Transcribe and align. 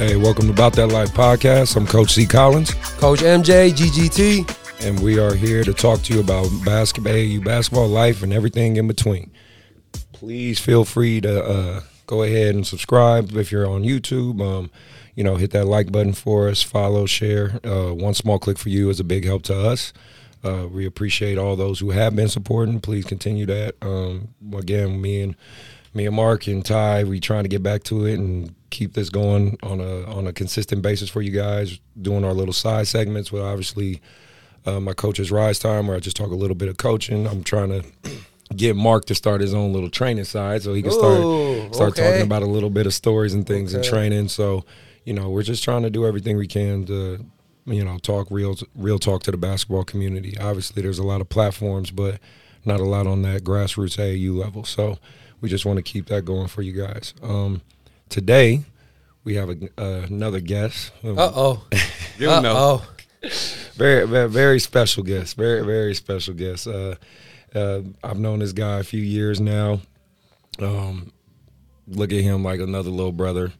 Hey, 0.00 0.16
welcome 0.16 0.46
to 0.46 0.52
About 0.54 0.72
That 0.76 0.86
Life 0.86 1.12
podcast. 1.12 1.76
I'm 1.76 1.86
Coach 1.86 2.14
C. 2.14 2.24
Collins, 2.24 2.72
Coach 2.96 3.20
MJ, 3.20 3.70
GGT. 3.70 4.86
and 4.86 4.98
we 5.02 5.18
are 5.18 5.34
here 5.34 5.62
to 5.62 5.74
talk 5.74 6.00
to 6.04 6.14
you 6.14 6.20
about 6.20 6.48
basketball, 6.64 7.12
AAU 7.12 7.44
basketball 7.44 7.86
life, 7.86 8.22
and 8.22 8.32
everything 8.32 8.76
in 8.76 8.88
between. 8.88 9.30
Please 10.14 10.58
feel 10.58 10.86
free 10.86 11.20
to 11.20 11.44
uh, 11.44 11.80
go 12.06 12.22
ahead 12.22 12.54
and 12.54 12.66
subscribe 12.66 13.36
if 13.36 13.52
you're 13.52 13.68
on 13.68 13.82
YouTube. 13.82 14.40
Um, 14.40 14.70
you 15.16 15.22
know, 15.22 15.36
hit 15.36 15.50
that 15.50 15.66
like 15.66 15.92
button 15.92 16.14
for 16.14 16.48
us, 16.48 16.62
follow, 16.62 17.04
share. 17.04 17.60
Uh, 17.62 17.92
one 17.92 18.14
small 18.14 18.38
click 18.38 18.56
for 18.56 18.70
you 18.70 18.88
is 18.88 19.00
a 19.00 19.04
big 19.04 19.26
help 19.26 19.42
to 19.42 19.54
us. 19.54 19.92
Uh, 20.42 20.66
we 20.66 20.86
appreciate 20.86 21.36
all 21.36 21.56
those 21.56 21.80
who 21.80 21.90
have 21.90 22.16
been 22.16 22.28
supporting. 22.28 22.80
Please 22.80 23.04
continue 23.04 23.44
that. 23.44 23.74
Um, 23.82 24.28
again, 24.56 25.02
me 25.02 25.20
and 25.20 25.36
me 25.94 26.06
and 26.06 26.14
Mark 26.14 26.46
and 26.46 26.64
Ty, 26.64 27.04
we 27.04 27.20
trying 27.20 27.42
to 27.44 27.48
get 27.48 27.62
back 27.62 27.82
to 27.84 28.06
it 28.06 28.18
and 28.18 28.54
keep 28.70 28.94
this 28.94 29.10
going 29.10 29.58
on 29.62 29.80
a 29.80 30.04
on 30.04 30.26
a 30.26 30.32
consistent 30.32 30.82
basis 30.82 31.10
for 31.10 31.22
you 31.22 31.32
guys. 31.32 31.78
Doing 32.00 32.24
our 32.24 32.32
little 32.32 32.54
side 32.54 32.86
segments 32.86 33.32
with 33.32 33.42
obviously 33.42 34.00
uh, 34.66 34.80
my 34.80 34.92
coach's 34.92 35.30
rise 35.30 35.58
time, 35.58 35.86
where 35.88 35.96
I 35.96 36.00
just 36.00 36.16
talk 36.16 36.30
a 36.30 36.36
little 36.36 36.54
bit 36.54 36.68
of 36.68 36.76
coaching. 36.76 37.26
I'm 37.26 37.42
trying 37.42 37.70
to 37.70 37.84
get 38.54 38.76
Mark 38.76 39.06
to 39.06 39.14
start 39.14 39.40
his 39.40 39.54
own 39.54 39.72
little 39.72 39.90
training 39.90 40.24
side, 40.24 40.62
so 40.62 40.74
he 40.74 40.82
can 40.82 40.92
start 40.92 41.20
Ooh, 41.20 41.72
start 41.72 41.90
okay. 41.90 42.08
talking 42.08 42.22
about 42.22 42.42
a 42.42 42.46
little 42.46 42.70
bit 42.70 42.86
of 42.86 42.94
stories 42.94 43.34
and 43.34 43.46
things 43.46 43.74
and 43.74 43.84
training. 43.84 44.28
So, 44.28 44.64
you 45.04 45.12
know, 45.12 45.30
we're 45.30 45.42
just 45.42 45.64
trying 45.64 45.82
to 45.82 45.90
do 45.90 46.06
everything 46.06 46.36
we 46.36 46.46
can 46.46 46.84
to, 46.86 47.24
you 47.66 47.84
know, 47.84 47.98
talk 47.98 48.28
real 48.30 48.56
real 48.74 48.98
talk 48.98 49.22
to 49.24 49.30
the 49.30 49.36
basketball 49.36 49.84
community. 49.84 50.38
Obviously, 50.38 50.82
there's 50.82 50.98
a 50.98 51.04
lot 51.04 51.20
of 51.20 51.28
platforms, 51.28 51.90
but 51.90 52.20
not 52.64 52.80
a 52.80 52.84
lot 52.84 53.06
on 53.06 53.22
that 53.22 53.42
grassroots 53.42 53.96
AAU 53.96 54.36
level. 54.36 54.64
So, 54.64 54.98
we 55.40 55.48
just 55.48 55.64
want 55.66 55.76
to 55.78 55.82
keep 55.82 56.06
that 56.06 56.24
going 56.24 56.48
for 56.48 56.62
you 56.62 56.72
guys. 56.72 57.14
Um, 57.22 57.62
today, 58.08 58.62
we 59.24 59.34
have 59.34 59.50
a, 59.50 59.56
uh, 59.78 60.06
another 60.06 60.40
guest. 60.40 60.92
Uh 61.04 61.14
oh. 61.16 61.66
You 62.18 62.30
Uh 62.30 62.40
know. 62.40 62.54
oh. 62.56 63.28
very, 63.74 64.06
very, 64.06 64.28
very 64.28 64.60
special 64.60 65.02
guest. 65.02 65.36
Very, 65.36 65.64
very 65.64 65.94
special 65.94 66.34
guest. 66.34 66.66
Uh, 66.66 66.96
uh, 67.54 67.80
I've 68.04 68.18
known 68.18 68.40
this 68.40 68.52
guy 68.52 68.78
a 68.78 68.82
few 68.84 69.00
years 69.00 69.40
now. 69.40 69.80
Um, 70.58 71.12
look 71.88 72.12
at 72.12 72.20
him 72.20 72.42
like 72.44 72.60
another 72.60 72.90
little 72.90 73.12
brother. 73.12 73.52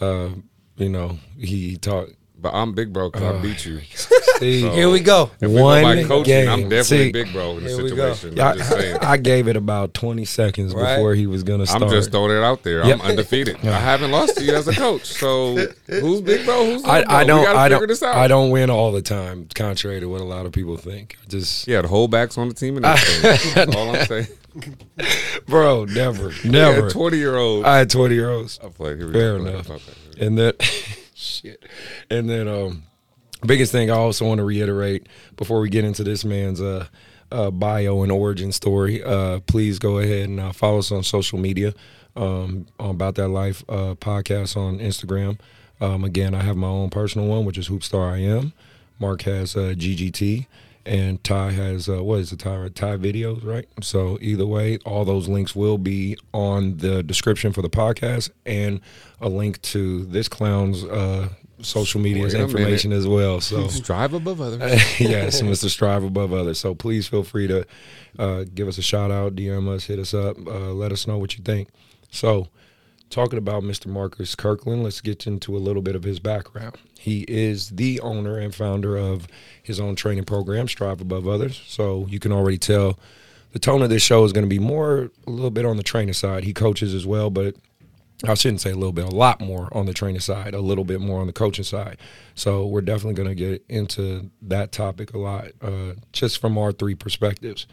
Uh, 0.00 0.30
you 0.76 0.88
know, 0.90 1.18
he 1.38 1.76
talk. 1.76 2.08
But 2.44 2.52
I'm 2.52 2.74
big 2.74 2.92
bro 2.92 3.08
because 3.08 3.22
I 3.22 3.40
beat 3.40 3.64
you. 3.64 3.80
See, 4.38 4.60
So- 4.60 4.70
Here 4.72 4.90
we 4.90 5.00
go. 5.00 5.30
If 5.40 5.50
we 5.50 5.62
one 5.62 5.82
go 5.82 5.94
by 5.94 6.02
coaching, 6.02 6.24
game. 6.24 6.48
I'm 6.50 6.68
definitely 6.68 7.06
See, 7.06 7.12
big 7.12 7.32
bro 7.32 7.56
in 7.56 7.64
the 7.64 7.76
we 7.82 7.88
situation. 7.88 8.38
I'm 8.38 8.58
just. 8.58 8.72
I, 9.02 9.12
I 9.12 9.16
gave 9.16 9.48
it 9.48 9.56
about 9.56 9.94
20 9.94 10.26
seconds 10.26 10.74
Right. 10.74 10.96
before 10.96 11.14
he 11.14 11.26
was 11.26 11.42
gonna 11.42 11.64
start. 11.64 11.84
I'm 11.84 11.88
just 11.88 12.10
throwing 12.10 12.32
it 12.36 12.42
out 12.44 12.62
there. 12.62 12.84
Yep. 12.84 13.00
I'm 13.00 13.10
undefeated. 13.12 13.56
I 13.64 13.78
haven't 13.80 14.10
lost 14.10 14.36
to 14.36 14.44
you 14.44 14.54
as 14.54 14.68
a 14.68 14.74
coach. 14.74 15.06
So 15.06 15.56
who's 15.86 16.20
big 16.20 16.44
bro? 16.44 16.66
Who's 16.66 16.84
I, 16.84 17.02
bro? 17.04 17.14
I 17.16 17.24
don't. 17.24 17.46
I 17.48 17.68
don't. 17.70 18.02
I 18.04 18.28
don't 18.28 18.50
win 18.50 18.68
all 18.68 18.92
the 18.92 19.00
time, 19.00 19.48
contrary 19.54 20.00
to 20.00 20.06
what 20.06 20.20
a 20.20 20.24
lot 20.24 20.44
of 20.44 20.52
people 20.52 20.76
think. 20.76 21.16
Just, 21.28 21.66
Yeah, 21.66 21.80
the 21.80 21.88
whole 21.88 22.08
backs 22.08 22.36
on 22.36 22.48
the 22.50 22.54
team 22.54 22.76
and. 22.76 22.84
That's 22.84 23.56
all 23.74 23.96
I'm 23.96 24.04
saying. 24.06 24.26
bro, 25.46 25.86
never, 25.86 26.30
never. 26.44 26.90
20 26.90 27.16
year 27.16 27.36
old. 27.36 27.64
I 27.64 27.78
had 27.78 27.88
20 27.88 28.14
year 28.14 28.28
olds. 28.30 28.60
I 28.62 28.68
play. 28.68 28.98
Here 28.98 29.06
we 29.06 29.12
Fair 29.14 29.36
enough. 29.36 29.70
And 30.20 30.38
then 30.38 30.52
shit. 31.14 31.64
And 32.10 32.28
then 32.28 32.48
um 32.48 32.84
biggest 33.46 33.72
thing 33.72 33.90
I 33.90 33.94
also 33.94 34.26
want 34.26 34.38
to 34.38 34.44
reiterate 34.44 35.06
before 35.36 35.60
we 35.60 35.68
get 35.68 35.84
into 35.84 36.04
this 36.04 36.24
man's 36.24 36.60
uh 36.60 36.86
uh, 37.32 37.50
bio 37.50 38.02
and 38.02 38.12
origin 38.12 38.52
story. 38.52 39.02
Uh, 39.02 39.40
please 39.40 39.78
go 39.78 39.98
ahead 39.98 40.28
and 40.28 40.38
uh, 40.38 40.52
follow 40.52 40.78
us 40.78 40.92
on 40.92 41.02
social 41.02 41.38
media 41.38 41.74
um, 42.14 42.66
on 42.78 42.90
About 42.90 43.16
That 43.16 43.28
Life 43.28 43.64
uh, 43.68 43.94
podcast 43.96 44.56
on 44.56 44.78
Instagram. 44.78 45.38
Um, 45.80 46.04
again, 46.04 46.34
I 46.34 46.42
have 46.42 46.56
my 46.56 46.68
own 46.68 46.90
personal 46.90 47.26
one, 47.26 47.44
which 47.44 47.58
is 47.58 47.68
Hoopstar 47.68 48.12
I 48.12 48.18
Am. 48.18 48.52
Mark 49.00 49.22
has 49.22 49.56
uh, 49.56 49.74
GGT, 49.76 50.46
and 50.86 51.22
Ty 51.24 51.50
has 51.52 51.88
uh, 51.88 52.02
what 52.02 52.20
is 52.20 52.32
it? 52.32 52.40
Ty 52.40 52.68
Ty 52.74 52.96
videos, 52.96 53.44
right? 53.44 53.66
So 53.80 54.18
either 54.20 54.46
way, 54.46 54.78
all 54.84 55.04
those 55.04 55.28
links 55.28 55.54
will 55.56 55.78
be 55.78 56.16
on 56.32 56.78
the 56.78 57.02
description 57.02 57.52
for 57.52 57.62
the 57.62 57.70
podcast, 57.70 58.30
and 58.44 58.80
a 59.20 59.28
link 59.28 59.60
to 59.62 60.04
this 60.04 60.28
clown's 60.28 60.84
uh, 60.84 61.30
social 61.62 62.00
media's 62.00 62.34
information 62.34 62.92
as 62.92 63.06
well. 63.06 63.40
So 63.40 63.68
Strive 63.68 64.12
above 64.12 64.40
others. 64.40 64.60
yes, 65.00 65.40
Mr. 65.42 65.68
Strive 65.68 66.04
above 66.04 66.32
others. 66.32 66.58
So 66.58 66.74
please 66.74 67.06
feel 67.06 67.24
free 67.24 67.46
to 67.46 67.66
uh, 68.18 68.44
give 68.54 68.68
us 68.68 68.78
a 68.78 68.82
shout 68.82 69.10
out, 69.10 69.34
DM 69.34 69.68
us, 69.68 69.84
hit 69.84 69.98
us 69.98 70.14
up, 70.14 70.36
uh, 70.46 70.72
let 70.72 70.92
us 70.92 71.06
know 71.06 71.18
what 71.18 71.36
you 71.36 71.44
think. 71.44 71.68
So, 72.10 72.48
talking 73.10 73.38
about 73.38 73.62
Mr. 73.62 73.86
Marcus 73.86 74.34
Kirkland, 74.34 74.84
let's 74.84 75.00
get 75.00 75.26
into 75.26 75.56
a 75.56 75.58
little 75.58 75.82
bit 75.82 75.96
of 75.96 76.04
his 76.04 76.20
background. 76.20 76.76
He 77.04 77.26
is 77.28 77.68
the 77.68 78.00
owner 78.00 78.38
and 78.38 78.54
founder 78.54 78.96
of 78.96 79.28
his 79.62 79.78
own 79.78 79.94
training 79.94 80.24
program, 80.24 80.66
Strive 80.68 81.02
Above 81.02 81.28
Others. 81.28 81.62
So 81.66 82.06
you 82.08 82.18
can 82.18 82.32
already 82.32 82.56
tell 82.56 82.98
the 83.52 83.58
tone 83.58 83.82
of 83.82 83.90
this 83.90 84.02
show 84.02 84.24
is 84.24 84.32
going 84.32 84.46
to 84.46 84.48
be 84.48 84.58
more 84.58 85.10
a 85.26 85.30
little 85.30 85.50
bit 85.50 85.66
on 85.66 85.76
the 85.76 85.82
trainer 85.82 86.14
side. 86.14 86.44
He 86.44 86.54
coaches 86.54 86.94
as 86.94 87.06
well, 87.06 87.28
but 87.28 87.56
I 88.26 88.32
shouldn't 88.32 88.62
say 88.62 88.70
a 88.70 88.74
little 88.74 88.94
bit, 88.94 89.04
a 89.04 89.14
lot 89.14 89.42
more 89.42 89.68
on 89.72 89.84
the 89.84 89.92
trainer 89.92 90.18
side, 90.18 90.54
a 90.54 90.62
little 90.62 90.84
bit 90.84 90.98
more 90.98 91.20
on 91.20 91.26
the 91.26 91.34
coaching 91.34 91.62
side. 91.62 91.98
So 92.34 92.64
we're 92.64 92.80
definitely 92.80 93.22
going 93.22 93.28
to 93.28 93.34
get 93.34 93.62
into 93.68 94.30
that 94.40 94.72
topic 94.72 95.12
a 95.12 95.18
lot, 95.18 95.48
uh, 95.60 95.96
just 96.12 96.40
from 96.40 96.56
our 96.56 96.72
three 96.72 96.94
perspectives. 96.94 97.66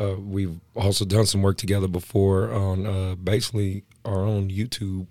Uh, 0.00 0.16
we've 0.16 0.58
also 0.74 1.04
done 1.04 1.26
some 1.26 1.40
work 1.40 1.56
together 1.56 1.86
before 1.86 2.50
on 2.50 2.84
uh, 2.84 3.14
basically 3.14 3.84
our 4.04 4.24
own 4.24 4.48
YouTube 4.50 5.06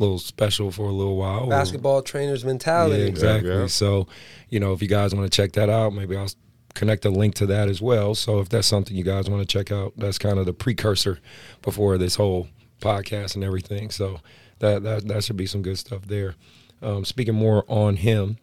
little 0.00 0.18
special 0.18 0.70
for 0.70 0.84
a 0.88 0.92
little 0.92 1.16
while. 1.16 1.46
Basketball 1.48 2.02
trainer's 2.02 2.42
Yeah, 2.42 2.48
mentality. 2.48 3.02
exactly. 3.02 3.50
Yeah. 3.50 3.66
So, 3.66 4.06
you 4.48 4.58
know, 4.60 4.72
if 4.72 4.80
you 4.82 4.88
guys 4.88 5.14
want 5.14 5.30
to 5.30 5.34
check 5.36 5.52
that 5.52 5.68
out, 5.68 5.92
maybe 5.92 6.16
I'll 6.16 6.30
connect 6.74 7.04
a 7.04 7.10
link 7.10 7.34
to 7.36 7.46
that 7.46 7.68
as 7.68 7.80
well. 7.82 8.14
So 8.14 8.40
if 8.40 8.48
that's 8.48 8.66
something 8.66 8.96
you 8.96 9.04
guys 9.04 9.28
want 9.28 9.42
to 9.42 9.46
check 9.46 9.70
out, 9.70 9.92
that's 9.96 10.18
kind 10.18 10.38
of 10.38 10.46
the 10.46 10.52
precursor 10.52 11.18
before 11.62 11.98
this 11.98 12.14
whole 12.14 12.48
podcast 12.80 13.34
and 13.34 13.44
everything. 13.44 13.90
So 13.90 14.20
that 14.60 14.82
that, 14.84 15.06
that 15.08 15.24
should 15.24 15.36
be 15.36 15.46
some 15.46 15.62
good 15.62 15.78
stuff 15.78 16.02
there. 16.06 16.34
Um, 16.82 17.04
speaking 17.04 17.34
more 17.34 17.64
on 17.68 17.96
him, 17.96 18.38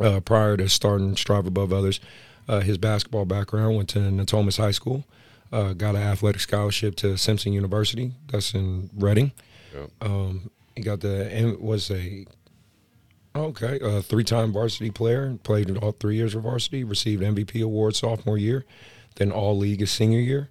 uh, 0.00 0.20
prior 0.20 0.56
to 0.58 0.68
starting 0.68 1.16
Strive 1.16 1.46
Above 1.46 1.72
Others, 1.72 2.00
uh, 2.48 2.60
his 2.60 2.76
basketball 2.78 3.24
background 3.24 3.76
went 3.76 3.88
to 3.90 3.98
Natomas 4.00 4.58
High 4.58 4.72
School, 4.72 5.04
uh, 5.52 5.72
got 5.72 5.94
an 5.94 6.02
athletic 6.02 6.40
scholarship 6.42 6.96
to 6.96 7.16
Simpson 7.16 7.52
University, 7.52 8.12
that's 8.30 8.52
in 8.54 8.90
Redding. 8.94 9.32
Yep. 9.74 9.90
Um, 10.02 10.50
he 10.76 10.82
got 10.82 11.00
the 11.00 11.30
and 11.30 11.58
was 11.58 11.90
a 11.90 12.26
okay 13.34 13.78
a 13.80 14.02
three-time 14.02 14.52
varsity 14.52 14.90
player, 14.90 15.38
played 15.42 15.68
in 15.68 15.76
all 15.78 15.92
three 15.92 16.16
years 16.16 16.34
of 16.34 16.42
varsity, 16.42 16.84
received 16.84 17.22
MVP 17.22 17.62
award 17.62 17.96
sophomore 17.96 18.38
year, 18.38 18.64
then 19.16 19.32
All 19.32 19.56
League 19.56 19.80
his 19.80 19.90
senior 19.90 20.20
year. 20.20 20.50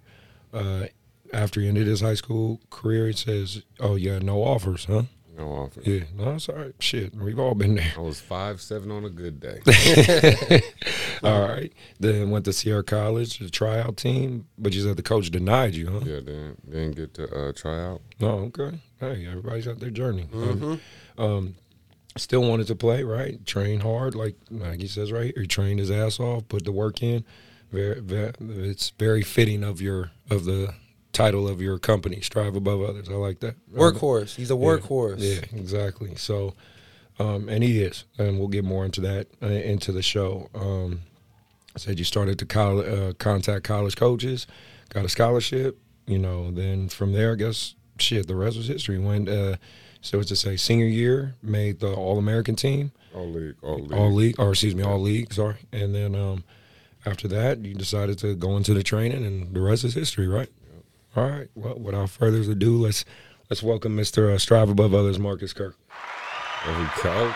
Uh, 0.52 0.86
after 1.32 1.60
he 1.60 1.68
ended 1.68 1.86
his 1.86 2.02
high 2.02 2.14
school 2.14 2.60
career, 2.70 3.06
he 3.06 3.12
says, 3.14 3.62
"Oh 3.80 3.94
yeah, 3.94 4.18
no 4.18 4.42
offers, 4.42 4.84
huh?" 4.84 5.04
No 5.36 5.48
offer. 5.48 5.80
Yeah, 5.82 6.04
no, 6.14 6.34
it's 6.34 6.48
all 6.48 6.56
right. 6.56 6.74
Shit, 6.78 7.14
we've 7.14 7.38
all 7.38 7.54
been 7.54 7.76
there. 7.76 7.92
I 7.96 8.00
was 8.00 8.20
five 8.20 8.60
seven 8.60 8.90
on 8.90 9.04
a 9.04 9.08
good 9.08 9.40
day. 9.40 9.60
All 11.22 11.40
right. 11.40 11.72
Then 12.00 12.30
went 12.30 12.44
to 12.46 12.52
Sierra 12.52 12.82
College, 12.82 13.38
the 13.38 13.48
tryout 13.48 13.96
team, 13.96 14.46
but 14.58 14.74
you 14.74 14.82
said 14.82 14.96
the 14.96 15.02
coach 15.02 15.30
denied 15.30 15.74
you, 15.74 15.88
huh? 15.90 16.00
yeah, 16.04 16.16
didn't 16.16 16.70
didn't 16.70 16.96
get 16.96 17.14
to 17.14 17.34
uh, 17.34 17.52
try 17.52 17.80
out. 17.82 18.02
Oh, 18.20 18.50
okay. 18.50 18.78
Hey, 19.02 19.26
everybody's 19.26 19.66
got 19.66 19.80
their 19.80 19.90
journey. 19.90 20.28
Um, 20.32 20.80
um, 21.18 21.54
still 22.16 22.42
wanted 22.48 22.68
to 22.68 22.76
play, 22.76 23.02
right? 23.02 23.44
Train 23.44 23.80
hard, 23.80 24.14
like 24.14 24.36
like 24.48 24.80
he 24.80 24.86
says 24.86 25.10
right 25.10 25.32
here. 25.34 25.42
He 25.42 25.48
trained 25.48 25.80
his 25.80 25.90
ass 25.90 26.20
off, 26.20 26.46
put 26.48 26.64
the 26.64 26.70
work 26.70 27.02
in. 27.02 27.24
Very, 27.72 28.00
very, 28.00 28.32
it's 28.38 28.90
very 28.90 29.22
fitting 29.22 29.64
of 29.64 29.80
your 29.80 30.12
of 30.30 30.44
the 30.44 30.72
title 31.12 31.48
of 31.48 31.60
your 31.60 31.80
company, 31.80 32.20
strive 32.20 32.54
above 32.54 32.80
others. 32.80 33.08
I 33.08 33.14
like 33.14 33.40
that. 33.40 33.56
Workhorse. 33.74 34.36
He's 34.36 34.52
a 34.52 34.54
Yeah. 34.54 34.60
workhorse. 34.60 35.16
Yeah, 35.18 35.58
exactly. 35.58 36.14
So, 36.14 36.54
um, 37.18 37.48
and 37.48 37.64
he 37.64 37.82
is, 37.82 38.04
and 38.18 38.38
we'll 38.38 38.46
get 38.48 38.64
more 38.64 38.84
into 38.84 39.00
that 39.00 39.26
uh, 39.42 39.46
into 39.46 39.90
the 39.90 40.02
show. 40.02 40.48
Um, 40.54 41.00
I 41.74 41.80
said 41.80 41.98
you 41.98 42.04
started 42.04 42.38
to 42.38 42.46
col- 42.46 42.80
uh, 43.08 43.14
contact 43.14 43.64
college 43.64 43.96
coaches, 43.96 44.46
got 44.90 45.04
a 45.04 45.08
scholarship. 45.08 45.76
You 46.06 46.18
know, 46.20 46.52
then 46.52 46.88
from 46.88 47.12
there, 47.12 47.32
I 47.32 47.36
guess 47.36 47.74
shit, 48.02 48.26
the 48.26 48.36
rest 48.36 48.56
was 48.56 48.68
history. 48.68 48.98
Went 48.98 49.28
uh, 49.28 49.56
so 50.00 50.18
it's 50.18 50.28
to 50.28 50.36
say 50.36 50.56
senior 50.56 50.86
year, 50.86 51.34
made 51.42 51.80
the 51.80 51.92
All 51.92 52.18
American 52.18 52.56
team, 52.56 52.92
All 53.14 53.28
league, 53.28 53.54
all 53.62 53.78
league. 53.78 53.92
All 53.92 54.12
League, 54.12 54.40
or 54.40 54.50
excuse 54.50 54.74
me, 54.74 54.82
All 54.82 55.00
League. 55.00 55.32
Sorry, 55.32 55.56
and 55.72 55.94
then 55.94 56.14
um, 56.14 56.44
after 57.06 57.28
that, 57.28 57.58
you 57.58 57.74
decided 57.74 58.18
to 58.18 58.34
go 58.34 58.56
into 58.56 58.74
the 58.74 58.82
training, 58.82 59.24
and 59.24 59.54
the 59.54 59.60
rest 59.60 59.84
is 59.84 59.94
history, 59.94 60.26
right? 60.26 60.48
All 61.14 61.28
right. 61.28 61.48
Well, 61.54 61.78
without 61.78 62.10
further 62.10 62.40
ado, 62.50 62.78
let's 62.78 63.04
let's 63.50 63.62
welcome 63.62 63.96
Mr. 63.96 64.34
Uh, 64.34 64.38
Strive 64.38 64.70
Above 64.70 64.94
Others, 64.94 65.18
Marcus 65.18 65.52
Kirk. 65.52 65.76
There 66.64 66.78
we 66.78 66.86
go. 67.02 67.34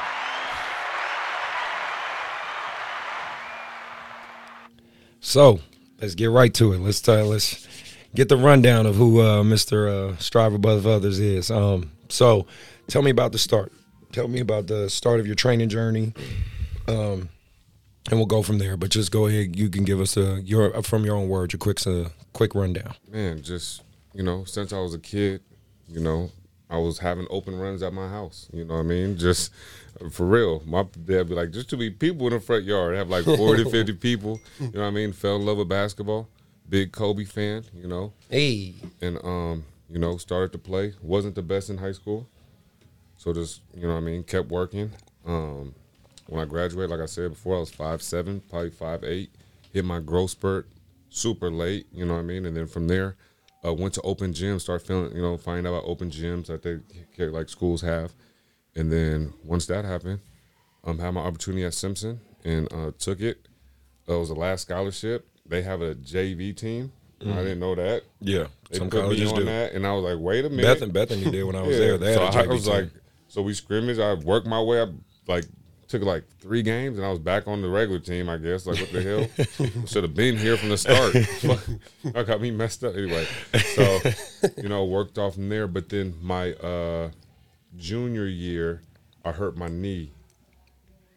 So 5.20 5.60
let's 6.00 6.14
get 6.14 6.30
right 6.30 6.54
to 6.54 6.72
it. 6.72 6.78
Let's 6.78 7.00
tell 7.00 7.26
let's 7.26 7.66
get 8.16 8.28
the 8.30 8.36
rundown 8.36 8.86
of 8.86 8.96
who 8.96 9.20
uh, 9.20 9.42
Mr. 9.42 9.88
Uh, 9.88 10.16
Strive 10.16 10.54
Above 10.54 10.86
Others 10.86 11.20
is. 11.20 11.50
Um, 11.50 11.92
so 12.08 12.46
tell 12.88 13.02
me 13.02 13.10
about 13.10 13.32
the 13.32 13.38
start. 13.38 13.72
tell 14.10 14.26
me 14.26 14.40
about 14.40 14.66
the 14.66 14.88
start 14.90 15.20
of 15.20 15.26
your 15.26 15.36
training 15.36 15.68
journey, 15.68 16.14
um, 16.88 17.28
and 18.10 18.18
we'll 18.18 18.26
go 18.26 18.42
from 18.42 18.58
there. 18.58 18.76
But 18.76 18.90
just 18.90 19.12
go 19.12 19.26
ahead. 19.26 19.54
You 19.56 19.68
can 19.68 19.84
give 19.84 20.00
us 20.00 20.16
a 20.16 20.40
your 20.40 20.82
from 20.82 21.04
your 21.04 21.14
own 21.14 21.28
words 21.28 21.54
a 21.54 21.58
quick 21.58 21.84
a 21.86 22.10
quick 22.32 22.54
rundown. 22.54 22.94
Man, 23.10 23.42
just 23.42 23.82
you 24.14 24.22
know, 24.22 24.44
since 24.44 24.72
I 24.72 24.78
was 24.78 24.94
a 24.94 24.98
kid, 24.98 25.42
you 25.88 26.00
know, 26.00 26.30
I 26.70 26.78
was 26.78 26.98
having 26.98 27.26
open 27.30 27.54
runs 27.56 27.82
at 27.82 27.92
my 27.92 28.08
house. 28.08 28.48
You 28.52 28.64
know 28.64 28.74
what 28.74 28.80
I 28.80 28.84
mean? 28.84 29.19
Just 29.19 29.52
for 30.10 30.26
real. 30.26 30.62
My 30.64 30.84
dad 31.04 31.28
be 31.28 31.34
like, 31.34 31.50
just 31.50 31.69
to 31.70 31.76
be 31.76 31.90
people 31.90 32.26
in 32.28 32.32
the 32.32 32.40
front 32.40 32.64
yard, 32.64 32.96
have 32.96 33.08
like 33.08 33.24
40, 33.24 33.64
50 33.70 33.92
people. 33.94 34.40
You 34.58 34.70
know 34.72 34.80
what 34.80 34.86
I 34.86 34.90
mean? 34.90 35.12
Fell 35.12 35.36
in 35.36 35.46
love 35.46 35.58
with 35.58 35.69
basketball. 35.69 36.28
Big 36.68 36.92
Kobe 36.92 37.24
fan, 37.24 37.64
you 37.74 37.86
know. 37.86 38.12
Hey, 38.30 38.74
And 39.00 39.18
um, 39.24 39.64
you 39.88 39.98
know, 39.98 40.16
started 40.16 40.52
to 40.52 40.58
play. 40.58 40.94
Wasn't 41.02 41.34
the 41.34 41.42
best 41.42 41.70
in 41.70 41.78
high 41.78 41.92
school. 41.92 42.28
So 43.16 43.32
just, 43.32 43.62
you 43.74 43.86
know 43.86 43.94
what 43.94 44.00
I 44.00 44.04
mean, 44.04 44.24
kept 44.24 44.48
working. 44.48 44.90
Um, 45.24 45.74
when 46.26 46.40
I 46.40 46.44
graduated, 46.44 46.90
like 46.90 47.00
I 47.00 47.06
said 47.06 47.30
before, 47.30 47.56
I 47.56 47.60
was 47.60 47.70
five 47.70 48.02
seven, 48.02 48.42
probably 48.50 48.70
five 48.70 49.04
eight. 49.04 49.30
Hit 49.72 49.84
my 49.84 50.00
growth 50.00 50.30
spurt 50.30 50.68
super 51.08 51.50
late, 51.50 51.86
you 51.92 52.04
know 52.04 52.14
what 52.14 52.20
I 52.20 52.24
mean? 52.24 52.46
And 52.46 52.56
then 52.56 52.66
from 52.66 52.88
there, 52.88 53.16
uh, 53.64 53.72
went 53.72 53.94
to 53.94 54.02
open 54.02 54.32
gyms, 54.32 54.62
start 54.62 54.82
feeling, 54.82 55.14
you 55.14 55.22
know, 55.22 55.36
finding 55.36 55.66
out 55.66 55.76
about 55.76 55.88
open 55.88 56.10
gyms 56.10 56.46
that 56.46 56.62
they 56.62 57.26
like 57.26 57.48
schools 57.48 57.80
have. 57.82 58.12
And 58.74 58.92
then 58.92 59.32
once 59.44 59.66
that 59.66 59.84
happened, 59.84 60.20
um, 60.84 60.98
had 60.98 61.12
my 61.12 61.22
opportunity 61.22 61.64
at 61.64 61.74
Simpson 61.74 62.20
and 62.44 62.72
uh, 62.72 62.92
took 62.98 63.20
it. 63.20 63.48
Uh, 64.08 64.16
it 64.16 64.19
was 64.19 64.28
the 64.28 64.34
last 64.34 64.62
scholarship. 64.62 65.26
They 65.48 65.62
have 65.62 65.81
a 65.82 65.94
JV 65.94 66.56
team. 66.56 66.93
I 67.22 67.25
didn't 67.43 67.60
know 67.60 67.75
that. 67.75 68.02
Yeah, 68.20 68.48
They 68.70 68.78
some 68.78 68.90
colleges 68.90 69.32
on 69.32 69.38
do. 69.38 69.44
that, 69.46 69.72
and 69.72 69.87
I 69.87 69.93
was 69.93 70.04
like, 70.04 70.19
wait 70.22 70.44
a 70.44 70.50
minute. 70.50 70.62
Beth 70.62 70.82
and 70.82 70.93
Bethany 70.93 71.31
did 71.31 71.44
when 71.44 71.56
I 71.56 71.62
was 71.62 71.76
Yeah. 71.78 71.96
there. 71.96 72.14
So 72.14 72.22
I 72.25 72.46
was 72.46 72.64
team. 72.64 72.72
like, 72.75 72.90
so 73.28 73.40
we 73.43 73.54
scrimmaged. 73.54 73.98
I 74.00 74.14
worked 74.14 74.46
my 74.46 74.60
way 74.60 74.81
up, 74.81 74.90
like 75.26 75.44
took 75.88 76.02
like 76.02 76.25
three 76.40 76.62
games, 76.62 76.98
and 76.98 77.06
I 77.06 77.10
was 77.10 77.19
back 77.19 77.48
on 77.48 77.62
the 77.62 77.69
regular 77.69 78.00
team. 78.00 78.28
I 78.28 78.37
guess 78.37 78.66
like 78.66 78.78
what 78.81 78.93
the 78.93 79.02
hell? 79.02 79.87
Should 79.87 80.02
have 80.04 80.14
been 80.14 80.37
here 80.37 80.56
from 80.58 80.69
the 80.69 80.76
start. 80.76 81.16
I 82.14 82.22
got 82.22 82.40
me 82.43 82.50
messed 82.50 82.84
up 82.84 82.94
anyway. 82.94 83.26
So 83.76 84.00
you 84.58 84.69
know, 84.69 84.84
worked 84.84 85.16
off 85.16 85.34
from 85.34 85.48
there. 85.48 85.66
But 85.66 85.88
then 85.88 86.14
my 86.20 86.52
uh, 86.54 87.10
junior 87.76 88.26
year, 88.26 88.82
I 89.25 89.32
hurt 89.32 89.56
my 89.56 89.69
knee. 89.69 90.12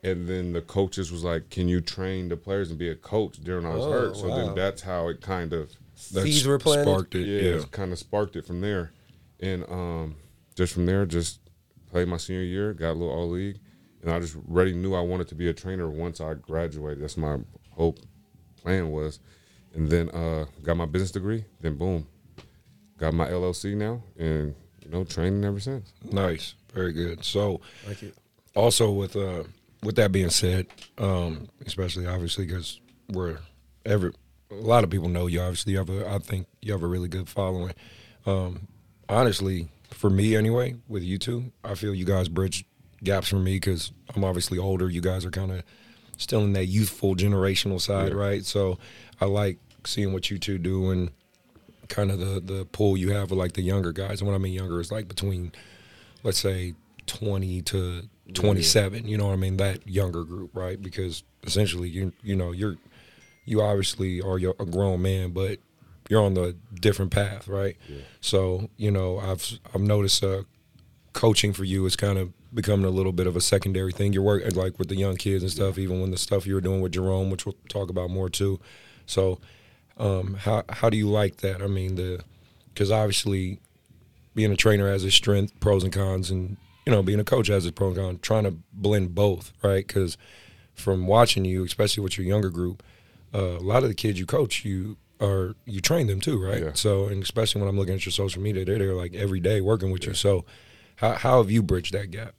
And 0.02 0.28
then 0.30 0.54
the 0.54 0.62
coaches 0.62 1.12
was 1.12 1.24
like, 1.26 1.50
"Can 1.50 1.68
you 1.68 1.82
train 1.82 2.30
the 2.30 2.38
players 2.38 2.70
and 2.70 2.80
be 2.80 2.88
a 2.90 2.96
coach?" 2.96 3.38
During 3.44 3.66
I 3.66 3.76
was 3.76 3.86
Oh, 3.86 3.92
hurt, 3.92 4.16
so 4.16 4.30
wow. 4.30 4.36
then 4.46 4.56
that's 4.56 4.82
how 4.82 5.10
it 5.10 5.20
kind 5.22 5.52
of 5.52 5.70
that 6.14 6.24
seeds 6.24 6.46
were 6.48 6.58
planted. 6.58 6.84
sparked 6.84 7.16
it. 7.16 7.26
yeah, 7.28 7.50
Yeah, 7.50 7.56
it 7.64 7.72
kind 7.72 7.92
of 7.92 8.00
sparked 8.00 8.36
it 8.38 8.46
from 8.46 8.62
there, 8.62 8.94
and 9.42 9.66
um, 9.70 10.16
just 10.56 10.74
from 10.74 10.86
there, 10.86 11.06
just 11.06 11.42
played 11.92 12.08
my 12.08 12.16
senior 12.18 12.44
year, 12.44 12.74
got 12.74 12.92
a 12.92 12.94
little 12.94 13.10
all 13.14 13.30
league, 13.30 13.60
and 14.02 14.10
I 14.10 14.20
just 14.22 14.38
already 14.38 14.72
knew 14.74 14.96
I 14.96 15.02
wanted 15.02 15.28
to 15.30 15.36
be 15.36 15.50
a 15.50 15.54
trainer 15.54 15.90
once 15.90 16.22
I 16.22 16.34
graduated. 16.36 17.04
That's 17.04 17.18
my 17.18 17.38
whole 17.72 17.98
plan 18.62 18.92
was, 18.92 19.20
and 19.74 19.90
then 19.90 20.10
uh, 20.12 20.46
got 20.64 20.78
my 20.78 20.86
business 20.86 21.12
degree. 21.12 21.44
Then 21.60 21.76
boom, 21.76 22.08
got 22.98 23.14
my 23.14 23.28
LLC 23.28 23.76
now, 23.76 24.02
and 24.18 24.56
you 24.82 24.90
know, 24.92 25.04
training 25.04 25.44
ever 25.44 25.60
since. 25.60 25.92
nice, 26.10 26.56
very 26.74 26.94
good. 26.94 27.26
So 27.26 27.60
like 27.86 28.02
it. 28.02 28.16
also 28.56 28.92
with 28.92 29.18
uh 29.18 29.44
with 29.84 29.96
that 29.96 30.12
being 30.12 30.30
said, 30.30 30.68
um, 30.98 31.48
especially 31.66 32.06
obviously 32.06 32.46
because 32.46 32.80
we're 33.10 33.38
every 33.86 34.12
a 34.52 34.56
lot 34.56 34.84
of 34.84 34.90
people 34.90 35.10
know 35.10 35.28
you. 35.28 35.42
Obviously, 35.42 35.74
you 35.74 35.78
have 35.80 35.90
a 35.90 36.10
I 36.10 36.20
think 36.20 36.48
you 36.62 36.72
have 36.74 36.84
a 36.84 36.88
really 36.88 37.08
good 37.08 37.30
following. 37.30 37.74
Um, 38.26 38.68
honestly, 39.08 39.70
for 39.92 40.10
me 40.10 40.36
anyway, 40.36 40.76
with 40.88 41.04
you 41.04 41.18
two, 41.18 41.52
I 41.64 41.76
feel 41.76 41.94
you 41.94 42.06
guys 42.06 42.28
bridge 42.30 42.66
gaps 43.04 43.30
for 43.30 43.38
me 43.38 43.56
because 43.56 43.92
I'm 44.16 44.24
obviously 44.24 44.58
older. 44.58 44.90
You 44.90 45.02
guys 45.02 45.24
are 45.26 45.32
kind 45.32 45.52
of 45.52 45.64
still 46.18 46.42
in 46.42 46.54
that 46.54 46.66
youthful 46.66 47.16
generational 47.16 47.80
side, 47.80 48.10
Yeah. 48.10 48.16
right? 48.16 48.46
So 48.46 48.78
I 49.22 49.26
like 49.26 49.58
seeing 49.86 50.12
what 50.12 50.30
you 50.30 50.38
two 50.38 50.58
do 50.58 50.90
and 50.92 51.12
kind 51.88 52.12
of 52.12 52.20
the 52.20 52.40
the 52.40 52.66
pull 52.66 52.98
you 52.98 53.12
have 53.14 53.30
with 53.32 53.40
like 53.40 53.54
the 53.54 53.62
younger 53.64 53.92
guys. 53.94 54.20
And 54.20 54.28
what 54.28 54.36
I 54.36 54.40
mean 54.40 54.54
younger, 54.54 54.80
is 54.82 54.92
like 54.92 55.08
between 55.08 55.52
let's 56.24 56.38
say 56.40 56.74
20 57.06 57.62
to 57.64 58.02
27 58.34 59.08
you 59.08 59.18
know 59.18 59.28
what 59.28 59.34
i 59.34 59.38
mean? 59.38 59.58
That 59.58 59.88
younger 59.88 60.24
group 60.24 60.52
right? 60.56 60.82
Because 60.82 61.24
essentially 61.44 61.90
you 61.90 62.14
you 62.22 62.36
know 62.36 62.52
you're 62.52 62.78
you 63.46 63.62
obviously 63.62 64.22
are 64.22 64.38
a 64.38 64.66
grown 64.66 65.02
man 65.02 65.32
but 65.32 65.60
you're 66.10 66.22
on 66.22 66.34
the 66.34 66.56
different 66.74 67.12
path 67.12 67.48
right? 67.48 67.78
So 68.22 68.70
you 68.78 68.92
know 68.92 69.20
i've 69.20 69.60
i've 69.74 69.82
noticed 69.82 70.24
uh 70.24 70.44
coaching 71.14 71.54
for 71.54 71.64
you 71.64 71.86
is 71.86 71.96
kind 71.96 72.18
of 72.18 72.32
becoming 72.54 72.86
a 72.86 72.90
little 72.90 73.12
bit 73.12 73.28
of 73.28 73.36
a 73.36 73.42
secondary 73.42 73.92
thing. 73.92 74.14
You're 74.14 74.24
working 74.24 74.56
like 74.56 74.80
with 74.80 74.90
the 74.90 74.96
young 74.96 75.18
kids 75.18 75.44
and 75.44 75.52
stuff 75.52 75.78
even 75.78 76.02
when 76.02 76.12
the 76.12 76.18
stuff 76.18 76.48
you 76.48 76.56
were 76.56 76.62
doing 76.62 76.82
with 76.82 76.94
jerome 76.94 77.30
which 77.30 77.46
we'll 77.46 77.56
talk 77.68 77.90
about 77.90 78.10
more 78.10 78.30
too. 78.30 78.60
So 79.06 79.40
um 79.98 80.36
how 80.36 80.64
how 80.70 80.90
do 80.90 80.98
you 80.98 81.10
like 81.10 81.38
that? 81.38 81.62
I 81.62 81.68
mean 81.68 81.96
the 81.96 82.24
because 82.74 82.92
obviously 82.92 83.60
being 84.36 84.52
a 84.52 84.56
trainer 84.56 84.90
has 84.90 85.04
its 85.04 85.16
strength, 85.16 85.60
pros 85.60 85.84
and 85.84 85.92
cons, 85.92 86.32
and 86.32 86.56
you 86.90 86.96
know 86.96 87.04
being 87.04 87.20
a 87.20 87.24
coach 87.24 87.50
has 87.50 87.68
its 87.68 87.76
pros 87.76 87.96
and 87.96 88.06
cons. 88.08 88.20
Trying 88.24 88.46
to 88.46 88.56
blend 88.74 89.14
both, 89.14 89.54
right? 89.62 89.86
Because 89.86 90.18
from 90.74 91.06
watching 91.06 91.46
you, 91.46 91.64
especially 91.64 92.02
with 92.02 92.18
your 92.18 92.26
younger 92.26 92.50
group, 92.50 92.82
uh, 93.32 93.58
a 93.58 93.60
lot 93.60 93.84
of 93.84 93.90
the 93.90 93.94
kids 93.96 94.18
you 94.20 94.26
coach, 94.26 94.66
you 94.66 94.98
are 95.22 95.54
you 95.66 95.82
train 95.82 96.08
them 96.08 96.20
too, 96.20 96.44
right? 96.44 96.64
Yeah. 96.64 96.72
So, 96.74 97.06
and 97.06 97.22
especially 97.22 97.62
when 97.62 97.70
I'm 97.70 97.78
looking 97.78 97.94
at 97.94 98.06
your 98.08 98.12
social 98.12 98.42
media, 98.42 98.66
they're 98.66 98.80
there 98.80 98.96
like 98.96 99.14
every 99.14 99.40
day 99.40 99.62
working 99.62 99.92
with 99.92 100.08
you. 100.08 100.16
So, 100.16 100.46
how 100.96 101.14
how 101.14 101.38
have 101.44 101.52
you 101.52 101.62
bridged 101.62 101.94
that 101.94 102.10
gap? 102.10 102.34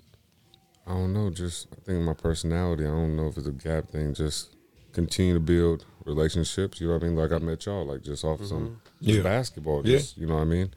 I 0.85 0.95
don't 0.95 1.13
know. 1.13 1.31
Just 1.31 1.69
I 1.73 1.81
think 1.85 2.03
my 2.03 2.15
personality. 2.15 2.83
I 2.85 2.89
don't 2.89 3.15
know 3.15 3.29
if 3.29 3.39
it's 3.39 3.47
a 3.47 3.53
gap 3.53 3.89
thing. 3.91 4.15
Just 4.15 4.57
continue 4.93 5.35
to 5.35 5.41
build 5.41 5.85
relationships. 6.05 6.81
You 6.81 6.89
know 6.89 6.95
what 6.95 7.05
I 7.05 7.07
mean? 7.07 7.15
Like 7.17 7.31
I 7.31 7.39
met 7.39 7.65
y'all, 7.67 7.87
like 7.87 8.03
just 8.03 8.25
off 8.25 8.45
some 8.45 8.81
just 9.01 9.19
Yeah. 9.19 9.23
basketball. 9.23 9.87
Yeah. 9.87 10.01
You 10.17 10.27
know 10.27 10.35
what 10.35 10.41
I 10.43 10.47
mean? 10.47 10.75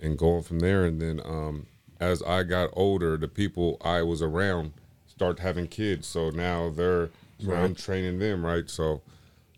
And 0.00 0.18
going 0.18 0.42
from 0.42 0.58
there, 0.58 0.84
and 0.86 1.00
then 1.00 1.20
um, 1.24 1.66
as 2.02 2.20
I 2.24 2.42
got 2.42 2.70
older, 2.72 3.16
the 3.16 3.28
people 3.28 3.78
I 3.80 4.02
was 4.02 4.22
around 4.22 4.72
start 5.06 5.38
having 5.38 5.68
kids. 5.68 6.08
So 6.08 6.30
now 6.30 6.70
they're 6.70 7.10
so 7.38 7.54
I'm 7.54 7.74
training 7.74 8.18
them, 8.18 8.44
right? 8.44 8.68
So, 8.68 9.02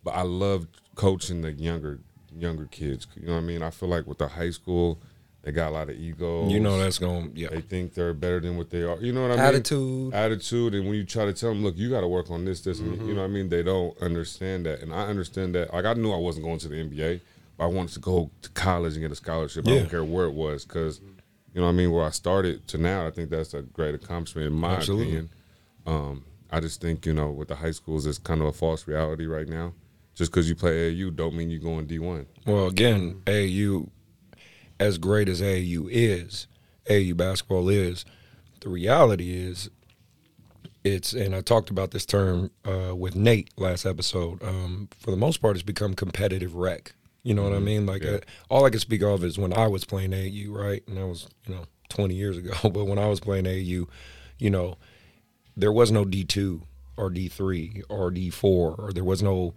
but 0.04 0.12
I 0.12 0.22
love 0.22 0.66
coaching 0.94 1.40
the 1.40 1.52
younger 1.52 2.00
younger 2.36 2.66
kids. 2.66 3.06
You 3.16 3.26
know 3.26 3.32
what 3.32 3.38
I 3.38 3.42
mean? 3.42 3.62
I 3.62 3.70
feel 3.70 3.88
like 3.88 4.06
with 4.06 4.18
the 4.18 4.28
high 4.28 4.50
school, 4.50 4.98
they 5.42 5.52
got 5.52 5.68
a 5.68 5.70
lot 5.70 5.88
of 5.88 5.96
ego. 5.96 6.46
You 6.48 6.60
know 6.60 6.78
that's 6.78 6.98
going 6.98 7.32
yeah. 7.34 7.48
They 7.48 7.62
think 7.62 7.94
they're 7.94 8.12
better 8.12 8.40
than 8.40 8.58
what 8.58 8.68
they 8.68 8.82
are. 8.82 8.98
You 9.00 9.12
know 9.12 9.22
what 9.22 9.32
I 9.32 9.36
mean? 9.36 9.44
Attitude. 9.44 10.14
attitude 10.14 10.74
and 10.74 10.86
when 10.86 10.96
you 10.96 11.04
try 11.04 11.24
to 11.24 11.32
tell 11.32 11.48
them 11.48 11.62
look 11.62 11.78
you 11.78 11.88
got 11.88 12.02
to 12.02 12.08
work 12.08 12.30
on 12.30 12.44
this 12.44 12.60
this 12.60 12.78
and 12.78 12.92
you 12.92 12.98
mm-hmm. 12.98 13.08
know 13.14 13.20
what 13.22 13.24
i 13.24 13.28
mean 13.28 13.48
they 13.48 13.62
don't 13.62 13.96
understand 14.02 14.66
that 14.66 14.80
and 14.80 14.92
i 14.92 15.06
understand 15.06 15.54
that 15.54 15.72
like 15.72 15.84
i 15.84 15.92
knew 15.94 16.12
i 16.12 16.16
wasn't 16.16 16.44
going 16.44 16.58
to 16.58 16.68
the 16.68 16.76
nba 16.76 17.20
but 17.56 17.64
i 17.64 17.66
wanted 17.66 17.92
to 17.92 18.00
go 18.00 18.30
to 18.42 18.48
college 18.50 18.94
and 18.94 19.02
get 19.02 19.12
a 19.12 19.16
scholarship 19.16 19.66
i 19.68 19.70
don't 19.70 19.90
care 19.90 20.04
where 20.04 20.26
it 20.26 20.32
was 20.32 20.64
because 20.64 21.00
you 21.54 21.60
know 21.60 21.66
what 21.66 21.72
i 21.72 21.76
mean 21.76 21.90
where 21.90 22.04
i 22.04 22.10
started 22.10 22.66
to 22.68 22.76
now 22.76 23.06
i 23.06 23.10
think 23.10 23.30
that's 23.30 23.54
a 23.54 23.62
great 23.62 23.94
accomplishment 23.94 24.46
in 24.46 24.52
my 24.52 24.74
Absolutely. 24.74 25.06
opinion 25.06 25.30
um, 25.86 26.24
i 26.50 26.60
just 26.60 26.80
think 26.82 27.06
you 27.06 27.14
know 27.14 27.30
with 27.30 27.48
the 27.48 27.56
high 27.56 27.70
schools 27.70 28.04
it's 28.04 28.18
kind 28.18 28.42
of 28.42 28.48
a 28.48 28.52
false 28.52 28.86
reality 28.86 29.26
right 29.26 29.48
now 29.48 29.72
just 30.14 30.30
because 30.30 30.48
you 30.48 30.54
play 30.54 30.92
AAU 30.92 31.14
don't 31.14 31.34
mean 31.34 31.50
you're 31.50 31.60
going 31.60 31.86
D1. 31.86 32.26
Well, 32.46 32.68
again, 32.68 33.20
AAU, 33.26 33.88
as 34.78 34.98
great 34.98 35.28
as 35.28 35.40
AAU 35.40 35.88
is, 35.90 36.46
AAU 36.88 37.16
basketball 37.16 37.68
is, 37.68 38.04
the 38.60 38.68
reality 38.68 39.34
is, 39.34 39.70
it's 40.84 41.14
and 41.14 41.34
I 41.34 41.40
talked 41.40 41.70
about 41.70 41.92
this 41.92 42.04
term 42.04 42.50
uh, 42.64 42.94
with 42.94 43.16
Nate 43.16 43.48
last 43.56 43.86
episode. 43.86 44.42
Um, 44.42 44.88
for 44.98 45.10
the 45.10 45.16
most 45.16 45.40
part, 45.40 45.56
it's 45.56 45.62
become 45.62 45.94
competitive 45.94 46.54
rec. 46.54 46.94
You 47.24 47.34
know 47.34 47.42
what 47.42 47.52
I 47.54 47.58
mean? 47.58 47.86
Like 47.86 48.04
Yeah. 48.04 48.10
uh, 48.12 48.20
all 48.48 48.64
I 48.64 48.70
can 48.70 48.78
speak 48.78 49.02
of 49.02 49.24
is 49.24 49.38
when 49.38 49.52
I 49.52 49.66
was 49.66 49.84
playing 49.84 50.14
AU, 50.14 50.52
right? 50.52 50.82
And 50.86 50.96
that 50.98 51.06
was 51.06 51.26
you 51.48 51.54
know 51.54 51.64
20 51.88 52.14
years 52.14 52.38
ago. 52.38 52.52
But 52.70 52.84
when 52.84 52.98
I 52.98 53.08
was 53.08 53.18
playing 53.18 53.46
AU, 53.46 53.88
you 54.38 54.50
know, 54.50 54.76
there 55.56 55.72
was 55.72 55.90
no 55.90 56.04
D2 56.04 56.60
or 56.96 57.10
D3 57.10 57.82
or 57.88 58.10
D4 58.12 58.44
or 58.44 58.92
there 58.94 59.02
was 59.04 59.22
no 59.22 59.54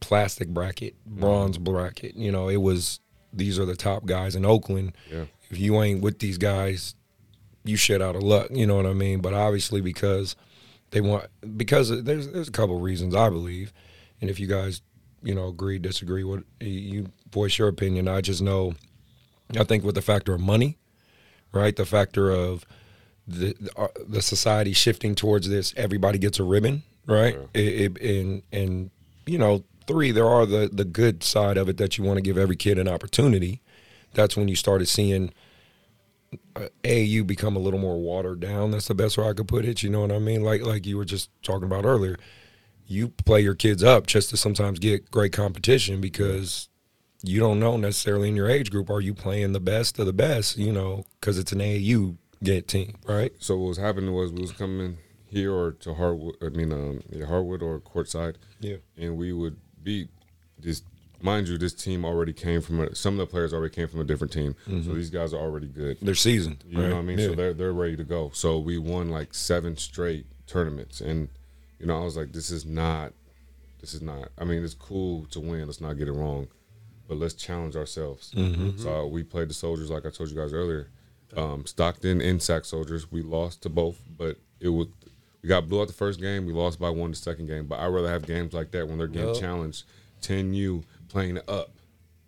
plastic 0.00 0.48
bracket, 0.48 0.94
bronze 1.06 1.58
bracket. 1.58 2.16
You 2.16 2.32
know, 2.32 2.48
it 2.48 2.56
was 2.58 3.00
these 3.32 3.58
are 3.58 3.64
the 3.64 3.76
top 3.76 4.06
guys 4.06 4.34
in 4.34 4.44
Oakland. 4.44 4.96
Yeah. 5.10 5.24
If 5.50 5.58
you 5.58 5.80
ain't 5.82 6.00
with 6.02 6.18
these 6.20 6.38
guys, 6.38 6.94
you 7.64 7.76
shit 7.76 8.00
out 8.02 8.16
of 8.16 8.22
luck. 8.22 8.48
You 8.50 8.66
know 8.66 8.76
what 8.76 8.86
I 8.86 8.92
mean? 8.94 9.20
But 9.20 9.34
obviously 9.34 9.80
because 9.80 10.36
they 10.90 11.00
want 11.00 11.26
because 11.56 11.90
there's 12.04 12.28
there's 12.28 12.48
a 12.48 12.52
couple 12.52 12.78
reasons 12.80 13.14
I 13.14 13.28
believe, 13.28 13.72
and 14.20 14.30
if 14.30 14.38
you 14.40 14.46
guys 14.46 14.80
you 15.24 15.34
know 15.34 15.48
agree 15.48 15.78
disagree, 15.78 16.22
what 16.22 16.44
you 16.60 17.08
voice 17.30 17.58
your 17.58 17.68
opinion. 17.68 18.08
I 18.08 18.20
just 18.20 18.42
know, 18.42 18.74
I 19.58 19.64
think 19.64 19.84
with 19.84 19.94
the 19.94 20.02
factor 20.02 20.34
of 20.34 20.40
money, 20.40 20.78
right? 21.52 21.74
The 21.74 21.86
factor 21.86 22.30
of 22.30 22.64
the 23.26 23.56
uh, 23.76 23.88
the 24.06 24.22
society 24.22 24.72
shifting 24.72 25.14
towards 25.14 25.48
this, 25.48 25.74
everybody 25.76 26.18
gets 26.18 26.38
a 26.38 26.44
ribbon, 26.44 26.82
right? 27.06 27.36
It, 27.54 27.98
it, 27.98 28.00
and 28.02 28.42
and 28.52 28.90
you 29.26 29.38
know, 29.38 29.64
three, 29.86 30.10
there 30.10 30.28
are 30.28 30.46
the 30.46 30.68
the 30.72 30.84
good 30.84 31.22
side 31.22 31.56
of 31.56 31.68
it 31.68 31.78
that 31.78 31.98
you 31.98 32.04
want 32.04 32.18
to 32.18 32.22
give 32.22 32.38
every 32.38 32.56
kid 32.56 32.78
an 32.78 32.88
opportunity. 32.88 33.62
That's 34.12 34.36
when 34.36 34.46
you 34.48 34.56
started 34.56 34.86
seeing 34.86 35.32
uh, 36.56 36.68
you 36.88 37.24
become 37.24 37.56
a 37.56 37.58
little 37.58 37.80
more 37.80 37.98
watered 37.98 38.40
down. 38.40 38.70
That's 38.70 38.88
the 38.88 38.94
best 38.94 39.18
way 39.18 39.28
I 39.28 39.32
could 39.32 39.48
put 39.48 39.64
it. 39.64 39.82
You 39.82 39.90
know 39.90 40.00
what 40.00 40.12
I 40.12 40.18
mean? 40.18 40.42
Like 40.42 40.62
like 40.62 40.86
you 40.86 40.96
were 40.96 41.04
just 41.04 41.30
talking 41.42 41.64
about 41.64 41.84
earlier. 41.84 42.16
You 42.86 43.08
play 43.08 43.40
your 43.40 43.54
kids 43.54 43.82
up 43.82 44.06
just 44.06 44.30
to 44.30 44.36
sometimes 44.36 44.78
get 44.78 45.10
great 45.10 45.32
competition 45.32 46.00
because 46.00 46.68
you 47.22 47.40
don't 47.40 47.58
know 47.58 47.76
necessarily 47.76 48.28
in 48.28 48.36
your 48.36 48.48
age 48.50 48.70
group 48.70 48.90
are 48.90 49.00
you 49.00 49.14
playing 49.14 49.52
the 49.52 49.60
best 49.60 49.98
of 49.98 50.06
the 50.06 50.12
best. 50.12 50.56
You 50.58 50.72
know 50.72 51.04
because 51.20 51.38
it's 51.38 51.52
an 51.52 51.60
AAU 51.60 52.16
get 52.42 52.68
team, 52.68 52.96
right? 53.06 53.32
So 53.38 53.56
what 53.56 53.68
was 53.68 53.78
happening 53.78 54.12
was 54.12 54.32
we 54.32 54.42
was 54.42 54.52
coming 54.52 54.98
here 55.26 55.52
or 55.52 55.72
to 55.72 55.94
Harwood. 55.94 56.36
I 56.42 56.50
mean, 56.50 56.72
um, 56.72 57.00
yeah, 57.10 57.26
Harwood 57.26 57.62
or 57.62 57.80
Courtside. 57.80 58.36
Yeah. 58.60 58.76
and 58.96 59.16
we 59.16 59.32
would 59.32 59.56
beat 59.82 60.08
this. 60.58 60.82
Mind 61.20 61.48
you, 61.48 61.56
this 61.56 61.72
team 61.72 62.04
already 62.04 62.34
came 62.34 62.60
from 62.60 62.80
a, 62.80 62.94
some 62.94 63.14
of 63.14 63.18
the 63.18 63.26
players 63.26 63.54
already 63.54 63.74
came 63.74 63.88
from 63.88 64.00
a 64.00 64.04
different 64.04 64.30
team, 64.30 64.54
so 64.66 64.92
these 64.92 65.08
guys 65.08 65.32
are 65.32 65.40
already 65.40 65.68
good. 65.68 65.96
They're 66.02 66.14
seasoned. 66.14 66.62
You 66.68 66.82
know 66.82 66.90
what 66.90 66.98
I 66.98 67.02
mean? 67.02 67.18
Yeah. 67.18 67.28
So 67.28 67.34
they're 67.34 67.54
they're 67.54 67.72
ready 67.72 67.96
to 67.96 68.04
go. 68.04 68.30
So 68.34 68.58
we 68.58 68.76
won 68.76 69.08
like 69.08 69.32
seven 69.32 69.78
straight 69.78 70.26
tournaments, 70.46 71.00
and 71.00 71.28
you 71.84 71.88
know 71.88 72.00
I 72.00 72.04
was 72.04 72.16
like, 72.16 72.32
this 72.32 72.50
is 72.50 72.64
not, 72.64 73.12
this 73.78 73.92
is 73.92 74.00
not. 74.00 74.30
I 74.38 74.44
mean, 74.44 74.64
it's 74.64 74.72
cool 74.72 75.26
to 75.26 75.38
win. 75.38 75.66
Let's 75.66 75.82
not 75.82 75.98
get 75.98 76.08
it 76.08 76.12
wrong, 76.12 76.48
but 77.06 77.18
let's 77.18 77.34
challenge 77.34 77.76
ourselves. 77.76 78.32
Mm-hmm. 78.34 78.78
So 78.78 79.06
we 79.06 79.22
played 79.22 79.50
the 79.50 79.54
Soldiers, 79.54 79.90
like 79.90 80.06
I 80.06 80.10
told 80.10 80.30
you 80.30 80.36
guys 80.36 80.54
earlier. 80.54 80.88
Um, 81.36 81.66
Stockton 81.66 82.22
and 82.22 82.42
Sac 82.42 82.64
Soldiers. 82.64 83.12
We 83.12 83.20
lost 83.20 83.64
to 83.64 83.68
both, 83.68 84.00
but 84.16 84.38
it 84.60 84.70
was 84.70 84.86
we 85.42 85.48
got 85.50 85.68
blew 85.68 85.82
out 85.82 85.88
the 85.88 85.92
first 85.92 86.22
game. 86.22 86.46
We 86.46 86.54
lost 86.54 86.80
by 86.80 86.88
one 86.88 87.10
the 87.10 87.18
second 87.18 87.48
game. 87.48 87.66
But 87.66 87.80
I 87.80 87.86
rather 87.88 88.08
have 88.08 88.26
games 88.26 88.54
like 88.54 88.70
that 88.70 88.88
when 88.88 88.96
they're 88.96 89.06
getting 89.06 89.34
Yup. 89.34 89.40
challenged. 89.40 89.84
10U 90.22 90.84
playing 91.08 91.38
up. 91.48 91.70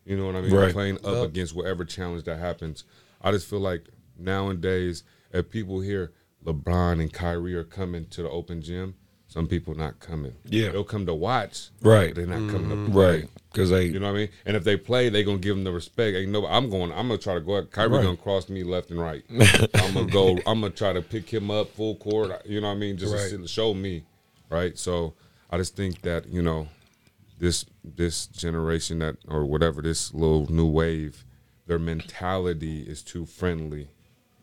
You 0.05 0.19
know 0.19 0.27
what 0.27 0.37
I 0.37 0.43
mean? 0.43 0.53
Right. 0.53 0.71
Playing 0.71 0.99
up 0.99 1.15
Yup. 1.15 1.29
against 1.29 1.57
whatever 1.57 1.87
challenge 1.87 2.25
that 2.25 2.39
happens. 2.39 2.85
I 3.23 3.31
just 3.31 3.49
feel 3.49 3.61
like 3.61 3.87
nowadays, 4.19 5.03
if 5.33 5.49
people 5.49 5.81
hear 5.81 6.13
LeBron 6.45 7.01
and 7.01 7.11
Kyrie 7.11 7.55
are 7.55 7.65
coming 7.65 8.05
to 8.09 8.23
the 8.23 8.29
open 8.29 8.61
gym, 8.61 8.97
some 9.29 9.47
people 9.47 9.75
not 9.75 9.99
coming. 10.01 10.35
Yeah. 10.45 10.71
they'll 10.71 10.85
come 10.85 11.07
to 11.07 11.15
watch, 11.15 11.69
Right. 11.83 12.15
they're 12.15 12.27
not 12.27 12.51
coming 12.51 12.71
to 12.71 12.77
mm-hmm. 12.77 12.93
play. 12.93 13.21
Right. 13.21 13.29
Because 13.53 13.71
they 13.71 13.87
You 13.87 13.99
know 13.99 14.07
what 14.07 14.13
I 14.17 14.21
mean? 14.21 14.29
And 14.45 14.57
if 14.57 14.65
they 14.65 14.77
play, 14.77 15.09
they 15.09 15.25
gonna 15.25 15.39
give 15.39 15.57
them 15.57 15.65
the 15.65 15.73
respect. 15.73 16.17
Ain't 16.17 16.31
no, 16.31 16.47
I'm 16.47 16.69
going. 16.71 16.93
I'm 16.93 17.09
gonna 17.09 17.19
try 17.19 17.35
to 17.35 17.41
go. 17.41 17.57
At, 17.59 17.71
Kyrie 17.71 17.89
Right. 17.91 18.03
gonna 18.05 18.17
cross 18.17 18.49
me 18.49 18.63
left 18.65 18.91
and 18.91 19.01
right. 19.01 19.25
I'm 19.75 19.95
gonna 19.95 20.07
go. 20.07 20.39
I'm 20.47 20.61
gonna 20.61 20.71
try 20.71 20.93
to 20.93 21.03
pick 21.03 21.29
him 21.33 21.51
up 21.51 21.71
full 21.71 21.97
court. 21.97 22.47
You 22.47 22.61
know 22.61 22.69
what 22.69 22.75
I 22.75 22.79
mean? 22.79 22.97
Just 22.99 23.15
Right. 23.15 23.31
to 23.31 23.49
show 23.49 23.73
me, 23.75 24.05
right? 24.51 24.79
So 24.79 25.15
I 25.51 25.57
just 25.57 25.75
think 25.77 26.03
that 26.03 26.29
you 26.29 26.43
know, 26.43 26.69
this 27.39 27.65
this 27.85 28.27
generation 28.27 28.99
that 29.01 29.17
or 29.27 29.45
whatever 29.45 29.81
this 29.83 30.13
little 30.15 30.51
new 30.53 30.67
wave, 30.67 31.25
their 31.67 31.79
mentality 31.79 32.83
is 32.83 33.03
too 33.03 33.27
friendly. 33.27 33.89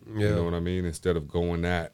Yeah. 0.07 0.29
You 0.29 0.35
know 0.35 0.43
what 0.45 0.53
I 0.53 0.59
mean? 0.59 0.85
Instead 0.85 1.15
of 1.17 1.29
going 1.29 1.65
at 1.65 1.93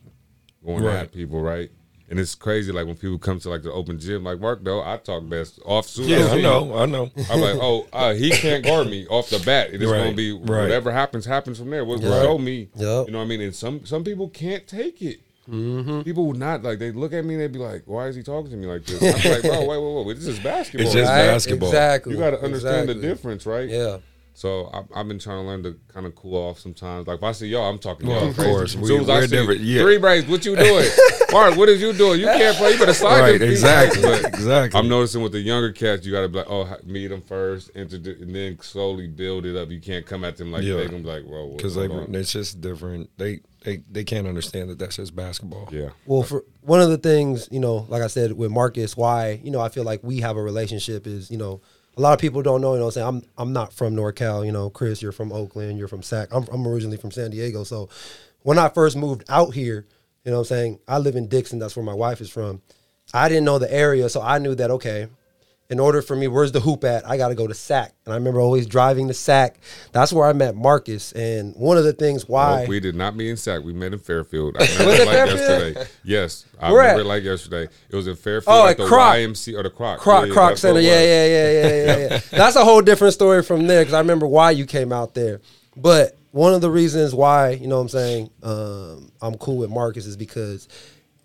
going 0.66 0.84
Right. 0.84 0.96
at 0.96 1.12
people, 1.12 1.42
right? 1.42 1.72
And 2.10 2.20
it's 2.20 2.34
crazy, 2.34 2.72
like 2.72 2.88
when 2.88 2.96
people 2.96 3.20
come 3.20 3.40
to 3.42 3.50
like 3.50 3.62
the 3.62 3.72
open 3.72 4.00
gym, 4.00 4.24
like 4.24 4.40
Mark, 4.40 4.64
though 4.64 4.82
I 4.82 4.98
talk 4.98 5.30
best 5.30 5.60
off 5.64 5.86
soon. 5.88 6.06
as 6.06 6.10
yeah, 6.10 6.26
I 6.26 6.36
see 6.38 6.42
know, 6.42 6.76
I 6.76 6.86
know. 6.88 7.12
I'm 7.30 7.40
like, 7.40 7.56
oh, 7.62 7.86
uh, 7.94 8.14
he 8.16 8.32
can't 8.32 8.64
guard 8.66 8.88
me 8.88 9.06
off 9.08 9.30
the 9.30 9.40
bat. 9.40 9.70
It's 9.72 9.84
Right, 9.84 10.06
gonna 10.06 10.16
be 10.16 10.32
right. 10.32 10.46
whatever 10.64 10.92
happens, 10.92 11.26
happens 11.26 11.60
from 11.60 11.70
there. 11.70 11.86
What 11.86 12.02
Yeah. 12.02 12.22
show 12.24 12.38
me? 12.40 12.70
Yep. 12.76 13.06
You 13.08 13.12
know 13.12 13.20
what 13.20 13.26
I 13.26 13.28
mean? 13.28 13.42
And 13.42 13.56
some 13.56 13.86
some 13.86 14.04
people 14.04 14.28
can't 14.30 14.66
take 14.68 15.02
it. 15.04 15.20
Mm-hmm. 15.50 16.02
People 16.02 16.28
would 16.28 16.38
not 16.38 16.62
like. 16.64 16.78
They 16.80 16.92
look 16.92 17.12
at 17.14 17.26
me 17.26 17.34
and 17.34 17.42
they'd 17.42 17.52
be 17.52 17.58
like, 17.60 17.82
"Why 17.86 18.08
is 18.08 18.16
he 18.16 18.22
talking 18.22 18.52
to 18.52 18.58
me 18.58 18.68
like 18.68 18.86
this?" 18.86 19.02
I'm 19.26 19.32
like, 19.32 19.42
"Bro, 19.42 19.60
wait, 19.66 19.68
wait, 19.82 19.96
wait, 19.96 20.06
wait. 20.06 20.16
This 20.18 20.28
is 20.28 20.40
basketball. 20.40 20.86
It's 20.86 20.94
just 20.96 21.10
Right? 21.10 21.26
basketball. 21.26 21.70
Exactly. 21.70 22.14
you 22.14 22.20
got 22.20 22.32
to 22.32 22.42
understand 22.44 22.90
Exactly. 22.90 22.94
the 23.02 23.08
difference, 23.08 23.46
right?" 23.48 23.68
Yeah. 23.70 23.98
So 24.34 24.70
I, 24.74 25.00
I've 25.02 25.08
been 25.08 25.20
trying 25.20 25.44
to 25.44 25.48
learn 25.48 25.64
to 25.64 25.78
kind 25.94 26.06
of 26.06 26.16
cool 26.16 26.36
off 26.38 26.60
sometimes. 26.60 27.08
Like 27.08 27.18
if 27.18 27.24
I 27.24 27.34
see 27.34 27.48
y'all, 27.48 27.70
I'm 27.70 27.78
talking 27.80 28.06
to 28.08 28.12
Well, 28.14 28.22
y'all 28.22 28.30
of 28.30 28.36
crazy. 28.36 28.50
course. 28.52 28.70
As 28.76 28.78
We- 28.82 28.88
soon 28.88 29.02
as 29.02 29.10
I 29.10 29.20
we're 29.20 29.28
different, 29.28 29.62
yeah. 29.62 29.82
three 29.82 29.98
breaks, 29.98 30.28
what 30.30 30.46
you 30.46 30.56
doing? 30.56 30.88
Mark, 31.32 31.58
what 31.58 31.68
is 31.70 31.82
you 31.82 31.92
doing? 31.94 32.20
You 32.22 32.26
can't 32.28 32.56
play. 32.58 32.72
You 32.74 32.80
better 32.80 32.94
slide 32.94 33.20
Right, 33.20 33.40
your 33.42 33.50
exactly, 33.50 34.02
But 34.02 34.26
exactly. 34.28 34.80
I'm 34.80 34.88
noticing 34.88 35.22
with 35.22 35.34
the 35.34 35.40
younger 35.42 35.72
cats, 35.74 36.06
you 36.06 36.12
got 36.14 36.22
to 36.22 36.30
be 36.30 36.38
like, 36.38 36.48
oh, 36.50 36.74
meet 36.86 37.08
them 37.10 37.22
first, 37.22 37.70
introduce, 37.72 38.22
and 38.22 38.34
then 38.34 38.58
slowly 38.62 39.08
build 39.08 39.46
it 39.46 39.56
up. 39.58 39.70
You 39.70 39.80
can't 39.82 40.06
come 40.06 40.24
at 40.24 40.38
them 40.38 40.52
like 40.52 40.64
Yeah. 40.64 40.76
they're 40.78 40.88
gonna 40.88 41.00
be 41.04 41.10
like, 41.10 41.26
whoa, 41.26 41.56
because 41.56 41.76
hold 41.76 41.90
they 41.92 41.94
on. 41.96 42.16
it's 42.16 42.32
just 42.32 42.62
different. 42.62 43.10
They 43.18 43.42
they 43.66 43.84
they 43.92 44.04
can't 44.06 44.26
understand 44.26 44.70
that 44.70 44.80
that's 44.80 44.96
just 44.96 45.16
basketball. 45.16 45.68
yeah, 45.72 45.90
Well, 46.06 46.24
for 46.24 46.46
one 46.62 46.80
of 46.82 46.90
the 46.90 46.98
things, 46.98 47.50
you 47.52 47.60
know, 47.60 47.86
like 47.90 48.02
I 48.02 48.08
said 48.08 48.32
with 48.34 48.52
Marcus, 48.52 48.96
why 48.96 49.40
you 49.44 49.52
know 49.52 49.60
I 49.60 49.68
feel 49.70 49.84
like 49.84 50.02
we 50.02 50.22
have 50.22 50.38
a 50.38 50.42
relationship 50.42 51.06
is, 51.06 51.30
you 51.30 51.38
know, 51.38 51.62
a 52.00 52.02
lot 52.02 52.14
of 52.14 52.20
people 52.20 52.42
don't 52.42 52.62
know. 52.62 52.74
You 52.74 52.80
know, 52.80 52.86
I'm 52.86 52.92
saying 52.92 53.08
I'm 53.08 53.22
I'm 53.38 53.54
not 53.54 53.74
from 53.74 53.94
NorCal. 53.94 54.46
You 54.46 54.54
know, 54.54 54.70
Chris, 54.70 55.02
you're 55.02 55.12
from 55.12 55.34
Oakland. 55.34 55.78
You're 55.78 55.90
from 55.90 56.02
Sac. 56.02 56.30
I'm 56.32 56.48
I'm 56.50 56.66
originally 56.66 56.96
from 56.96 57.12
San 57.12 57.32
Diego. 57.32 57.66
So 57.66 57.90
when 58.42 58.58
I 58.58 58.70
first 58.70 58.96
moved 58.96 59.26
out 59.28 59.54
here, 59.54 59.86
you 60.24 60.32
know, 60.32 60.38
what 60.38 60.44
I'm 60.44 60.46
saying 60.46 60.80
I 60.88 60.98
live 61.00 61.18
in 61.18 61.28
Dixon. 61.28 61.60
That's 61.60 61.76
where 61.76 61.86
my 61.86 61.94
wife 61.94 62.22
is 62.22 62.30
from. 62.30 62.62
I 63.14 63.28
didn't 63.28 63.44
know 63.44 63.60
the 63.60 63.72
area, 63.72 64.08
so 64.08 64.22
I 64.22 64.40
knew 64.40 64.56
that 64.56 64.72
okay. 64.72 65.08
In 65.72 65.80
order 65.80 66.02
for 66.02 66.16
me, 66.16 66.28
where's 66.28 66.52
the 66.52 66.60
hoop 66.62 66.84
at? 66.84 67.08
I 67.08 67.16
got 67.16 67.28
to 67.28 67.36
go 67.36 67.46
to 67.46 67.54
Sac, 67.54 67.94
and 68.04 68.12
I 68.12 68.18
remember 68.18 68.40
always 68.40 68.66
driving 68.66 69.08
to 69.10 69.14
Sac. 69.14 69.60
That's 69.92 70.12
where 70.12 70.26
I 70.28 70.34
met 70.34 70.56
Marcus, 70.56 71.12
and 71.12 71.54
one 71.56 71.78
of 71.78 71.84
the 71.84 71.94
things 71.94 72.28
why 72.28 72.62
Nope, 72.62 72.70
we 72.70 72.80
did 72.80 72.96
not 72.96 73.16
meet 73.16 73.30
in 73.30 73.38
Sac. 73.38 73.62
We 73.64 73.72
met 73.74 73.94
in 73.94 74.00
Fairfield. 74.00 74.56
I 74.60 74.64
remember 74.80 74.86
Was 74.86 74.94
it 74.96 75.02
it 75.02 75.06
like 75.06 75.16
Fairfield? 75.16 75.40
yesterday. 75.76 75.90
Yes, 76.04 76.46
I 76.60 76.72
Where 76.72 76.82
remember 76.82 77.02
at? 77.02 77.06
it 77.06 77.10
like 77.10 77.24
yesterday. 77.24 77.68
It 77.88 77.96
was 77.96 78.08
in 78.08 78.16
Fairfield 78.16 78.56
Oh, 78.58 78.66
at 78.66 78.72
at 78.72 78.78
the 78.78 78.88
Croc. 78.88 79.16
YMC 79.18 79.60
or 79.60 79.62
the 79.62 79.70
Croc. 79.70 80.00
Croc 80.00 80.26
Yeah, 80.28 80.34
Croc 80.34 80.58
Center. 80.58 80.80
Yeah, 80.80 81.02
yeah, 81.04 81.26
yeah, 81.28 81.52
yeah, 81.52 81.68
yeah, 81.68 81.98
yeah. 82.10 82.20
That's 82.32 82.56
a 82.56 82.66
whole 82.66 82.82
different 82.82 83.14
story 83.14 83.44
from 83.44 83.68
there 83.68 83.82
because 83.82 83.94
I 83.94 84.00
remember 84.00 84.26
why 84.26 84.50
you 84.50 84.66
came 84.66 84.92
out 84.92 85.14
there. 85.14 85.40
But 85.78 86.18
one 86.32 86.56
of 86.56 86.62
the 86.62 86.72
reasons 86.72 87.14
why, 87.14 87.52
you 87.52 87.68
know 87.68 87.76
what 87.76 87.84
I'm 87.84 87.90
saying, 87.90 88.30
um, 88.42 89.12
I'm 89.22 89.36
cool 89.36 89.58
with 89.58 89.70
Marcus 89.70 90.08
is 90.08 90.18
because 90.18 90.68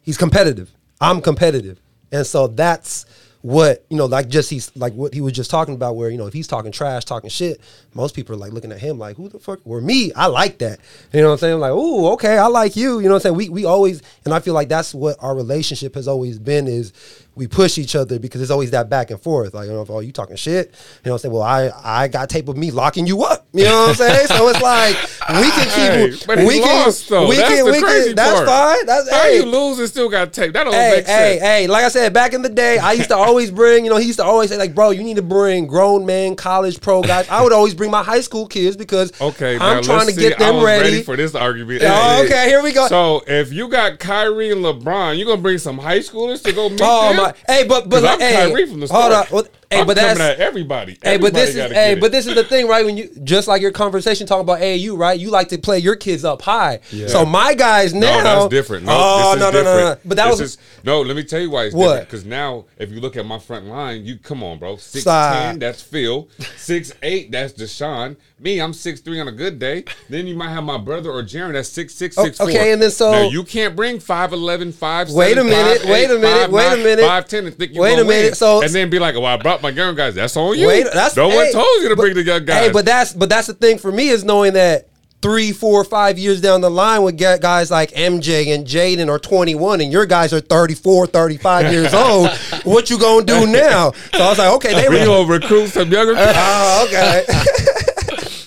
he's 0.03 0.19
competitive. 0.19 0.71
I'm 1.01 1.23
competitive. 1.23 1.81
And 2.13 2.27
so 2.27 2.47
that's 2.47 3.07
what, 3.45 3.85
you 3.91 3.99
know, 3.99 4.07
like 4.07 4.31
just 4.31 4.49
he's 4.49 4.75
like 4.75 4.95
what 4.95 5.13
he 5.13 5.21
was 5.21 5.35
just 5.35 5.51
talking 5.51 5.75
about, 5.75 5.97
where, 5.97 6.09
you 6.09 6.17
know, 6.17 6.27
if 6.27 6.33
he's 6.33 6.47
talking 6.47 6.73
trash, 6.73 7.05
talking 7.05 7.29
shit, 7.29 7.61
most 7.93 8.17
people 8.17 8.35
are 8.35 8.39
like 8.39 8.53
looking 8.53 8.73
at 8.73 8.79
him 8.79 8.99
like, 8.99 9.17
who 9.17 9.29
the 9.29 9.39
fuck? 9.39 9.61
Or 9.67 9.83
me, 9.83 10.15
I 10.15 10.29
like 10.29 10.57
that. 10.61 10.81
You 11.13 11.21
know 11.21 11.27
what 11.27 11.33
I'm 11.35 11.39
saying? 11.41 11.61
like, 11.61 11.73
ooh, 11.73 12.07
okay, 12.13 12.39
I 12.39 12.47
like 12.47 12.75
you. 12.75 13.01
You 13.01 13.03
know 13.03 13.11
what 13.11 13.17
I'm 13.17 13.21
saying? 13.21 13.37
We 13.37 13.51
we 13.51 13.67
always 13.67 14.01
and 14.25 14.33
I 14.33 14.41
feel 14.41 14.55
like 14.55 14.71
that's 14.71 14.95
what 14.95 15.19
our 15.21 15.37
relationship 15.37 15.95
has 15.95 16.09
always 16.09 16.39
been 16.39 16.67
is 16.67 16.95
we 17.37 17.47
push 17.49 17.79
each 17.79 17.97
other 17.97 18.19
because 18.19 18.41
it's 18.41 18.51
always 18.51 18.71
that 18.71 18.89
back 18.89 19.11
and 19.11 19.21
forth. 19.21 19.55
Like, 19.55 19.67
you 19.67 19.73
know, 19.73 19.83
if 19.83 19.91
oh, 19.91 20.01
you 20.01 20.13
talking 20.13 20.37
shit, 20.37 20.69
you 21.05 21.09
know 21.09 21.15
I'm 21.15 21.19
saying? 21.19 21.33
Well, 21.35 21.43
I 21.43 21.71
I 21.83 22.09
got 22.09 22.29
tape 22.31 22.49
of 22.49 22.57
me 22.57 22.71
locking 22.71 23.07
you 23.07 23.23
up. 23.25 23.47
You 23.53 23.65
know 23.65 23.81
what 23.83 23.89
I'm 23.91 23.95
saying? 23.97 24.27
so 24.29 24.49
it's 24.49 24.63
like 24.63 24.97
we 25.41 25.51
can 25.51 25.69
Hey, 25.69 26.11
keep 26.11 26.27
but 26.27 26.39
he 26.39 26.45
we 26.47 26.61
can 26.61 26.85
lost 26.85 27.09
though. 27.09 27.29
we 27.29 27.37
that's 27.37 27.49
can 27.55 27.65
the 27.67 27.73
we 27.73 27.81
crazy 27.81 28.07
can 28.09 28.17
that's 28.17 28.33
part. 28.35 28.47
fine. 28.49 28.87
That's 28.87 29.11
How 29.11 29.23
hey, 29.23 29.37
you 29.39 29.45
lose 29.47 29.79
and 29.79 29.89
still 29.89 30.09
got 30.09 30.33
tape? 30.33 30.53
That 30.53 30.65
don't 30.65 30.73
Hey, 30.75 30.91
make 30.97 31.07
hey, 31.07 31.13
sense. 31.39 31.41
hey! 31.43 31.61
Hey, 31.63 31.67
like 31.67 31.85
I 31.85 31.89
said, 31.89 32.13
back 32.13 32.33
in 32.35 32.43
the 32.43 32.49
day, 32.49 32.79
I 32.79 32.93
used 32.93 33.09
to 33.11 33.17
always 33.17 33.51
bring. 33.51 33.85
You 33.85 33.91
know, 33.91 33.97
he 33.97 34.07
used 34.07 34.19
to 34.19 34.25
always 34.25 34.51
say, 34.51 34.57
like, 34.57 34.75
"Bro, 34.75 34.91
you 34.91 35.03
need 35.03 35.17
to 35.17 35.23
bring 35.23 35.67
grown 35.67 36.05
men, 36.07 36.37
college 36.37 36.81
pro 36.81 37.03
guys." 37.03 37.29
I 37.29 37.43
would 37.43 37.53
always 37.53 37.75
bring 37.75 37.91
my 37.91 38.03
high 38.03 38.21
school 38.21 38.47
kids 38.47 38.77
because 38.77 39.13
Okay, 39.21 39.55
I'm 39.55 39.77
now 39.77 39.81
trying 39.83 40.07
to 40.09 40.13
see. 40.15 40.21
get 40.21 40.39
them 40.39 40.57
was 40.57 40.65
ready. 40.65 41.03
for 41.03 41.17
this 41.17 41.35
argument. 41.35 41.83
Oh, 41.85 41.87
Hey. 41.87 42.27
okay, 42.27 42.49
here 42.49 42.63
we 42.63 42.73
go. 42.73 42.87
So 42.89 43.23
if 43.27 43.53
you 43.53 43.69
got 43.69 43.99
Kyrie 43.99 44.51
and 44.53 44.63
LeBron, 44.65 45.17
you 45.17 45.25
gonna 45.25 45.41
bring 45.41 45.59
some 45.59 45.79
high 45.79 46.01
schoolers 46.01 46.43
to 46.45 46.53
go 46.53 46.69
meet 46.69 46.81
oh 46.83 47.15
them? 47.15 47.24
Hey, 47.47 47.67
but 47.67 47.89
but 47.89 48.03
like, 48.03 48.21
hey, 48.21 48.51
hold 48.91 49.13
on. 49.13 49.45
Well, 49.71 49.79
hey, 49.79 49.81
I'm 49.81 49.87
but 49.87 49.97
coming 49.97 50.19
that's 50.19 50.21
at 50.21 50.41
everybody. 50.41 50.99
Hey, 51.03 51.17
but 51.17 51.33
this 51.35 51.51
is 51.55 51.73
hey, 51.73 51.95
but 51.95 52.13
this 52.13 52.27
is 52.27 52.35
the 52.35 52.45
thing, 52.45 52.69
right? 52.69 52.85
When 52.85 52.97
you 52.97 53.11
just 53.25 53.49
like 53.49 53.63
your 53.63 53.73
conversation 53.73 54.27
talking 54.27 54.43
about 54.43 54.61
AAU, 54.61 54.97
right? 54.99 55.19
You 55.19 55.31
like 55.31 55.49
to 55.49 55.59
play 55.59 55.79
your 55.79 55.97
kids 55.97 56.25
up 56.25 56.43
high. 56.43 56.81
Yeah. 56.91 57.07
So 57.09 57.25
my 57.25 57.55
guys 57.55 57.95
now, 57.95 58.19
No, 58.19 58.23
that's 58.23 58.49
different. 58.49 58.85
No, 58.87 58.93
oh 58.95 59.17
this 59.17 59.35
is 59.37 59.41
no, 59.41 59.47
no, 59.47 59.53
different. 59.53 59.79
no, 59.79 59.95
no! 59.95 59.99
But 60.05 60.17
that 60.17 60.31
This 60.31 60.41
was 60.41 60.51
is, 60.53 60.59
no. 60.85 61.01
Let 61.03 61.17
me 61.17 61.25
tell 61.25 61.41
you 61.41 61.51
why 61.51 61.65
it's 61.65 61.75
What? 61.75 61.85
different. 61.89 62.09
Because 62.09 62.25
now, 62.25 62.65
if 62.79 62.91
you 62.91 63.01
look 63.01 63.17
at 63.17 63.27
my 63.27 63.39
front 63.39 63.67
line, 63.67 64.05
you 64.05 64.19
come 64.19 64.43
on, 64.43 64.59
bro. 64.59 64.77
Six 64.77 65.05
ten, 65.05 65.59
that's 65.59 65.83
Phil. 65.83 66.29
Six 66.57 66.93
eight, 67.03 67.31
that's 67.33 67.53
Deshaun. 67.53 68.17
Me, 68.41 68.61
I'm 68.61 68.73
six 68.73 69.01
three 69.01 69.21
on 69.21 69.29
a 69.29 69.33
good 69.33 69.59
day. 69.59 69.85
Then 70.09 70.27
you 70.27 70.35
might 70.37 70.51
have 70.51 70.65
my 70.65 70.77
brother 70.79 71.11
or 71.11 71.23
Jaron. 71.23 71.53
That's 71.55 71.69
six 71.69 71.95
six 71.95 72.17
six 72.17 72.39
four. 72.39 72.49
okay, 72.49 72.73
and 72.73 72.83
then 72.83 72.91
so- 72.91 73.11
now 73.13 73.29
you 73.29 73.43
can't 73.45 73.75
bring 73.75 74.01
five 74.01 74.33
eleven, 74.33 74.73
five. 74.73 75.11
Wait 75.11 75.39
a 75.39 75.45
minute, 75.45 75.85
wait 75.87 76.11
a 76.11 76.19
minute, 76.19 76.51
wait 76.51 76.73
a 76.73 76.77
minute. 76.77 77.05
five 77.05 77.27
ten, 77.29 77.47
and 77.47 77.57
think 77.57 77.75
you 77.75 77.81
Wait 77.81 77.95
a 77.99 78.05
minute, 78.05 78.07
win. 78.07 78.35
so- 78.35 78.63
and 78.63 78.71
then 78.73 78.91
be 78.91 78.99
like, 78.99 79.15
"Oh, 79.15 79.25
I 79.25 79.37
brought 79.37 79.63
my 79.65 79.71
young 79.71 79.95
guys." 79.97 80.15
That's 80.15 80.37
on 80.37 80.57
you. 80.59 80.69
Wait, 80.69 80.87
that's 80.93 81.17
no 81.17 81.29
one 81.29 81.51
told 81.53 81.67
you 81.83 81.89
to 81.89 81.97
but- 81.97 82.03
bring 82.03 82.15
the 82.15 82.23
young 82.23 82.45
guys. 82.45 82.67
Hey, 82.67 82.73
but 82.73 82.85
that's 82.85 83.13
but 83.13 83.29
that's 83.29 83.49
the 83.49 83.55
thing 83.55 83.79
for 83.79 83.91
me 83.91 84.09
is 84.11 84.23
knowing 84.23 84.53
that 84.53 84.89
three, 85.23 85.53
four, 85.53 85.83
five 85.85 86.19
years 86.19 86.41
down 86.43 86.61
the 86.61 86.71
line 86.71 87.03
with 87.03 87.17
get 87.17 87.41
guys 87.41 87.71
like 87.71 87.91
MJ 87.93 88.55
and 88.55 88.67
Jaden 88.67 89.09
are 89.09 89.19
21 89.19 89.81
and 89.81 89.91
your 89.91 90.05
guys 90.05 90.35
are 90.35 90.41
34, 90.41 91.07
35 91.07 91.73
years 91.73 91.95
old. 92.07 92.29
What 92.65 92.91
you 92.91 92.99
gonna 92.99 93.25
do 93.25 93.47
now? 93.47 93.93
So 94.15 94.23
I 94.23 94.29
was 94.29 94.39
like, 94.39 94.53
okay, 94.57 94.75
they 94.75 94.89
we 94.91 94.99
were. 95.01 95.07
gonna 95.07 95.29
recruit 95.33 95.69
some 95.69 95.91
younger. 95.91 96.15
Kids. 96.15 96.33
Oh, 96.37 96.87
okay. 96.89 97.25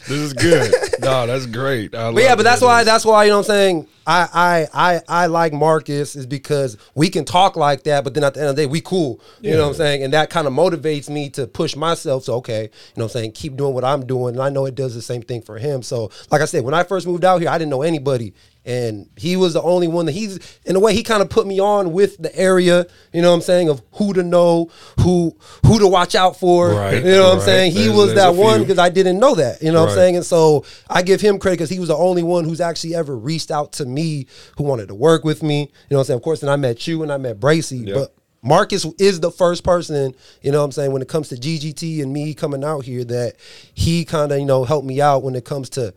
This 0.08 0.12
is 0.12 0.34
good. 0.34 0.72
No, 1.10 1.28
that's 1.28 1.46
great. 1.46 1.96
I 1.96 2.12
But 2.12 2.24
yeah, 2.24 2.36
but 2.36 2.44
that's 2.44 2.62
why 2.62 2.84
that's 2.84 3.06
why 3.06 3.26
you 3.26 3.32
know 3.32 3.38
what 3.38 3.50
I'm 3.50 3.56
saying. 3.56 3.88
I 4.06 4.68
I 4.74 4.96
I 4.96 5.02
I 5.08 5.26
like 5.28 5.54
Marcus 5.54 6.16
is 6.16 6.26
because 6.26 6.78
we 6.96 7.10
can 7.10 7.26
talk 7.26 7.56
like 7.56 7.84
that, 7.84 8.04
but 8.04 8.14
then 8.14 8.24
at 8.24 8.34
the 8.34 8.40
end 8.40 8.50
of 8.50 8.56
the 8.56 8.64
day, 8.64 8.66
we 8.66 8.82
cool. 8.82 9.20
You 9.42 9.52
know 9.52 9.64
what 9.64 9.70
I'm 9.70 9.74
saying? 9.76 10.04
And 10.04 10.14
that 10.14 10.30
kind 10.30 10.48
of 10.48 10.54
motivates 10.54 11.10
me 11.10 11.30
to 11.32 11.46
push 11.48 11.76
myself. 11.76 12.24
So 12.24 12.36
okay, 12.36 12.64
you 12.64 12.70
know 12.96 13.06
what 13.06 13.16
I'm 13.16 13.22
saying, 13.22 13.32
keep 13.34 13.56
doing 13.58 13.74
what 13.74 13.84
I'm 13.84 14.06
doing. 14.06 14.36
And 14.36 14.44
I 14.44 14.50
know 14.50 14.66
it 14.66 14.76
does 14.76 14.96
the 14.96 15.02
same 15.02 15.22
thing 15.22 15.42
for 15.42 15.58
him. 15.58 15.82
So 15.84 16.10
like 16.32 16.42
I 16.42 16.46
said, 16.46 16.64
when 16.64 16.74
I 16.74 16.84
first 16.84 17.06
moved 17.08 17.26
out 17.26 17.42
here, 17.42 17.50
I 17.50 17.58
didn't 17.58 17.72
know 17.72 17.82
anybody. 17.82 18.34
And 18.68 19.10
he 19.16 19.38
was 19.38 19.54
the 19.54 19.62
only 19.62 19.88
one 19.88 20.06
that 20.08 20.12
he's 20.12 20.60
in 20.66 20.76
a 20.76 20.80
way 20.82 20.94
he 20.94 21.02
kind 21.02 21.22
of 21.22 21.30
put 21.30 21.48
me 21.48 21.60
on 21.62 21.94
with 21.94 22.18
the 22.22 22.36
area, 22.38 22.86
you 23.14 23.22
know 23.22 23.30
what 23.30 23.36
I'm 23.38 23.42
saying, 23.42 23.70
of 23.70 23.82
who 23.94 24.12
to 24.14 24.22
know, 24.24 24.70
who 25.00 25.34
who 25.66 25.80
to 25.80 25.88
watch 25.88 26.16
out 26.16 26.38
for. 26.38 26.72
Right, 26.72 26.96
You 26.96 27.12
know 27.12 27.24
what 27.24 27.32
I'm 27.32 27.38
right. 27.38 27.46
saying? 27.46 27.72
He 27.72 27.84
There's- 27.86 27.96
was 27.96 28.06
there's 28.14 28.18
that 28.20 28.36
one 28.36 28.60
because 28.60 28.78
I 28.78 28.90
didn't 28.90 29.20
know 29.20 29.36
that. 29.36 29.64
You 29.64 29.72
know 29.72 29.84
what 29.84 29.92
I'm 29.92 29.96
saying? 29.96 30.16
And 30.18 30.26
so 30.26 30.66
I 30.90 31.02
give 31.02 31.22
him 31.22 31.40
credit 31.40 31.60
because 31.60 31.70
he 31.70 31.80
was 31.80 31.88
the 31.88 31.96
only 31.96 32.24
one 32.24 32.44
who's 32.44 32.60
actually 32.60 32.94
ever 32.94 33.18
reached 33.18 33.52
out 33.52 33.72
to 33.74 33.86
me 33.86 34.28
who 34.58 34.64
wanted 34.66 34.90
to 34.90 34.96
work 34.96 35.24
with 35.24 35.42
me. 35.42 35.62
You 35.62 35.66
know 35.92 35.98
what 35.98 36.00
I'm 36.02 36.06
saying? 36.08 36.18
Of 36.18 36.24
course, 36.24 36.42
then 36.42 36.50
I 36.50 36.58
met 36.58 36.86
you 36.88 37.04
and 37.04 37.12
I 37.12 37.16
met 37.18 37.40
Bracy. 37.40 37.78
Yeah. 37.78 37.94
But 37.94 38.14
Marcus 38.44 38.86
is 39.00 39.22
the 39.22 39.32
first 39.32 39.64
person, 39.64 40.14
you 40.42 40.52
know 40.52 40.60
what 40.60 40.66
I'm 40.66 40.72
saying, 40.74 40.92
when 40.92 41.02
it 41.02 41.08
comes 41.08 41.30
to 41.30 41.36
GGT 41.36 42.02
and 42.04 42.12
me 42.12 42.34
coming 42.34 42.66
out 42.66 42.84
here 42.84 43.06
that 43.06 43.36
he 43.74 44.04
kind 44.04 44.32
of, 44.34 44.40
you 44.40 44.46
know, 44.46 44.66
helped 44.66 44.86
me 44.86 45.00
out 45.02 45.24
when 45.24 45.36
it 45.36 45.46
comes 45.46 45.70
to 45.72 45.94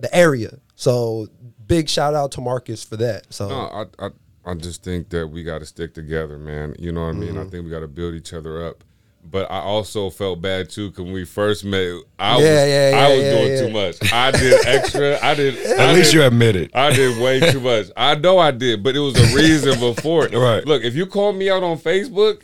the 0.00 0.14
area. 0.14 0.58
So 0.78 1.26
big 1.66 1.88
shout 1.88 2.14
out 2.14 2.30
to 2.32 2.40
Marcus 2.40 2.84
for 2.84 2.96
that. 2.98 3.26
So 3.34 3.48
No, 3.48 3.86
I, 3.98 4.06
I 4.06 4.10
I 4.44 4.54
just 4.54 4.84
think 4.84 5.08
that 5.08 5.26
we 5.26 5.42
got 5.42 5.58
to 5.58 5.66
stick 5.66 5.92
together, 5.92 6.38
man. 6.38 6.76
You 6.78 6.92
know 6.92 7.02
what 7.02 7.16
I 7.16 7.18
mean? 7.18 7.30
Mm-hmm. 7.30 7.38
I 7.40 7.50
think 7.50 7.64
we 7.64 7.70
got 7.70 7.80
to 7.80 7.88
build 7.88 8.14
each 8.14 8.32
other 8.32 8.64
up. 8.64 8.84
But 9.30 9.50
I 9.50 9.58
also 9.60 10.08
felt 10.08 10.40
bad 10.40 10.70
too 10.70 10.88
because 10.88 11.04
when 11.04 11.12
we 11.12 11.24
first 11.26 11.64
met, 11.64 11.80
I 12.18 12.30
Yeah, 12.30 12.34
was 12.36 12.42
yeah, 12.42 12.92
I 12.96 13.08
was 13.14 13.22
yeah, 13.22 13.30
doing 13.32 13.52
yeah. 13.52 13.60
too 13.60 13.70
much. 13.70 14.12
I 14.12 14.30
did 14.30 14.66
extra. 14.66 15.18
I 15.22 15.34
did. 15.34 15.66
At 15.78 15.94
least 15.94 16.14
you 16.14 16.22
admit 16.22 16.56
it. 16.56 16.70
I 16.74 16.92
did 16.94 17.20
way 17.22 17.38
too 17.52 17.60
much. 17.72 17.86
I 17.96 18.14
know 18.14 18.38
I 18.38 18.52
did, 18.52 18.82
but 18.82 18.96
it 18.96 19.00
was 19.00 19.16
a 19.16 19.36
reason 19.36 19.78
before 19.80 20.26
it. 20.26 20.32
Right. 20.32 20.64
Look, 20.64 20.82
if 20.82 20.94
you 20.94 21.04
call 21.06 21.32
me 21.34 21.50
out 21.50 21.62
on 21.62 21.76
Facebook 21.78 22.40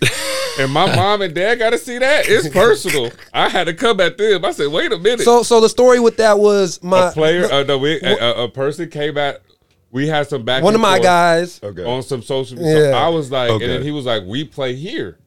and 0.61 0.71
my 0.73 0.95
mom 0.95 1.23
and 1.23 1.35
dad 1.35 1.55
got 1.59 1.71
to 1.71 1.79
see 1.79 1.97
that, 1.99 2.27
it's 2.29 2.49
personal. 2.51 3.11
I 3.33 3.49
had 3.49 3.65
to 3.65 3.73
come 3.75 3.99
at 4.01 4.19
them. 4.19 4.45
I 4.45 4.51
said, 4.53 4.71
wait 4.71 4.93
a 4.93 4.99
minute. 4.99 5.21
so 5.23 5.43
so 5.43 5.61
the 5.63 5.69
story 5.71 6.01
with 6.01 6.19
that 6.19 6.39
was 6.39 6.83
my 6.83 7.09
a 7.09 7.13
player, 7.13 7.45
uh, 7.51 7.63
no, 7.63 7.79
we, 7.79 7.99
a, 8.01 8.17
a, 8.19 8.45
a 8.45 8.49
person 8.51 8.91
came 8.91 9.17
at. 9.17 9.41
We 9.91 10.09
had 10.09 10.27
some 10.29 10.45
back. 10.45 10.63
one 10.65 10.75
and 10.75 10.83
of 10.83 10.83
my 10.83 10.97
forth 10.97 11.03
guys. 11.05 11.61
Okay. 11.63 11.85
on 11.85 12.03
some 12.03 12.21
social 12.21 12.59
media. 12.59 12.91
Yeah. 12.91 12.97
I 12.97 13.09
was 13.09 13.31
like, 13.31 13.49
Okay. 13.53 13.65
and 13.65 13.73
then 13.73 13.83
he 13.83 13.93
was 13.93 14.05
like, 14.05 14.25
we 14.27 14.43
play 14.45 14.75
here. 14.75 15.19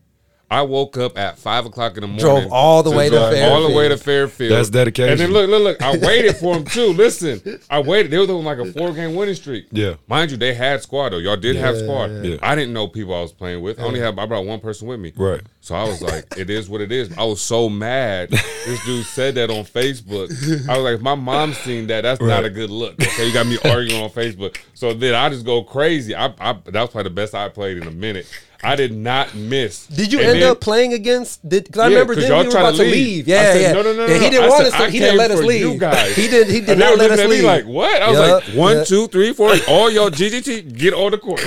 I 0.49 0.61
woke 0.61 0.97
up 0.97 1.17
at 1.17 1.37
five 1.37 1.65
o'clock 1.65 1.97
in 1.97 2.01
the 2.01 2.07
morning. 2.07 2.23
Drove 2.25 2.51
all 2.53 2.81
the 2.81 2.91
way 2.91 3.09
to 3.09 3.15
drive 3.15 3.51
all 3.51 3.67
the 3.67 3.75
way 3.75 3.89
to 3.89 3.97
Fairfield. 3.97 4.29
Fairfield. 4.31 4.51
That's 4.51 4.69
dedication. 4.69 5.11
And 5.11 5.19
then 5.19 5.31
look, 5.31 5.49
look, 5.49 5.63
look. 5.63 5.81
I 5.81 5.97
waited 5.97 6.37
for 6.37 6.55
him 6.55 6.63
too. 6.63 6.93
Listen, 6.93 7.59
I 7.69 7.79
waited. 7.79 8.11
They 8.11 8.17
were 8.17 8.33
on 8.33 8.45
like 8.45 8.59
a 8.59 8.71
four 8.71 8.93
game 8.93 9.15
winning 9.15 9.35
streak. 9.35 9.67
Yeah. 9.71 9.95
mind 10.07 10.31
you, 10.31 10.37
they 10.37 10.53
had 10.53 10.81
squad 10.81 11.09
though. 11.09 11.17
Y'all 11.17 11.35
did 11.35 11.57
have 11.57 11.77
squad. 11.77 12.23
yeah. 12.23 12.37
I 12.41 12.55
didn't 12.55 12.73
know 12.73 12.87
people 12.87 13.13
I 13.13 13.21
was 13.21 13.33
playing 13.33 13.61
with. 13.61 13.79
I 13.79 13.83
only 13.83 13.99
had 13.99 14.17
I 14.17 14.25
brought 14.25 14.45
one 14.45 14.59
person 14.61 14.87
with 14.87 14.99
me. 14.99 15.11
Right. 15.15 15.41
So 15.59 15.75
I 15.75 15.83
was 15.83 16.01
like, 16.01 16.37
it 16.37 16.49
is 16.49 16.69
what 16.69 16.79
it 16.79 16.93
is. 16.93 17.15
I 17.17 17.25
was 17.25 17.41
so 17.41 17.67
mad. 17.67 18.29
This 18.29 18.85
dude 18.85 19.05
said 19.05 19.35
that 19.35 19.49
on 19.49 19.65
Facebook. 19.65 20.29
I 20.69 20.77
was 20.77 20.83
like, 20.83 20.95
if 20.95 21.01
my 21.01 21.15
mom 21.15 21.53
seen 21.53 21.87
that. 21.87 22.01
That's 22.01 22.21
not 22.21 22.45
a 22.45 22.49
good 22.49 22.69
look. 22.69 22.93
Okay, 22.93 23.27
you 23.27 23.33
got 23.33 23.47
me 23.47 23.57
arguing 23.65 24.01
on 24.01 24.09
Facebook. 24.09 24.57
So 24.73 24.93
then 24.93 25.13
I 25.13 25.27
just 25.27 25.45
go 25.45 25.63
crazy. 25.63 26.15
I, 26.15 26.27
I 26.39 26.53
that 26.53 26.73
was 26.73 26.89
probably 26.91 27.03
the 27.03 27.09
best 27.09 27.35
I 27.35 27.49
played 27.49 27.77
in 27.77 27.87
a 27.87 27.91
minute. 27.91 28.27
I 28.67 28.75
did 28.75 28.91
not 28.91 29.33
miss. 29.33 29.85
Did 29.87 30.11
you 30.11 30.19
And 30.19 30.27
end 30.29 30.41
then- 30.41 30.51
up 30.51 30.59
playing 30.61 30.91
against? 30.93 31.47
Did 31.47 31.63
because 31.65 31.79
I 31.79 31.87
Yeah, 31.87 31.93
remember 31.95 32.13
'cause 32.15 32.23
then 32.23 32.31
y'all 32.31 32.41
we 32.41 32.47
were 32.49 32.57
about 32.59 32.71
to 32.71 32.77
to 32.77 32.83
leave. 32.83 33.27
leave. 33.27 33.27
I 33.29 33.31
Yeah, 33.31 33.53
said, 33.53 33.61
yeah. 33.61 33.71
no, 33.73 33.81
no, 33.81 33.93
no, 33.93 34.01
yeah, 34.05 34.07
no, 34.07 34.13
he 34.23 34.29
didn't 34.29 34.43
I 34.43 34.47
want 34.49 34.63
said, 34.65 34.73
us. 34.73 34.81
To, 34.85 34.89
he 34.89 34.99
didn't 34.99 35.17
let 35.17 35.31
us 35.31 35.39
leave. 35.39 35.61
you 35.61 35.77
guys. 35.77 36.15
He 36.15 36.27
did. 36.27 36.47
He 36.47 36.59
did 36.59 36.69
and 36.71 36.79
not 36.79 36.97
let 36.97 37.11
us 37.11 37.29
leave. 37.29 37.43
like, 37.43 37.65
what? 37.65 38.01
I 38.01 38.09
was 38.09 38.19
Yeah, 38.19 38.33
like, 38.33 38.43
one, 38.55 38.77
yeah. 38.77 38.83
two, 38.83 39.07
three, 39.07 39.33
four. 39.33 39.55
All 39.69 39.89
y'all 39.89 40.09
GGT, 40.09 40.61
get 40.77 40.93
on 40.93 41.11
the 41.11 41.17
court. 41.17 41.41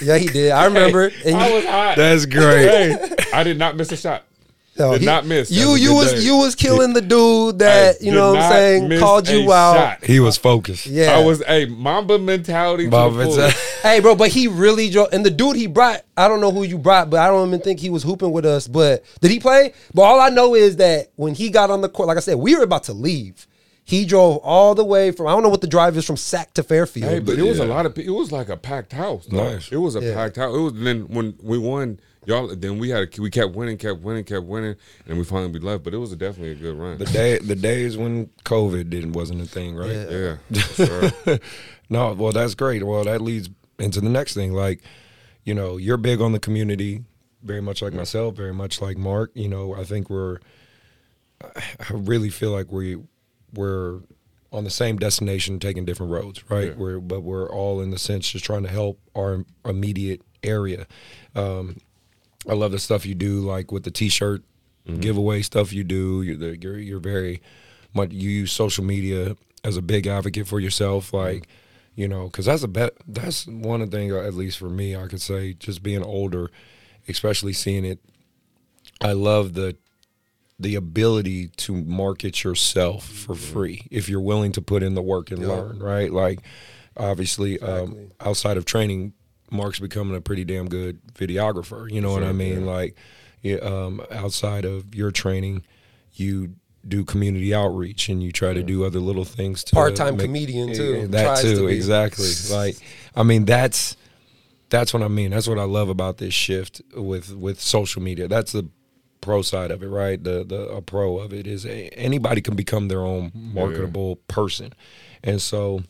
Yeah, 0.00 0.16
he 0.18 0.26
did. 0.28 0.50
I 0.52 0.64
remember. 0.72 1.12
And 1.24 1.36
I 1.36 1.50
was 1.52 1.64
hot. 1.66 1.96
That's 1.96 2.24
great. 2.26 2.66
Hey, 2.68 3.16
I 3.32 3.42
did 3.42 3.58
not 3.58 3.76
miss 3.76 3.92
a 3.92 3.96
shot. 3.96 4.24
No, 4.78 4.92
Did 4.96 5.04
not 5.04 5.26
miss. 5.26 5.50
You 5.50 5.72
was 5.72 5.82
you 5.82 5.94
was 5.94 6.12
day. 6.14 6.20
you 6.20 6.36
was 6.38 6.54
killing 6.54 6.94
the 6.94 7.02
dude 7.02 7.58
that 7.58 7.96
Hey, 8.00 8.06
you 8.06 8.10
know 8.12 8.32
what 8.32 8.40
I'm 8.42 8.52
saying 8.52 9.00
called 9.00 9.28
you 9.28 9.50
a 9.50 9.54
out. 9.54 9.74
shot. 10.00 10.04
He 10.04 10.18
was 10.18 10.38
focused. 10.38 10.86
Yeah, 10.86 11.12
I 11.14 11.22
was 11.22 11.42
a 11.46 11.66
Mamba 11.66 12.18
mentality. 12.18 12.84
To 12.84 12.90
Bob, 12.90 13.14
the 13.14 13.46
it's 13.48 13.60
Hey, 13.82 14.00
bro, 14.00 14.14
but 14.14 14.30
he 14.30 14.48
really 14.48 14.88
drove. 14.88 15.12
And 15.12 15.26
the 15.26 15.30
dude 15.30 15.56
he 15.56 15.66
brought, 15.66 16.02
I 16.16 16.26
don't 16.26 16.40
know 16.40 16.50
who 16.50 16.62
you 16.62 16.78
brought, 16.78 17.10
but 17.10 17.20
I 17.20 17.26
don't 17.26 17.48
even 17.48 17.60
think 17.60 17.80
he 17.80 17.90
was 17.90 18.02
hooping 18.02 18.32
with 18.32 18.46
us. 18.46 18.66
But 18.66 19.04
did 19.20 19.30
he 19.30 19.40
play? 19.40 19.74
But 19.92 20.02
all 20.02 20.20
I 20.20 20.30
know 20.30 20.54
is 20.54 20.76
that 20.76 21.08
when 21.16 21.34
he 21.34 21.50
got 21.50 21.70
on 21.70 21.82
the 21.82 21.88
court, 21.90 22.08
like 22.08 22.16
I 22.16 22.20
said, 22.20 22.36
we 22.38 22.56
were 22.56 22.62
about 22.64 22.84
to 22.84 22.94
leave. 22.94 23.46
He 23.84 24.06
drove 24.06 24.38
all 24.38 24.74
the 24.74 24.84
way 24.84 25.10
from 25.10 25.26
I 25.26 25.32
don't 25.32 25.42
know 25.42 25.48
what 25.50 25.60
the 25.60 25.66
drive 25.66 25.96
is 25.98 26.06
from 26.06 26.16
Sac 26.16 26.54
to 26.54 26.62
Fairfield. 26.62 27.10
Hey, 27.10 27.18
but 27.18 27.38
it 27.38 27.42
was 27.42 27.58
a 27.58 27.66
lot 27.66 27.84
of. 27.84 27.94
pe- 27.94 28.06
It 28.06 28.10
was 28.10 28.32
like 28.32 28.48
a 28.48 28.56
packed 28.56 28.92
house. 28.92 29.28
Nice. 29.30 29.70
It 29.70 29.76
was 29.78 29.96
a 29.96 30.00
Yeah. 30.00 30.14
packed 30.14 30.36
house. 30.36 30.54
It 30.56 30.60
was 30.60 30.72
then 30.74 31.02
when 31.08 31.34
we 31.42 31.58
won, 31.58 31.98
y'all. 32.24 32.54
Then 32.54 32.78
we 32.78 32.90
had. 32.90 33.16
We 33.18 33.30
kept 33.30 33.54
winning, 33.54 33.78
kept 33.78 34.00
winning, 34.00 34.24
kept 34.24 34.46
winning, 34.46 34.76
and 35.06 35.18
we 35.18 35.24
finally 35.24 35.50
we 35.50 35.60
left. 35.60 35.84
But 35.84 35.94
it 35.94 35.98
was 35.98 36.12
a, 36.12 36.16
definitely 36.16 36.52
a 36.52 36.54
good 36.54 36.78
run. 36.78 36.98
The 36.98 37.06
day, 37.06 37.38
the 37.38 37.56
days 37.56 37.96
when 37.96 38.26
COVID 38.44 38.90
didn't 38.90 39.12
wasn't 39.12 39.42
a 39.42 39.46
thing, 39.46 39.74
right? 39.74 39.90
Yeah. 39.90 40.36
yeah, 40.50 40.62
sure. 40.62 41.38
no, 41.88 42.12
well, 42.12 42.32
that's 42.32 42.54
great. 42.54 42.82
Well, 42.82 43.04
that 43.04 43.20
leads 43.20 43.50
into 43.78 44.00
the 44.00 44.08
next 44.08 44.34
thing. 44.34 44.52
Like, 44.52 44.80
you 45.44 45.54
know, 45.54 45.76
you're 45.76 45.96
big 45.96 46.20
on 46.20 46.32
the 46.32 46.40
community, 46.40 47.04
very 47.42 47.60
much 47.60 47.82
like 47.82 47.92
myself, 47.92 48.34
very 48.34 48.54
much 48.54 48.80
like 48.80 48.96
Mark. 48.96 49.30
You 49.34 49.48
know, 49.48 49.74
I 49.74 49.84
think 49.84 50.08
we're, 50.08 50.38
I 51.42 51.92
really 51.92 52.30
feel 52.30 52.50
like 52.50 52.70
we, 52.70 52.98
we're 53.52 54.00
on 54.52 54.64
the 54.64 54.70
same 54.70 54.98
destination, 54.98 55.58
taking 55.58 55.84
different 55.84 56.12
roads, 56.12 56.48
right? 56.50 56.68
Yeah. 56.68 56.74
We're, 56.74 57.00
but 57.00 57.22
we're 57.22 57.50
all 57.50 57.80
in 57.80 57.90
the 57.90 57.98
sense 57.98 58.30
just 58.30 58.44
trying 58.44 58.62
to 58.62 58.68
help 58.68 59.00
our 59.16 59.44
immediate 59.64 60.20
area. 60.42 60.86
Um, 61.34 61.78
I 62.48 62.54
love 62.54 62.72
the 62.72 62.78
stuff 62.78 63.06
you 63.06 63.14
do, 63.14 63.40
like 63.40 63.70
with 63.70 63.84
the 63.84 63.90
T-shirt 63.90 64.42
mm-hmm. 64.86 65.00
giveaway 65.00 65.42
stuff 65.42 65.72
you 65.72 65.84
do. 65.84 66.22
You're, 66.22 66.36
the, 66.36 66.58
you're 66.58 66.78
you're 66.78 67.00
very 67.00 67.40
much 67.94 68.12
you 68.12 68.30
use 68.30 68.52
social 68.52 68.84
media 68.84 69.36
as 69.64 69.76
a 69.76 69.82
big 69.82 70.06
advocate 70.06 70.46
for 70.46 70.60
yourself, 70.60 71.06
mm-hmm. 71.06 71.16
like 71.16 71.48
you 71.94 72.08
know, 72.08 72.24
because 72.24 72.46
that's 72.46 72.62
a 72.62 72.68
bet. 72.68 72.94
That's 73.06 73.46
one 73.46 73.88
thing, 73.90 74.10
at 74.10 74.34
least 74.34 74.58
for 74.58 74.70
me, 74.70 74.96
I 74.96 75.06
could 75.08 75.20
say, 75.20 75.52
just 75.54 75.82
being 75.82 76.02
older, 76.02 76.50
especially 77.08 77.52
seeing 77.52 77.84
it. 77.84 78.00
I 79.00 79.12
love 79.12 79.54
the 79.54 79.76
the 80.58 80.74
ability 80.76 81.48
to 81.48 81.74
market 81.74 82.44
yourself 82.44 83.04
for 83.04 83.34
mm-hmm. 83.34 83.52
free 83.52 83.86
if 83.90 84.08
you're 84.08 84.20
willing 84.20 84.52
to 84.52 84.62
put 84.62 84.82
in 84.82 84.94
the 84.94 85.02
work 85.02 85.30
and 85.30 85.46
learn, 85.46 85.80
right? 85.80 86.12
Like, 86.12 86.40
obviously, 86.96 87.58
um, 87.60 88.12
outside 88.20 88.56
of 88.56 88.64
training, 88.64 89.12
Mark's 89.52 89.78
becoming 89.78 90.16
a 90.16 90.20
pretty 90.20 90.44
damn 90.44 90.68
good 90.68 91.00
videographer. 91.14 91.90
You 91.90 92.00
know 92.00 92.12
what 92.12 92.24
I 92.24 92.32
mean? 92.32 92.64
yeah. 92.64 92.70
Like, 92.70 92.96
yeah, 93.42 93.56
um, 93.56 94.00
outside 94.10 94.64
of 94.64 94.94
your 94.94 95.10
training, 95.10 95.64
you 96.14 96.54
do 96.86 97.04
community 97.04 97.54
outreach 97.54 98.08
and 98.08 98.22
you 98.22 98.32
try 98.32 98.52
to 98.52 98.62
do 98.62 98.84
other 98.84 98.98
little 98.98 99.24
things 99.24 99.62
to 99.64 99.74
Part-time 99.74 100.16
make- 100.16 100.26
comedian, 100.26 100.72
too. 100.74 100.94
Yeah, 101.00 101.06
That 101.08 101.36
to 101.38 101.54
too, 101.56 101.66
be. 101.68 101.74
exactly. 101.74 102.28
Like, 102.50 102.76
I 103.14 103.22
mean, 103.22 103.44
that's 103.44 103.96
that's 104.70 104.94
what 104.94 105.02
I 105.02 105.08
mean. 105.08 105.30
That's 105.30 105.46
what 105.46 105.58
I 105.58 105.64
love 105.64 105.88
about 105.90 106.16
this 106.18 106.32
shift 106.34 106.80
with 106.96 107.34
with 107.36 107.60
social 107.60 108.00
media. 108.02 108.26
That's 108.26 108.52
the 108.52 108.68
pro 109.20 109.42
side 109.42 109.70
of 109.70 109.82
it, 109.82 109.88
right? 109.88 110.22
The 110.22 110.44
the 110.44 110.68
a 110.68 110.80
pro 110.82 111.18
of 111.18 111.32
it 111.32 111.46
is 111.46 111.66
a, 111.66 111.88
anybody 111.90 112.40
can 112.40 112.56
become 112.56 112.88
their 112.88 113.02
own 113.02 113.30
marketable 113.34 114.16
person, 114.28 114.72
and 115.22 115.40
so 115.42 115.82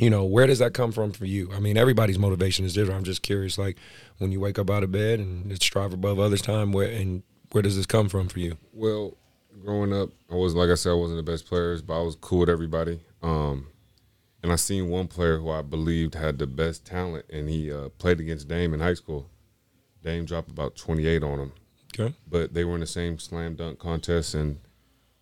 you 0.00 0.10
know 0.10 0.24
where 0.24 0.46
does 0.46 0.58
that 0.60 0.72
come 0.72 0.92
from 0.92 1.12
for 1.12 1.26
you? 1.26 1.50
I 1.52 1.60
mean, 1.60 1.76
everybody's 1.76 2.18
motivation 2.18 2.64
is 2.64 2.74
different. 2.74 2.98
I'm 2.98 3.04
just 3.04 3.22
curious, 3.22 3.58
like 3.58 3.76
when 4.18 4.32
you 4.32 4.40
wake 4.40 4.58
up 4.58 4.70
out 4.70 4.82
of 4.82 4.92
bed 4.92 5.18
and 5.18 5.50
it's 5.52 5.64
strive 5.64 5.92
above 5.92 6.18
others' 6.18 6.42
time, 6.42 6.72
where 6.72 6.90
and 6.90 7.22
where 7.52 7.62
does 7.62 7.76
this 7.76 7.86
come 7.86 8.08
from 8.08 8.28
for 8.28 8.38
you? 8.38 8.56
Well, 8.72 9.16
growing 9.62 9.92
up, 9.92 10.10
I 10.30 10.34
was 10.34 10.54
like 10.54 10.70
I 10.70 10.74
said, 10.74 10.90
I 10.90 10.94
wasn't 10.94 11.18
the 11.24 11.30
best 11.30 11.46
players, 11.46 11.82
but 11.82 11.98
I 12.00 12.02
was 12.02 12.16
cool 12.16 12.40
with 12.40 12.48
everybody. 12.48 13.00
Um, 13.22 13.68
and 14.42 14.50
I 14.50 14.56
seen 14.56 14.88
one 14.88 15.06
player 15.06 15.38
who 15.38 15.50
I 15.50 15.62
believed 15.62 16.14
had 16.14 16.38
the 16.38 16.46
best 16.46 16.84
talent, 16.84 17.26
and 17.30 17.48
he 17.48 17.70
uh, 17.70 17.90
played 17.98 18.18
against 18.18 18.48
Dame 18.48 18.74
in 18.74 18.80
high 18.80 18.94
school. 18.94 19.28
Dame 20.02 20.24
dropped 20.24 20.50
about 20.50 20.74
twenty 20.74 21.06
eight 21.06 21.22
on 21.22 21.38
him, 21.38 21.52
Okay, 21.98 22.14
but 22.26 22.54
they 22.54 22.64
were 22.64 22.74
in 22.74 22.80
the 22.80 22.86
same 22.86 23.18
slam 23.18 23.54
dunk 23.54 23.78
contest, 23.78 24.34
and 24.34 24.58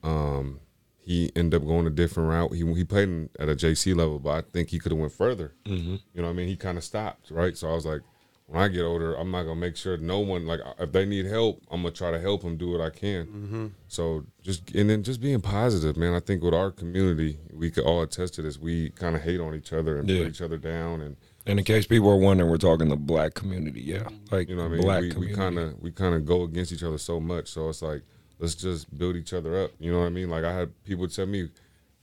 um, 0.03 0.61
he 1.03 1.31
ended 1.35 1.61
up 1.61 1.67
going 1.67 1.87
a 1.87 1.91
different 1.91 2.29
route. 2.29 2.55
He 2.55 2.65
he 2.75 2.85
played 2.85 3.09
in, 3.09 3.31
at 3.39 3.49
a 3.49 3.55
JC 3.57 3.95
level, 3.97 4.19
but 4.19 4.31
I 4.31 4.41
think 4.43 4.69
he 4.69 4.79
could 4.79 4.93
have 4.93 4.99
went 5.01 5.13
further. 5.13 5.55
Mm-hmm. 5.67 5.97
You 6.15 6.23
know, 6.23 6.25
what 6.25 6.29
I 6.31 6.33
mean, 6.35 6.49
he 6.49 6.57
kind 6.57 6.79
of 6.79 6.85
stopped, 6.85 7.31
right? 7.31 7.57
So 7.57 7.71
I 7.71 7.75
was 7.75 7.87
like, 7.87 8.03
when 8.47 8.61
I 8.61 8.69
get 8.69 8.83
older, 8.83 9.15
I'm 9.15 9.31
not 9.31 9.45
gonna 9.45 9.61
make 9.61 9.77
sure 9.77 9.97
no 9.97 10.19
one 10.19 10.45
like 10.47 10.61
if 10.79 10.91
they 10.93 11.07
need 11.07 11.25
help, 11.27 11.63
I'm 11.71 11.83
gonna 11.83 11.95
try 11.95 12.11
to 12.11 12.19
help 12.21 12.43
them 12.43 12.57
do 12.57 12.73
what 12.73 12.81
I 12.81 12.91
can. 12.91 13.27
Mm-hmm. 13.27 13.67
So 13.89 14.27
just 14.43 14.75
and 14.75 14.91
then 14.91 15.03
just 15.03 15.21
being 15.21 15.41
positive, 15.41 15.97
man. 15.97 16.15
I 16.15 16.21
think 16.21 16.43
with 16.43 16.55
our 16.55 16.71
community, 16.73 17.39
we 17.53 17.71
could 17.71 17.85
all 17.85 18.03
attest 18.03 18.35
to 18.35 18.43
this. 18.43 18.59
We 18.59 18.91
kind 18.91 19.15
of 19.15 19.23
hate 19.23 19.41
on 19.41 19.55
each 19.55 19.73
other 19.73 19.99
and 19.99 20.09
Yeah. 20.11 20.19
put 20.25 20.29
each 20.29 20.43
other 20.43 20.59
down, 20.59 21.01
and 21.01 21.17
and 21.47 21.59
in 21.59 21.65
case 21.65 21.87
people 21.87 22.11
are 22.11 22.17
wondering, 22.17 22.51
we're 22.51 22.57
talking 22.59 22.89
the 22.89 22.97
black 22.97 23.35
community, 23.35 23.81
yeah, 23.83 24.09
like 24.31 24.49
you 24.49 24.57
know 24.57 24.63
what 24.65 24.73
I 24.73 24.75
mean. 24.75 24.83
black 24.83 25.03
we, 25.03 25.29
we 25.29 25.33
kind 25.33 25.59
of 25.59 25.81
we 25.81 25.91
kind 25.93 26.15
of 26.15 26.27
go 26.27 26.43
against 26.43 26.73
each 26.73 26.83
other 26.83 26.99
so 26.99 27.21
much. 27.21 27.49
So 27.49 27.69
it's 27.69 27.83
like 27.83 28.03
let's 28.41 28.55
just 28.55 28.97
build 28.99 29.17
each 29.17 29.33
other 29.33 29.63
up. 29.65 29.71
You 29.79 29.93
know 29.93 30.01
what 30.01 30.07
I 30.07 30.11
mean? 30.11 30.31
Like 30.31 30.45
I 30.45 30.53
had 30.53 30.85
people 30.85 31.07
tell 31.07 31.27
me, 31.27 31.51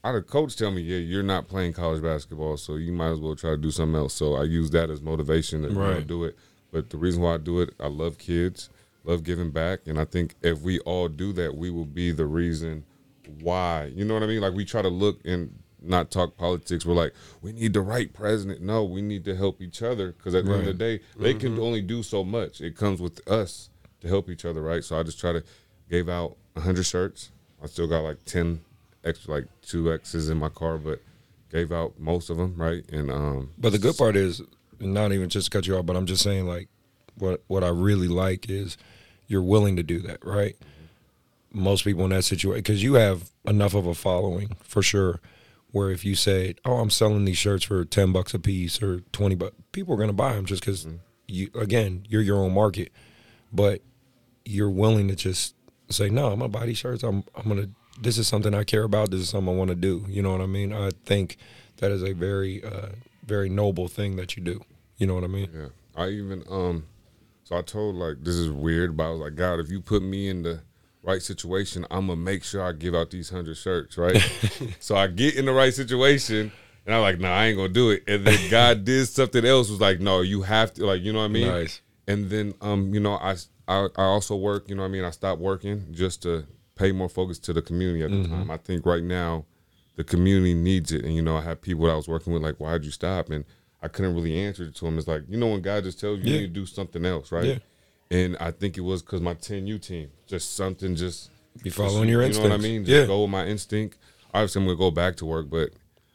I 0.02 0.08
had 0.08 0.16
a 0.16 0.22
coach 0.22 0.56
tell 0.56 0.70
me, 0.70 0.80
yeah, 0.80 0.98
you're 0.98 1.22
not 1.22 1.48
playing 1.48 1.72
college 1.74 2.02
basketball, 2.02 2.56
so 2.56 2.76
you 2.76 2.92
might 2.92 3.10
as 3.10 3.18
well 3.18 3.34
try 3.34 3.50
to 3.50 3.56
do 3.56 3.70
something 3.70 3.96
else. 3.96 4.14
So 4.14 4.36
I 4.36 4.44
use 4.44 4.70
that 4.70 4.88
as 4.88 5.02
motivation 5.02 5.62
to 5.62 5.70
Right. 5.70 6.06
do 6.06 6.24
it. 6.24 6.36
But 6.70 6.90
the 6.90 6.96
reason 6.96 7.22
why 7.22 7.34
I 7.34 7.38
do 7.38 7.60
it, 7.60 7.74
I 7.80 7.88
love 7.88 8.18
kids, 8.18 8.70
love 9.04 9.24
giving 9.24 9.50
back, 9.50 9.80
and 9.86 9.98
I 9.98 10.04
think 10.04 10.34
if 10.42 10.60
we 10.60 10.78
all 10.80 11.08
do 11.08 11.32
that, 11.32 11.56
we 11.56 11.70
will 11.70 11.86
be 11.86 12.12
the 12.12 12.26
reason 12.26 12.84
why. 13.40 13.90
You 13.94 14.04
know 14.04 14.14
what 14.14 14.22
I 14.22 14.26
mean? 14.26 14.40
Like 14.40 14.54
we 14.54 14.64
try 14.64 14.82
to 14.82 14.88
look 14.88 15.18
and 15.24 15.58
not 15.80 16.10
talk 16.10 16.36
politics. 16.36 16.84
We're 16.84 16.94
like, 16.94 17.14
we 17.40 17.52
need 17.52 17.72
the 17.72 17.80
right 17.80 18.12
president. 18.12 18.60
No, 18.60 18.84
we 18.84 19.00
need 19.00 19.24
to 19.24 19.34
help 19.34 19.60
each 19.60 19.82
other 19.82 20.12
because 20.12 20.34
at 20.34 20.44
the 20.44 20.52
end 20.52 20.60
of 20.60 20.66
the 20.66 20.74
day, 20.74 21.00
they 21.16 21.34
can 21.34 21.52
mm-hmm. 21.52 21.62
only 21.62 21.82
do 21.82 22.02
so 22.02 22.24
much. 22.24 22.60
It 22.60 22.76
comes 22.76 23.00
with 23.00 23.26
us 23.28 23.70
to 24.00 24.08
help 24.08 24.28
each 24.28 24.44
other, 24.44 24.62
right? 24.62 24.84
So 24.84 24.98
I 24.98 25.02
just 25.02 25.20
try 25.20 25.32
to 25.32 25.42
gave 25.90 26.08
out 26.08 26.36
hundred 26.56 26.84
shirts. 26.84 27.30
I 27.62 27.66
still 27.66 27.86
got 27.86 28.00
like 28.00 28.24
ten 28.24 28.60
extra, 29.04 29.34
like 29.34 29.46
two 29.62 29.92
X's 29.92 30.28
in 30.28 30.38
my 30.38 30.48
car, 30.48 30.78
but 30.78 31.00
gave 31.50 31.72
out 31.72 31.98
most 31.98 32.30
of 32.30 32.36
them, 32.36 32.54
right? 32.56 32.84
And 32.90 33.10
um, 33.10 33.50
But 33.58 33.72
the 33.72 33.78
good 33.78 33.96
part 33.96 34.16
is, 34.16 34.42
not 34.80 35.12
even 35.12 35.28
just 35.28 35.50
to 35.50 35.56
cut 35.56 35.66
you 35.66 35.76
off, 35.76 35.86
but 35.86 35.96
I'm 35.96 36.06
just 36.06 36.22
saying 36.22 36.46
like, 36.46 36.68
what 37.16 37.42
what 37.46 37.64
I 37.64 37.68
really 37.68 38.08
like 38.08 38.48
is 38.48 38.76
you're 39.26 39.42
willing 39.42 39.76
to 39.76 39.82
do 39.82 40.00
that, 40.00 40.24
right? 40.24 40.56
Most 41.52 41.84
people 41.84 42.04
in 42.04 42.10
that 42.10 42.24
situation, 42.24 42.60
because 42.60 42.82
you 42.82 42.94
have 42.94 43.30
enough 43.46 43.74
of 43.74 43.86
a 43.86 43.94
following 43.94 44.56
for 44.62 44.82
sure, 44.82 45.20
where 45.70 45.90
if 45.90 46.04
you 46.04 46.14
say, 46.14 46.54
"Oh, 46.64 46.76
I'm 46.76 46.90
selling 46.90 47.24
these 47.24 47.38
shirts 47.38 47.64
for 47.64 47.84
ten 47.84 48.12
bucks 48.12 48.34
a 48.34 48.38
piece 48.38 48.82
or 48.82 49.00
twenty 49.12 49.34
bucks," 49.34 49.56
people 49.72 49.94
are 49.94 49.98
gonna 49.98 50.12
buy 50.12 50.34
them 50.34 50.44
just 50.44 50.62
because 50.62 50.86
you 51.26 51.50
again 51.54 52.04
you're 52.08 52.22
your 52.22 52.38
own 52.38 52.52
market, 52.52 52.92
but 53.52 53.82
you're 54.44 54.70
willing 54.70 55.08
to 55.08 55.16
just 55.16 55.54
say, 55.90 56.08
"No, 56.08 56.28
I'm 56.28 56.38
gonna 56.38 56.48
buy 56.48 56.66
these 56.66 56.78
shirts. 56.78 57.02
I'm 57.02 57.24
I'm 57.34 57.48
gonna. 57.48 57.68
This 58.00 58.18
is 58.18 58.28
something 58.28 58.54
I 58.54 58.64
care 58.64 58.84
about. 58.84 59.10
This 59.10 59.20
is 59.20 59.28
something 59.28 59.52
I 59.52 59.56
want 59.56 59.70
to 59.70 59.76
do." 59.76 60.04
You 60.08 60.22
know 60.22 60.32
what 60.32 60.40
I 60.40 60.46
mean? 60.46 60.72
I 60.72 60.90
think 61.04 61.36
that 61.78 61.90
is 61.90 62.02
a 62.02 62.12
very 62.12 62.62
uh, 62.62 62.90
very 63.24 63.48
noble 63.48 63.88
thing 63.88 64.16
that 64.16 64.36
you 64.36 64.42
do. 64.42 64.60
You 64.96 65.06
know 65.06 65.14
what 65.14 65.24
I 65.24 65.28
mean? 65.28 65.50
Yeah. 65.54 65.68
I 65.96 66.08
even 66.10 66.44
um 66.48 66.84
so 67.44 67.56
I 67.56 67.62
told 67.62 67.96
like 67.96 68.16
this 68.22 68.34
is 68.34 68.50
weird, 68.50 68.96
but 68.96 69.06
I 69.06 69.10
was 69.10 69.20
like, 69.20 69.34
God, 69.34 69.60
if 69.60 69.70
you 69.70 69.80
put 69.80 70.02
me 70.02 70.28
in 70.28 70.42
the 70.42 70.60
right 71.02 71.22
situation, 71.22 71.86
I'm 71.90 72.08
gonna 72.08 72.16
make 72.16 72.44
sure 72.44 72.62
I 72.62 72.72
give 72.72 72.94
out 72.94 73.10
these 73.10 73.30
hundred 73.30 73.56
shirts, 73.56 73.96
right? 73.96 74.20
so 74.80 74.96
I 74.96 75.06
get 75.06 75.36
in 75.36 75.44
the 75.46 75.52
right 75.52 75.72
situation 75.72 76.52
and 76.84 76.94
I'm 76.94 77.02
like, 77.02 77.20
nah, 77.20 77.30
I 77.30 77.46
ain't 77.46 77.56
gonna 77.56 77.68
do 77.68 77.90
it. 77.90 78.04
And 78.06 78.26
then 78.26 78.50
God 78.50 78.84
did 78.84 79.06
something 79.06 79.44
else 79.44 79.70
was 79.70 79.80
like, 79.80 80.00
no, 80.00 80.20
you 80.20 80.42
have 80.42 80.72
to 80.74 80.86
like, 80.86 81.02
you 81.02 81.12
know 81.12 81.20
what 81.20 81.26
I 81.26 81.28
mean? 81.28 81.48
Nice. 81.48 81.80
And 82.06 82.30
then 82.30 82.54
um, 82.60 82.92
you 82.92 83.00
know, 83.00 83.14
I 83.14 83.36
I, 83.68 83.88
I 83.96 84.04
also 84.04 84.34
work, 84.34 84.68
you 84.68 84.74
know 84.74 84.82
what 84.82 84.88
I 84.88 84.92
mean? 84.92 85.04
I 85.04 85.10
stopped 85.10 85.40
working 85.40 85.86
just 85.92 86.22
to 86.22 86.46
pay 86.74 86.90
more 86.92 87.08
focus 87.08 87.38
to 87.40 87.52
the 87.52 87.62
community 87.62 88.02
at 88.02 88.10
the 88.10 88.16
Mm-hmm. 88.16 88.32
time. 88.34 88.50
I 88.50 88.56
think 88.56 88.86
right 88.86 89.02
now 89.02 89.44
the 89.96 90.04
community 90.04 90.54
needs 90.54 90.90
it. 90.92 91.04
And 91.04 91.14
you 91.14 91.22
know, 91.22 91.36
I 91.36 91.42
had 91.42 91.60
people 91.60 91.84
that 91.84 91.92
I 91.92 91.96
was 91.96 92.08
working 92.08 92.32
with 92.32 92.42
like, 92.42 92.56
why'd 92.56 92.84
you 92.84 92.90
stop? 92.90 93.30
And 93.30 93.44
I 93.82 93.88
couldn't 93.88 94.14
really 94.14 94.36
answer 94.38 94.64
it 94.64 94.74
to 94.76 94.84
them. 94.86 94.98
It's 94.98 95.06
like, 95.06 95.22
you 95.28 95.36
know, 95.36 95.48
when 95.48 95.60
God 95.60 95.84
just 95.84 96.00
tells 96.00 96.18
you 96.20 96.24
you 96.32 96.40
need 96.40 96.46
to 96.54 96.60
do 96.60 96.66
something 96.66 97.04
else, 97.04 97.30
right? 97.30 97.44
Yeah. 97.44 97.58
And 98.10 98.36
I 98.40 98.50
think 98.52 98.78
it 98.78 98.80
was 98.80 99.02
because 99.02 99.20
my 99.20 99.34
10U 99.34 99.80
team, 99.82 100.10
just 100.26 100.54
something 100.56 100.94
just 100.96 101.30
Be 101.62 101.68
following 101.70 102.08
your 102.08 102.22
instinct. 102.22 102.44
You 102.44 102.48
know 102.48 102.54
what 102.56 102.60
I 102.60 102.62
mean? 102.62 102.84
Just 102.86 103.00
Yeah. 103.02 103.06
go 103.06 103.22
with 103.22 103.30
my 103.30 103.46
instinct. 103.46 103.98
Obviously, 104.32 104.62
I'm 104.62 104.66
gonna 104.66 104.78
go 104.78 104.90
back 104.90 105.16
to 105.16 105.26
work, 105.26 105.50
but 105.50 105.70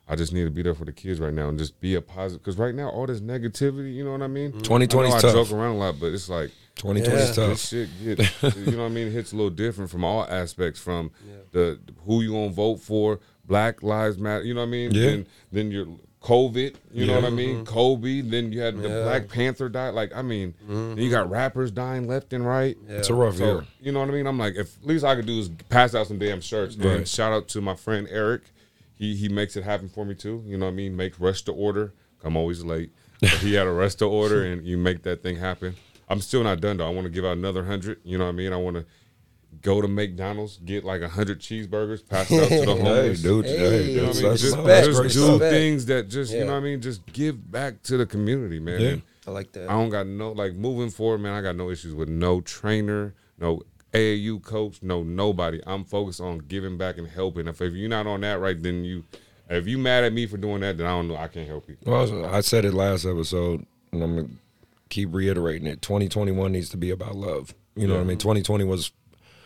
I 0.08 0.16
just 0.16 0.34
need 0.34 0.44
to 0.44 0.50
be 0.50 0.62
there 0.62 0.74
for 0.76 0.84
the 0.86 0.92
kids 0.92 1.20
right 1.20 1.34
now 1.34 1.48
and 1.50 1.58
just 1.58 1.80
be 1.80 1.96
a 1.96 2.02
positive. 2.02 2.42
Because 2.44 2.58
right 2.58 2.76
now, 2.76 2.90
all 2.90 3.06
this 3.08 3.22
negativity, 3.22 3.94
you 3.96 4.04
know 4.04 4.12
what 4.12 4.22
I 4.22 4.28
mean? 4.28 4.52
Mm. 4.52 4.64
2020 4.64 5.08
I, 5.08 5.12
know 5.12 5.18
is 5.18 5.24
I 5.26 5.32
joke 5.32 5.52
around 5.52 5.76
a 5.76 5.78
lot, 5.78 5.96
but 6.00 6.08
it's 6.08 6.28
like 6.28 6.52
2020 6.76 7.16
Yeah. 7.18 7.24
is 7.30 7.36
tough. 7.36 7.50
this 7.50 7.68
shit 7.70 7.90
get 8.44 8.56
you 8.68 8.72
know 8.74 8.80
what 8.84 8.86
I 8.86 8.90
mean 8.90 9.08
It 9.08 9.12
hits 9.12 9.32
a 9.32 9.36
little 9.36 9.50
different 9.52 9.90
from 9.92 10.04
all 10.04 10.26
aspects 10.26 10.80
from 10.80 11.12
the 11.52 11.80
who 12.06 12.22
you 12.22 12.32
gonna 12.32 12.50
vote 12.50 12.78
for 12.82 13.20
Black 13.46 13.82
Lives 13.84 14.18
Matter 14.18 14.44
you 14.44 14.54
know 14.56 14.62
what 14.62 14.68
I 14.68 14.72
mean 14.72 14.92
Yeah. 14.92 15.02
then 15.06 15.28
then 15.52 15.72
your 15.72 15.86
COVID 16.24 16.76
you 16.94 17.06
know 17.06 17.16
what 17.16 17.26
I 17.26 17.30
mean 17.30 17.64
Kobe 17.66 18.22
then 18.22 18.52
you 18.52 18.62
had 18.62 18.82
the 18.82 18.90
Yeah. 18.90 19.04
Black 19.04 19.28
Panther 19.30 19.70
die 19.70 19.90
like 19.90 20.16
I 20.16 20.22
mean 20.24 20.54
then 20.68 20.98
you 20.98 21.10
got 21.12 21.30
rappers 21.30 21.70
dying 21.70 22.08
left 22.08 22.34
and 22.34 22.46
right 22.46 22.76
It's 22.88 23.10
a 23.10 23.14
rough 23.14 23.38
so 23.38 23.46
year. 23.46 23.66
you 23.82 23.92
know 23.92 24.00
what 24.00 24.10
I 24.10 24.14
mean 24.14 24.26
I'm 24.26 24.40
like 24.40 24.56
if 24.56 24.78
least 24.84 25.04
I 25.06 25.16
could 25.16 25.26
do 25.28 25.38
is 25.40 25.50
pass 25.70 25.94
out 25.94 26.08
some 26.08 26.18
damn 26.18 26.42
shirts 26.42 26.76
and 26.76 27.08
shout 27.08 27.34
out 27.34 27.48
to 27.50 27.62
my 27.62 27.76
friend 27.76 28.08
Eric 28.10 28.42
he 29.04 29.16
he 29.16 29.28
makes 29.30 29.56
it 29.56 29.64
happen 29.64 29.88
for 29.90 30.04
me 30.06 30.16
too 30.16 30.44
you 30.46 30.58
know 30.58 30.66
what 30.68 30.72
I 30.72 30.76
mean 30.76 30.96
make 30.96 31.20
rush 31.20 31.42
to 31.44 31.52
order 31.52 31.94
I'm 32.24 32.36
always 32.38 32.64
late 32.64 32.92
but 33.22 33.30
he 33.46 33.54
had 33.56 33.68
a 33.68 33.72
rush 33.72 33.96
to 33.96 34.06
order 34.06 34.44
and 34.46 34.66
you 34.66 34.78
make 34.78 35.04
that 35.04 35.22
thing 35.24 35.38
happen 35.38 35.76
I'm 36.10 36.20
still 36.22 36.44
not 36.44 36.60
done 36.60 36.78
though. 36.78 36.86
I 36.86 36.90
want 36.98 37.06
to 37.06 37.10
give 37.10 37.24
out 37.26 37.38
another 37.38 37.64
hundred. 37.64 37.98
You 38.04 38.18
know 38.18 38.26
what 38.26 38.32
I 38.32 38.42
mean? 38.42 38.52
I 38.54 38.58
want 38.58 38.76
to 38.76 38.86
go 39.62 39.82
to 39.82 39.88
McDonald's, 39.88 40.58
get 40.58 40.84
like 40.84 41.02
a 41.02 41.08
hundred 41.08 41.40
cheeseburgers, 41.40 42.08
pass 42.08 42.30
it 42.30 42.44
out 42.44 42.50
to 42.50 42.66
the 42.66 42.76
Hey, 42.76 42.82
homeless. 42.84 43.22
dude. 43.22 43.46
Hey, 43.46 43.58
Hey, 43.58 43.92
You 43.92 44.02
know 44.02 44.08
what 44.08 44.18
I 44.18 44.20
mean? 44.20 44.30
that's, 44.30 44.42
Just, 44.42 44.64
that's 44.66 44.88
respect, 44.88 44.96
great 44.98 45.12
just 45.12 45.26
do 45.26 45.32
respect. 45.32 45.52
things 45.54 45.86
that 45.86 46.10
just 46.10 46.34
you 46.34 46.40
know 46.42 46.52
what 46.52 46.58
I 46.58 46.60
mean. 46.60 46.82
Just 46.82 47.06
give 47.08 47.52
back 47.52 47.82
to 47.84 47.98
the 47.98 48.06
community, 48.06 48.60
man. 48.60 48.82
Yeah. 48.82 48.96
I 49.26 49.32
like 49.32 49.54
that. 49.54 49.70
I 49.70 49.74
don't 49.74 49.90
got 49.90 50.06
no 50.08 50.34
like 50.34 50.54
moving 50.56 50.90
forward, 50.90 51.20
man. 51.20 51.34
I 51.34 51.42
got 51.42 51.56
no 51.56 51.70
issues 51.70 51.96
with 51.96 52.10
no 52.10 52.42
trainer, 52.42 53.16
no 53.40 53.62
AAU 53.94 54.42
coach, 54.42 54.80
no 54.82 55.04
nobody. 55.04 55.62
I'm 55.68 55.86
focused 55.86 56.20
on 56.22 56.40
giving 56.40 56.78
back 56.78 56.98
and 56.98 57.08
helping. 57.08 57.48
If, 57.48 57.62
if 57.62 57.74
you're 57.74 57.90
not 57.90 58.08
on 58.08 58.22
that 58.22 58.40
right, 58.40 58.62
then 58.62 58.84
you. 58.84 59.04
If 59.50 59.68
you 59.68 59.78
mad 59.78 60.04
at 60.06 60.14
me 60.14 60.26
for 60.26 60.38
doing 60.38 60.62
that, 60.62 60.78
then 60.78 60.88
I 60.88 60.92
don't 60.92 61.10
know. 61.10 61.18
I 61.18 61.28
can't 61.28 61.48
help 61.48 61.68
you. 61.70 61.78
Well, 61.86 62.26
I 62.26 62.42
said 62.42 62.66
it 62.66 62.74
last 62.74 63.06
episode, 63.06 63.66
and 63.92 64.02
I'm 64.02 64.16
gonna 64.16 64.30
keep 64.90 65.14
reiterating 65.14 65.68
it. 65.68 65.82
2021 65.82 66.52
needs 66.52 66.70
to 66.70 66.78
be 66.78 66.90
about 66.92 67.16
love. 67.16 67.54
You 67.76 67.88
know 67.88 67.96
what 67.96 68.02
I 68.02 68.06
mean? 68.06 68.18
2020 68.18 68.64
was 68.64 68.92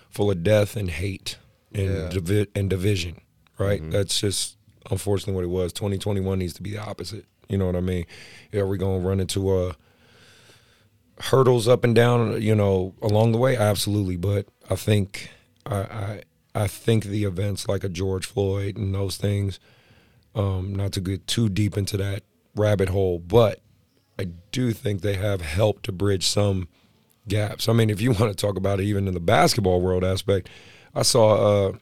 full 0.09 0.29
of 0.31 0.43
death 0.43 0.75
and 0.75 0.89
hate 0.89 1.37
and 1.73 1.85
Yeah. 1.93 2.09
divi- 2.09 2.47
and 2.55 2.69
division. 2.69 3.21
Right? 3.57 3.81
That's 3.89 4.21
just 4.21 4.55
unfortunately 4.91 5.33
what 5.33 5.43
it 5.43 5.63
was. 5.63 5.73
2021 5.73 6.37
needs 6.39 6.53
to 6.53 6.61
be 6.63 6.71
the 6.71 6.81
opposite. 6.81 7.25
You 7.49 7.57
know 7.57 7.65
what 7.65 7.75
I 7.75 7.81
mean? 7.81 8.05
Are 8.53 8.67
we 8.67 8.77
gonna 8.77 8.99
run 8.99 9.19
into 9.19 9.49
uh, 9.49 9.73
hurdles 11.19 11.67
up 11.67 11.83
and 11.83 11.95
down? 11.95 12.41
You 12.41 12.55
know, 12.55 12.93
along 13.01 13.31
the 13.31 13.37
way, 13.37 13.55
absolutely. 13.55 14.17
But 14.17 14.47
I 14.69 14.75
think 14.75 15.29
I, 15.65 15.75
I 15.75 16.21
I 16.55 16.67
think 16.67 17.05
the 17.05 17.23
events 17.23 17.67
like 17.67 17.83
a 17.83 17.89
George 17.89 18.25
Floyd 18.25 18.77
and 18.77 18.93
those 18.93 19.17
things 19.17 19.59
um, 20.33 20.73
not 20.73 20.91
to 20.93 21.01
get 21.01 21.27
too 21.27 21.49
deep 21.49 21.77
into 21.77 21.97
that 21.97 22.23
rabbit 22.55 22.89
hole, 22.89 23.19
but 23.19 23.61
I 24.19 24.25
do 24.51 24.71
think 24.71 25.01
they 25.01 25.15
have 25.15 25.41
helped 25.41 25.83
to 25.83 25.91
bridge 25.91 26.25
some 26.25 26.67
gaps. 27.27 27.69
I 27.69 27.73
mean, 27.73 27.89
if 27.89 28.01
you 28.01 28.11
want 28.11 28.35
to 28.35 28.35
talk 28.35 28.57
about 28.57 28.79
it, 28.79 28.83
even 28.83 29.07
in 29.07 29.13
the 29.13 29.19
basketball 29.19 29.81
world 29.81 30.03
aspect, 30.03 30.49
I 30.95 31.03
saw 31.03 31.67
uh, 31.67 31.73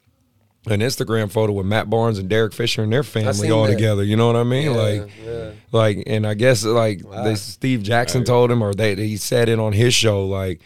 an 0.67 0.79
Instagram 0.79 1.31
photo 1.31 1.53
with 1.53 1.65
Matt 1.65 1.89
Barnes 1.89 2.17
and 2.17 2.29
Derek 2.29 2.53
Fisher 2.53 2.83
and 2.83 2.91
their 2.91 3.03
family 3.03 3.51
all 3.51 3.65
that. 3.65 3.73
together. 3.73 4.03
You 4.03 4.15
know 4.15 4.27
what 4.27 4.35
I 4.35 4.43
mean? 4.43 4.71
Yeah, 4.71 4.77
like, 4.77 5.11
yeah. 5.23 5.51
like, 5.71 6.03
and 6.07 6.25
I 6.25 6.33
guess 6.33 6.63
like 6.63 7.05
Wow. 7.05 7.23
they, 7.23 7.35
Steve 7.35 7.83
Jackson 7.83 8.23
told 8.23 8.51
him, 8.51 8.61
or 8.61 8.73
they 8.73 8.95
he 8.95 9.17
said 9.17 9.49
it 9.49 9.59
on 9.59 9.73
his 9.73 9.93
show, 9.93 10.25
like. 10.25 10.61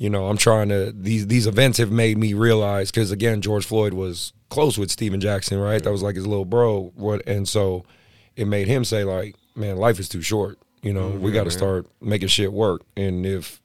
You 0.00 0.08
know, 0.08 0.28
I'm 0.28 0.36
trying 0.36 0.68
to 0.68 0.92
these 0.92 1.26
these 1.26 1.48
events 1.48 1.78
have 1.78 1.90
made 1.90 2.18
me 2.18 2.32
realize 2.32 2.92
because 2.92 3.10
again, 3.10 3.40
George 3.40 3.66
Floyd 3.66 3.94
was 3.94 4.32
close 4.48 4.78
with 4.78 4.92
Stephen 4.92 5.20
Jackson, 5.20 5.58
right? 5.58 5.82
That 5.82 5.90
was 5.90 6.04
like 6.04 6.14
his 6.14 6.24
little 6.24 6.44
bro. 6.44 6.92
What 6.94 7.26
and 7.26 7.48
so 7.48 7.84
it 8.36 8.46
made 8.46 8.68
him 8.68 8.84
say 8.84 9.02
like, 9.02 9.34
man, 9.56 9.76
life 9.76 9.98
is 9.98 10.08
too 10.08 10.22
short. 10.22 10.56
You 10.82 10.92
know, 10.92 11.08
we 11.08 11.14
mm-hmm, 11.14 11.34
got 11.34 11.44
to 11.44 11.50
start 11.50 11.88
making 12.00 12.28
shit 12.28 12.52
work. 12.52 12.82
And 12.96 13.26
if 13.26 13.60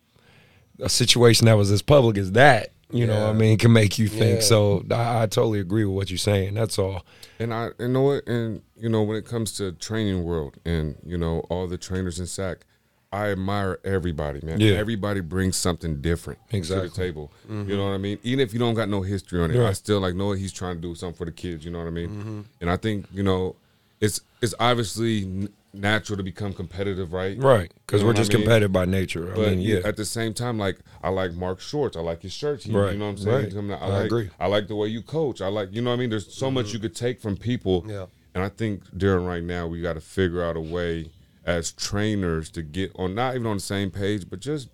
a 0.79 0.89
situation 0.89 1.45
that 1.45 1.53
was 1.53 1.71
as 1.71 1.83
public 1.83 2.17
as 2.17 2.31
that, 2.31 2.72
you 2.93 3.07
know, 3.07 3.21
what 3.21 3.29
I 3.29 3.33
mean, 3.33 3.57
can 3.57 3.73
make 3.73 3.97
you 3.97 4.07
think. 4.07 4.35
Yeah. 4.41 4.45
So 4.45 4.85
I, 4.91 5.23
I 5.23 5.25
totally 5.27 5.59
agree 5.59 5.85
with 5.85 5.95
what 5.95 6.09
you're 6.09 6.17
saying. 6.17 6.53
That's 6.53 6.77
all. 6.77 7.05
And 7.39 7.53
I 7.53 7.69
you 7.79 7.87
know 7.87 8.01
what, 8.01 8.27
and 8.27 8.61
you 8.77 8.89
know 8.89 9.01
when 9.03 9.17
it 9.17 9.25
comes 9.25 9.53
to 9.53 9.71
training 9.73 10.23
world, 10.23 10.57
and 10.65 10.95
you 11.05 11.17
know 11.17 11.39
all 11.49 11.67
the 11.67 11.77
trainers 11.77 12.19
in 12.19 12.27
SAC, 12.27 12.65
I 13.11 13.31
admire 13.31 13.79
everybody, 13.83 14.39
man. 14.43 14.59
Yeah. 14.59 14.73
Everybody 14.73 15.19
brings 15.21 15.55
something 15.57 16.01
different 16.01 16.39
Exactly. 16.51 16.89
to 16.89 16.95
the 16.95 17.01
table. 17.01 17.31
Mm-hmm. 17.49 17.69
You 17.69 17.77
know 17.77 17.85
what 17.85 17.93
I 17.93 17.97
mean? 17.97 18.17
Even 18.23 18.39
if 18.39 18.53
you 18.53 18.59
don't 18.59 18.73
got 18.73 18.89
no 18.89 19.01
history 19.01 19.41
on 19.41 19.51
it, 19.51 19.59
I 19.59 19.73
still 19.73 19.99
like 19.99 20.15
know 20.15 20.31
he's 20.31 20.53
trying 20.53 20.75
to 20.77 20.81
do 20.81 20.95
something 20.95 21.17
for 21.17 21.25
the 21.25 21.31
kids. 21.31 21.63
You 21.65 21.71
know 21.71 21.79
what 21.79 21.87
I 21.87 21.91
mean? 21.91 22.09
Mm-hmm. 22.09 22.41
And 22.61 22.69
I 22.69 22.77
think 22.77 23.05
you 23.13 23.23
know, 23.23 23.55
it's 23.99 24.21
it's 24.41 24.55
obviously 24.59 25.23
n- 25.23 25.49
natural 25.73 26.17
to 26.17 26.23
become 26.23 26.53
competitive, 26.53 27.13
right? 27.13 27.37
Right. 27.37 27.71
Because 27.85 28.01
You 28.01 28.03
know 28.03 28.07
we're 28.07 28.11
what 28.11 28.17
I 28.17 28.21
just 28.21 28.33
mean? 28.33 28.41
competitive 28.41 28.71
by 28.71 28.85
nature. 28.85 29.31
I 29.33 29.35
But 29.35 29.49
mean, 29.49 29.59
yeah. 29.61 29.79
at 29.83 29.97
the 29.97 30.05
same 30.05 30.33
time, 30.33 30.57
like 30.57 30.77
I 31.01 31.09
like 31.09 31.33
Mark 31.33 31.59
Shorts. 31.59 31.97
I 31.97 32.01
like 32.01 32.21
his 32.21 32.31
shirts. 32.31 32.65
He, 32.65 32.71
Right, 32.71 32.93
You 32.93 32.99
know 32.99 33.05
what 33.05 33.11
I'm 33.11 33.17
saying? 33.17 33.43
right. 33.43 33.53
Him, 33.53 33.71
I, 33.71 33.75
I 33.75 34.03
agree. 34.03 34.29
I 34.39 34.47
like 34.47 34.67
the 34.67 34.75
way 34.75 34.87
you 34.87 35.01
coach. 35.01 35.41
I 35.41 35.47
like, 35.47 35.73
you 35.73 35.81
know 35.81 35.89
what 35.89 35.97
I 35.97 35.99
mean? 35.99 36.09
There's 36.09 36.33
so 36.33 36.51
much 36.51 36.67
mm-hmm. 36.67 36.73
you 36.75 36.79
could 36.81 36.95
take 36.95 37.19
from 37.19 37.37
people. 37.37 37.85
Yeah. 37.87 38.05
And 38.35 38.43
I 38.43 38.49
think 38.49 38.83
during 38.97 39.25
right 39.25 39.43
now, 39.43 39.67
we 39.67 39.81
got 39.81 39.93
to 39.93 40.01
figure 40.01 40.43
out 40.43 40.55
a 40.57 40.61
way 40.61 41.11
as 41.45 41.71
trainers 41.71 42.49
to 42.51 42.61
get 42.61 42.91
on, 42.95 43.15
not 43.15 43.35
even 43.35 43.47
on 43.47 43.57
the 43.57 43.61
same 43.61 43.91
page, 43.91 44.29
but 44.29 44.39
just, 44.39 44.69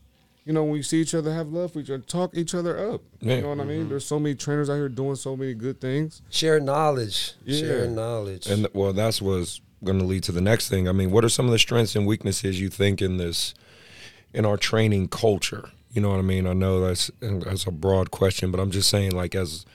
you 0.45 0.53
know, 0.53 0.63
when 0.63 0.75
you 0.77 0.83
see 0.83 1.01
each 1.01 1.13
other, 1.13 1.33
have 1.33 1.49
love 1.49 1.73
for 1.73 1.79
each 1.79 1.89
other, 1.89 2.03
talk 2.03 2.35
each 2.35 2.55
other 2.55 2.91
up. 2.93 3.01
Yeah. 3.19 3.35
You 3.35 3.41
know 3.41 3.49
what 3.49 3.59
I 3.59 3.63
mean? 3.65 3.81
Mm-hmm. 3.81 3.89
There's 3.89 4.05
so 4.05 4.19
many 4.19 4.35
trainers 4.35 4.69
out 4.69 4.75
here 4.75 4.89
doing 4.89 5.15
so 5.15 5.35
many 5.35 5.53
good 5.53 5.81
things. 5.81 6.21
Share 6.29 6.59
knowledge. 6.59 7.33
Yeah. 7.43 7.59
Share 7.59 7.87
knowledge. 7.87 8.47
And 8.47 8.67
well, 8.73 8.93
that's 8.93 9.21
what's 9.21 9.61
going 9.83 9.99
to 9.99 10.05
lead 10.05 10.23
to 10.23 10.31
the 10.31 10.41
next 10.41 10.69
thing. 10.69 10.87
I 10.87 10.91
mean, 10.91 11.11
what 11.11 11.23
are 11.23 11.29
some 11.29 11.45
of 11.45 11.51
the 11.51 11.59
strengths 11.59 11.95
and 11.95 12.05
weaknesses 12.05 12.59
you 12.59 12.69
think 12.69 13.01
in 13.01 13.17
this, 13.17 13.53
in 14.33 14.45
our 14.45 14.57
training 14.57 15.09
culture? 15.09 15.69
You 15.91 16.01
know 16.01 16.09
what 16.09 16.19
I 16.19 16.23
mean? 16.23 16.45
I 16.45 16.53
know 16.53 16.79
that's 16.81 17.09
that's 17.19 17.65
a 17.65 17.71
broad 17.71 18.11
question, 18.11 18.51
but 18.51 18.59
I'm 18.59 18.71
just 18.71 18.89
saying, 18.89 19.11
like, 19.11 19.33
as 19.33 19.65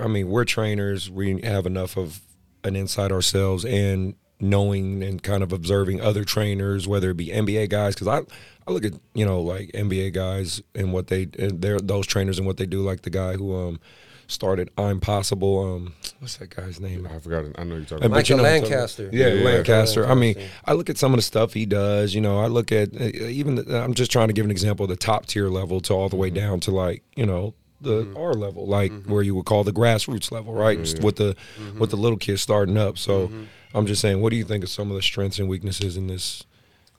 I 0.00 0.06
mean, 0.06 0.28
we're 0.28 0.44
trainers. 0.44 1.10
We 1.10 1.40
have 1.42 1.66
enough 1.66 1.96
of 1.96 2.20
an 2.64 2.76
insight 2.76 3.10
ourselves 3.10 3.64
and 3.64 4.14
knowing 4.40 5.02
and 5.02 5.22
kind 5.22 5.42
of 5.42 5.52
observing 5.52 6.00
other 6.00 6.24
trainers, 6.24 6.86
whether 6.86 7.10
it 7.10 7.16
be 7.16 7.28
NBA 7.28 7.70
guys, 7.70 7.94
because 7.94 8.08
I, 8.08 8.20
I 8.66 8.72
look 8.72 8.84
at 8.84 8.92
you 9.14 9.24
know 9.24 9.40
like 9.40 9.72
NBA 9.72 10.12
guys 10.12 10.62
and 10.74 10.92
what 10.92 11.08
they 11.08 11.28
and 11.38 11.60
they're 11.60 11.80
those 11.80 12.06
trainers 12.06 12.38
and 12.38 12.46
what 12.46 12.56
they 12.56 12.66
do. 12.66 12.82
Like 12.82 13.02
the 13.02 13.10
guy 13.10 13.34
who 13.34 13.54
um 13.54 13.80
started 14.28 14.70
I'm 14.78 15.00
Possible. 15.00 15.74
Um, 15.74 15.94
what's 16.20 16.36
that 16.36 16.54
guy's 16.54 16.78
name? 16.80 17.08
I 17.10 17.18
forgot. 17.18 17.46
I 17.58 17.64
know 17.64 17.76
you're 17.76 17.84
talking 17.84 18.04
Uh, 18.04 18.06
about. 18.06 18.10
but 18.14 18.28
you 18.28 18.36
Michael 18.36 18.36
know 18.36 18.42
what 18.42 18.48
I'm 18.52 18.60
talking 18.60 18.70
Lancaster. 18.72 19.02
about. 19.04 19.14
Yeah, 19.14 19.26
Yeah, 19.28 19.34
yeah. 19.34 19.44
Lancaster. 19.44 20.06
I 20.06 20.14
mean, 20.14 20.36
I 20.64 20.72
look 20.74 20.88
at 20.90 20.98
some 20.98 21.12
of 21.12 21.18
the 21.18 21.22
stuff 21.22 21.54
he 21.54 21.66
does. 21.66 22.14
You 22.14 22.20
know, 22.20 22.38
I 22.38 22.46
look 22.46 22.70
at 22.70 22.94
uh, 23.00 23.04
even. 23.04 23.56
The, 23.56 23.82
I'm 23.82 23.94
just 23.94 24.12
trying 24.12 24.28
to 24.28 24.34
give 24.34 24.44
an 24.44 24.50
example 24.50 24.84
of 24.84 24.90
the 24.90 24.96
top 24.96 25.26
tier 25.26 25.48
level 25.48 25.80
to 25.82 25.94
all 25.94 26.08
the 26.08 26.16
way 26.16 26.30
down 26.30 26.60
to 26.60 26.70
like 26.70 27.02
you 27.16 27.26
know 27.26 27.54
the 27.80 28.12
R 28.16 28.34
level, 28.34 28.66
like 28.66 28.92
where 29.06 29.22
you 29.22 29.34
would 29.34 29.46
call 29.46 29.64
the 29.64 29.72
grassroots 29.72 30.30
level, 30.32 30.52
right? 30.52 30.78
Just 30.78 31.02
with 31.02 31.16
the 31.16 31.34
with 31.78 31.90
the 31.90 31.96
little 31.96 32.18
kids 32.18 32.42
starting 32.42 32.76
up. 32.76 32.98
So 32.98 33.30
I'm 33.74 33.86
just 33.86 34.00
saying, 34.02 34.20
what 34.20 34.30
do 34.30 34.36
you 34.36 34.44
think 34.44 34.62
of 34.64 34.70
some 34.70 34.90
of 34.90 34.96
the 34.96 35.02
strengths 35.02 35.38
and 35.38 35.48
weaknesses 35.48 35.96
in 35.96 36.06
this 36.06 36.44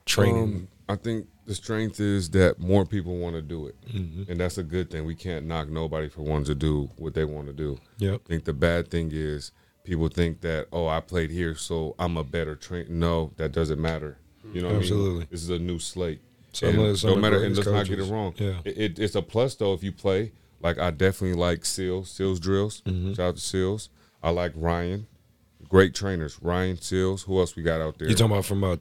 training? 0.05 0.43
Um, 0.43 0.67
I 0.89 0.95
think 0.95 1.27
the 1.45 1.53
strength 1.55 1.99
is 1.99 2.29
that 2.31 2.59
more 2.59 2.85
people 2.85 3.17
want 3.17 3.35
to 3.35 3.41
do 3.41 3.67
it, 3.67 3.75
Mm-hmm. 3.87 4.31
and 4.31 4.39
that's 4.39 4.57
a 4.57 4.63
good 4.63 4.89
thing. 4.91 5.05
We 5.05 5.15
can't 5.15 5.45
knock 5.45 5.69
nobody 5.69 6.09
for 6.09 6.21
wanting 6.23 6.45
to 6.45 6.55
do 6.55 6.89
what 6.97 7.13
they 7.13 7.23
want 7.25 7.47
to 7.47 7.53
do. 7.53 7.77
Yep. 7.99 8.21
I 8.25 8.27
think 8.27 8.43
the 8.45 8.53
bad 8.53 8.89
thing 8.89 9.11
is 9.13 9.51
people 9.83 10.07
think 10.09 10.41
that 10.41 10.67
oh 10.73 10.87
I 10.87 10.99
played 10.99 11.31
here 11.31 11.55
so 11.55 11.95
I'm 11.99 12.17
a 12.17 12.23
better 12.23 12.55
trainer. 12.55 12.89
No, 12.89 13.31
that 13.37 13.51
doesn't 13.51 13.79
matter. 13.81 14.17
You 14.53 14.61
know 14.61 14.67
what 14.69 14.75
I 14.77 14.79
Absolutely. 14.79 15.19
mean? 15.19 15.27
This 15.31 15.43
is 15.43 15.49
a 15.49 15.59
new 15.59 15.79
slate. 15.79 16.21
Some 16.53 16.69
and 16.69 16.79
of- 16.79 17.01
don't 17.01 17.13
of 17.13 17.19
matter. 17.19 17.43
And 17.43 17.55
let's 17.55 17.67
not 17.69 17.87
get 17.87 17.99
it 17.99 18.11
wrong. 18.11 18.33
Yeah. 18.37 18.59
It, 18.65 18.77
it, 18.77 18.99
it's 18.99 19.15
a 19.15 19.21
plus 19.21 19.55
though 19.55 19.73
if 19.73 19.83
you 19.83 19.91
play. 19.91 20.31
Like 20.61 20.77
I 20.79 20.89
definitely 20.91 21.37
like 21.39 21.65
Seals, 21.65 22.09
Seals 22.11 22.39
drills. 22.39 22.81
Mm-hmm. 22.81 23.13
Shout 23.13 23.27
out 23.29 23.35
to 23.35 23.41
Seals. 23.41 23.89
I 24.23 24.31
like 24.31 24.51
Ryan. 24.55 25.05
Great 25.67 25.93
trainers. 25.93 26.39
Ryan 26.41 26.77
Seals. 26.81 27.23
Who 27.23 27.39
else 27.39 27.55
we 27.55 27.63
got 27.63 27.79
out 27.81 27.99
there? 27.99 28.07
you 28.09 28.15
talking 28.15 28.31
about 28.31 28.45
from 28.45 28.63
uh, 28.63 28.77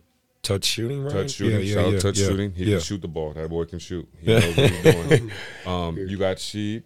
touch 0.48 0.64
shooting, 0.64 1.04
right? 1.04 1.12
touch 1.12 1.32
shooting. 1.32 1.66
Shout 1.66 1.94
out 1.94 2.00
touch 2.00 2.16
shooting. 2.16 2.52
He 2.52 2.64
yeah. 2.64 2.76
can 2.76 2.80
shoot 2.80 3.02
the 3.02 3.08
ball. 3.08 3.32
That 3.34 3.48
boy 3.48 3.64
can 3.64 3.78
shoot. 3.78 4.08
He 4.20 4.26
knows 4.32 4.56
what 4.56 4.70
he's 4.70 4.82
doing. 4.82 5.30
Um, 5.66 5.98
you 5.98 6.16
got 6.16 6.38
Sheed, 6.38 6.82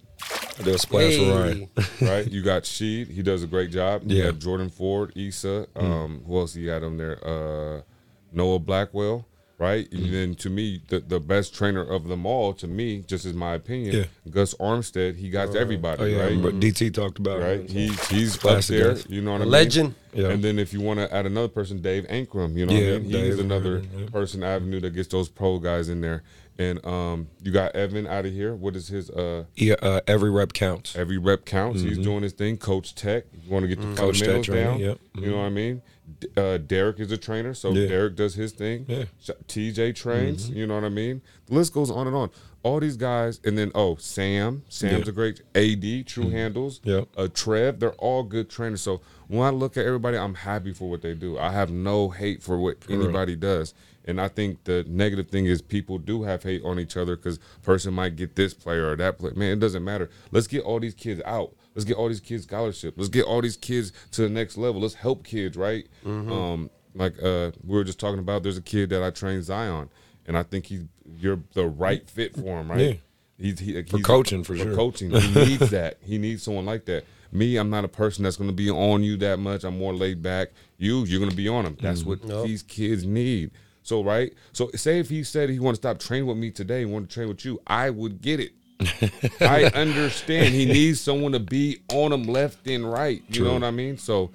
I 0.59 0.63
did 0.65 0.81
splash 0.81 1.17
for 1.17 1.45
Hey. 1.45 1.69
right? 2.03 2.29
You 2.31 2.43
got 2.43 2.65
Sheed. 2.65 3.09
He 3.11 3.23
does 3.23 3.45
a 3.45 3.47
great 3.47 3.71
job. 3.71 4.03
You 4.11 4.17
Yeah. 4.19 4.25
got 4.31 4.41
Jordan 4.41 4.71
Ford, 4.71 5.13
Issa. 5.17 5.69
Um, 5.77 6.23
Who 6.27 6.39
else 6.39 6.57
you 6.57 6.67
got 6.67 6.83
on 6.83 6.97
there? 6.97 7.19
Uh, 7.25 7.83
Noah 8.33 8.59
Blackwell. 8.59 9.27
Right, 9.63 9.91
and 9.93 10.13
then 10.13 10.35
to 10.37 10.51
me, 10.51 10.83
the, 10.89 10.99
the 10.99 11.21
best 11.21 11.55
trainer 11.55 11.83
of 11.85 12.09
them 12.09 12.27
all, 12.27 12.53
to 12.55 12.67
me, 12.67 13.05
just 13.07 13.25
is 13.25 13.33
my 13.35 13.55
opinion, 13.55 13.95
Yeah. 13.97 14.05
Gus 14.31 14.55
Armstead. 14.55 15.17
He 15.17 15.31
got 15.31 15.55
everybody, 15.55 16.03
Oh 16.03 16.07
yeah, 16.07 16.23
right? 16.25 16.43
but 16.43 16.59
DT 16.59 16.93
talked 16.93 17.19
about 17.21 17.39
right? 17.41 17.61
it. 17.61 17.71
He 17.71 17.87
he's 18.11 18.45
up 18.45 18.63
there. 18.65 18.95
guy. 18.95 19.01
You 19.09 19.23
know 19.23 19.33
what 19.33 19.43
I 19.43 19.45
mean? 19.45 19.51
Legend. 19.53 19.95
Yeah. 20.15 20.29
And 20.31 20.43
then 20.43 20.59
if 20.59 20.73
you 20.73 20.81
want 20.81 20.99
to 20.99 21.15
add 21.15 21.27
another 21.27 21.49
person, 21.49 21.81
Dave 21.81 22.05
Ankrum. 22.09 22.57
You 22.57 22.67
know 22.67 22.73
what 22.75 22.83
Yeah, 22.83 22.95
I 22.95 22.99
mean? 22.99 23.05
He's 23.05 23.13
Dave, 23.37 23.39
another 23.39 23.83
yeah. 23.97 24.07
person 24.11 24.43
avenue 24.43 24.81
that 24.81 24.91
gets 24.91 25.09
those 25.09 25.29
pro 25.29 25.59
guys 25.61 25.89
in 25.89 26.01
there. 26.01 26.23
And 26.59 26.85
um, 26.85 27.29
you 27.43 27.51
got 27.51 27.75
Evan 27.75 28.07
out 28.07 28.27
of 28.27 28.33
here. 28.33 28.55
What 28.55 28.77
is 28.77 28.89
his 28.89 29.09
uh? 29.11 29.45
Yeah, 29.55 29.75
uh, 29.81 30.01
every 30.07 30.31
rep 30.31 30.53
counts. 30.53 30.95
Every 30.97 31.17
rep 31.19 31.47
counts. 31.47 31.81
He's 31.81 31.97
doing 31.99 32.23
his 32.23 32.33
thing. 32.35 32.59
Coach 32.59 32.95
Tech. 32.95 33.25
You 33.43 33.51
want 33.51 33.63
to 33.63 33.69
get 33.69 33.81
the 33.81 33.87
Mm-hmm. 33.87 33.95
Coach 33.97 34.19
Tech 34.21 34.27
fundamentals 34.29 34.47
training, 34.47 34.65
down. 34.67 34.81
yep. 34.81 34.99
You 35.15 35.31
know 35.31 35.39
what 35.39 35.45
I 35.45 35.51
mean? 35.51 35.83
Uh, 36.37 36.59
Derek 36.59 37.01
is 37.01 37.11
a 37.13 37.17
trainer, 37.17 37.55
so 37.55 37.73
Yeah. 37.73 37.89
Derek 37.89 38.17
does 38.17 38.35
his 38.35 38.53
thing. 38.53 38.85
Yeah. 38.89 39.05
TJ 39.49 39.95
trains. 39.95 40.47
Mm-hmm. 40.49 40.57
You 40.59 40.67
know 40.67 40.75
what 40.75 40.85
I 40.85 40.89
mean? 40.89 41.23
The 41.47 41.55
list 41.55 41.73
goes 41.73 41.91
on 41.91 42.07
and 42.07 42.17
on. 42.17 42.31
All 42.65 42.79
these 42.79 42.97
guys, 42.97 43.41
and 43.45 43.59
then 43.59 43.73
oh, 43.75 43.97
Sam. 43.97 44.63
Sam's 44.69 44.93
Yeah. 44.93 44.99
Mm-hmm. 45.01 45.09
a 45.09 45.13
great 45.13 45.41
AD. 45.55 46.07
True 46.07 46.31
handles. 46.31 46.81
Yep. 46.85 47.09
Uh, 47.17 47.29
Trev. 47.33 47.81
They're 47.81 47.93
all 47.95 48.23
good 48.23 48.49
trainers. 48.49 48.83
So 48.83 49.01
when 49.29 49.47
I 49.47 49.51
look 49.51 49.77
at 49.77 49.85
everybody, 49.85 50.17
I'm 50.17 50.35
happy 50.35 50.73
for 50.73 50.89
what 50.89 51.03
they 51.03 51.15
do. 51.15 51.39
I 51.39 51.51
have 51.51 51.71
no 51.71 52.11
hate 52.11 52.43
for 52.43 52.59
what 52.59 52.77
anybody 52.89 53.35
does. 53.35 53.75
And 54.05 54.21
I 54.21 54.29
think 54.29 54.65
the 54.65 54.85
negative 54.89 55.29
thing 55.29 55.47
is 55.47 55.63
people 55.63 55.99
do 55.99 56.25
have 56.25 56.43
hate 56.43 56.63
on 56.65 56.79
each 56.81 56.97
other 56.97 57.15
because 57.17 57.39
person 57.63 57.95
might 57.95 58.17
get 58.17 58.35
this 58.37 58.53
player 58.53 58.91
or 58.91 58.97
that 58.97 59.19
player. 59.19 59.35
Man, 59.35 59.53
it 59.53 59.61
doesn't 59.61 59.85
matter. 59.85 60.11
Let's 60.33 60.47
get 60.49 60.63
all 60.65 60.81
these 60.81 60.95
kids 60.95 61.21
out. 61.25 61.55
Let's 61.75 61.85
get 61.85 61.97
all 61.97 62.09
these 62.09 62.21
kids 62.21 62.45
scholarship. 62.45 62.95
Let's 62.97 63.09
get 63.09 63.25
all 63.25 63.41
these 63.41 63.57
kids 63.57 63.93
to 64.13 64.23
the 64.23 64.29
next 64.29 64.57
level. 64.57 64.81
Let's 64.81 64.95
help 64.95 65.25
kids, 65.25 65.57
right? 65.57 65.87
Um, 66.05 66.71
like 66.95 67.15
uh, 67.23 67.53
we 67.65 67.77
were 67.77 67.85
just 67.85 67.99
talking 67.99 68.19
about, 68.19 68.43
there's 68.43 68.59
a 68.59 68.63
kid 68.63 68.91
that 68.91 69.03
I 69.03 69.11
trained 69.11 69.45
Zion, 69.45 69.89
and 70.27 70.37
I 70.37 70.43
think 70.43 70.67
he's 70.67 70.85
you're 71.19 71.41
the 71.55 71.67
right 71.67 72.09
fit 72.09 72.35
for 72.35 72.61
him, 72.61 72.71
right? 72.71 72.81
Yeah. 72.81 72.95
He's, 73.39 73.59
he, 73.59 73.83
For 73.83 73.99
coaching, 73.99 74.45
for 74.45 74.57
sure. 74.57 74.75
coaching. 74.75 75.11
He 75.11 75.35
needs 75.47 75.71
that. 75.71 75.99
He 76.01 76.19
needs 76.19 76.43
someone 76.43 76.65
like 76.67 76.85
that. 76.85 77.05
Me, 77.33 77.57
I'm 77.57 77.71
not 77.71 77.85
a 77.85 77.89
person 77.89 78.25
that's 78.25 78.37
going 78.37 78.51
to 78.51 78.55
be 78.55 78.71
on 78.71 79.03
you 79.03 79.17
that 79.17 79.39
much. 79.39 79.65
I'm 79.65 79.79
more 79.79 79.95
laid 79.95 80.23
back. 80.23 80.51
You, 80.77 81.05
you're 81.05 81.19
going 81.19 81.31
to 81.31 81.37
be 81.37 81.49
on 81.49 81.65
him. 81.65 81.77
That's 81.81 82.05
what 82.05 82.21
these 82.45 82.63
kids 82.63 83.05
need. 83.05 83.51
So 83.83 84.05
right. 84.05 84.33
So 84.53 84.71
say 84.75 85.01
if 85.01 85.09
he 85.09 85.25
said 85.25 85.49
he 85.51 85.59
want 85.59 85.75
to 85.75 85.81
stop 85.81 85.99
training 85.99 86.27
with 86.27 86.37
me 86.37 86.51
today 86.51 86.83
and 86.83 86.93
want 86.93 87.09
to 87.09 87.15
train 87.15 87.29
with 87.29 87.45
you, 87.45 87.59
I 87.67 87.91
would 87.91 88.21
get 88.21 88.39
it. 88.39 88.53
I 89.41 89.65
understand. 89.75 90.55
He 90.55 90.67
needs 90.67 91.01
someone 91.01 91.33
to 91.33 91.41
be 91.41 91.81
on 91.93 92.13
him 92.13 92.25
left 92.25 92.67
and 92.67 92.91
right. 92.91 93.23
You 93.29 93.45
know 93.45 93.55
what 93.55 93.65
I 93.65 93.71
mean? 93.71 93.99
So, 93.99 94.31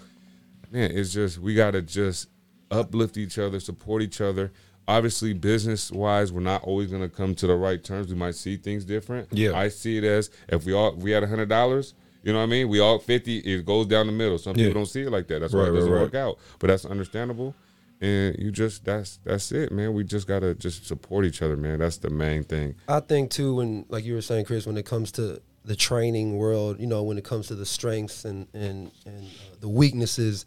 man, 0.71 0.91
it's 0.91 1.13
just 1.13 1.39
we 1.39 1.55
got 1.55 1.71
to 1.71 1.81
just 1.81 2.27
uplift 2.71 3.17
each 3.17 3.37
other, 3.37 3.59
support 3.59 4.01
each 4.01 4.21
other. 4.21 4.51
Obviously, 4.89 5.33
business 5.33 5.91
wise, 5.91 6.31
we're 6.31 6.39
not 6.39 6.63
always 6.63 6.89
going 6.89 7.01
to 7.01 7.09
come 7.09 7.35
to 7.35 7.47
the 7.47 7.55
right 7.55 7.83
terms. 7.83 8.07
We 8.07 8.15
might 8.15 8.35
see 8.35 8.55
things 8.55 8.85
different. 8.85 9.27
Yeah. 9.31 9.51
I 9.57 9.67
see 9.67 9.97
it 9.97 10.03
as 10.05 10.29
if 10.47 10.65
we 10.65 10.73
all 10.73 10.93
we 10.95 11.11
had 11.11 11.23
a 11.23 11.27
hundred 11.27 11.49
dollars. 11.49 11.93
You 12.23 12.33
know 12.33 12.39
what 12.39 12.45
I 12.45 12.47
mean? 12.47 12.69
We 12.69 12.79
all 12.79 12.99
fifty. 12.99 13.39
It 13.39 13.65
goes 13.65 13.85
down 13.87 14.07
the 14.07 14.13
middle. 14.13 14.37
Some 14.37 14.55
Yeah. 14.55 14.67
people 14.67 14.81
don't 14.81 14.85
see 14.85 15.01
it 15.01 15.11
like 15.11 15.27
that. 15.27 15.39
That's 15.39 15.53
why 15.53 15.63
it 15.67 15.71
doesn't 15.71 15.91
right. 15.91 16.01
work 16.01 16.15
out. 16.15 16.37
But 16.59 16.67
that's 16.67 16.85
understandable. 16.85 17.53
And 17.99 18.37
you 18.37 18.51
just 18.51 18.85
that's 18.85 19.19
that's 19.23 19.51
it, 19.51 19.71
man. 19.71 19.93
We 19.93 20.03
just 20.03 20.27
gotta 20.27 20.53
just 20.53 20.85
support 20.85 21.25
each 21.25 21.41
other, 21.41 21.57
man. 21.57 21.79
That's 21.79 21.97
the 21.97 22.11
main 22.11 22.43
thing. 22.43 22.75
I 22.87 22.99
think 22.99 23.31
too, 23.31 23.55
when 23.55 23.85
like 23.89 24.05
you 24.05 24.13
were 24.13 24.21
saying, 24.21 24.45
Chris, 24.45 24.67
when 24.67 24.77
it 24.77 24.85
comes 24.85 25.11
to 25.13 25.41
the 25.65 25.75
training 25.75 26.37
world, 26.37 26.79
you 26.79 26.87
know, 26.87 27.03
when 27.03 27.17
it 27.17 27.23
comes 27.23 27.47
to 27.47 27.55
the 27.55 27.65
strengths 27.65 28.23
and 28.23 28.47
and 28.53 28.91
and 29.05 29.25
uh, 29.25 29.55
the 29.61 29.67
weaknesses, 29.67 30.45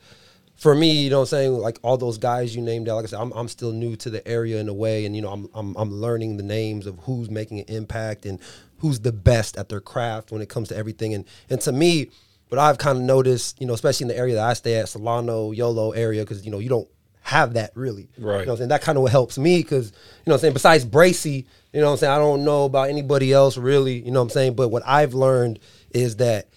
for 0.54 0.74
me, 0.74 1.04
you 1.04 1.10
know, 1.10 1.18
what 1.18 1.22
I'm 1.22 1.38
saying 1.38 1.52
like 1.54 1.78
all 1.82 1.96
those 1.96 2.18
guys 2.18 2.54
you 2.54 2.62
named 2.62 2.88
out. 2.88 2.96
Like 2.96 3.06
I 3.06 3.08
said, 3.08 3.20
I'm 3.20 3.32
I'm 3.32 3.48
still 3.48 3.72
new 3.72 3.96
to 3.96 4.10
the 4.10 4.26
area 4.28 4.60
in 4.60 4.68
a 4.68 4.74
way, 4.74 5.04
and 5.04 5.16
you 5.16 5.22
know, 5.22 5.32
I'm 5.32 5.48
I'm 5.52 5.74
I'm 5.76 5.90
learning 5.90 6.36
the 6.36 6.44
names 6.44 6.86
of 6.86 6.98
who's 7.00 7.30
making 7.30 7.60
an 7.60 7.66
impact 7.66 8.26
and 8.26 8.38
who's 8.78 9.00
the 9.00 9.12
best 9.12 9.56
at 9.56 9.68
their 9.68 9.80
craft 9.80 10.30
when 10.30 10.40
it 10.40 10.48
comes 10.48 10.68
to 10.68 10.76
everything. 10.76 11.14
And 11.14 11.24
and 11.48 11.60
to 11.62 11.72
me, 11.72 12.10
what 12.48 12.58
I've 12.58 12.78
kind 12.78 12.96
of 12.96 13.02
noticed, 13.02 13.60
you 13.60 13.66
know, 13.66 13.72
especially 13.72 14.04
in 14.04 14.08
the 14.08 14.16
area 14.16 14.34
that 14.36 14.48
I 14.48 14.52
stay 14.52 14.76
at, 14.76 14.88
Solano, 14.88 15.50
Yolo 15.50 15.92
area, 15.92 16.22
because 16.22 16.44
you 16.44 16.52
know 16.52 16.58
you 16.58 16.68
don't 16.68 16.88
have 17.20 17.54
that 17.54 17.72
really. 17.74 18.08
Right. 18.18 18.18
You 18.18 18.24
know 18.24 18.36
what 18.36 18.48
I'm 18.48 18.56
saying? 18.58 18.68
That 18.70 18.82
kind 18.82 18.98
of 18.98 19.02
what 19.02 19.12
helps 19.12 19.38
me 19.38 19.58
because, 19.58 19.86
you 19.86 19.92
know 20.26 20.32
what 20.32 20.34
I'm 20.34 20.40
saying, 20.40 20.52
besides 20.54 20.84
Bracy, 20.84 21.46
you 21.72 21.80
know 21.80 21.86
what 21.86 21.92
I'm 21.92 21.98
saying, 21.98 22.12
I 22.12 22.18
don't 22.18 22.44
know 22.44 22.64
about 22.64 22.88
anybody 22.88 23.32
else 23.32 23.56
really, 23.56 24.00
you 24.00 24.10
know 24.10 24.20
what 24.20 24.24
I'm 24.24 24.30
saying? 24.30 24.54
But 24.54 24.68
what 24.68 24.82
I've 24.86 25.14
learned 25.14 25.60
is 25.90 26.16
that 26.16 26.48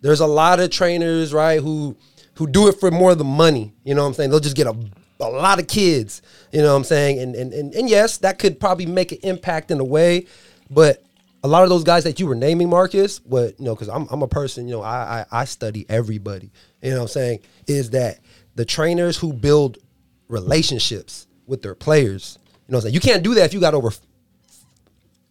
there's 0.00 0.20
a 0.20 0.26
lot 0.26 0.60
of 0.60 0.70
trainers, 0.70 1.32
right, 1.32 1.60
who 1.60 1.96
who 2.34 2.46
do 2.46 2.68
it 2.68 2.80
for 2.80 2.90
more 2.90 3.12
of 3.12 3.18
the 3.18 3.24
money. 3.24 3.72
You 3.84 3.94
know 3.94 4.02
what 4.02 4.08
I'm 4.08 4.14
saying? 4.14 4.30
They'll 4.30 4.40
just 4.40 4.56
get 4.56 4.66
a, 4.66 4.76
a 5.20 5.28
lot 5.28 5.60
of 5.60 5.68
kids, 5.68 6.20
you 6.52 6.60
know 6.60 6.70
what 6.70 6.78
I'm 6.78 6.84
saying? 6.84 7.18
And, 7.18 7.34
and 7.34 7.52
and 7.52 7.74
and 7.74 7.88
yes, 7.88 8.18
that 8.18 8.38
could 8.38 8.58
probably 8.60 8.86
make 8.86 9.12
an 9.12 9.18
impact 9.22 9.70
in 9.70 9.80
a 9.80 9.84
way, 9.84 10.26
but 10.70 11.04
a 11.42 11.48
lot 11.48 11.62
of 11.62 11.68
those 11.68 11.84
guys 11.84 12.04
that 12.04 12.18
you 12.18 12.26
were 12.26 12.34
naming, 12.34 12.70
Marcus, 12.70 13.20
what 13.24 13.58
you 13.58 13.66
know, 13.66 13.74
because 13.74 13.88
I'm 13.88 14.06
I'm 14.10 14.22
a 14.22 14.28
person, 14.28 14.66
you 14.66 14.74
know, 14.74 14.82
I, 14.82 15.26
I 15.30 15.40
I 15.40 15.44
study 15.44 15.84
everybody. 15.88 16.50
You 16.82 16.90
know 16.90 16.96
what 16.96 17.02
I'm 17.02 17.08
saying? 17.08 17.40
Is 17.66 17.90
that 17.90 18.20
the 18.54 18.64
trainers 18.64 19.16
who 19.16 19.32
build 19.32 19.78
relationships 20.34 21.26
with 21.46 21.62
their 21.62 21.74
players. 21.74 22.38
You 22.66 22.72
know 22.72 22.76
what 22.76 22.78
I'm 22.78 22.82
saying? 22.82 22.94
You 22.94 23.00
can't 23.00 23.22
do 23.22 23.34
that 23.34 23.46
if 23.46 23.54
you 23.54 23.60
got 23.60 23.74
over 23.74 23.90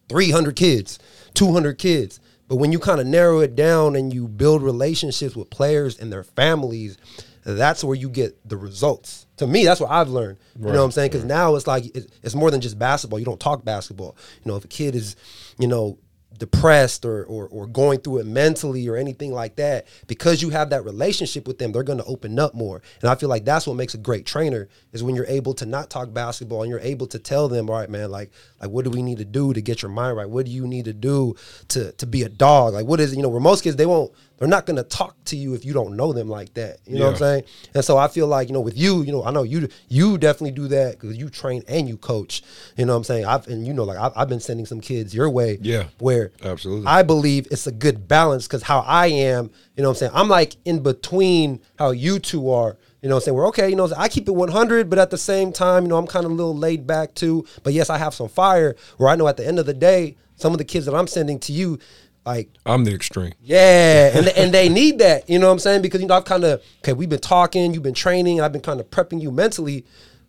300 0.10 0.56
kids, 0.56 0.98
200 1.36 1.78
kids. 1.78 2.20
But 2.48 2.56
when 2.58 2.72
you 2.72 2.80
kind 2.80 3.00
of 3.00 3.08
narrow 3.08 3.39
it 3.39 3.56
down 3.56 3.96
and 3.96 4.13
you 4.13 4.28
build 4.28 4.63
relationships 4.63 5.36
with 5.36 5.50
players 5.50 6.00
and 6.00 6.12
their 6.12 6.24
families, 6.24 6.98
that's 7.46 7.84
where 7.84 7.96
you 7.96 8.10
get 8.10 8.48
the 8.48 8.58
results. 8.58 9.26
To 9.38 9.48
me, 9.48 9.66
that's 9.66 9.82
what 9.82 9.92
I've 9.92 10.10
learned. 10.10 10.38
You 10.58 10.68
know 10.68 10.80
what 10.80 10.86
I'm 10.86 10.92
saying? 10.92 11.12
Because 11.12 11.26
now 11.26 11.56
it's 11.56 11.68
like 11.68 11.86
it's 11.96 12.36
more 12.36 12.52
than 12.52 12.62
just 12.62 12.78
basketball. 12.80 13.20
You 13.20 13.26
don't 13.26 13.39
talk 13.39 13.66
basketball. 13.66 14.16
You 14.44 14.52
know, 14.52 14.58
if 14.58 14.66
a 14.66 14.68
kid 14.68 14.96
is, 14.96 15.16
you 15.58 15.68
know, 15.68 15.98
depressed 16.44 17.06
or, 17.06 17.24
or 17.24 17.48
or 17.48 17.66
going 17.66 17.98
through 18.02 18.18
it 18.18 18.26
mentally 18.26 18.86
or 18.90 18.98
anything 18.98 19.32
like 19.32 19.56
that, 19.56 19.88
because 20.08 20.42
you 20.42 20.50
have 20.50 20.72
that 20.72 20.84
relationship 20.84 21.48
with 21.48 21.58
them, 21.58 21.72
they're 21.72 21.84
going 21.84 22.00
to 22.00 22.04
open 22.04 22.38
up 22.38 22.54
more. 22.54 22.82
And 23.02 23.10
I 23.10 23.16
feel 23.16 23.30
like 23.30 23.46
that's 23.46 23.66
what 23.66 23.78
makes 23.78 23.94
a 23.94 23.98
great 23.98 24.26
trainer 24.26 24.68
is 24.92 25.02
when 25.02 25.16
you're 25.16 25.26
able 25.28 25.54
to 25.54 25.66
not 25.66 25.90
talk 25.90 26.14
basketball 26.14 26.64
and 26.64 26.70
you're 26.70 26.82
able 26.82 27.08
to 27.08 27.18
tell 27.18 27.48
them, 27.48 27.70
all 27.70 27.78
right, 27.78 27.90
man, 27.90 28.12
like 28.12 28.32
like 28.60 28.72
what 28.72 28.84
do 28.84 28.92
we 28.92 29.02
need 29.02 29.20
to 29.20 29.26
do 29.26 29.54
to 29.54 29.62
get 29.62 29.82
your 29.82 29.92
mind 29.92 30.18
right? 30.18 30.30
What 30.30 30.46
do 30.46 30.52
you 30.52 30.68
need 30.68 30.84
to 30.86 30.94
do 30.94 31.36
to 31.70 31.94
to 31.94 32.06
be 32.06 32.24
a 32.24 32.30
dog? 32.30 32.74
Like 32.74 32.86
what 32.86 33.00
is? 33.00 33.16
You 33.16 33.22
know, 33.22 33.30
where 33.30 33.40
most 33.40 33.64
kids 33.64 33.78
they 33.78 33.86
won't 33.86 34.12
they're 34.38 34.48
not 34.48 34.65
going 34.65 34.78
to 34.78 34.84
talk 34.84 35.15
to 35.26 35.36
you 35.36 35.54
if 35.54 35.65
you 35.65 35.74
don't 35.74 35.96
know 35.96 36.13
them 36.13 36.30
like 36.30 36.54
that. 36.56 36.80
You 36.86 37.00
know 37.00 37.06
what 37.06 37.12
I'm 37.13 37.19
saying? 37.19 37.43
And 37.76 37.86
so 37.86 37.98
I 37.98 38.08
feel 38.08 38.28
like 38.28 38.48
you 38.48 38.54
know 38.54 38.62
with 38.62 38.78
you, 38.78 39.04
you 39.04 39.12
know, 39.12 39.24
I 39.24 39.32
know 39.32 39.43
you 39.43 39.67
you 39.89 40.17
definitely 40.17 40.52
do 40.52 40.67
that 40.69 41.00
because 41.00 41.17
you 41.17 41.30
train 41.30 41.63
and 41.67 41.88
you 41.88 41.98
coach. 41.98 42.43
You 42.78 42.86
know 42.86 42.93
what 42.93 42.98
I'm 42.98 43.04
saying? 43.04 43.26
I've 43.26 43.48
and 43.48 43.67
you 43.67 43.74
know 43.74 43.84
like 43.84 43.98
I've, 43.98 44.13
I've 44.15 44.30
been 44.30 44.39
sending 44.39 44.65
some 44.65 44.80
kids 44.80 45.13
your 45.13 45.30
way. 45.30 45.58
Yeah. 45.62 45.88
Where 46.00 46.13
where 46.13 46.52
Absolutely. 46.52 46.88
I 46.88 47.04
believe 47.04 47.48
it's 47.52 47.67
a 47.67 47.72
good 47.72 48.08
balance 48.08 48.48
because 48.48 48.63
how 48.63 48.80
I 48.82 49.08
am, 49.08 49.52
you 49.76 49.84
know 49.84 49.89
what 49.89 49.96
I'm 49.96 50.00
saying? 50.00 50.12
I'm 50.13 50.30
like 50.30 50.56
in 50.65 50.82
between 50.82 51.62
how 51.78 51.91
you 51.91 52.19
two 52.19 52.50
are. 52.50 52.78
You 53.02 53.10
know 53.10 53.15
what 53.15 53.24
I'm 53.24 53.26
saying? 53.26 53.36
We're 53.36 53.48
okay, 53.50 53.69
you 53.69 53.76
know, 53.76 53.91
I 53.98 54.08
keep 54.08 54.30
it 54.30 54.32
100, 54.32 54.89
but 54.89 54.98
at 54.98 55.10
the 55.10 55.17
same 55.17 55.52
time, 55.52 55.84
you 55.84 55.89
know, 55.89 55.98
I'm 55.98 56.08
kind 56.08 56.26
of 56.26 56.32
a 56.32 56.36
little 56.36 56.56
laid 56.56 56.88
back 56.88 57.13
too. 57.15 57.46
But 57.63 57.74
yes, 57.74 57.89
I 57.89 57.98
have 57.98 58.13
some 58.13 58.30
fire 58.30 58.76
where 58.98 59.10
I 59.10 59.15
know 59.15 59.28
at 59.28 59.36
the 59.36 59.46
end 59.46 59.60
of 59.60 59.65
the 59.65 59.74
day, 59.74 60.15
some 60.36 60.54
of 60.54 60.58
the 60.58 60.65
kids 60.65 60.86
that 60.86 60.96
I'm 60.96 61.08
sending 61.08 61.38
to 61.39 61.52
you, 61.52 61.80
like 62.26 62.50
I'm 62.66 62.86
the 62.86 62.94
extreme. 62.94 63.34
yeah, 63.42 64.18
and 64.18 64.28
and 64.30 64.54
they 64.54 64.70
need 64.82 65.00
that. 65.00 65.30
You 65.30 65.40
know 65.40 65.48
what 65.48 65.54
I'm 65.54 65.60
saying? 65.60 65.82
Because 65.82 66.02
you 66.02 66.08
know 66.08 66.16
I've 66.16 66.26
kind 66.26 66.44
of 66.44 66.62
okay, 66.80 66.94
we've 66.94 67.10
been 67.10 67.20
talking, 67.20 67.74
you've 67.74 67.84
been 67.84 67.94
training, 67.94 68.40
and 68.40 68.46
I've 68.46 68.54
been 68.54 68.62
kind 68.62 68.80
of 68.80 68.90
prepping 68.90 69.22
you 69.22 69.32
mentally. 69.32 69.86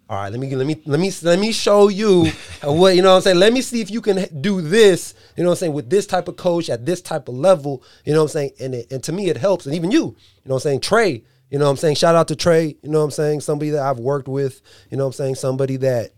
All 0.08 0.18
right, 0.18 0.30
let 0.30 0.38
me 0.38 0.54
let 0.54 0.66
me 0.66 0.82
let 0.84 1.00
me 1.00 1.10
let 1.22 1.38
me 1.38 1.52
show 1.52 1.88
you 1.88 2.26
what 2.62 2.96
you 2.96 3.02
know 3.02 3.10
what 3.10 3.16
I'm 3.16 3.22
saying. 3.22 3.38
Let 3.38 3.52
me 3.52 3.62
see 3.62 3.80
if 3.80 3.90
you 3.90 4.00
can 4.00 4.26
do 4.40 4.60
this. 4.60 5.14
You 5.36 5.44
know 5.44 5.50
what 5.50 5.54
I'm 5.54 5.58
saying 5.60 5.72
with 5.72 5.88
this 5.88 6.06
type 6.06 6.28
of 6.28 6.36
coach 6.36 6.68
at 6.68 6.84
this 6.84 7.00
type 7.00 7.28
of 7.28 7.36
level. 7.36 7.82
You 8.04 8.12
know 8.12 8.20
what 8.20 8.24
I'm 8.24 8.28
saying, 8.28 8.50
and 8.60 8.74
it, 8.74 8.92
and 8.92 9.02
to 9.04 9.12
me 9.12 9.28
it 9.28 9.36
helps, 9.36 9.66
and 9.66 9.74
even 9.74 9.90
you. 9.90 9.98
You 9.98 10.06
know 10.46 10.54
what 10.54 10.56
I'm 10.56 10.60
saying, 10.60 10.80
Trey. 10.80 11.22
You 11.50 11.58
know 11.58 11.66
what 11.66 11.72
I'm 11.72 11.76
saying. 11.76 11.94
Shout 11.94 12.16
out 12.16 12.28
to 12.28 12.36
Trey. 12.36 12.76
You 12.82 12.90
know 12.90 12.98
what 12.98 13.04
I'm 13.04 13.10
saying. 13.12 13.40
Somebody 13.40 13.70
that 13.70 13.82
I've 13.82 13.98
worked 14.00 14.28
with. 14.28 14.60
You 14.90 14.96
know 14.96 15.04
what 15.04 15.08
I'm 15.08 15.12
saying. 15.12 15.34
Somebody 15.36 15.76
that 15.76 16.10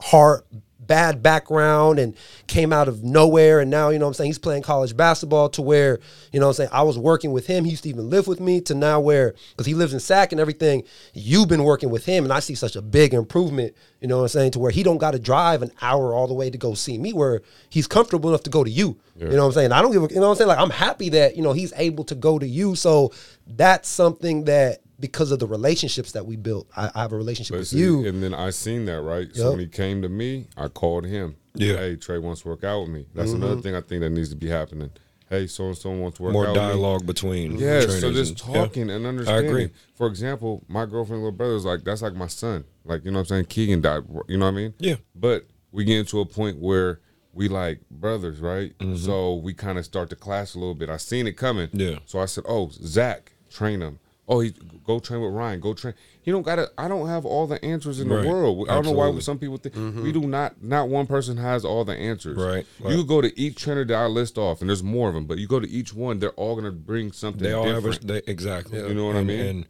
hard 0.00 0.42
bad 0.86 1.22
background 1.22 1.98
and 1.98 2.14
came 2.46 2.72
out 2.72 2.88
of 2.88 3.02
nowhere. 3.02 3.60
And 3.60 3.70
now 3.70 3.90
you 3.90 3.98
know 3.98 4.06
what 4.06 4.10
I'm 4.10 4.14
saying? 4.14 4.28
He's 4.28 4.38
playing 4.38 4.62
college 4.62 4.96
basketball 4.96 5.48
to 5.50 5.62
where 5.62 5.98
you 6.32 6.40
know 6.40 6.46
what 6.46 6.50
I'm 6.50 6.56
saying? 6.56 6.70
I 6.72 6.82
was 6.82 6.98
working 6.98 7.32
with 7.32 7.46
him. 7.46 7.64
He 7.64 7.70
used 7.70 7.84
to 7.84 7.88
even 7.88 8.10
live 8.10 8.26
with 8.26 8.40
me 8.40 8.60
to 8.62 8.74
now 8.74 9.00
where 9.00 9.34
because 9.50 9.66
he 9.66 9.74
lives 9.74 9.92
in 9.92 10.00
Sac 10.00 10.32
and 10.32 10.40
everything 10.40 10.82
you've 11.14 11.48
been 11.48 11.64
working 11.64 11.90
with 11.90 12.04
him. 12.04 12.24
And 12.24 12.32
I 12.32 12.40
see 12.40 12.54
such 12.54 12.76
a 12.76 12.82
big 12.82 13.14
improvement 13.14 13.74
you 14.00 14.08
know 14.08 14.18
what 14.18 14.22
I'm 14.24 14.28
saying 14.28 14.50
to 14.52 14.58
where 14.58 14.70
he 14.70 14.82
don't 14.82 14.98
got 14.98 15.12
to 15.12 15.18
drive 15.18 15.62
an 15.62 15.72
hour 15.80 16.14
all 16.14 16.26
the 16.26 16.34
way 16.34 16.50
to 16.50 16.58
go 16.58 16.74
see 16.74 16.98
me 16.98 17.12
where 17.12 17.42
he's 17.70 17.86
comfortable 17.86 18.30
enough 18.30 18.42
to 18.44 18.50
go 18.50 18.62
to 18.62 18.70
you. 18.70 18.98
You 19.18 19.28
know 19.28 19.38
what 19.38 19.46
I'm 19.46 19.52
saying? 19.52 19.72
I 19.72 19.80
don't 19.80 19.92
give 19.92 20.04
a 20.04 20.08
you 20.08 20.16
know 20.16 20.22
what 20.22 20.30
I'm 20.32 20.36
saying? 20.36 20.48
Like 20.48 20.58
I'm 20.58 20.70
happy 20.70 21.08
that 21.10 21.36
you 21.36 21.42
know 21.42 21.52
he's 21.52 21.72
able 21.76 22.04
to 22.04 22.14
go 22.14 22.38
to 22.38 22.46
you. 22.46 22.76
So 22.76 23.12
that's 23.46 23.88
something 23.88 24.44
that 24.44 24.82
because 24.98 25.30
of 25.30 25.38
the 25.38 25.46
relationships 25.46 26.12
that 26.12 26.24
we 26.26 26.36
built 26.36 26.68
I, 26.76 26.90
I 26.94 27.02
have 27.02 27.12
a 27.12 27.16
relationship 27.16 27.52
But 27.54 27.58
with 27.60 27.68
see, 27.68 27.78
you 27.78 28.06
And 28.06 28.22
then 28.22 28.32
I 28.34 28.50
seen 28.50 28.84
that, 28.86 29.00
right? 29.02 29.28
So 29.34 29.50
when 29.50 29.60
he 29.60 29.66
came 29.66 30.02
to 30.02 30.08
me, 30.08 30.46
I 30.56 30.68
called 30.68 31.04
him. 31.04 31.36
Yeah. 31.54 31.76
Hey, 31.76 31.96
Trey 31.96 32.18
wants 32.18 32.42
to 32.42 32.48
work 32.48 32.64
out 32.64 32.80
with 32.82 32.90
me. 32.90 33.06
That's 33.14 33.30
Mm-hmm. 33.30 33.42
another 33.42 33.60
thing 33.60 33.74
I 33.74 33.80
think 33.80 34.00
that 34.02 34.10
needs 34.10 34.30
to 34.30 34.36
be 34.36 34.48
happening. 34.48 34.90
Hey, 35.28 35.48
so 35.48 35.64
and 35.66 35.76
so 35.76 35.90
wants 35.90 36.18
to 36.18 36.22
work 36.22 36.32
More 36.34 36.44
out 36.46 36.52
with 36.54 36.62
me. 36.62 36.68
dialogue 36.68 37.04
between 37.06 37.52
Yeah, 37.58 37.80
trainers 37.80 38.00
so 38.00 38.12
just 38.12 38.40
and- 38.44 38.54
yeah. 38.54 38.60
talking 38.62 38.90
and 38.90 39.04
understanding. 39.06 39.44
I 39.44 39.48
agree. 39.48 39.70
For 39.96 40.06
example, 40.06 40.62
my 40.68 40.86
girlfriend, 40.86 41.22
little 41.22 41.36
brother 41.36 41.54
is 41.56 41.64
like 41.64 41.82
that's 41.84 42.00
like 42.02 42.14
my 42.14 42.28
son. 42.28 42.64
Like 42.84 43.04
you 43.04 43.10
know 43.10 43.18
what 43.18 43.22
I'm 43.22 43.26
saying. 43.26 43.44
Keegan 43.46 43.80
died. 43.80 44.04
You 44.28 44.38
know 44.38 44.44
what 44.46 44.52
I 44.52 44.54
mean? 44.54 44.74
Yeah. 44.78 44.96
But 45.14 45.46
we 45.72 45.84
get 45.84 45.98
into 45.98 46.20
a 46.20 46.26
point 46.26 46.58
where 46.58 47.00
we 47.32 47.48
like 47.48 47.80
brothers, 47.90 48.38
right? 48.38 48.78
Mm-hmm. 48.78 48.96
So 48.96 49.34
we 49.34 49.52
kind 49.52 49.78
of 49.78 49.84
start 49.84 50.08
to 50.10 50.16
clash 50.16 50.54
a 50.54 50.58
little 50.58 50.74
bit. 50.76 50.88
I 50.88 50.96
seen 50.96 51.26
it 51.26 51.32
coming. 51.36 51.68
Yeah. 51.72 51.98
So 52.06 52.20
I 52.20 52.26
said, 52.26 52.44
"Oh, 52.48 52.70
Zach, 52.72 53.32
train 53.50 53.80
him. 53.80 53.98
Oh, 54.28 54.40
he 54.40 54.52
go 54.84 54.98
train 54.98 55.20
with 55.20 55.32
Ryan. 55.32 55.60
Go 55.60 55.72
train. 55.72 55.94
He 56.22 56.32
don't 56.32 56.42
gotta. 56.42 56.70
I 56.76 56.88
don't 56.88 57.06
have 57.06 57.24
all 57.24 57.46
the 57.46 57.64
answers 57.64 58.00
in 58.00 58.08
Right. 58.08 58.22
the 58.22 58.28
world. 58.28 58.68
I 58.68 58.74
don't 58.74 58.84
know 58.86 58.90
why 58.92 59.16
some 59.20 59.38
people 59.38 59.56
think 59.56 59.76
mm-hmm. 59.76 60.02
we 60.02 60.10
do 60.10 60.22
not. 60.22 60.62
Not 60.62 60.88
one 60.88 61.06
person 61.06 61.36
has 61.36 61.64
all 61.64 61.84
the 61.84 61.94
answers. 61.94 62.36
Right. 62.36 62.66
You 62.80 62.86
Right. 62.86 62.96
could 62.96 63.06
go 63.06 63.20
to 63.20 63.38
each 63.40 63.56
trainer 63.56 63.84
that 63.84 63.94
I 63.94 64.06
list 64.06 64.36
off, 64.36 64.60
and 64.60 64.68
there's 64.68 64.82
more 64.82 65.08
of 65.08 65.14
them. 65.14 65.26
But 65.26 65.38
you 65.38 65.46
go 65.46 65.60
to 65.60 65.70
each 65.70 65.94
one, 65.94 66.18
they're 66.18 66.30
all 66.30 66.56
gonna 66.56 66.72
bring 66.72 67.12
something. 67.12 67.42
They 67.42 67.52
all 67.52 67.64
different. 67.64 68.02
have 68.02 68.04
a, 68.04 68.06
they, 68.06 68.22
exactly. 68.26 68.80
You 68.80 68.94
know 68.94 69.06
what 69.06 69.16
I 69.16 69.22
mean? 69.22 69.40
And 69.40 69.66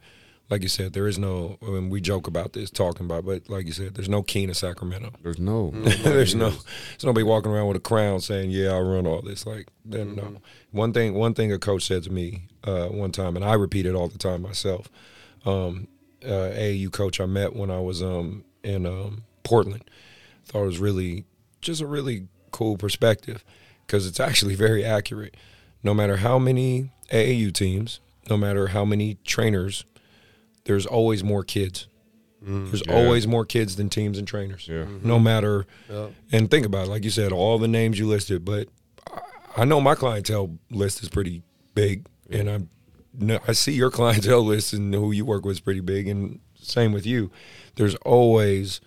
like 0.49 0.61
you 0.61 0.69
said, 0.69 0.93
there 0.93 1.07
is 1.07 1.19
no. 1.19 1.57
I 1.61 1.65
mean, 1.65 1.89
we 1.89 1.99
joke 1.99 2.27
about 2.27 2.53
this, 2.53 2.69
talking 2.69 3.05
about, 3.05 3.25
but 3.25 3.49
like 3.49 3.65
you 3.65 3.73
said, 3.73 3.95
there's 3.95 4.07
no 4.07 4.23
king 4.23 4.47
to 4.47 4.53
Sacramento. 4.53 5.11
There's 5.21 5.39
no. 5.39 5.71
there's 6.03 6.35
no. 6.35 6.49
There's 6.49 7.03
nobody 7.03 7.23
walking 7.23 7.51
around 7.51 7.67
with 7.67 7.77
a 7.77 7.81
crown 7.81 8.21
saying, 8.21 8.51
"Yeah, 8.51 8.71
I 8.71 8.79
run 8.79 9.05
all 9.05 9.21
this." 9.21 9.45
Like, 9.45 9.67
then 9.83 10.15
no. 10.15 10.37
One 10.71 10.93
thing. 10.93 11.15
One 11.15 11.33
thing 11.33 11.51
a 11.51 11.59
coach 11.59 11.85
said 11.85 12.03
to 12.03 12.11
me 12.11 12.43
uh, 12.63 12.87
one 12.87 13.11
time, 13.11 13.35
and 13.35 13.43
I 13.43 13.55
repeat 13.55 13.85
it 13.85 13.95
all 13.95 14.07
the 14.07 14.17
time 14.17 14.41
myself. 14.41 14.89
Um, 15.45 15.87
uh, 16.23 16.51
AAU 16.55 16.91
coach 16.91 17.19
I 17.19 17.25
met 17.25 17.55
when 17.55 17.69
I 17.69 17.79
was 17.79 18.01
um, 18.01 18.45
in 18.63 18.85
um, 18.85 19.23
Portland. 19.43 19.83
Thought 20.45 20.63
it 20.63 20.67
was 20.67 20.79
really 20.79 21.25
just 21.59 21.81
a 21.81 21.85
really 21.85 22.27
cool 22.51 22.77
perspective 22.77 23.43
because 23.85 24.07
it's 24.07 24.19
actually 24.19 24.55
very 24.67 24.83
accurate. 24.83 25.35
No 25.83 25.93
matter 25.93 26.17
how 26.17 26.39
many 26.39 26.91
AAU 27.11 27.53
teams, 27.53 27.99
no 28.29 28.37
matter 28.37 28.67
how 28.67 28.85
many 28.85 29.17
trainers, 29.25 29.85
there's 30.67 30.85
always 30.85 31.23
more 31.23 31.43
kids. 31.43 31.87
Mm, 32.45 32.69
there's 32.69 32.83
Yeah. 32.85 32.93
always 32.93 33.25
more 33.25 33.45
kids 33.45 33.77
than 33.77 33.89
teams 33.89 34.17
and 34.17 34.27
trainers. 34.27 34.67
Yeah. 34.67 34.85
No 35.01 35.15
mm-hmm. 35.15 35.23
matter, 35.23 35.65
and 36.31 36.51
think 36.51 36.65
about 36.65 36.87
it, 36.87 36.89
like 36.89 37.03
you 37.03 37.09
said, 37.09 37.31
all 37.31 37.57
the 37.57 37.67
names 37.67 37.97
you 37.97 38.07
listed. 38.07 38.45
But 38.45 38.67
I- 39.11 39.21
I 39.57 39.65
know 39.65 39.81
my 39.81 39.95
clientele 39.95 40.59
list 40.69 41.01
is 41.01 41.09
pretty 41.09 41.41
big, 41.73 42.05
and 42.29 42.49
I'm, 42.49 42.69
no, 43.17 43.39
I 43.47 43.53
see 43.53 43.71
your 43.71 43.89
clientele 43.99 44.43
list 44.43 44.73
and 44.73 44.93
who 44.93 45.11
you 45.11 45.25
work 45.25 45.45
with 45.45 45.53
is 45.53 45.59
pretty 45.59 45.79
big, 45.79 46.07
and 46.07 46.39
same 46.55 46.91
with 46.91 47.05
you. 47.05 47.31
There's 47.75 47.95
always, 47.95 48.81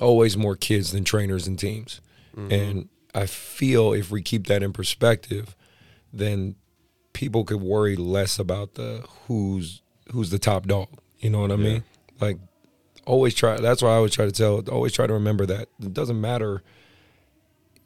always 0.00 0.36
more 0.36 0.56
kids 0.56 0.92
than 0.92 1.04
trainers 1.04 1.46
and 1.46 1.58
teams, 1.58 2.02
mm-hmm. 2.36 2.52
and 2.52 2.88
I 3.14 3.24
feel 3.24 3.94
if 3.94 4.10
we 4.10 4.20
keep 4.20 4.46
that 4.48 4.62
in 4.62 4.74
perspective, 4.74 5.56
then 6.12 6.56
people 7.14 7.44
could 7.44 7.62
worry 7.62 7.96
less 7.96 8.38
about 8.38 8.74
the 8.74 9.04
who's 9.26 9.80
who's 10.12 10.30
the 10.30 10.38
top 10.38 10.66
dog. 10.66 10.88
You 11.18 11.30
know 11.30 11.40
what 11.40 11.52
I 11.52 11.56
mean? 11.56 11.84
Like 12.20 12.38
always 13.04 13.34
try 13.34 13.56
that's 13.56 13.82
why 13.82 13.90
I 13.90 13.94
always 13.94 14.12
try 14.12 14.24
to 14.24 14.32
tell 14.32 14.60
always 14.70 14.92
try 14.92 15.06
to 15.06 15.12
remember 15.12 15.46
that. 15.46 15.68
It 15.80 15.92
doesn't 15.92 16.20
matter 16.20 16.62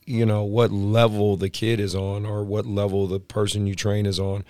you 0.06 0.26
know 0.26 0.42
what 0.42 0.72
level 0.72 1.36
the 1.36 1.50
kid 1.50 1.78
is 1.78 1.94
on 1.94 2.26
or 2.26 2.42
what 2.42 2.66
level 2.66 3.06
the 3.06 3.20
person 3.20 3.66
you 3.66 3.74
train 3.74 4.06
is 4.06 4.18
on 4.18 4.44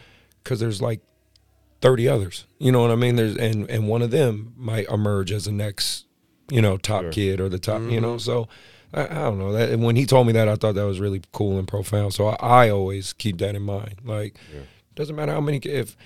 cuz 0.45 0.61
there's 0.61 0.81
like 0.81 1.01
30 1.83 2.09
others. 2.09 2.47
You 2.59 2.73
know 2.73 2.83
what 2.83 2.91
I 2.91 2.95
mean? 2.97 3.17
There's 3.17 3.37
and 3.37 3.69
and 3.71 3.89
one 3.89 4.03
of 4.03 4.11
them 4.11 4.53
might 4.57 4.89
emerge 4.89 5.33
as 5.33 5.45
the 5.45 5.53
next, 5.53 6.07
you 6.51 6.63
know, 6.63 6.77
top 6.77 7.03
Sure. 7.03 7.13
kid 7.13 7.41
or 7.41 7.49
the 7.49 7.59
top, 7.59 7.83
you 7.83 8.01
know. 8.01 8.17
Mm-hmm. 8.17 8.19
So 8.19 8.49
I, 8.93 9.05
I 9.05 9.15
don't 9.25 9.39
know 9.39 9.53
that. 9.53 9.71
And 9.71 9.83
when 9.83 9.97
he 9.97 10.07
told 10.07 10.27
me 10.27 10.33
that, 10.35 10.49
I 10.49 10.57
thought 10.57 10.75
that 10.75 10.85
was 10.87 11.01
really 11.01 11.23
cool 11.33 11.59
and 11.59 11.67
profound. 11.67 12.13
So 12.15 12.29
I, 12.29 12.67
I 12.67 12.71
always 12.71 13.13
keep 13.13 13.39
that 13.39 13.55
in 13.55 13.63
mind. 13.63 13.97
Like, 14.05 14.37
doesn't 14.95 15.15
matter 15.15 15.33
how 15.33 15.41
many. 15.41 15.59
If 15.59 15.97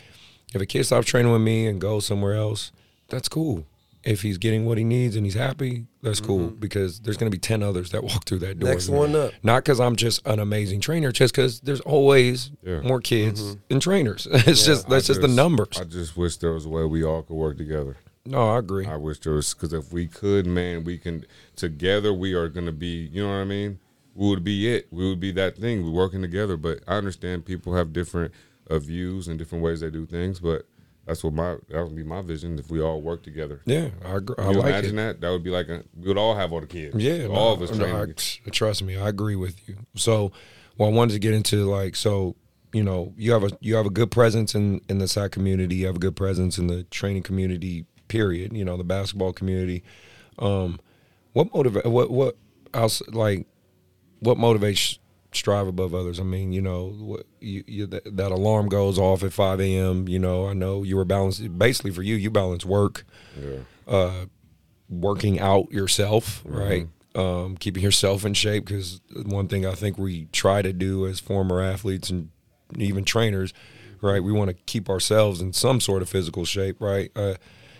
if 0.54 0.62
a 0.62 0.66
kid 0.66 0.84
stops 0.84 1.06
training 1.06 1.32
with 1.32 1.42
me 1.42 1.66
and 1.66 1.80
goes 1.80 2.06
somewhere 2.06 2.34
else, 2.34 2.72
that's 3.08 3.28
cool. 3.28 3.66
If 4.04 4.20
he's 4.20 4.36
getting 4.36 4.66
what 4.66 4.76
he 4.76 4.84
needs 4.84 5.16
and 5.16 5.24
he's 5.24 5.34
happy, 5.34 5.86
that's 6.02 6.20
cool 6.20 6.48
mm-hmm. 6.48 6.56
because 6.56 7.00
there's 7.00 7.16
going 7.16 7.30
to 7.30 7.34
be 7.34 7.40
ten 7.40 7.62
others 7.62 7.90
that 7.92 8.04
walk 8.04 8.24
through 8.26 8.40
that 8.40 8.58
door. 8.58 8.70
Next 8.70 8.88
one 8.88 9.16
up. 9.16 9.32
Not 9.42 9.64
because 9.64 9.80
I'm 9.80 9.96
just 9.96 10.26
an 10.26 10.38
amazing 10.38 10.80
trainer, 10.80 11.10
just 11.10 11.34
because 11.34 11.60
there's 11.60 11.80
always 11.80 12.50
Yeah. 12.62 12.80
more 12.80 13.00
kids 13.00 13.42
mm-hmm. 13.42 13.60
than 13.68 13.80
trainers. 13.80 14.28
It's 14.32 14.64
just 14.64 14.88
that's 14.88 15.08
I 15.08 15.14
just, 15.14 15.22
the 15.22 15.28
numbers. 15.28 15.78
I 15.80 15.84
just 15.84 16.16
wish 16.16 16.36
there 16.36 16.52
was 16.52 16.66
a 16.66 16.68
way 16.68 16.84
we 16.84 17.02
all 17.02 17.22
could 17.22 17.34
work 17.34 17.56
together. 17.56 17.96
no, 18.26 18.50
I 18.50 18.58
agree. 18.58 18.86
I 18.86 18.96
wish 18.96 19.20
there 19.20 19.32
was 19.32 19.54
because 19.54 19.72
if 19.72 19.90
we 19.90 20.06
could, 20.06 20.46
man, 20.46 20.84
we 20.84 20.98
can 20.98 21.24
together. 21.56 22.12
We 22.12 22.34
are 22.34 22.48
gonna 22.48 22.72
be. 22.72 23.08
You 23.10 23.22
know 23.22 23.30
what 23.30 23.36
I 23.36 23.44
mean? 23.44 23.78
We 24.14 24.28
would 24.28 24.44
be 24.44 24.72
it. 24.72 24.86
We 24.92 25.08
would 25.08 25.18
be 25.20 25.32
that 25.32 25.56
thing. 25.56 25.82
We're 25.82 25.90
working 25.90 26.20
together. 26.20 26.58
But 26.58 26.80
I 26.86 26.96
understand 26.96 27.46
people 27.46 27.74
have 27.74 27.92
different 27.94 28.32
uh, 28.70 28.78
views 28.78 29.28
and 29.28 29.38
different 29.38 29.64
ways 29.64 29.80
they 29.80 29.90
do 29.90 30.06
things. 30.06 30.40
But 30.40 30.66
that's 31.06 31.22
what 31.22 31.34
my 31.34 31.56
that 31.68 31.82
would 31.84 31.94
be 31.94 32.02
my 32.02 32.22
vision. 32.22 32.58
If 32.58 32.70
we 32.70 32.80
all 32.80 33.02
work 33.02 33.22
together, 33.22 33.60
yeah, 33.66 33.90
I 34.04 34.16
agree. 34.16 34.36
I 34.38 34.50
you 34.50 34.58
like 34.58 34.68
imagine 34.68 34.98
it. 34.98 35.02
that? 35.02 35.20
That 35.20 35.30
would 35.30 35.44
be 35.44 35.50
like 35.50 35.68
a, 35.68 35.84
we 35.96 36.08
would 36.08 36.18
all 36.18 36.34
have 36.34 36.52
all 36.52 36.60
the 36.60 36.66
kids. 36.66 36.96
Yeah, 36.96 37.26
all 37.26 37.56
no, 37.56 37.62
of 37.64 37.70
us 37.70 37.76
no. 37.76 37.86
I- 37.86 38.50
trust 38.50 38.82
me, 38.82 38.96
I 38.96 39.08
agree 39.08 39.36
with 39.36 39.68
you. 39.68 39.76
So, 39.96 40.32
well, 40.78 40.88
I 40.88 40.92
wanted 40.92 41.12
to 41.14 41.18
get 41.18 41.34
into 41.34 41.68
like 41.70 41.96
so. 41.96 42.36
You 42.72 42.82
know, 42.82 43.12
you 43.16 43.32
have 43.32 43.44
a 43.44 43.50
you 43.60 43.76
have 43.76 43.86
a 43.86 43.90
good 43.90 44.10
presence 44.10 44.54
in 44.54 44.80
in 44.88 44.98
the 44.98 45.06
SAC 45.06 45.30
community. 45.30 45.76
You 45.76 45.86
have 45.86 45.96
a 45.96 46.00
good 46.00 46.16
presence 46.16 46.58
in 46.58 46.66
the 46.66 46.82
training 46.84 47.22
community. 47.22 47.86
Period. 48.08 48.52
You 48.52 48.64
know, 48.64 48.76
the 48.76 48.84
basketball 48.84 49.32
community. 49.32 49.82
Um, 50.38 50.80
what 51.34 51.54
motivate? 51.54 51.86
What 51.86 52.10
what 52.10 52.36
else? 52.72 53.00
Like, 53.08 53.46
what 54.20 54.38
motivates 54.38 54.98
strive 55.36 55.66
above 55.66 55.94
others? 55.94 56.18
I 56.20 56.22
mean, 56.22 56.52
you 56.52 56.62
know, 56.62 56.88
what 56.98 57.26
you, 57.40 57.64
you 57.66 57.86
that, 57.88 58.16
that 58.16 58.32
alarm 58.32 58.68
goes 58.68 58.98
off 58.98 59.22
at 59.22 59.32
five 59.32 59.60
a.m. 59.60 60.08
You 60.08 60.18
know, 60.18 60.46
I 60.46 60.52
know 60.52 60.82
you 60.82 60.96
were 60.96 61.04
balanced. 61.04 61.58
Basically, 61.58 61.90
for 61.90 62.02
you, 62.02 62.14
you 62.16 62.30
balance 62.30 62.64
work 62.64 63.04
Yeah. 63.40 63.58
uh, 63.86 64.26
working 64.88 65.40
out 65.40 65.70
yourself, 65.72 66.42
right? 66.44 66.88
Um, 67.16 67.56
keeping 67.56 67.82
yourself 67.82 68.24
in 68.24 68.34
shape 68.34 68.64
because 68.66 69.00
one 69.24 69.46
thing 69.46 69.64
I 69.64 69.74
think 69.74 69.96
we 69.98 70.26
try 70.32 70.62
to 70.62 70.72
do 70.72 71.06
as 71.06 71.20
former 71.20 71.60
athletes 71.60 72.10
and 72.10 72.30
even 72.76 73.04
trainers, 73.04 73.52
right? 74.00 74.22
We 74.22 74.32
want 74.32 74.48
to 74.48 74.54
keep 74.66 74.90
ourselves 74.90 75.40
in 75.40 75.52
some 75.52 75.80
sort 75.80 76.02
of 76.02 76.08
physical 76.08 76.44
shape, 76.44 76.80
right? 76.80 77.12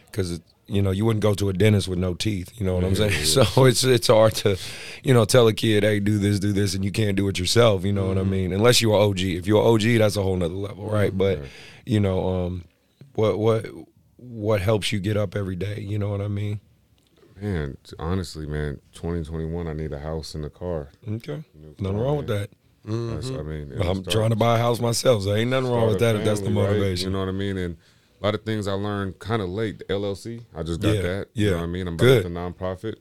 Because 0.06 0.40
you 0.66 0.80
know 0.82 0.90
you 0.90 1.04
wouldn't 1.04 1.22
go 1.22 1.34
to 1.34 1.48
a 1.48 1.52
dentist 1.52 1.88
with 1.88 1.98
no 1.98 2.14
teeth. 2.14 2.52
You 2.58 2.66
know 2.66 2.74
what 2.74 2.84
I'm 2.84 2.94
saying? 2.94 3.24
So 3.24 3.64
it's 3.64 3.84
it's 3.84 4.06
hard 4.06 4.34
to, 4.36 4.56
you 5.02 5.14
know, 5.14 5.24
tell 5.24 5.46
a 5.48 5.52
kid, 5.52 5.82
hey, 5.82 6.00
do 6.00 6.18
this, 6.18 6.40
do 6.40 6.52
this, 6.52 6.74
and 6.74 6.84
you 6.84 6.90
can't 6.90 7.16
do 7.16 7.28
it 7.28 7.38
yourself. 7.38 7.84
You 7.84 7.92
know 7.92 8.06
what 8.06 8.18
I 8.18 8.22
mean? 8.22 8.52
Unless 8.52 8.80
you're 8.80 8.96
OG. 8.96 9.20
If 9.20 9.46
you're 9.46 9.62
OG, 9.62 9.98
that's 9.98 10.16
a 10.16 10.22
whole 10.22 10.36
nother 10.36 10.54
level, 10.54 10.88
right? 10.88 11.16
But 11.16 11.40
you 11.84 12.00
know, 12.00 12.46
um, 12.46 12.64
what 13.14 13.38
what 13.38 13.66
what 14.16 14.60
helps 14.60 14.92
you 14.92 15.00
get 15.00 15.16
up 15.16 15.36
every 15.36 15.56
day? 15.56 15.80
You 15.80 15.98
know 15.98 16.08
what 16.08 16.20
I 16.20 16.28
mean? 16.28 16.60
Man, 17.40 17.76
honestly, 17.98 18.46
man, 18.46 18.80
2021, 18.92 19.66
I 19.66 19.72
need 19.72 19.92
a 19.92 19.98
house 19.98 20.34
and 20.34 20.44
a 20.44 20.50
car. 20.50 20.90
Okay. 21.06 21.42
Nothing 21.78 21.98
wrong 21.98 22.16
with 22.18 22.28
that. 22.28 22.50
That's, 22.84 23.30
I 23.30 23.42
mean, 23.42 23.72
I'm 23.80 24.04
trying 24.04 24.30
to 24.30 24.36
buy 24.36 24.56
a 24.56 24.58
house 24.58 24.78
myself, 24.78 25.22
so 25.22 25.34
ain't 25.34 25.50
nothing 25.50 25.70
wrong 25.70 25.88
with 25.88 26.00
that 26.00 26.16
if 26.16 26.24
that's 26.24 26.40
the 26.40 26.46
family, 26.46 26.62
right? 26.62 26.70
motivation. 26.70 27.08
You 27.08 27.12
know 27.14 27.20
what 27.20 27.28
I 27.28 27.32
mean? 27.32 27.56
And 27.56 27.76
a 28.24 28.28
lot 28.28 28.34
of 28.34 28.42
things 28.44 28.66
I 28.66 28.72
learned 28.72 29.18
kind 29.18 29.42
of 29.42 29.50
late. 29.50 29.78
The 29.80 29.84
LLC, 29.84 30.42
I 30.56 30.62
just 30.62 30.80
got 30.80 30.94
Yeah, 30.94 31.02
that. 31.02 31.26
yeah. 31.34 31.44
You 31.44 31.50
know 31.50 31.56
what 31.58 31.62
I 31.64 31.66
mean? 31.66 31.86
I'm 31.88 31.94
about 31.94 32.04
Good. 32.04 32.24
the 32.24 32.28
nonprofit. 32.30 32.94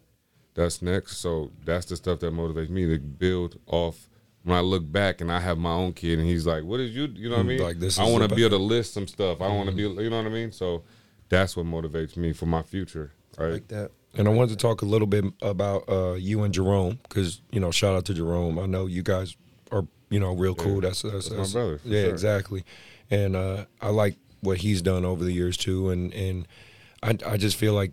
That's 0.53 0.81
next. 0.81 1.17
So 1.17 1.51
that's 1.63 1.85
the 1.85 1.95
stuff 1.95 2.19
that 2.19 2.33
motivates 2.33 2.69
me 2.69 2.85
to 2.87 2.99
build 2.99 3.57
off. 3.67 4.09
When 4.43 4.57
I 4.57 4.59
look 4.59 4.91
back 4.91 5.21
and 5.21 5.31
I 5.31 5.39
have 5.39 5.57
my 5.57 5.71
own 5.71 5.93
kid, 5.93 6.19
and 6.19 6.27
he's 6.27 6.45
like, 6.45 6.65
"What 6.65 6.75
did 6.77 6.91
you? 6.91 7.05
You 7.15 7.29
know 7.29 7.37
what 7.37 7.45
I 7.45 7.47
mean? 7.47 7.59
Like, 7.63 7.79
this 7.79 7.97
I 7.97 8.03
want 8.03 8.17
to 8.19 8.25
about- 8.25 8.35
be 8.35 8.43
able 8.43 8.57
to 8.57 8.63
list 8.63 8.93
some 8.93 9.07
stuff. 9.07 9.39
I 9.39 9.47
want 9.47 9.69
to 9.69 9.73
be, 9.75 9.83
you 9.83 10.09
know 10.09 10.17
what 10.17 10.25
I 10.25 10.29
mean? 10.29 10.51
So 10.51 10.83
that's 11.29 11.55
what 11.55 11.65
motivates 11.65 12.17
me 12.17 12.33
for 12.33 12.45
my 12.45 12.61
future. 12.61 13.13
Right? 13.37 13.53
Like 13.53 13.69
that. 13.69 13.91
And 14.15 14.27
I 14.27 14.31
wanted 14.31 14.49
to 14.49 14.57
talk 14.57 14.81
a 14.81 14.85
little 14.85 15.07
bit 15.07 15.23
about 15.41 15.87
uh, 15.89 16.13
you 16.15 16.43
and 16.43 16.53
Jerome 16.53 16.99
because 17.07 17.41
you 17.51 17.61
know, 17.61 17.71
shout 17.71 17.95
out 17.95 18.03
to 18.05 18.13
Jerome. 18.13 18.59
I 18.59 18.65
know 18.65 18.85
you 18.85 19.01
guys 19.01 19.37
are 19.71 19.87
you 20.09 20.19
know 20.19 20.35
real 20.35 20.53
cool. 20.55 20.75
Yeah, 20.83 20.89
that's 20.89 21.03
that's, 21.03 21.29
that's 21.29 21.53
my 21.53 21.59
brother, 21.61 21.79
Yeah, 21.85 22.01
sure. 22.01 22.09
exactly. 22.11 22.65
And 23.09 23.35
uh, 23.37 23.63
I 23.81 23.89
like 23.89 24.17
what 24.43 24.59
he's 24.59 24.81
done 24.81 25.05
over 25.05 25.23
the 25.23 25.31
years 25.31 25.57
too. 25.57 25.89
And 25.89 26.13
and 26.13 26.47
I 27.01 27.17
I 27.25 27.37
just 27.37 27.55
feel 27.55 27.73
like 27.73 27.91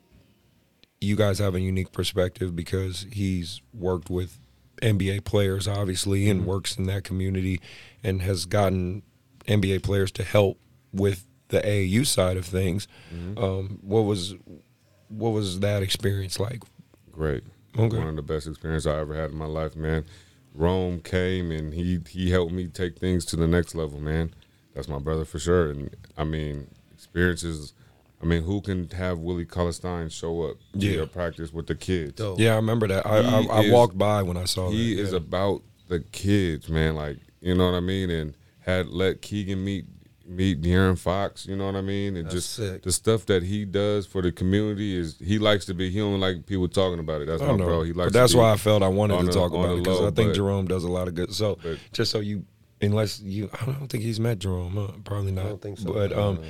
you 1.01 1.17
guys 1.17 1.39
have 1.39 1.55
a 1.55 1.61
unique 1.61 1.93
perspective 1.93 2.55
because 2.55 3.07
he's 3.13 3.63
worked 3.73 4.11
with 4.11 4.39
NBA 4.83 5.25
players 5.25 5.67
obviously 5.69 6.29
and 6.29 6.41
Mm-hmm. 6.41 6.49
works 6.51 6.77
in 6.79 6.85
that 6.87 7.05
community 7.05 7.61
and 8.03 8.23
has 8.23 8.45
gotten 8.47 9.03
NBA 9.47 9.83
players 9.83 10.11
to 10.13 10.23
help 10.23 10.59
with 10.93 11.27
the 11.49 11.61
AAU 11.61 12.07
side 12.07 12.37
of 12.37 12.45
things. 12.47 12.87
Mm-hmm. 13.15 13.43
Um, 13.43 13.79
what 13.83 14.03
was 14.03 14.35
what 15.09 15.31
was 15.31 15.61
that 15.61 15.83
experience 15.83 16.39
like? 16.39 16.63
Great. 17.11 17.43
Okay. 17.79 17.97
One 17.99 18.09
of 18.09 18.17
the 18.17 18.23
best 18.23 18.47
experiences 18.47 18.87
I 18.87 18.99
ever 18.99 19.15
had 19.15 19.31
in 19.31 19.37
my 19.37 19.47
life, 19.47 19.77
man. 19.77 20.05
Rome 20.55 21.01
came 21.01 21.51
and 21.51 21.73
he 21.73 22.01
he 22.09 22.31
helped 22.31 22.53
me 22.53 22.67
take 22.69 22.99
things 22.99 23.25
to 23.27 23.37
the 23.37 23.47
next 23.47 23.75
level, 23.75 24.01
man. 24.01 24.35
That's 24.75 24.89
my 24.89 24.99
brother 24.99 25.25
for 25.25 25.39
sure. 25.39 25.71
And 25.71 25.95
I 26.17 26.25
mean, 26.25 26.69
experiences. 26.93 27.73
I 28.23 28.27
mean, 28.27 28.43
who 28.43 28.61
can 28.61 28.89
have 28.91 29.19
Willie 29.19 29.47
Cauley 29.47 29.73
Stein 29.73 30.11
show 30.11 30.43
up 30.43 30.57
to 30.75 30.79
Yeah. 30.79 30.93
your 30.93 31.07
practice 31.07 31.53
with 31.55 31.67
the 31.67 31.75
kids? 31.75 32.13
Dope. 32.13 32.39
Yeah, 32.39 32.53
I 32.53 32.57
remember 32.57 32.87
that. 32.89 33.07
I, 33.07 33.19
I, 33.21 33.43
I 33.47 33.61
is- 33.63 33.73
walked 33.73 33.97
by 33.97 34.23
when 34.23 34.37
I 34.37 34.45
saw 34.45 34.71
he 34.71 34.95
that. 34.95 35.01
is 35.03 35.11
yeah. 35.13 35.17
about 35.19 35.63
the 35.89 36.01
kids, 36.01 36.69
man. 36.69 36.95
Like 36.97 37.17
you 37.41 37.55
know 37.55 37.65
what 37.65 37.75
I 37.77 37.81
mean, 37.81 38.11
and 38.11 38.35
had 38.61 38.89
let 38.89 39.23
Keegan 39.23 39.65
meet 39.65 39.87
meet 40.27 40.61
De'Aaron 40.61 40.99
Fox. 40.99 41.47
You 41.47 41.57
know 41.57 41.65
what 41.67 41.75
I 41.77 41.81
mean, 41.81 42.15
and 42.17 42.27
That's 42.27 42.35
just 42.35 42.53
sick. 42.53 42.83
the 42.83 42.93
stuff 42.93 43.25
that 43.27 43.43
he 43.43 43.65
does 43.65 44.07
for 44.07 44.21
the 44.23 44.31
community 44.31 44.95
is 44.97 45.17
he 45.19 45.39
likes 45.39 45.65
to 45.65 45.75
be. 45.75 45.91
He 45.91 45.99
don't 45.99 46.21
like 46.21 46.45
people 46.47 46.69
talking 46.69 46.99
about 47.01 47.23
it. 47.23 47.27
That's 47.27 47.41
my 47.43 47.57
know, 47.57 47.65
bro. 47.65 47.83
He 47.85 47.93
likes. 47.95 48.13
but 48.13 48.19
that's 48.21 48.33
to 48.33 48.39
why 48.39 48.53
I 48.53 48.57
felt 48.59 48.83
I 48.83 48.89
wanted 48.89 49.19
to 49.21 49.27
the- 49.27 49.33
talk 49.33 49.53
about 49.53 49.79
it 49.79 49.83
because 49.83 50.03
I 50.03 50.11
think 50.11 50.35
Jerome 50.35 50.67
does 50.69 50.85
a 50.85 50.89
lot 50.91 51.09
of 51.09 51.15
good. 51.15 51.35
So 51.35 51.59
but- 51.63 51.79
just 51.95 52.11
so 52.13 52.21
you, 52.21 52.45
unless 52.81 53.21
you, 53.21 53.51
I 53.61 53.65
don't 53.67 53.89
think 53.89 54.03
he's 54.05 54.21
met 54.21 54.39
Jerome. 54.39 54.75
Huh? 54.77 54.93
Probably 55.05 55.33
not. 55.33 55.47
I 55.47 55.49
don't 55.51 55.63
think 55.63 55.79
so. 55.79 55.93
But 55.93 56.13
um, 56.13 56.41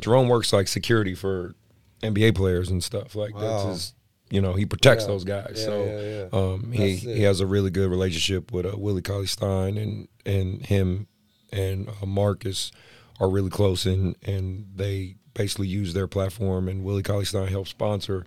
Jerome 0.00 0.28
works 0.28 0.52
like 0.52 0.68
security 0.68 1.14
for 1.14 1.54
NBA 2.02 2.34
players 2.34 2.70
and 2.70 2.82
stuff. 2.82 3.14
Like 3.14 3.32
that's 3.34 3.64
Wow. 3.64 3.70
his. 3.70 3.94
You 4.30 4.40
know, 4.40 4.54
he 4.54 4.64
protects 4.66 5.04
Yeah. 5.04 5.08
those 5.08 5.22
guys. 5.24 5.52
Yeah, 5.56 5.64
so 5.64 5.84
yeah, 5.84 6.38
um, 6.38 6.72
he 6.72 6.96
he 6.96 7.22
has 7.22 7.40
a 7.40 7.46
really 7.46 7.70
good 7.70 7.90
relationship 7.90 8.50
with 8.52 8.66
uh, 8.66 8.72
Willie 8.76 9.02
Cauley 9.02 9.26
Stein 9.26 9.76
and 9.76 10.08
and 10.26 10.64
him 10.66 11.06
and 11.52 11.88
uh, 12.02 12.06
Marcus 12.06 12.72
are 13.20 13.28
really 13.28 13.50
close 13.50 13.84
and 13.86 14.16
and 14.24 14.66
they 14.74 15.16
basically 15.34 15.68
use 15.68 15.92
their 15.92 16.08
platform 16.08 16.68
and 16.68 16.82
Willie 16.84 17.02
Cauley 17.02 17.26
Stein 17.26 17.48
helped 17.48 17.68
sponsor 17.68 18.24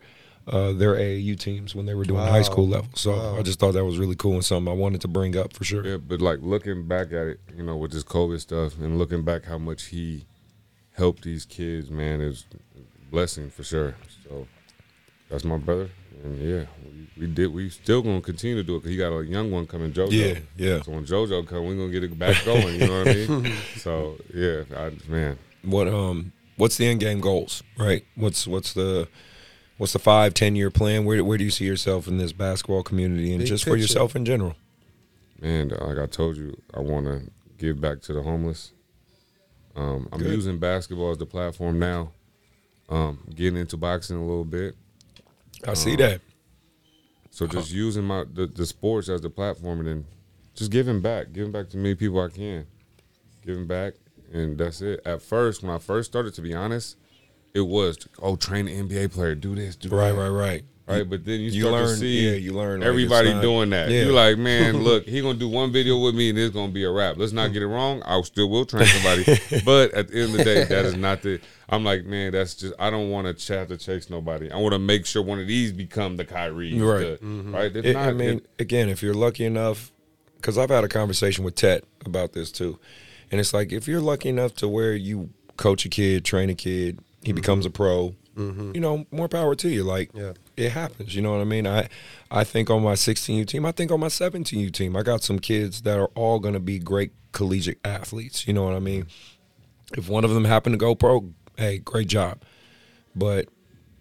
uh, 0.48 0.72
their 0.74 0.96
AAU 0.96 1.38
teams 1.40 1.76
when 1.76 1.86
they 1.86 1.94
were 1.94 2.06
doing 2.06 2.22
high 2.26 2.42
school 2.42 2.68
level. 2.68 2.90
So 2.96 3.12
Wow. 3.12 3.38
I 3.38 3.42
just 3.42 3.60
thought 3.60 3.74
that 3.74 3.84
was 3.86 3.98
really 3.98 4.16
cool 4.16 4.34
and 4.34 4.46
something 4.46 4.72
I 4.72 4.76
wanted 4.76 5.02
to 5.02 5.08
bring 5.08 5.36
up 5.38 5.54
for 5.54 5.64
sure. 5.64 5.86
Yeah, 5.86 5.98
but 5.98 6.22
like 6.22 6.40
looking 6.42 6.88
back 6.88 7.08
at 7.08 7.28
it, 7.28 7.40
you 7.56 7.64
know, 7.64 7.76
with 7.76 7.92
this 7.92 8.04
COVID 8.04 8.40
stuff 8.40 8.78
and 8.80 8.98
looking 8.98 9.24
back 9.24 9.44
how 9.46 9.58
much 9.58 9.86
he 9.86 10.26
helped 10.94 11.24
these 11.24 11.46
kids, 11.46 11.90
man, 11.92 12.22
is 12.22 12.46
blessing 13.12 13.50
for 13.50 13.64
sure. 13.64 13.96
So 14.24 14.48
that's 15.30 15.44
my 15.44 15.58
brother, 15.58 15.90
and 16.24 16.38
yeah, 16.40 16.66
we, 16.84 17.08
we 17.22 17.28
did. 17.28 17.48
We 17.54 17.70
still 17.70 18.02
gonna 18.02 18.22
continue 18.22 18.56
to 18.56 18.64
do 18.64 18.76
it 18.76 18.80
because 18.80 18.92
he 18.92 18.98
got 18.98 19.12
a 19.16 19.26
young 19.26 19.52
one 19.52 19.68
coming, 19.68 19.92
JoJo. 19.92 20.12
Yeah, 20.12 20.40
yeah. 20.56 20.82
So 20.82 20.94
when 20.94 21.06
JoJo 21.06 21.46
come, 21.48 21.66
we 21.68 21.76
gonna 21.76 21.92
get 21.92 22.04
it 22.04 22.18
back 22.18 22.44
going. 22.46 22.80
You 22.80 22.88
know 22.88 23.00
what 23.00 23.08
I 23.10 23.14
mean? 23.14 23.54
So 23.78 24.16
yeah, 24.34 24.64
I, 24.76 24.92
man, 25.12 25.38
What 25.64 25.88
um 25.90 26.32
what's 26.56 26.78
the 26.78 26.88
end 26.88 27.00
game 27.02 27.20
goals, 27.20 27.62
right? 27.78 28.06
What's 28.16 28.48
what's 28.48 28.72
the 28.74 29.08
what's 29.78 29.94
the 29.94 30.00
five, 30.00 30.34
ten 30.34 30.56
year 30.56 30.70
plan? 30.70 31.06
Where 31.06 31.24
where 31.24 31.38
do 31.38 31.44
you 31.44 31.52
see 31.52 31.66
yourself 31.66 32.08
in 32.08 32.18
this 32.18 32.34
basketball 32.34 32.84
community 32.84 33.32
and 33.32 33.40
Big 33.40 33.48
just 33.48 33.64
for 33.64 33.76
yourself 33.76 34.16
in 34.16 34.26
general? 34.26 34.56
man, 35.40 35.70
like 35.70 36.00
I 36.00 36.08
told 36.08 36.36
you, 36.36 36.60
I 36.74 36.80
want 36.80 37.06
to 37.06 37.30
give 37.58 37.80
back 37.80 38.02
to 38.02 38.14
the 38.14 38.24
homeless. 38.24 38.72
Um, 39.76 40.10
I'm 40.12 40.20
Good. 40.20 40.32
using 40.34 40.58
basketball 40.58 41.12
as 41.12 41.20
the 41.20 41.28
platform 41.28 41.78
now. 41.78 42.12
Um, 42.90 43.20
getting 43.36 43.60
into 43.60 43.78
boxing 43.78 44.16
a 44.18 44.22
little 44.26 44.46
bit. 44.46 44.76
I 45.68 45.74
see 45.76 45.94
Uh, 45.94 45.98
that. 45.98 46.22
So 47.30 47.46
just 47.46 47.72
using 47.72 48.04
my 48.04 48.24
the, 48.34 48.48
the 48.48 48.66
sports 48.66 49.10
as 49.10 49.22
the 49.22 49.30
platform 49.30 49.80
and 49.80 49.88
then 49.88 50.06
just 50.56 50.72
giving 50.72 51.02
back, 51.02 51.34
giving 51.34 51.52
back 51.52 51.70
to 51.70 51.78
many 51.78 51.94
people 51.94 52.20
I 52.20 52.30
can, 52.30 52.66
giving 53.46 53.68
back, 53.68 53.94
and 54.34 54.58
that's 54.58 54.82
it. 54.82 55.02
At 55.06 55.22
first, 55.22 55.62
when 55.62 55.72
I 55.72 55.78
first 55.78 56.10
started, 56.10 56.34
to 56.34 56.42
be 56.42 56.56
honest, 56.56 56.98
it 57.54 57.62
was 57.62 57.98
oh 58.22 58.36
train 58.36 58.68
an 58.68 58.88
NBA 58.90 59.12
player, 59.14 59.36
do 59.36 59.56
this, 59.56 59.76
do 59.76 59.90
Right, 59.90 60.12
that, 60.12 60.18
right, 60.20 60.30
right. 60.30 60.64
right. 60.88 61.10
But 61.10 61.26
then 61.26 61.40
you 61.40 61.50
You 61.52 61.62
start 61.64 61.74
learn- 61.74 61.88
to 61.90 61.96
see 61.96 62.30
yeah, 62.30 62.36
you 62.36 62.54
learn, 62.54 62.80
like, 62.82 62.88
everybody 62.90 63.34
doing 63.42 63.70
that. 63.72 63.90
yeah. 63.90 64.04
You're 64.04 64.14
like, 64.14 64.38
man, 64.38 64.78
look, 64.84 65.06
he 65.06 65.22
gonna 65.22 65.38
do 65.40 65.50
one 65.50 65.72
video 65.72 65.98
with 66.00 66.14
me 66.16 66.30
and 66.30 66.38
it's 66.38 66.54
gonna 66.54 66.72
be 66.72 66.84
a 66.84 66.92
wrap. 66.92 67.18
Let's 67.18 67.32
not 67.34 67.52
get 67.54 67.62
it 67.64 67.68
wrong. 67.68 68.02
I 68.06 68.22
still 68.22 68.50
will 68.50 68.66
train 68.66 68.86
somebody, 68.86 69.24
but 69.66 69.94
at 69.94 70.10
the 70.10 70.22
end 70.22 70.32
of 70.32 70.38
the 70.38 70.44
day, 70.44 70.64
that 70.66 70.86
is 70.86 70.96
not 70.96 71.22
the. 71.24 71.40
I'm 71.70 71.84
like, 71.84 72.06
man, 72.06 72.32
that's 72.32 72.56
just. 72.56 72.74
I 72.80 72.90
don't 72.90 73.10
want 73.10 73.38
to 73.38 73.54
have 73.58 73.68
to 73.70 73.78
chase 73.78 74.10
nobody. 74.10 74.50
I 74.52 74.58
want 74.58 74.74
to 74.74 74.80
make 74.80 75.06
sure 75.06 75.22
one 75.22 75.40
of 75.40 75.48
these 75.48 75.72
become 75.74 76.16
the 76.16 76.24
Kyrie, 76.26 76.80
Right. 76.80 77.04
Right. 77.10 77.22
Mm-hmm. 77.22 77.56
If 77.78 77.86
It- 77.86 77.94
not, 77.94 78.08
I 78.08 78.14
mean, 78.14 78.30
it- 78.38 78.46
again, 78.60 78.88
if 78.90 79.02
you're 79.02 79.14
lucky 79.14 79.44
enough, 79.46 79.92
because 80.38 80.58
I've 80.58 80.70
had 80.70 80.84
a 80.84 80.88
conversation 80.88 81.44
with 81.44 81.56
Tet 81.56 81.84
about 82.06 82.32
this 82.34 82.52
too, 82.52 82.80
and 83.32 83.42
it's 83.42 83.54
like 83.54 83.72
if 83.74 83.88
you're 83.88 84.00
lucky 84.00 84.30
enough 84.30 84.54
to 84.58 84.68
where 84.70 84.94
you 84.94 85.32
coach 85.58 85.84
a 85.86 85.90
kid, 85.90 86.24
train 86.24 86.50
a 86.52 86.56
kid, 86.56 87.00
he 87.24 87.34
becomes 87.34 87.66
a 87.66 87.70
pro, 87.70 88.16
mm-hmm. 88.36 88.72
you 88.74 88.82
know, 88.82 89.06
more 89.12 89.28
power 89.28 89.56
to 89.56 89.70
you. 89.70 89.84
Like, 89.84 90.12
Yeah. 90.14 90.34
it 90.56 90.72
happens. 90.72 91.16
You 91.16 91.22
know 91.22 91.32
what 91.32 91.42
I 91.42 91.46
mean? 91.46 91.68
I, 91.68 91.90
I 92.32 92.44
think 92.44 92.70
on 92.70 92.84
my 92.84 92.94
16U 92.94 93.46
team, 93.48 93.66
I 93.66 93.72
think 93.72 93.92
on 93.92 94.00
my 94.00 94.08
17U 94.08 94.72
team, 94.72 94.96
I 94.96 95.04
got 95.04 95.24
some 95.24 95.40
kids 95.40 95.82
that 95.82 95.98
are 96.00 96.10
all 96.16 96.40
going 96.40 96.54
to 96.54 96.60
be 96.60 96.80
great 96.80 97.12
collegiate 97.32 97.80
athletes. 97.84 98.48
You 98.48 98.54
know 98.54 98.64
what 98.64 98.74
I 98.74 98.80
mean? 98.80 99.08
If 99.98 100.10
one 100.10 100.24
of 100.24 100.32
them 100.32 100.46
happen 100.46 100.72
to 100.72 100.78
go 100.78 100.96
pro, 100.96 101.32
hey, 101.58 101.80
great 101.80 102.08
job. 102.08 102.42
But 103.16 103.48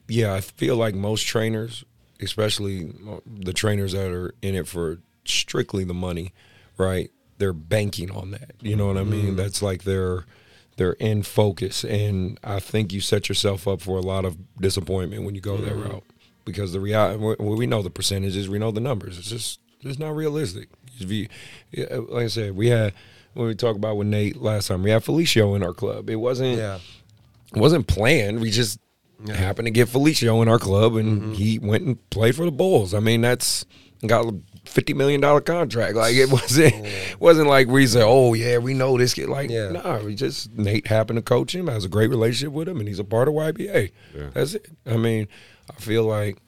yeah, 0.08 0.34
I 0.34 0.40
feel 0.40 0.76
like 0.76 0.94
most 0.94 1.26
trainers, 1.26 1.84
especially 2.20 2.92
the 3.26 3.52
trainers 3.52 3.92
that 3.92 4.10
are 4.10 4.34
in 4.42 4.54
it 4.54 4.68
for 4.68 4.98
strictly 5.24 5.84
the 5.84 5.94
money, 5.94 6.32
right? 6.76 7.10
They're 7.38 7.52
banking 7.52 8.10
on 8.10 8.30
that. 8.32 8.52
You 8.60 8.76
know 8.76 8.86
what 8.86 8.96
I 8.96 9.04
mean? 9.04 9.26
Mm-hmm. 9.26 9.36
That's 9.36 9.62
like 9.62 9.84
their 9.84 10.24
they're 10.76 10.92
in 10.92 11.22
focus, 11.22 11.84
and 11.84 12.38
I 12.44 12.60
think 12.60 12.92
you 12.92 13.00
set 13.00 13.28
yourself 13.28 13.66
up 13.66 13.80
for 13.80 13.98
a 13.98 14.02
lot 14.02 14.24
of 14.24 14.36
disappointment 14.60 15.24
when 15.24 15.34
you 15.34 15.40
go 15.40 15.56
that 15.56 15.72
mm-hmm. 15.72 15.90
route 15.90 16.04
because 16.44 16.72
the 16.72 16.80
reality 16.80 17.42
we 17.42 17.66
know 17.66 17.82
the 17.82 17.90
percentages, 17.90 18.48
we 18.48 18.58
know 18.58 18.70
the 18.70 18.80
numbers. 18.80 19.18
It's 19.18 19.28
just 19.28 19.60
it's 19.82 19.98
not 19.98 20.14
realistic. 20.14 20.68
You, 20.98 21.28
uh, 21.78 22.02
like 22.02 22.24
I 22.24 22.28
said, 22.28 22.56
we 22.56 22.68
had 22.68 22.94
when 23.34 23.48
we 23.48 23.54
talked 23.54 23.76
about 23.76 23.96
with 23.98 24.06
Nate 24.06 24.36
last 24.36 24.68
time, 24.68 24.82
we 24.82 24.90
had 24.90 25.04
Felicio 25.04 25.54
in 25.54 25.62
our 25.62 25.74
club. 25.74 26.08
It 26.08 26.16
wasn't 26.16 26.56
Yeah. 26.56 26.78
it 27.54 27.60
wasn't 27.60 27.86
planned. 27.86 28.40
We 28.40 28.50
just 28.50 28.78
happened 29.28 29.66
to 29.66 29.72
get 29.72 29.88
Felicio 29.88 30.42
in 30.42 30.48
our 30.48 30.58
club, 30.58 30.96
and 30.96 31.20
mm-hmm. 31.20 31.32
he 31.32 31.58
went 31.58 31.84
and 31.84 32.10
played 32.10 32.36
for 32.36 32.44
the 32.44 32.50
Bulls. 32.50 32.94
I 32.94 33.00
mean, 33.00 33.20
that's 33.20 33.66
got 34.06 34.26
a 34.26 34.38
fifty 34.68 34.94
million 34.94 35.20
dollar 35.20 35.40
contract. 35.40 35.94
Like 35.94 36.14
it 36.14 36.30
wasn't 36.30 36.74
wasn't 37.20 37.48
like 37.48 37.68
we 37.68 37.86
said, 37.86 38.04
oh 38.06 38.34
yeah, 38.34 38.58
we 38.58 38.74
know 38.74 38.96
this 38.98 39.14
kid. 39.14 39.28
Like 39.28 39.50
Yeah. 39.50 39.70
nah, 39.70 40.00
we 40.00 40.14
just 40.14 40.52
Nate 40.52 40.86
happened 40.86 41.18
to 41.18 41.22
coach 41.22 41.54
him, 41.54 41.66
has 41.68 41.84
a 41.84 41.88
great 41.88 42.10
relationship 42.10 42.52
with 42.52 42.68
him, 42.68 42.78
and 42.78 42.88
he's 42.88 42.98
a 42.98 43.04
part 43.04 43.28
of 43.28 43.34
YBA. 43.34 43.92
Yeah. 44.14 44.30
That's 44.34 44.54
it. 44.54 44.66
I 44.86 44.96
mean, 44.96 45.28
I 45.70 45.80
feel 45.80 46.04
like 46.04 46.38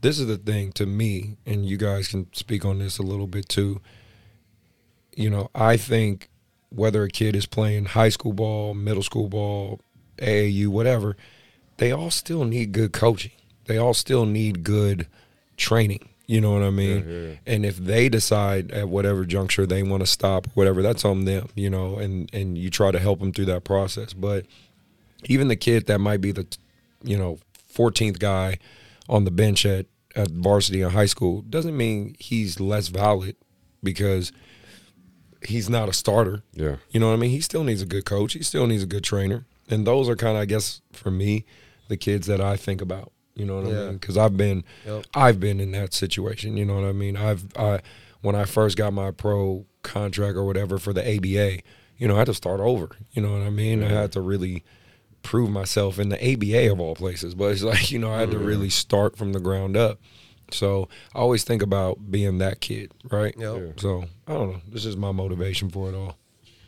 this 0.00 0.18
is 0.18 0.26
the 0.26 0.36
thing 0.36 0.72
to 0.72 0.86
me, 0.86 1.36
and 1.46 1.64
you 1.64 1.76
guys 1.76 2.08
can 2.08 2.32
speak 2.32 2.64
on 2.64 2.78
this 2.78 2.98
a 2.98 3.02
little 3.02 3.26
bit 3.28 3.48
too. 3.48 3.80
You 5.14 5.30
know, 5.30 5.50
I 5.54 5.76
think 5.76 6.28
whether 6.70 7.04
a 7.04 7.08
kid 7.08 7.36
is 7.36 7.46
playing 7.46 7.84
high 7.86 8.08
school 8.08 8.32
ball, 8.32 8.74
middle 8.74 9.02
school 9.02 9.28
ball, 9.28 9.80
AAU, 10.18 10.68
whatever, 10.68 11.16
they 11.76 11.92
all 11.92 12.10
still 12.10 12.44
need 12.44 12.72
good 12.72 12.92
coaching. 12.92 13.32
They 13.66 13.76
all 13.78 13.94
still 13.94 14.26
need 14.26 14.64
good 14.64 15.06
training. 15.56 16.08
You 16.32 16.40
know 16.40 16.52
what 16.54 16.62
I 16.62 16.70
mean? 16.70 17.04
Yeah, 17.06 17.28
yeah. 17.28 17.34
And 17.46 17.66
if 17.66 17.76
they 17.76 18.08
decide 18.08 18.70
at 18.70 18.88
whatever 18.88 19.26
juncture 19.26 19.66
they 19.66 19.82
want 19.82 20.00
to 20.00 20.06
stop, 20.06 20.46
whatever, 20.54 20.80
that's 20.80 21.04
on 21.04 21.26
them. 21.26 21.50
You 21.54 21.68
know, 21.68 21.96
and 21.96 22.30
and 22.32 22.56
you 22.56 22.70
try 22.70 22.90
to 22.90 22.98
help 22.98 23.18
them 23.18 23.34
through 23.34 23.44
that 23.46 23.64
process. 23.64 24.14
But 24.14 24.46
even 25.24 25.48
the 25.48 25.56
kid 25.56 25.88
that 25.88 25.98
might 25.98 26.22
be 26.22 26.32
the, 26.32 26.46
you 27.02 27.18
know, 27.18 27.38
14th 27.74 28.18
guy 28.18 28.56
on 29.10 29.24
the 29.24 29.30
bench 29.30 29.66
at 29.66 29.84
at 30.16 30.30
varsity 30.30 30.80
in 30.80 30.90
high 30.90 31.06
school 31.06 31.42
doesn't 31.42 31.76
mean 31.76 32.16
he's 32.18 32.58
less 32.58 32.88
valid 32.88 33.36
because 33.82 34.32
he's 35.42 35.68
not 35.68 35.90
a 35.90 35.92
starter. 35.92 36.42
Yeah. 36.54 36.76
You 36.92 37.00
know 37.00 37.08
what 37.08 37.14
I 37.14 37.16
mean? 37.16 37.30
He 37.30 37.42
still 37.42 37.64
needs 37.64 37.82
a 37.82 37.86
good 37.86 38.06
coach. 38.06 38.32
He 38.32 38.42
still 38.42 38.66
needs 38.66 38.82
a 38.82 38.86
good 38.86 39.04
trainer. 39.04 39.44
And 39.68 39.86
those 39.86 40.08
are 40.08 40.16
kind 40.16 40.36
of, 40.36 40.42
I 40.42 40.46
guess, 40.46 40.80
for 40.92 41.10
me, 41.10 41.44
the 41.88 41.98
kids 41.98 42.26
that 42.26 42.40
I 42.40 42.56
think 42.56 42.80
about. 42.80 43.12
You 43.34 43.46
know 43.46 43.60
what 43.60 43.66
Yeah. 43.72 43.80
I 43.82 43.84
mean? 43.86 43.92
Because 43.94 44.16
I've 44.16 44.36
been, 44.36 44.64
Yep. 44.86 45.06
I've 45.14 45.40
been 45.40 45.60
in 45.60 45.72
that 45.72 45.94
situation. 45.94 46.56
You 46.56 46.64
know 46.64 46.74
what 46.74 46.84
I 46.84 46.92
mean? 46.92 47.16
I've, 47.16 47.44
I, 47.56 47.80
when 48.20 48.34
I 48.34 48.44
first 48.44 48.76
got 48.76 48.92
my 48.92 49.10
pro 49.10 49.66
contract 49.82 50.36
or 50.36 50.44
whatever 50.44 50.78
for 50.78 50.92
the 50.92 51.02
ABA, 51.02 51.62
you 51.98 52.08
know, 52.08 52.14
I 52.14 52.18
had 52.18 52.26
to 52.26 52.34
start 52.34 52.60
over. 52.60 52.90
You 53.12 53.22
know 53.22 53.32
what 53.32 53.42
I 53.42 53.50
mean? 53.50 53.82
I 53.82 53.88
had 53.88 54.12
to 54.12 54.20
really 54.20 54.64
prove 55.22 55.50
myself 55.50 55.98
in 55.98 56.08
the 56.08 56.32
ABA 56.32 56.70
of 56.72 56.80
all 56.80 56.94
places. 56.94 57.34
But 57.34 57.52
it's 57.52 57.62
like, 57.62 57.90
you 57.90 57.98
know, 57.98 58.12
I 58.12 58.20
had 58.20 58.30
to 58.32 58.38
oh, 58.38 58.40
really 58.40 58.70
start 58.70 59.16
from 59.16 59.32
the 59.32 59.40
ground 59.40 59.76
up. 59.76 59.98
So 60.50 60.88
I 61.14 61.18
always 61.20 61.44
think 61.44 61.62
about 61.62 62.10
being 62.10 62.38
that 62.38 62.60
kid, 62.60 62.92
right? 63.10 63.34
Yep. 63.38 63.56
Yeah. 63.56 63.72
So 63.76 64.04
I 64.26 64.34
don't 64.34 64.52
know. 64.52 64.60
This 64.68 64.84
is 64.84 64.96
my 64.96 65.12
motivation 65.12 65.70
for 65.70 65.88
it 65.88 65.94
all. 65.94 66.16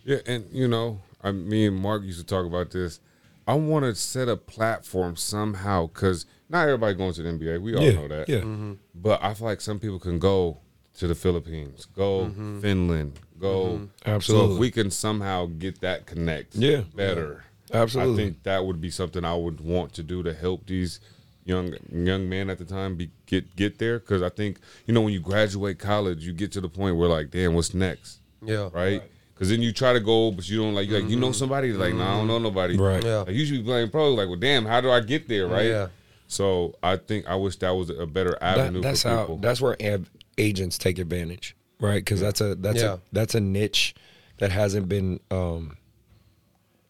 Yeah, 0.05 0.19
and 0.27 0.47
you 0.53 0.69
know, 0.69 1.01
I, 1.23 1.33
me 1.33 1.67
and 1.67 1.77
Mark 1.77 2.03
used 2.05 2.19
to 2.19 2.25
talk 2.25 2.47
about 2.47 2.71
this. 2.71 3.01
I 3.47 3.55
want 3.55 3.85
to 3.85 3.95
set 3.95 4.29
a 4.29 4.37
platform 4.37 5.17
somehow 5.17 5.89
because 5.89 6.25
not 6.55 6.69
everybody 6.69 6.95
going 6.95 7.13
to 7.13 7.23
the 7.23 7.29
NBA. 7.29 7.61
We 7.61 7.75
all 7.75 7.83
yeah, 7.83 7.93
know 7.93 8.09
that. 8.09 8.29
Yeah, 8.29 8.39
mm-hmm. 8.39 8.75
But 8.95 9.23
I 9.23 9.35
feel 9.35 9.49
like 9.49 9.61
some 9.61 9.79
people 9.81 9.99
can 9.99 10.19
go 10.19 10.59
to 10.99 11.07
the 11.09 11.15
Philippines, 11.15 11.87
go 11.87 12.27
mm-hmm. 12.27 12.61
Finland, 12.61 13.19
go. 13.39 13.65
Mm-hmm. 13.65 13.85
So 13.85 14.11
Absolutely. 14.11 14.55
if 14.55 14.61
we 14.61 14.71
can 14.71 14.91
somehow 14.91 15.47
get 15.47 15.81
that 15.81 16.07
connect, 16.07 16.55
Yeah. 16.55 16.83
better. 16.95 17.45
Absolutely. 17.73 18.13
I 18.13 18.17
think 18.17 18.43
that 18.45 18.65
would 18.65 18.81
be 18.81 18.91
something 18.91 19.25
I 19.25 19.35
would 19.35 19.61
want 19.61 19.95
to 19.95 20.03
do 20.05 20.23
to 20.23 20.33
help 20.33 20.67
these 20.67 21.01
young 21.45 21.75
young 21.93 22.27
men 22.29 22.49
at 22.49 22.59
the 22.59 22.65
time 22.65 22.95
be 22.95 23.11
get 23.27 23.55
get 23.57 23.79
there 23.79 23.99
because 23.99 24.23
I 24.23 24.31
think 24.31 24.61
you 24.87 24.95
know 24.95 25.01
when 25.01 25.13
you 25.13 25.21
graduate 25.21 25.79
college, 25.79 26.25
you 26.25 26.33
get 26.33 26.53
to 26.53 26.61
the 26.61 26.69
point 26.69 26.97
where 26.97 27.09
like, 27.09 27.31
damn, 27.31 27.55
what's 27.55 27.75
next? 27.75 28.21
Yeah. 28.43 28.69
right? 28.73 29.03
Because 29.35 29.49
then 29.49 29.61
you 29.61 29.73
try 29.73 29.93
to 29.93 30.01
go, 30.01 30.31
but 30.31 30.49
you 30.49 30.63
don't 30.63 30.75
like. 30.75 30.89
You 30.89 31.01
like 31.01 31.11
you 31.11 31.19
know 31.19 31.33
somebody 31.33 31.73
like, 31.73 31.95
no, 31.95 32.05
I 32.05 32.17
don't 32.19 32.29
know 32.29 32.39
nobody. 32.39 32.77
Right. 32.77 33.03
Yeah. 33.03 33.25
Like 33.27 33.35
you 33.35 33.45
should 33.45 33.59
be 33.59 33.65
playing 33.65 33.91
pro. 33.91 34.15
Like, 34.15 34.29
well, 34.29 34.39
damn, 34.39 34.65
how 34.65 34.81
do 34.81 34.93
I 34.93 35.01
get 35.01 35.27
there? 35.27 35.49
Right. 35.49 35.67
Yeah. 35.67 35.89
So 36.27 36.75
I 36.83 36.97
think 36.97 37.27
I 37.29 37.35
wish 37.37 37.57
that 37.59 37.71
was 37.71 37.91
a 37.91 38.07
better 38.07 38.37
That- 38.41 38.59
avenue 38.59 38.81
that's 38.81 39.03
for 39.03 39.09
how. 39.09 39.21
people. 39.23 39.37
That's 39.39 39.61
where 39.61 39.77
ab- 39.81 40.09
agents 40.39 40.79
take 40.79 40.99
advantage, 40.99 41.55
right? 41.81 41.97
Because 42.05 42.21
that's 42.21 42.41
a 42.41 42.55
that's 42.55 42.81
Yeah. 42.81 42.95
a 42.95 42.99
that's 43.13 43.35
a 43.35 43.41
niche 43.41 43.95
that 44.39 44.51
hasn't 44.51 44.89
been 44.89 45.21
um, 45.31 45.77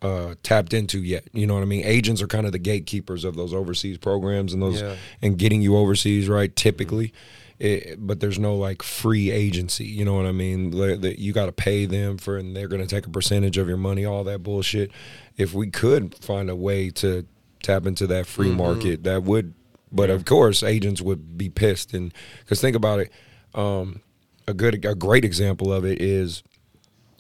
uh, 0.03 0.35
tapped 0.43 0.74
into 0.74 0.99
yet. 1.03 1.24
You 1.32 1.47
know 1.47 1.55
what 1.55 1.62
I 1.62 1.66
mean? 1.66 1.85
Agents 1.85 2.20
are 2.20 2.26
kind 2.26 2.47
of 2.47 2.53
the 2.53 2.59
gatekeepers 2.59 3.24
of 3.24 3.37
those 3.37 3.55
overseas 3.55 3.99
programs 3.99 4.53
and 4.53 4.62
those 4.62 4.80
Yeah. 4.80 4.97
and 5.22 5.39
getting 5.39 5.62
you 5.62 5.76
overseas, 5.76 6.28
right? 6.28 6.55
Typically. 6.55 7.12
It, 7.61 8.05
but 8.05 8.18
there's 8.18 8.39
no 8.39 8.57
like 8.57 8.82
free 8.82 9.30
agency, 9.30 9.85
you 9.85 10.05
know 10.05 10.14
what 10.14 10.26
I 10.26 10.32
mean? 10.32 10.72
Like, 10.72 11.01
That 11.03 11.18
you 11.20 11.32
got 11.32 11.47
to 11.47 11.53
pay 11.53 11.87
them 11.87 12.18
for, 12.18 12.37
and 12.37 12.55
they're 12.55 12.66
going 12.68 12.82
to 12.82 12.89
take 12.89 13.07
a 13.07 13.11
percentage 13.11 13.57
of 13.59 13.68
your 13.68 13.76
money, 13.76 14.05
all 14.05 14.24
that 14.24 14.43
bullshit. 14.43 14.91
If 15.37 15.55
we 15.55 15.68
could 15.70 16.16
find 16.16 16.51
a 16.51 16.57
way 16.57 16.91
to 16.91 17.24
tap 17.64 17.86
into 17.86 18.06
that 18.06 18.26
free 18.26 18.50
market, 18.50 19.02
that 19.04 19.24
would. 19.24 19.54
But 19.90 20.10
of 20.10 20.24
course, 20.24 20.62
agents 20.62 21.00
would 21.00 21.38
be 21.38 21.48
pissed, 21.48 21.94
and 21.94 22.12
because 22.40 22.60
think 22.60 22.76
about 22.76 23.00
it, 23.00 23.12
um, 23.54 24.00
a 24.46 24.54
good, 24.54 24.84
a 24.84 24.94
great 24.94 25.24
example 25.24 25.72
of 25.72 25.84
it 25.84 26.00
is 26.00 26.42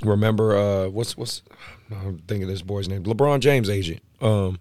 remember 0.04 0.56
uh, 0.56 0.88
what's 0.88 1.16
what's 1.16 1.42
I'm 1.90 2.18
thinking 2.26 2.48
this 2.48 2.62
boy's 2.62 2.88
name, 2.88 3.04
LeBron 3.04 3.40
James' 3.40 3.70
agent. 3.70 4.00
Um, 4.20 4.58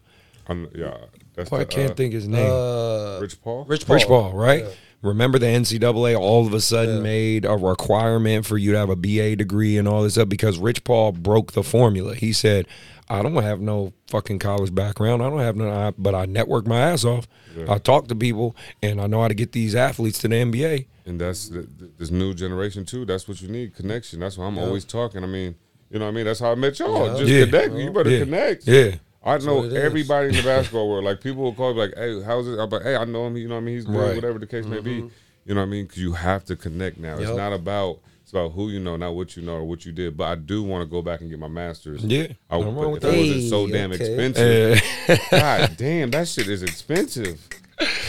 I'm, 0.47 0.69
yeah, 0.75 0.97
that's 1.36 1.49
well, 1.51 1.61
I 1.61 1.65
can't 1.65 1.91
uh, 1.91 1.95
think 1.95 2.13
his 2.13 2.27
name. 2.27 2.51
Uh, 2.51 3.19
Rich 3.19 3.41
Paul. 3.41 3.65
Rich 3.65 3.88
Paul. 3.88 3.95
Rich 3.95 4.07
Paul, 4.07 4.34
right? 4.34 4.63
Yeah. 4.63 4.69
Remember 5.01 5.38
the 5.38 5.47
NCAA 5.47 6.17
all 6.17 6.47
of 6.47 6.53
a 6.53 6.61
sudden 6.61 6.97
Yeah. 6.97 7.01
made 7.01 7.45
a 7.45 7.57
requirement 7.57 8.45
for 8.45 8.57
you 8.57 8.71
to 8.71 8.77
have 8.77 8.89
a 8.89 8.95
BA 8.95 9.36
degree 9.36 9.77
and 9.77 9.86
all 9.88 10.01
this 10.03 10.13
stuff 10.13 10.29
because 10.29 10.57
Rich 10.57 10.84
Paul 10.86 11.11
broke 11.11 11.51
the 11.51 11.63
formula. 11.63 12.15
He 12.15 12.31
said, 12.31 12.67
"I 13.14 13.22
don't 13.24 13.41
have 13.41 13.59
no 13.61 13.93
fucking 14.07 14.39
college 14.39 14.74
background. 14.74 15.22
I 15.22 15.30
don't 15.30 15.39
have 15.39 15.55
no, 15.55 15.70
I, 15.70 15.91
but 15.97 16.16
I 16.16 16.26
network 16.26 16.66
my 16.68 16.80
ass 16.80 17.05
off. 17.05 17.28
Yeah. 17.55 17.72
I 17.72 17.78
talk 17.78 18.07
to 18.07 18.16
people, 18.16 18.55
and 18.82 18.99
I 18.99 19.07
know 19.07 19.22
how 19.22 19.28
to 19.28 19.34
get 19.34 19.51
these 19.51 19.76
athletes 19.76 20.20
to 20.20 20.28
the 20.28 20.36
NBA." 20.36 20.88
and 21.05 21.20
that's 21.20 21.49
the, 21.49 21.61
the- 21.78 21.91
this 21.97 22.11
new 22.11 22.34
generation 22.34 22.86
too. 22.86 23.03
That's 23.05 23.28
what 23.28 23.41
you 23.41 23.49
need 23.49 23.76
connection. 23.76 24.22
That's 24.22 24.38
why 24.38 24.45
I'm 24.45 24.57
always 24.57 24.86
talking. 24.86 25.22
I 25.24 25.28
mean, 25.28 25.55
you 25.89 25.99
know, 25.99 26.05
what 26.05 26.11
I 26.11 26.16
mean, 26.16 26.26
that's 26.26 26.39
how 26.39 26.51
I 26.53 26.55
met 26.55 26.80
y'all. 26.80 27.07
Yeah. 27.07 27.18
Just 27.18 27.30
Yeah. 27.30 27.45
connect. 27.45 27.74
You 27.74 27.91
better 27.91 28.09
Yeah. 28.09 28.20
connect. 28.20 28.68
Yeah, 28.68 28.95
I 29.24 29.38
know 29.39 29.55
what 29.57 29.66
it 29.66 29.74
is. 29.74 29.84
everybody 29.84 30.30
in 30.30 30.36
the 30.36 30.43
basketball 30.53 30.89
world. 30.89 31.03
Like 31.03 31.20
people 31.22 31.43
will 31.43 31.53
call 31.53 31.74
me 31.74 31.82
like, 31.82 31.93
"Hey, 31.97 32.22
how's 32.24 32.47
it?" 32.47 32.57
I'm 32.57 32.70
like, 32.70 32.84
"Hey, 32.84 32.95
I 32.95 33.03
know 33.05 33.28
him. 33.28 33.36
You 33.38 33.47
know 33.49 33.55
what 33.55 33.61
I 33.61 33.64
mean? 33.66 33.76
He's 33.76 33.86
good. 33.86 33.95
Right. 33.95 34.16
Whatever 34.16 34.39
the 34.39 34.47
case 34.47 34.66
may 34.66 34.80
be. 34.80 34.97
Mm-hmm. 35.01 35.07
You 35.45 35.55
know 35.55 35.59
what 35.61 35.68
I 35.68 35.70
mean? 35.70 35.86
Because 35.86 36.01
you 36.01 36.14
have 36.14 36.45
to 36.45 36.55
connect 36.55 36.97
now. 36.97 37.18
It's 37.18 37.30
not 37.36 37.51
about 37.51 37.99
it's 38.05 38.12
about 38.34 38.53
who 38.53 38.69
you 38.69 38.79
know, 38.79 38.97
not 38.97 39.13
what 39.13 39.38
you 39.38 39.43
know 39.43 39.53
or 39.53 39.63
what 39.63 39.86
you 39.86 39.91
did. 39.91 40.17
But 40.17 40.25
I 40.25 40.36
do 40.36 40.63
want 40.63 40.81
to 40.81 40.91
go 40.91 41.01
back 41.01 41.21
and 41.21 41.29
get 41.29 41.39
my 41.39 41.47
masters. 41.47 42.03
Yeah. 42.03 42.27
I 42.49 42.57
would, 42.57 42.65
Nothing 42.65 42.81
wrong 42.81 42.91
with 42.93 43.03
it 43.03 43.07
that. 43.07 43.17
wasn't 43.17 43.43
so 43.43 43.67
damn 43.67 43.91
okay. 43.91 44.05
expensive. 44.05 44.81
Uh, 45.07 45.17
God 45.31 45.77
damn, 45.77 46.11
that 46.11 46.27
shit 46.27 46.47
is 46.47 46.63
expensive. 46.63 47.39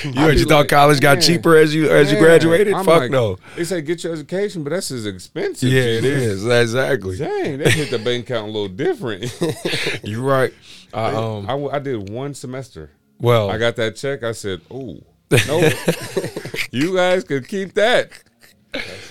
you, 0.04 0.12
be 0.12 0.20
you 0.36 0.44
thought 0.44 0.60
like, 0.60 0.68
college 0.68 1.00
got 1.00 1.14
man, 1.18 1.22
cheaper 1.22 1.56
as 1.56 1.74
you 1.74 1.90
as 1.90 2.12
you 2.12 2.18
graduated? 2.18 2.74
I'm 2.74 2.84
Fuck 2.84 3.00
like, 3.00 3.10
no. 3.10 3.38
They 3.56 3.64
say 3.64 3.80
get 3.82 4.04
your 4.04 4.12
education, 4.12 4.62
but 4.62 4.70
that's 4.70 4.90
as 4.90 5.06
expensive. 5.06 5.70
Yeah, 5.70 5.82
it 5.82 6.04
is 6.04 6.46
exactly. 6.46 7.16
Dang, 7.16 7.58
they 7.58 7.70
hit 7.70 7.90
the 7.90 7.98
bank 7.98 8.28
account 8.28 8.48
a 8.48 8.52
little 8.52 8.68
different. 8.68 9.36
You're 10.04 10.22
right. 10.22 10.52
I, 10.92 11.12
um, 11.12 11.48
I, 11.48 11.76
I 11.76 11.78
did 11.78 12.10
one 12.10 12.34
semester. 12.34 12.90
well, 13.18 13.50
I 13.50 13.58
got 13.58 13.76
that 13.76 13.96
check. 13.96 14.22
I 14.22 14.32
said, 14.32 14.60
"Oh, 14.70 15.00
no, 15.48 15.70
you 16.70 16.94
guys 16.94 17.24
could 17.24 17.48
keep 17.48 17.74
that." 17.74 18.10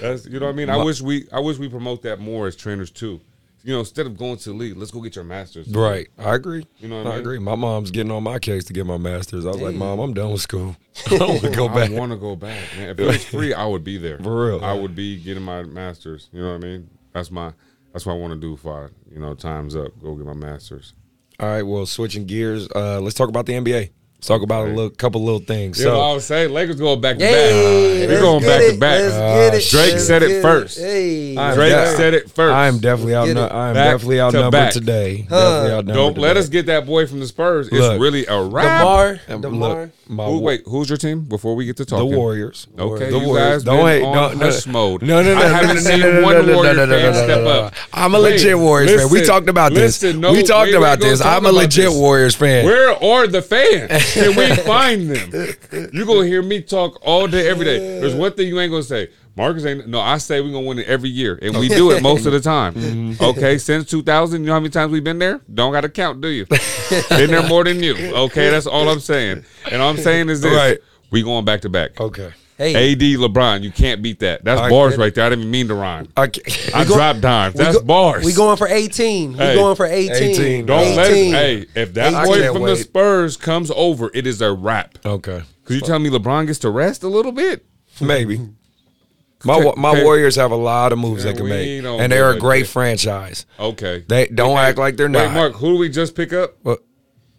That's 0.02 0.26
you 0.26 0.40
know 0.40 0.48
what 0.48 0.54
I 0.54 0.56
mean. 0.56 0.70
I 0.70 0.84
wish 0.84 1.02
we 1.02 1.28
I 1.32 1.40
wish 1.40 1.58
we 1.58 1.70
promote 1.70 2.02
that 2.04 2.20
more 2.20 2.48
as 2.48 2.56
trainers 2.56 2.92
too. 2.92 3.22
You 3.66 3.72
know, 3.74 3.80
instead 3.80 4.06
of 4.08 4.18
going 4.18 4.36
to 4.36 4.50
the 4.50 4.56
league, 4.56 4.76
let's 4.76 4.92
go 4.92 5.00
get 5.00 5.16
your 5.16 5.24
masters. 5.24 5.70
Right. 5.70 6.10
I 6.20 6.36
agree. 6.36 6.68
You 6.80 6.90
know 6.90 6.98
what 6.98 7.08
I 7.08 7.12
I 7.12 7.14
mean? 7.14 7.22
agree. 7.22 7.40
My 7.40 7.56
mom's 7.56 7.92
getting 7.92 8.12
on 8.12 8.22
my 8.24 8.38
case 8.38 8.66
to 8.66 8.74
get 8.74 8.86
my 8.86 8.98
master's. 8.98 9.46
I 9.46 9.50
was 9.52 9.62
like, 9.62 9.76
Mom, 9.76 10.00
I'm 10.00 10.14
done 10.14 10.34
with 10.34 10.42
school. 10.42 10.76
I 11.10 11.18
don't 11.18 11.30
want 11.30 11.42
to 11.44 11.50
go 11.52 11.70
back. 11.70 11.90
I 11.90 11.94
want 11.94 12.12
to 12.12 12.18
go 12.18 12.36
back, 12.36 12.60
man. 12.76 12.90
If 12.90 13.00
it 13.00 13.06
was 13.06 13.24
free, 13.24 13.54
I 13.54 13.66
would 13.66 13.86
be 13.86 13.98
there. 13.98 14.18
For 14.20 14.48
real. 14.48 14.66
I 14.66 14.74
would 14.74 14.96
be 14.96 15.18
getting 15.18 15.44
my 15.44 15.64
masters. 15.64 16.28
You 16.34 16.42
know 16.42 16.50
what 16.50 16.56
I 16.56 16.68
mean? 16.68 16.90
That's 17.14 17.32
my 17.32 17.54
that's 17.94 18.06
what 18.06 18.14
I 18.14 18.18
want 18.18 18.34
to 18.34 18.40
do. 18.40 18.54
If 18.56 18.68
I 18.68 18.88
you 19.10 19.20
know 19.20 19.34
times 19.34 19.78
up, 19.78 19.98
go 20.02 20.14
get 20.16 20.26
my 20.26 20.34
masters. 20.34 20.94
All 21.40 21.48
right. 21.48 21.64
Well, 21.64 21.86
switching 21.86 22.26
gears, 22.26 22.68
uh, 22.76 23.00
let's 23.00 23.16
talk 23.16 23.30
about 23.30 23.46
the 23.46 23.54
NBA. 23.54 23.92
Let's 24.24 24.30
talk 24.30 24.42
about 24.42 24.70
a 24.70 24.72
little, 24.72 24.90
couple 24.90 25.22
little 25.22 25.42
things. 25.42 25.80
You 25.82 25.88
know, 25.88 26.00
I 26.00 26.14
was 26.14 26.24
saying 26.24 26.54
Lakers 26.54 26.78
going 26.80 27.02
back 27.02 27.18
to 27.18 27.26
Hey, 27.26 28.08
back. 28.08 28.10
We're 28.16 28.22
going 28.22 28.42
back 28.42 28.62
it, 28.62 28.72
to 28.76 28.80
back. 28.80 29.02
Uh, 29.12 29.50
Drake 29.52 29.92
let's 29.92 30.08
said 30.08 30.24
it 30.24 30.42
first. 30.42 30.80
Hey, 30.80 31.36
Drake 31.36 31.72
Yeah. 31.74 31.94
said 31.98 32.14
it 32.14 32.32
first. 32.32 32.54
I 32.54 32.68
am 32.68 32.80
definitely 32.80 33.16
out. 33.16 33.26
Get. 33.26 33.36
I 33.38 33.68
am 33.68 33.74
Back 33.74 33.92
definitely 33.96 34.16
to 34.16 34.22
outnumbered 34.22 34.52
back. 34.54 34.72
today. 34.72 35.28
Huh. 35.30 35.36
Definitely 35.42 35.72
outnumbered 35.74 35.96
Don't 35.96 36.18
let 36.22 36.28
today. 36.30 36.40
us 36.40 36.48
get 36.48 36.66
that 36.68 36.86
boy 36.86 37.06
from 37.06 37.20
the 37.20 37.28
Spurs. 37.28 37.68
It's 37.68 37.76
Look. 37.76 38.00
really 38.00 38.26
a 38.28 38.42
wrap. 38.42 38.80
DeMar, 38.80 39.20
And 39.28 39.42
DeMar. 39.42 39.82
Look, 39.82 39.90
my 40.08 40.26
Who, 40.26 40.40
wait, 40.40 40.62
who's 40.68 40.88
your 40.90 40.98
team 40.98 41.22
before 41.26 41.56
we 41.58 41.66
get 41.66 41.76
to 41.78 41.86
talking, 41.86 42.10
the? 42.12 42.18
Warriors. 42.18 42.68
Okay, 42.80 43.10
the 43.12 43.20
you 43.20 43.28
Warriors. 43.28 43.48
guys 43.56 43.64
Don't 43.66 43.78
been 43.80 43.88
hate. 43.88 44.04
on 44.04 44.14
No, 44.16 44.34
no, 44.34 44.46
hush 44.52 44.66
mode. 44.68 45.02
No, 45.02 45.22
no, 45.22 45.34
no. 45.34 45.42
I 45.42 45.44
no, 45.50 45.54
haven't 45.54 45.76
no, 45.76 45.82
seen 45.82 46.00
no, 46.00 46.12
no, 46.14 46.22
one 46.24 46.34
no, 46.36 46.42
no, 46.44 46.56
Warrior 46.56 46.74
no, 46.76 46.86
no, 46.86 46.96
fan 46.96 47.04
no, 47.04 47.12
no, 47.20 47.24
step 47.26 47.44
no, 47.44 47.50
up. 47.50 47.74
no. 47.74 47.80
I'm 47.94 48.16
a 48.16 48.22
Wait, 48.22 48.32
legit 48.36 48.58
Warriors 48.58 49.02
fan. 49.02 49.10
We 49.10 49.20
listen, 49.20 49.34
talked 49.34 49.50
about 49.50 49.74
this. 49.74 50.02
listen, 50.02 50.22
no, 50.22 50.32
we 50.32 50.44
talked 50.44 50.68
wait, 50.68 50.76
about 50.76 51.00
wait, 51.00 51.04
go 51.06 51.10
this. 51.10 51.20
talk 51.20 51.28
I'm 51.38 51.46
a 51.46 51.50
about 51.50 51.58
legit 51.58 51.86
this. 51.90 51.94
Warriors 51.98 52.36
fan. 52.36 52.64
Where 52.66 53.04
are 53.04 53.28
the 53.28 53.42
fans? 53.42 54.13
Can 54.14 54.36
we 54.36 54.56
find 54.64 55.10
them? 55.10 55.90
You 55.94 56.06
gonna 56.06 56.26
hear 56.26 56.42
me 56.42 56.62
talk 56.62 57.00
all 57.02 57.28
day, 57.28 57.48
every 57.50 57.66
day. 57.66 58.00
There's 58.00 58.16
one 58.16 58.32
thing 58.34 58.48
you 58.48 58.60
ain't 58.60 58.72
gonna 58.72 58.84
say. 58.84 59.10
Marcus 59.36 59.66
ain't. 59.66 59.88
No, 59.88 60.00
I 60.00 60.20
say 60.20 60.42
we 60.42 60.52
gonna 60.52 60.68
win 60.68 60.80
it 60.80 60.88
every 60.88 61.10
year, 61.10 61.40
and 61.42 61.58
we 61.58 61.68
do 61.68 61.92
it 61.92 62.04
most 62.04 62.26
of 62.28 62.34
the 62.34 62.40
time. 62.40 62.74
Mm-hmm. 62.76 63.24
Okay, 63.24 63.58
since 63.58 63.90
2000, 63.90 64.42
you 64.42 64.48
know 64.48 64.54
how 64.54 64.60
many 64.60 64.70
times 64.70 64.92
we've 64.92 65.04
been 65.04 65.18
there? 65.20 65.42
Don't 65.52 65.72
got 65.74 65.82
to 65.82 65.90
count, 65.90 66.22
do 66.22 66.28
you? 66.28 66.46
been 67.10 67.32
there 67.32 67.48
more 67.48 67.64
than 67.64 67.82
you. 67.82 67.96
Okay, 68.16 68.52
that's 68.52 68.68
all 68.68 68.88
I'm 68.90 69.00
saying. 69.00 69.44
And 69.72 69.82
all 69.82 69.90
I'm 69.90 69.98
saying 69.98 70.30
is 70.30 70.42
this: 70.42 70.54
Right. 70.54 70.78
we 71.10 71.24
going 71.24 71.46
back 71.46 71.62
to 71.62 71.70
back. 71.70 72.00
Okay. 72.00 72.32
Hey, 72.72 72.94
AD 72.94 73.00
LeBron, 73.00 73.62
you 73.64 73.72
can't 73.72 74.02
beat 74.02 74.20
that. 74.20 74.44
That's 74.46 74.62
I 74.62 74.70
bars 74.70 74.94
get 74.94 75.00
right 75.02 75.14
there. 75.16 75.26
I 75.26 75.30
didn't 75.30 75.42
even 75.42 75.52
mean 75.52 75.68
to 75.68 75.76
rhyme. 75.76 76.08
I 76.16 76.28
can't. 76.28 76.76
I 76.76 76.86
go- 76.86 76.96
dropped 76.96 77.22
dimes. 77.22 77.56
we 77.56 77.64
That's 77.64 77.78
go- 77.80 77.84
bars. 77.84 78.24
We 78.26 78.34
going 78.34 78.58
for 78.58 78.68
18. 78.68 79.34
We 79.34 79.38
Hey, 79.38 79.56
going 79.56 79.76
for 79.76 79.86
18. 79.86 80.12
18. 80.14 80.66
Don't 80.66 80.80
18. 80.80 80.96
let 80.96 81.08
us. 81.08 81.14
Hey, 81.14 81.66
if 81.82 81.94
that 81.96 82.26
boy 82.26 82.36
can't 82.40 82.54
from 82.54 82.62
wait. 82.64 82.70
the 82.72 82.76
Spurs 82.78 83.38
comes 83.38 83.72
over, 83.76 84.10
it 84.14 84.26
is 84.26 84.42
a 84.42 84.54
wrap. 84.54 84.98
Okay. 85.06 85.42
Could 85.66 85.76
you 85.76 85.82
tell 85.82 86.00
me 86.00 86.10
LeBron 86.10 86.48
gets 86.48 86.60
to 86.60 86.70
rest 86.70 87.04
a 87.04 87.08
little 87.08 87.32
bit. 87.32 87.66
Maybe. 88.02 88.40
My 89.46 89.58
wa- 89.58 89.74
my 89.76 89.90
okay. 89.90 90.04
Warriors 90.06 90.38
have 90.38 90.52
a 90.52 90.56
lot 90.56 90.94
of 90.94 91.00
moves 91.00 91.26
Yeah, 91.26 91.32
they 91.32 91.36
can 91.38 91.44
we 91.44 91.50
make, 91.50 91.84
don't 91.84 92.00
and 92.00 92.10
they're 92.12 92.30
a 92.30 92.34
give 92.36 92.42
great 92.42 92.66
franchise. 92.66 93.46
Okay. 93.60 94.06
They 94.08 94.28
don't 94.28 94.58
act 94.58 94.78
like 94.78 94.96
they're 94.96 95.08
Wait, 95.08 95.12
not. 95.26 95.34
Mark, 95.34 95.54
who 95.56 95.74
do 95.74 95.78
we 95.80 95.90
just 95.90 96.16
pick 96.16 96.32
up? 96.32 96.56
What? 96.62 96.80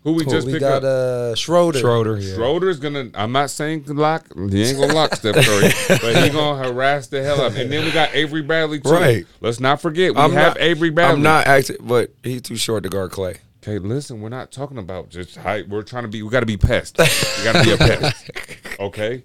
Who 0.05 0.12
we 0.12 0.24
Cool, 0.24 0.32
just 0.34 0.46
we 0.46 0.52
pick 0.52 0.61
got 0.61 0.84
up? 0.84 0.84
uh, 0.84 1.34
Schroeder. 1.34 1.78
Schroeder. 1.78 2.18
Yeah. 2.18 2.34
Schroeder's 2.34 2.78
gonna. 2.78 3.11
I'm 3.14 3.32
not 3.32 3.48
saying 3.50 3.84
lock. 3.88 4.26
He 4.50 4.62
ain't 4.62 4.78
gonna 4.78 4.92
lock 4.92 5.14
Steph 5.16 5.34
Curry, 5.34 5.70
but 5.88 6.22
he 6.22 6.28
gonna 6.30 6.62
harass 6.62 7.07
the 7.07 7.22
hell 7.22 7.40
out. 7.40 7.46
of 7.48 7.55
him. 7.57 7.62
And 7.62 7.72
then 7.72 7.84
we 7.86 7.90
got 7.90 8.14
Avery 8.14 8.42
Bradley 8.42 8.80
too. 8.80 8.90
Right. 8.90 9.24
Let's 9.40 9.61
not 9.61 9.80
forget 9.80 10.14
we 10.14 10.20
I'm 10.20 10.32
have 10.32 10.55
not, 10.57 10.61
Avery 10.61 10.90
Bradley. 10.90 11.16
I'm 11.16 11.22
not 11.22 11.46
acting, 11.46 11.76
but 11.80 12.12
he's 12.22 12.42
too 12.42 12.57
short 12.57 12.82
to 12.82 12.90
guard 12.90 13.12
Clay. 13.12 13.36
Okay, 13.62 13.78
listen, 13.78 14.20
we're 14.20 14.28
not 14.28 14.52
talking 14.52 14.76
about 14.76 15.09
just 15.09 15.36
height. 15.38 15.70
We're 15.70 15.80
trying 15.82 16.02
to 16.02 16.09
be. 16.09 16.22
We 16.22 16.28
got 16.28 16.40
to 16.40 16.46
be 16.46 16.59
pests. 16.59 16.98
We 17.38 17.44
got 17.44 17.57
to 17.57 17.64
be 17.64 17.72
a 17.72 17.78
pest. 17.78 18.30
Okay. 18.80 19.22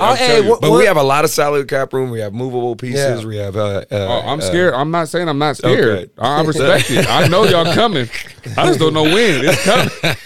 I'm 0.00 0.16
hey, 0.16 0.42
you. 0.42 0.50
what- 0.50 0.60
But 0.60 0.70
we 0.72 0.84
have 0.86 0.96
a 0.96 1.02
lot 1.02 1.24
of 1.24 1.30
salary 1.30 1.64
cap 1.64 1.92
room. 1.92 2.10
We 2.10 2.20
have 2.20 2.32
movable 2.32 2.76
pieces. 2.76 3.22
Yeah. 3.22 3.26
We 3.26 3.36
have. 3.38 3.56
Uh, 3.56 3.60
uh, 3.60 3.84
Oh, 3.90 4.22
I'm 4.26 4.38
uh, 4.38 4.42
scared. 4.42 4.74
I'm 4.74 4.90
not 4.90 5.08
saying 5.08 5.28
I'm 5.28 5.38
not 5.38 5.56
scared. 5.56 5.88
Okay. 5.98 6.12
I 6.18 6.42
respect 6.42 6.90
it. 6.90 7.08
I 7.08 7.26
know 7.28 7.44
y'all 7.44 7.72
coming. 7.74 8.08
I 8.56 8.66
just 8.66 8.78
don't 8.80 8.94
know 8.94 9.04
when 9.04 9.44
it's 9.44 9.64
coming. 9.64 10.16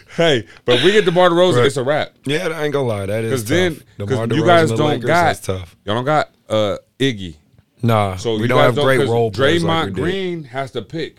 hey, 0.16 0.46
but 0.64 0.76
if 0.76 0.84
we 0.84 0.92
get 0.92 1.04
DeMar 1.04 1.30
DeRozan, 1.30 1.56
Right. 1.56 1.66
it's 1.66 1.76
a 1.76 1.82
wrap. 1.82 2.12
Yeah, 2.24 2.48
I 2.48 2.64
ain't 2.64 2.72
gonna 2.72 2.86
lie. 2.88 3.06
That 3.06 3.24
is 3.24 3.30
Because 3.42 3.44
then, 3.48 3.74
tough. 3.76 3.84
because 3.98 4.18
DeMar 4.28 4.36
you 4.38 4.44
guys 4.46 4.68
don't 4.70 4.78
Lakers, 4.88 5.04
got 5.06 5.42
tough. 5.42 5.76
y'all 5.84 5.94
don't 5.94 6.04
got 6.04 6.30
uh 6.48 6.76
Iggy. 6.98 7.36
Nah, 7.82 8.16
So 8.16 8.34
we 8.34 8.42
you 8.42 8.48
don't 8.48 8.58
guys 8.58 8.74
have 8.74 8.84
great 8.84 8.98
'cause 9.00 9.08
role 9.08 9.30
players 9.30 9.62
Draymond 9.62 9.66
like 9.66 9.84
we 9.86 9.90
did. 9.92 10.00
Green 10.02 10.44
has 10.44 10.72
to 10.72 10.82
pick. 10.82 11.18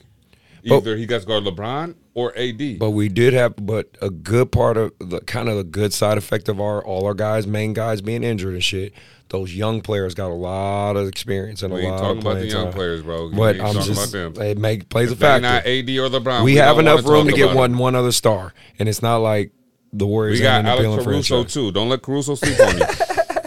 But- 0.67 0.77
Either 0.77 0.97
he 0.97 1.05
got 1.05 1.21
to 1.21 1.27
go 1.27 1.39
to 1.41 1.49
LeBron 1.51 1.95
or 2.19 2.37
AD. 2.37 2.79
But 2.79 2.91
we 2.91 3.09
did 3.09 3.33
have, 3.33 3.55
but 3.57 3.89
a 4.01 4.09
good 4.09 4.51
part 4.51 4.77
of 4.77 4.91
the 4.99 5.21
kind 5.21 5.49
of 5.49 5.57
the 5.57 5.63
good 5.63 5.93
side 5.93 6.17
effect 6.17 6.49
of 6.49 6.59
our 6.59 6.83
all 6.83 7.05
our 7.05 7.13
guys, 7.13 7.47
main 7.47 7.73
guys 7.73 8.01
being 8.01 8.23
injured 8.23 8.53
and 8.53 8.63
shit. 8.63 8.93
Those 9.29 9.53
young 9.55 9.81
players 9.81 10.15
got 10.15 10.31
a 10.31 10.33
lot 10.33 10.95
of 10.97 11.07
experience 11.07 11.61
and 11.61 11.71
we 11.71 11.81
a 11.81 11.83
ain't 11.83 11.91
lot 11.91 11.99
talking 12.01 12.17
of 12.17 12.25
about 12.25 12.39
the 12.39 12.47
young 12.47 12.63
time. 12.65 12.73
players, 12.73 13.03
bro. 13.03 13.27
We 13.29 13.35
But 13.35 13.55
ain't 13.57 13.63
I'm 13.65 13.73
talking 13.75 13.93
just 13.93 14.13
about 14.15 14.33
them. 14.35 14.43
it 14.43 14.57
make 14.57 14.89
plays 14.89 15.09
a 15.09 15.13
If 15.13 15.19
they 15.19 15.25
factor. 15.27 15.41
not 15.41 15.65
AD 15.67 15.89
or 15.99 16.09
LeBron. 16.09 16.39
we, 16.43 16.53
we 16.53 16.55
have 16.57 16.79
enough 16.79 17.05
room 17.05 17.27
to 17.27 17.33
get 17.33 17.55
one 17.55 17.71
them. 17.71 17.79
one 17.79 17.93
other 17.95 18.11
star, 18.11 18.53
and 18.79 18.89
it's 18.89 19.01
not 19.03 19.17
like 19.17 19.51
the 19.93 20.07
Warriors. 20.07 20.39
We 20.39 20.43
got 20.43 20.61
an 20.61 20.65
Alex 20.65 20.79
appealing 20.81 21.03
Caruso 21.05 21.35
franchise. 21.35 21.53
too. 21.53 21.71
Don't 21.71 21.89
let 21.89 22.01
Caruso 22.01 22.33
sleep 22.35 22.59
on 22.59 22.77
you. 22.79 22.85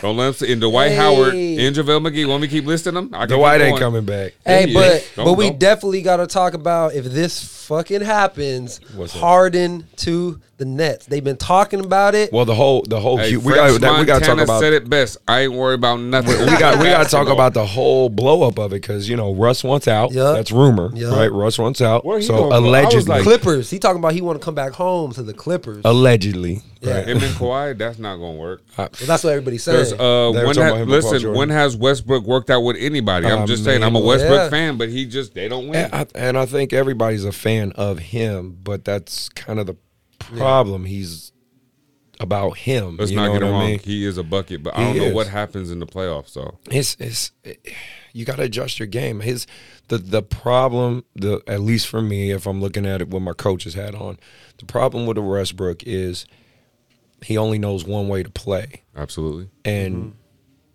Don't 0.03 0.16
let 0.16 0.27
him. 0.29 0.33
Sit, 0.35 0.51
and 0.51 0.61
Dwight 0.61 0.93
Howard 0.93 1.35
Hey. 1.35 1.64
and 1.66 1.77
JaVale 1.77 2.05
McGee. 2.05 2.27
Want 2.29 2.43
me 2.43 2.49
to 2.49 2.53
keep 2.53 2.64
listing 2.66 2.95
them? 2.95 3.11
I 3.12 3.27
can 3.27 3.37
Dwight 3.39 3.61
ain't 3.61 3.79
coming 3.79 4.05
back. 4.05 4.33
Hey, 4.45 4.66
Yeah, 4.66 4.75
but 4.75 5.11
don't- 5.14 5.25
but 5.25 5.33
we 5.35 5.51
don't. 5.51 5.59
definitely 5.61 6.03
got 6.03 6.16
to 6.16 6.27
talk 6.27 6.55
about 6.55 6.95
if 6.95 7.05
this 7.05 7.62
fucking 7.63 8.01
happens. 8.03 8.81
What's 8.95 9.13
that? 9.13 9.19
Harden 9.21 9.87
to 9.97 10.41
the 10.59 10.65
Nets. 10.67 11.07
They've 11.07 11.25
been 11.25 11.37
talking 11.37 11.81
about 11.85 12.15
it. 12.15 12.33
Well, 12.33 12.45
the 12.45 12.55
whole 12.55 12.83
the 12.83 13.01
whole 13.01 13.17
Hey, 13.19 13.37
we 13.37 13.53
French 13.53 13.81
got 13.81 13.99
we 14.01 14.05
got 14.07 14.19
to 14.21 14.21
talk 14.21 14.29
Montana 14.37 14.43
about 14.45 14.61
said 14.61 14.73
it 14.73 14.89
best. 14.89 15.17
I 15.27 15.41
ain't 15.41 15.53
worried 15.55 15.75
about 15.75 15.99
nothing. 16.01 16.39
we 16.39 16.59
got 16.59 16.79
we 16.79 16.85
got 16.87 17.03
to 17.05 17.09
talk 17.09 17.29
about 17.33 17.55
the 17.55 17.67
whole 17.67 18.09
blow 18.09 18.47
up 18.47 18.59
of 18.59 18.73
it 18.73 18.77
because 18.83 19.09
you 19.09 19.17
know 19.17 19.35
Russ 19.35 19.65
wants 19.65 19.89
out. 19.89 20.13
Yup. 20.13 20.37
That's 20.37 20.53
rumor, 20.53 20.91
Yup. 20.95 21.17
right? 21.17 21.33
Russ 21.33 21.59
wants 21.59 21.81
out. 21.81 22.05
Where 22.05 22.19
he 22.19 22.25
so 22.27 22.35
gonna 22.35 22.49
go? 22.51 22.55
I 22.55 22.59
was 22.61 22.69
allegedly, 22.69 23.05
like- 23.07 23.23
Clippers. 23.23 23.71
He 23.71 23.79
talking 23.79 23.99
about 23.99 24.13
he 24.13 24.21
want 24.21 24.41
to 24.41 24.45
come 24.45 24.55
back 24.55 24.73
home 24.73 25.13
to 25.13 25.23
the 25.23 25.35
Clippers. 25.35 25.83
allegedly, 25.85 26.63
Yeah. 26.81 26.97
right? 26.99 27.09
him 27.09 27.17
and 27.23 27.35
Kawhi. 27.35 27.77
That's 27.79 27.99
not 27.99 28.17
gonna 28.19 28.39
work. 28.39 28.63
well, 28.79 28.89
that's 29.05 29.25
what 29.25 29.31
everybody's 29.31 29.65
Because 29.65 29.89
saying. 29.91 30.01
uh, 30.01 30.31
They 30.33 30.41
were 30.41 30.47
when 30.47 30.55
talking 30.55 30.63
ha- 30.63 30.69
about 30.69 30.77
him 30.77 30.81
and 30.83 30.89
Paul 31.03 31.11
listen, 31.11 31.19
George. 31.21 31.37
when 31.39 31.49
has 31.51 31.77
Westbrook 31.77 32.25
worked 32.25 32.51
out 32.51 32.61
with 32.61 32.77
anybody? 32.79 33.27
I'm 33.27 33.43
I 33.43 33.47
just 33.47 33.65
saying, 33.65 33.83
I'm 33.83 33.97
a 33.97 33.99
mean, 33.99 34.07
Westbrook 34.07 34.33
yeah. 34.39 34.49
fan, 34.51 34.77
but 34.77 34.91
he 34.91 35.07
just 35.07 35.35
they 35.35 35.49
don't 35.49 35.67
win. 35.69 35.87
And 35.87 35.95
I, 35.95 36.07
and 36.15 36.39
I 36.39 36.47
think 36.47 36.73
everybody's 36.73 37.25
a 37.25 37.33
fan 37.33 37.62
of 37.73 38.01
him, 38.01 38.59
but 38.61 38.85
that's 38.85 39.29
kind 39.29 39.61
of 39.61 39.67
the 39.67 39.77
problem. 40.19 40.85
He's 40.87 41.33
about 42.21 42.59
him. 42.59 42.97
Let's 42.97 43.11
you 43.11 43.17
not 43.17 43.27
know 43.27 43.33
get 43.35 43.43
what 43.43 43.49
him 43.49 43.55
I 43.55 43.59
wrong. 43.59 43.71
mean? 43.71 43.79
He 43.81 44.05
is 44.05 44.19
a 44.19 44.23
bucket, 44.23 44.63
but 44.63 44.77
I 44.77 44.85
don't 44.85 44.97
know 44.97 45.15
what 45.15 45.29
happens 45.29 45.71
in 45.71 45.79
the 45.79 45.87
playoffs. 45.87 46.35
though. 46.35 46.59
It's 46.71 46.97
it's 46.99 47.33
you 48.13 48.25
got 48.25 48.37
to 48.37 48.43
adjust 48.43 48.79
your 48.79 48.87
game. 48.87 49.21
His 49.21 49.47
the 49.89 49.99
the 49.99 50.23
problem 50.23 51.05
the 51.15 51.43
at 51.47 51.61
least 51.61 51.89
for 51.89 52.03
me, 52.03 52.31
if 52.31 52.47
I'm 52.47 52.61
looking 52.61 52.87
at 52.87 53.01
it 53.01 53.09
with 53.09 53.23
my 53.23 53.33
coach's 53.33 53.75
hat 53.75 53.95
on, 53.95 54.19
the 54.59 54.67
problem 54.67 55.07
with 55.07 55.17
the 55.17 55.23
Westbrook 55.23 55.83
is 55.85 56.27
he 57.23 57.37
only 57.37 57.59
knows 57.59 57.85
one 57.85 58.09
way 58.09 58.23
to 58.23 58.31
play, 58.31 58.83
absolutely. 58.97 59.49
and 59.65 59.97
mm-hmm. 59.97 60.17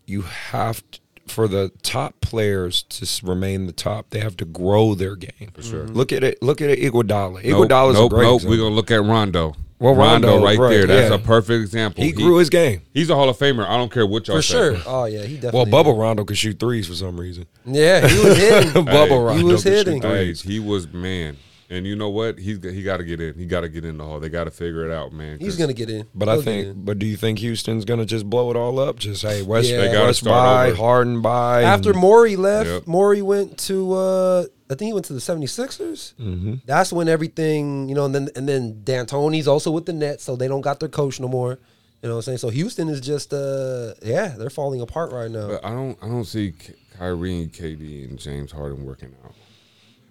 you 0.05 0.21
have 0.21 0.83
to, 0.91 0.99
for 1.31 1.47
the 1.47 1.71
top 1.83 2.19
players 2.21 2.83
to 2.83 3.25
remain 3.25 3.65
the 3.67 3.71
top, 3.71 4.09
they 4.09 4.19
have 4.19 4.37
to 4.37 4.45
grow 4.45 4.95
their 4.95 5.15
game. 5.15 5.51
For 5.53 5.61
sure. 5.61 5.87
Look 5.87 6.11
at 6.11 6.23
it. 6.23 6.41
Look 6.41 6.61
at 6.61 6.69
it. 6.69 6.79
Iguodala. 6.79 7.43
Nope, 7.43 7.69
Iguodala's 7.69 7.93
nope, 7.95 8.11
a 8.11 8.15
great. 8.15 8.23
nope. 8.23 8.35
example. 8.35 8.49
We're 8.57 8.63
gonna 8.63 8.75
look 8.75 8.91
at 8.91 9.01
Rondo. 9.01 9.55
Well, 9.79 9.93
Rondo, 9.93 10.29
Rondo, 10.29 10.43
right, 10.45 10.57
right, 10.57 10.69
there. 10.69 10.87
That's 10.87 11.09
yeah. 11.11 11.15
a 11.15 11.19
perfect 11.19 11.61
example. 11.61 12.03
He 12.03 12.11
grew 12.11 12.37
his 12.37 12.49
game. 12.49 12.81
He's 12.95 13.11
a 13.11 13.15
Hall 13.15 13.29
of 13.29 13.37
Famer. 13.37 13.63
I 13.67 13.77
don't 13.77 13.91
care 13.91 14.07
what 14.07 14.27
y'all 14.27 14.37
for 14.37 14.41
say. 14.41 14.53
sure. 14.55 14.77
Oh 14.87 15.05
yeah, 15.05 15.21
he 15.21 15.35
definitely. 15.35 15.57
Well. 15.57 15.65
Bubble 15.67 15.95
Rondo 15.97 16.23
could 16.23 16.37
shoot 16.37 16.59
threes 16.59 16.87
for 16.87 16.95
some 16.95 17.19
reason. 17.19 17.45
Yeah, 17.63 18.07
he 18.07 18.27
was 18.27 18.37
hitting. 18.37 18.71
Bubble 18.85 19.29
He 19.29 19.37
Rondo 19.41 19.45
was 19.53 19.63
could 19.63 19.85
shoot. 19.85 20.03
Hey, 20.03 20.23
threes. 20.25 20.41
he 20.41 20.59
was 20.59 20.91
man. 20.91 21.37
And 21.69 21.85
you 21.85 21.97
know 21.97 22.09
what? 22.09 22.39
He's 22.39 22.63
he 22.63 22.81
got 22.81 22.97
to 22.97 23.03
get 23.03 23.19
in. 23.19 23.33
He 23.35 23.45
got 23.45 23.61
to 23.61 23.69
get 23.69 23.83
in 23.83 23.97
the 23.97 24.03
hall. 24.05 24.21
They 24.21 24.29
got 24.29 24.45
to 24.45 24.51
figure 24.51 24.85
it 24.85 24.91
out, 24.93 25.11
man. 25.11 25.37
He's 25.39 25.57
gonna 25.57 25.73
get 25.73 25.89
in. 25.89 26.07
But 26.15 26.29
He'll 26.29 26.39
I 26.39 26.41
think, 26.43 26.85
but 26.85 26.97
do 26.97 27.05
you 27.05 27.17
think 27.17 27.39
Houston's 27.39 27.83
gonna 27.83 28.05
just 28.05 28.29
blow 28.29 28.49
it 28.51 28.55
all 28.55 28.79
up? 28.79 28.99
Just 28.99 29.21
hey, 29.21 29.41
West, 29.41 29.69
Yeah. 29.69 29.81
They 29.81 29.87
gotta 29.91 30.05
West 30.07 30.19
start 30.21 30.33
by, 30.33 30.67
over. 30.67 30.75
Harden 30.77 31.21
by. 31.21 31.63
after 31.63 31.91
and- 31.91 31.99
Morey 31.99 32.37
left, 32.37 32.69
Yep. 32.69 32.87
Morey 32.87 33.21
went 33.21 33.57
to 33.59 33.93
uh 33.93 34.45
I 34.69 34.75
think 34.75 34.87
he 34.87 34.93
went 34.93 35.05
to 35.07 35.13
the 35.13 35.19
76ers. 35.19 36.13
Mm-hmm. 36.15 36.53
That's 36.65 36.91
when 36.91 37.07
everything, 37.07 37.87
you 37.89 37.95
know, 37.95 38.05
and 38.05 38.15
then 38.15 38.29
and 38.37 38.47
then 38.47 38.81
D'Antoni's 38.83 39.47
also 39.47 39.69
with 39.71 39.85
the 39.85 39.93
Nets, 39.93 40.23
so 40.23 40.35
they 40.37 40.47
don't 40.47 40.61
got 40.61 40.79
their 40.79 40.89
coach 40.89 41.19
no 41.19 41.27
more. 41.27 41.59
You 42.01 42.09
know 42.09 42.15
what 42.15 42.19
I'm 42.19 42.21
saying? 42.23 42.37
So 42.37 42.49
Houston 42.49 42.87
is 42.87 43.01
just 43.01 43.33
uh 43.33 43.93
yeah, 44.01 44.35
they're 44.37 44.49
falling 44.49 44.79
apart 44.79 45.11
right 45.11 45.29
now. 45.29 45.47
But 45.49 45.65
I 45.65 45.71
don't 45.71 45.97
I 46.01 46.07
don't 46.07 46.23
see 46.25 46.53
K- 46.53 46.75
Kyrie 46.97 47.41
and 47.43 47.51
KD 47.51 48.09
and 48.09 48.17
James 48.17 48.53
Harden 48.53 48.85
working 48.85 49.13
out. 49.25 49.33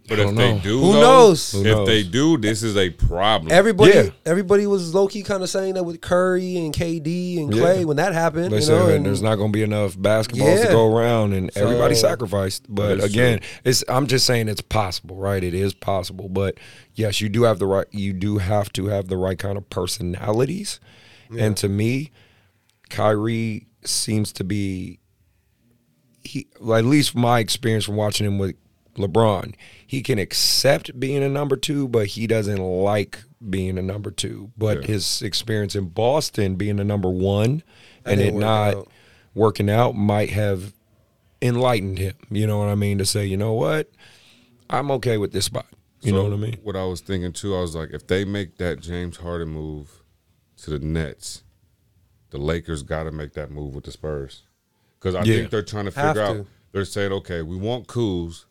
But 0.09 0.19
if 0.21 0.27
don't 0.27 0.35
they 0.37 0.53
know. 0.55 0.59
do, 0.61 0.81
Who 0.81 0.93
though, 0.93 1.01
knows? 1.01 1.53
Who 1.53 1.61
If 1.61 1.65
knows? 1.67 1.87
they 1.89 2.03
do, 2.05 2.39
this 2.39 2.63
is 2.63 2.77
a 2.77 2.91
problem. 2.91 3.51
Everybody 3.53 3.93
Yeah. 3.93 4.11
everybody 4.25 4.67
was 4.67 4.95
low 4.95 5.09
key 5.09 5.23
kind 5.23 5.43
of 5.43 5.49
saying 5.51 5.75
that 5.75 5.83
with 5.85 6.01
Curry 6.01 6.57
and 6.59 6.73
KD 6.73 7.39
and 7.41 7.53
Yeah. 7.53 7.61
Clay 7.61 7.85
when 7.85 7.97
that 7.97 8.13
happened. 8.13 8.53
They 8.53 8.57
you 8.57 8.63
said 8.63 8.79
know, 8.79 8.87
that 8.87 8.97
and 8.97 9.07
there's 9.07 9.23
not 9.23 9.37
going 9.37 9.51
to 9.51 9.57
be 9.57 9.63
enough 9.63 9.97
basketballs 9.97 10.59
Yeah. 10.59 10.67
to 10.67 10.73
go 10.73 10.87
around, 10.97 11.33
and 11.33 11.51
everybody 11.57 11.95
sacrificed. 11.97 12.67
But 12.69 13.03
again, 13.03 13.41
true. 13.41 13.49
it's 13.65 13.83
I'm 13.89 14.07
just 14.07 14.27
saying 14.27 14.49
it's 14.49 14.61
possible, 14.61 15.17
right? 15.17 15.43
It 15.43 15.55
is 15.55 15.75
possible, 15.75 16.29
but 16.29 16.57
yes, 16.95 17.21
you 17.21 17.29
do 17.29 17.43
have 17.43 17.59
the 17.59 17.67
right. 17.67 17.87
You 17.91 18.13
do 18.13 18.39
have 18.39 18.73
to 18.75 18.87
have 18.87 19.09
the 19.09 19.17
right 19.17 19.39
kind 19.39 19.59
of 19.59 19.69
personalities, 19.71 20.79
and 21.37 21.57
to 21.57 21.69
me, 21.69 22.11
Kyrie 22.91 23.67
seems 23.85 24.33
to 24.35 24.45
be. 24.45 25.01
He, 26.23 26.49
at 26.61 26.85
least 26.85 27.11
from 27.13 27.21
my 27.21 27.39
experience 27.39 27.85
from 27.85 27.95
watching 27.97 28.27
him 28.27 28.39
with 28.39 28.57
LeBron, 28.97 29.55
he 29.87 30.03
can 30.03 30.19
accept 30.19 30.99
being 30.99 31.23
a 31.23 31.29
number 31.29 31.57
two, 31.57 31.89
but 31.89 32.09
he 32.09 32.27
doesn't 32.27 32.59
like 32.59 33.23
being 33.49 33.79
a 33.79 33.83
number 33.83 34.11
two. 34.11 34.51
But 34.57 34.83
Yeah. 34.83 34.87
his 34.89 35.23
experience 35.23 35.75
in 35.75 35.89
Boston 35.89 36.57
being 36.57 36.81
a 36.81 36.85
number 36.85 37.11
one 37.11 37.63
That 38.05 38.13
and 38.13 38.21
it 38.21 38.35
work 38.35 38.41
not 38.41 38.75
out. 38.75 38.89
working 39.35 39.71
out 39.71 39.95
might 39.95 40.31
have 40.31 40.73
enlightened 41.43 41.99
him. 41.99 42.15
You 42.31 42.47
know 42.47 42.59
what 42.59 42.69
I 42.69 42.75
mean? 42.75 42.99
To 42.99 43.05
say, 43.07 43.27
you 43.27 43.37
know 43.37 43.53
what, 43.53 43.91
I'm 44.71 44.91
okay 44.93 45.19
with 45.19 45.33
this 45.33 45.45
spot. 45.45 45.67
You 46.03 46.13
know 46.13 46.23
what 46.25 46.33
I 46.33 46.37
mean? 46.37 46.59
What 46.63 46.77
I 46.77 46.85
was 46.85 47.01
thinking 47.01 47.33
too, 47.33 47.55
I 47.57 47.61
was 47.61 47.75
like, 47.75 47.91
if 47.93 48.07
they 48.07 48.25
make 48.25 48.59
that 48.59 48.81
James 48.81 49.17
Harden 49.19 49.49
move 49.49 50.03
to 50.59 50.71
the 50.71 50.79
Nets, 50.79 51.43
the 52.31 52.39
Lakers 52.39 52.83
got 52.83 53.05
to 53.05 53.13
make 53.13 53.33
that 53.35 53.51
move 53.51 53.75
with 53.75 53.85
the 53.85 53.93
Spurs 53.93 54.43
because 54.99 55.15
I 55.15 55.25
Yeah. 55.25 55.37
think 55.37 55.51
they're 55.51 55.63
trying 55.63 55.85
to 55.87 55.91
figure 55.91 56.15
to. 56.15 56.23
out. 56.23 56.47
They're 56.73 56.85
saying, 56.85 57.13
okay, 57.13 57.43
we 57.43 57.57
want 57.57 57.87
Kuz, 57.87 58.45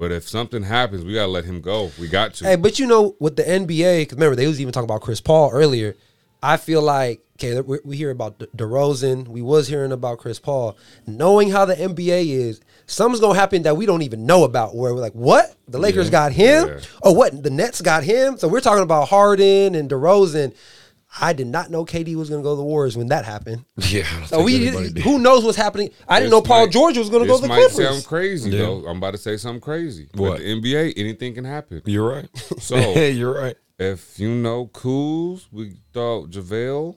but 0.00 0.10
if 0.10 0.26
something 0.26 0.62
happens, 0.62 1.04
we 1.04 1.12
got 1.12 1.26
to 1.26 1.30
let 1.30 1.44
him 1.44 1.60
go. 1.60 1.92
We 2.00 2.08
got 2.08 2.32
to. 2.34 2.44
Hey, 2.46 2.56
but 2.56 2.78
you 2.78 2.86
know, 2.86 3.14
with 3.20 3.36
the 3.36 3.42
NBA, 3.42 4.00
because 4.00 4.16
remember 4.16 4.34
they 4.34 4.46
was 4.46 4.58
even 4.58 4.72
talking 4.72 4.88
about 4.88 5.02
Chris 5.02 5.20
Paul 5.20 5.50
earlier. 5.52 5.94
I 6.42 6.56
feel 6.56 6.80
like 6.80 7.20
okay, 7.36 7.60
we, 7.60 7.78
we 7.84 7.96
hear 7.98 8.10
about 8.10 8.38
De- 8.38 8.46
DeRozan. 8.48 9.28
We 9.28 9.42
was 9.42 9.68
hearing 9.68 9.92
about 9.92 10.18
Chris 10.18 10.38
Paul. 10.38 10.78
Knowing 11.06 11.50
how 11.50 11.66
the 11.66 11.74
NBA 11.74 12.28
is, 12.30 12.62
something's 12.86 13.20
gonna 13.20 13.38
happen 13.38 13.62
that 13.64 13.76
we 13.76 13.84
don't 13.84 14.00
even 14.00 14.24
know 14.24 14.44
about. 14.44 14.74
Where 14.74 14.94
we're 14.94 15.00
like, 15.00 15.12
what? 15.12 15.54
The 15.68 15.78
Lakers 15.78 16.06
Yeah. 16.06 16.12
got 16.12 16.32
him? 16.32 16.68
Yeah. 16.68 16.80
Oh, 17.02 17.12
what? 17.12 17.42
The 17.42 17.50
Nets 17.50 17.82
got 17.82 18.02
him? 18.02 18.38
So 18.38 18.48
we're 18.48 18.60
talking 18.60 18.82
about 18.82 19.08
Harden 19.08 19.74
and 19.74 19.90
DeRozan. 19.90 20.54
I 21.20 21.32
did 21.32 21.46
not 21.48 21.70
know 21.70 21.84
KD 21.84 22.14
was 22.14 22.30
gonna 22.30 22.42
go 22.42 22.52
to 22.52 22.56
the 22.56 22.62
Warriors 22.62 22.96
when 22.96 23.08
that 23.08 23.24
happened. 23.24 23.64
Yeah. 23.88 24.04
So 24.26 24.42
we, 24.44 24.66
who 25.00 25.18
knows 25.18 25.44
what's 25.44 25.56
happening? 25.56 25.90
I 26.06 26.20
didn't 26.20 26.30
know 26.30 26.40
Paul 26.42 26.66
might- 26.66 26.72
George 26.72 26.96
was 26.98 27.10
gonna 27.10 27.26
go 27.26 27.38
to 27.38 27.40
this 27.40 27.40
the 27.42 27.48
might 27.48 27.68
Clippers. 27.70 27.88
sound 27.94 28.04
crazy 28.06 28.50
Yeah. 28.50 28.58
though. 28.58 28.86
I'm 28.86 28.98
about 28.98 29.12
to 29.12 29.18
say 29.18 29.36
something 29.36 29.60
crazy. 29.60 30.08
What? 30.14 30.32
But 30.32 30.38
the 30.38 30.44
NBA, 30.60 30.92
anything 30.96 31.34
can 31.34 31.44
happen. 31.44 31.82
You're 31.84 32.08
right. 32.08 32.28
So- 32.60 32.76
you're 33.06 33.34
right. 33.34 33.56
If 33.78 34.18
you 34.20 34.34
know 34.34 34.66
Kuz, 34.66 35.46
we 35.50 35.76
thought 35.92 36.30
JaVale. 36.30 36.96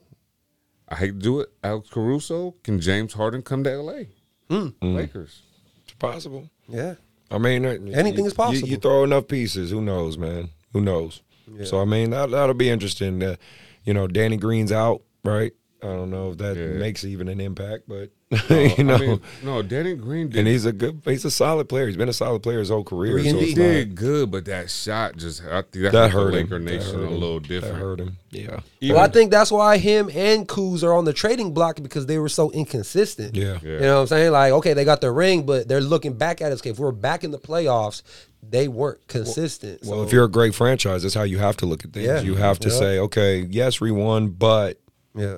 I 0.89 0.95
hate 0.95 1.07
to 1.07 1.13
do 1.13 1.39
it. 1.39 1.49
Alex 1.63 1.89
Caruso. 1.89 2.55
Can 2.63 2.79
James 2.79 3.13
Harden 3.13 3.41
come 3.41 3.63
to 3.63 3.71
LA? 3.81 4.03
Hmm. 4.49 4.67
Lakers. 4.81 5.41
It's 5.85 5.93
possible. 5.93 6.49
yeah. 6.67 6.95
I 7.31 7.39
mean, 7.39 7.65
Anything 7.65 8.19
you- 8.19 8.25
is 8.27 8.33
possible. 8.35 8.67
You, 8.67 8.73
you 8.73 8.77
throw 8.77 9.03
enough 9.03 9.27
pieces, 9.27 9.71
who 9.71 9.81
knows, 9.81 10.17
man? 10.19 10.49
Who 10.73 10.81
knows? 10.81 11.21
So 11.63 11.81
I 11.81 11.85
mean, 11.85 12.11
that 12.11 12.29
that'll 12.31 12.53
be 12.53 12.69
interesting. 12.69 13.23
Uh, 13.23 13.35
you 13.83 13.93
know, 13.93 14.07
Danny 14.07 14.37
Green's 14.37 14.71
out, 14.71 15.01
right? 15.23 15.51
I 15.81 15.87
don't 15.87 16.11
know 16.11 16.31
if 16.31 16.37
that 16.37 16.55
Yeah. 16.55 16.67
makes 16.79 17.03
even 17.03 17.27
an 17.27 17.41
impact, 17.41 17.83
but 17.89 18.09
No, 18.49 18.57
you 18.57 18.83
know, 18.85 18.95
I 18.95 18.99
mean, 18.99 19.21
no, 19.43 19.61
Danny 19.61 19.93
Green 19.95 20.29
did. 20.29 20.39
and 20.39 20.47
he's 20.47 20.65
a 20.65 20.71
good, 20.71 21.01
he's 21.03 21.25
a 21.25 21.29
solid 21.29 21.67
player. 21.67 21.87
He's 21.87 21.97
been 21.97 22.07
a 22.09 22.13
solid 22.13 22.41
player 22.41 22.59
his 22.59 22.69
whole 22.69 22.85
career. 22.85 23.19
Three 23.19 23.29
so 23.29 23.37
he 23.37 23.53
D. 23.53 23.61
not- 23.61 23.67
did 23.67 23.95
good, 23.95 24.31
but 24.31 24.45
that 24.45 24.69
shot 24.71 25.17
just 25.17 25.43
I 25.43 25.61
think 25.61 25.71
that, 25.83 25.91
that 25.91 26.11
hurt 26.11 26.11
hurt 26.11 26.31
the 26.31 26.37
him. 26.39 26.43
Laker 26.45 26.59
That 26.59 26.71
Nation 26.71 26.95
hurt 26.95 27.03
a 27.03 27.07
him. 27.07 27.13
little 27.19 27.39
That 27.41 27.47
different. 27.49 27.77
hurt 27.77 27.99
him. 27.99 28.17
Yeah, 28.31 28.59
Even- 28.79 28.95
Well, 28.95 29.03
I 29.03 29.09
think 29.09 29.29
that's 29.29 29.51
why 29.51 29.77
him 29.77 30.09
and 30.15 30.47
Kuz 30.47 30.83
are 30.83 30.93
on 30.93 31.03
the 31.03 31.13
trading 31.13 31.53
block 31.53 31.83
because 31.83 32.05
they 32.05 32.17
were 32.17 32.29
so 32.29 32.49
inconsistent. 32.51 33.35
yeah. 33.35 33.59
Yeah. 33.61 33.69
You 33.73 33.79
know 33.81 33.95
what 33.95 34.01
I'm 34.01 34.07
saying? 34.07 34.31
Like, 34.31 34.53
okay, 34.53 34.73
they 34.73 34.85
got 34.85 35.01
the 35.01 35.11
ring, 35.11 35.45
but 35.45 35.67
they're 35.67 35.81
looking 35.81 36.13
back 36.13 36.41
at 36.41 36.51
us. 36.53 36.59
Okay, 36.61 36.69
if 36.71 36.79
we're 36.79 36.91
back 36.93 37.23
in 37.25 37.31
the 37.31 37.39
playoffs, 37.39 38.01
they 38.49 38.67
weren't 38.67 39.07
consistent. 39.07 39.81
Well, 39.83 39.99
So, 39.99 40.03
if 40.03 40.11
you're 40.11 40.25
a 40.25 40.29
great 40.31 40.53
franchise, 40.55 41.03
that's 41.03 41.15
how 41.15 41.23
you 41.23 41.37
have 41.39 41.57
to 41.57 41.65
look 41.65 41.83
at 41.85 41.93
things. 41.93 42.05
Yeah. 42.05 42.21
You 42.21 42.35
have 42.35 42.59
to 42.59 42.69
Yeah. 42.69 42.75
say, 42.79 42.99
okay, 42.99 43.39
yes, 43.49 43.79
we 43.81 43.91
won, 43.91 44.29
but 44.29 44.79
yeah, 45.15 45.37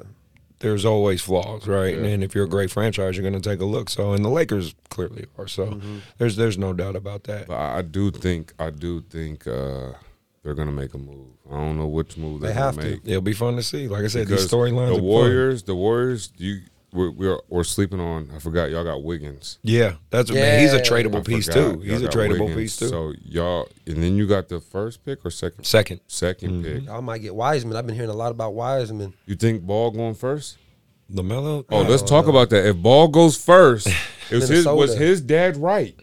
there's 0.59 0.85
always 0.85 1.21
flaws, 1.21 1.67
right? 1.67 1.97
And 1.97 2.23
if 2.23 2.33
you're 2.33 2.45
a 2.45 2.49
great 2.49 2.71
franchise, 2.71 3.15
you're 3.17 3.29
going 3.29 3.39
to 3.41 3.49
take 3.49 3.59
a 3.61 3.65
look. 3.65 3.89
So, 3.89 4.13
and 4.13 4.23
the 4.25 4.29
Lakers 4.29 4.73
clearly 4.89 5.25
are. 5.37 5.47
So, 5.47 5.65
Mm-hmm. 5.67 5.97
there's 6.17 6.35
there's 6.35 6.57
no 6.57 6.73
doubt 6.73 6.95
about 6.95 7.23
that. 7.25 7.47
But 7.47 7.55
I, 7.55 7.77
I 7.77 7.81
do 7.81 8.09
think 8.11 8.53
I 8.59 8.69
do 8.69 9.01
think 9.01 9.45
uh, 9.47 9.91
they're 10.43 10.53
gonna 10.55 10.71
make 10.71 10.93
a 10.93 10.97
move. 10.97 11.27
I 11.51 11.57
don't 11.57 11.77
know 11.77 11.87
which 11.87 12.17
move 12.17 12.41
they're 12.41 12.49
They 12.51 12.55
gonna 12.55 12.65
have 12.65 12.79
to. 12.79 12.89
make. 12.91 13.01
It'll 13.05 13.21
be 13.21 13.33
fun 13.33 13.55
to 13.57 13.63
see. 13.63 13.87
Like 13.87 14.03
I 14.03 14.07
said, 14.07 14.27
Because 14.27 14.43
these 14.43 14.51
storylines. 14.51 14.89
The 14.89 14.95
fun. 14.95 15.03
Warriors, 15.03 15.63
the 15.63 15.75
Warriors, 15.75 16.31
you 16.37 16.61
we're, 16.95 17.11
we're 17.11 17.39
we're 17.49 17.63
sleeping 17.63 17.99
on. 17.99 18.31
I 18.35 18.39
forgot 18.39 18.71
y'all 18.71 18.83
got 18.83 19.03
Wiggins. 19.03 19.59
Yeah, 19.61 19.95
that's 20.09 20.31
man. 20.31 20.61
He's 20.61 20.73
a 20.73 20.81
tradable 20.81 21.19
I 21.19 21.23
piece 21.23 21.45
forgot. 21.47 21.73
too. 21.73 21.79
He's 21.79 22.01
a 22.01 22.07
tradable 22.07 22.47
Wiggins. 22.47 22.55
piece 22.55 22.77
too. 22.77 22.87
So 22.87 23.13
y'all, 23.23 23.67
and 23.85 24.01
then 24.01 24.15
you 24.15 24.27
got 24.27 24.49
the 24.49 24.59
first 24.59 25.05
pick 25.05 25.25
or 25.25 25.29
second 25.29 25.63
2nd 25.63 25.99
2nd 26.07 26.39
mm-hmm. 26.39 26.63
pick. 26.63 26.89
I 26.89 26.99
might 27.01 27.19
get 27.19 27.35
Wiseman. 27.35 27.75
I've 27.77 27.85
been 27.85 27.95
hearing 27.95 28.09
a 28.09 28.13
lot 28.13 28.31
about 28.31 28.53
Wiseman. 28.53 29.13
You 29.25 29.35
think 29.35 29.63
Ball 29.63 29.91
going 29.91 30.15
first? 30.15 30.57
LaMelo. 31.11 31.65
Oh, 31.69 31.83
let's 31.83 32.01
talk 32.01 32.27
about 32.27 32.49
that. 32.49 32.65
If 32.65 32.77
Ball 32.77 33.07
goes 33.07 33.37
first, 33.37 33.87
it 34.31 34.35
was 34.35 34.49
his 34.49 34.65
was 34.65 34.95
his 34.97 35.21
dad 35.21 35.57
right? 35.57 35.99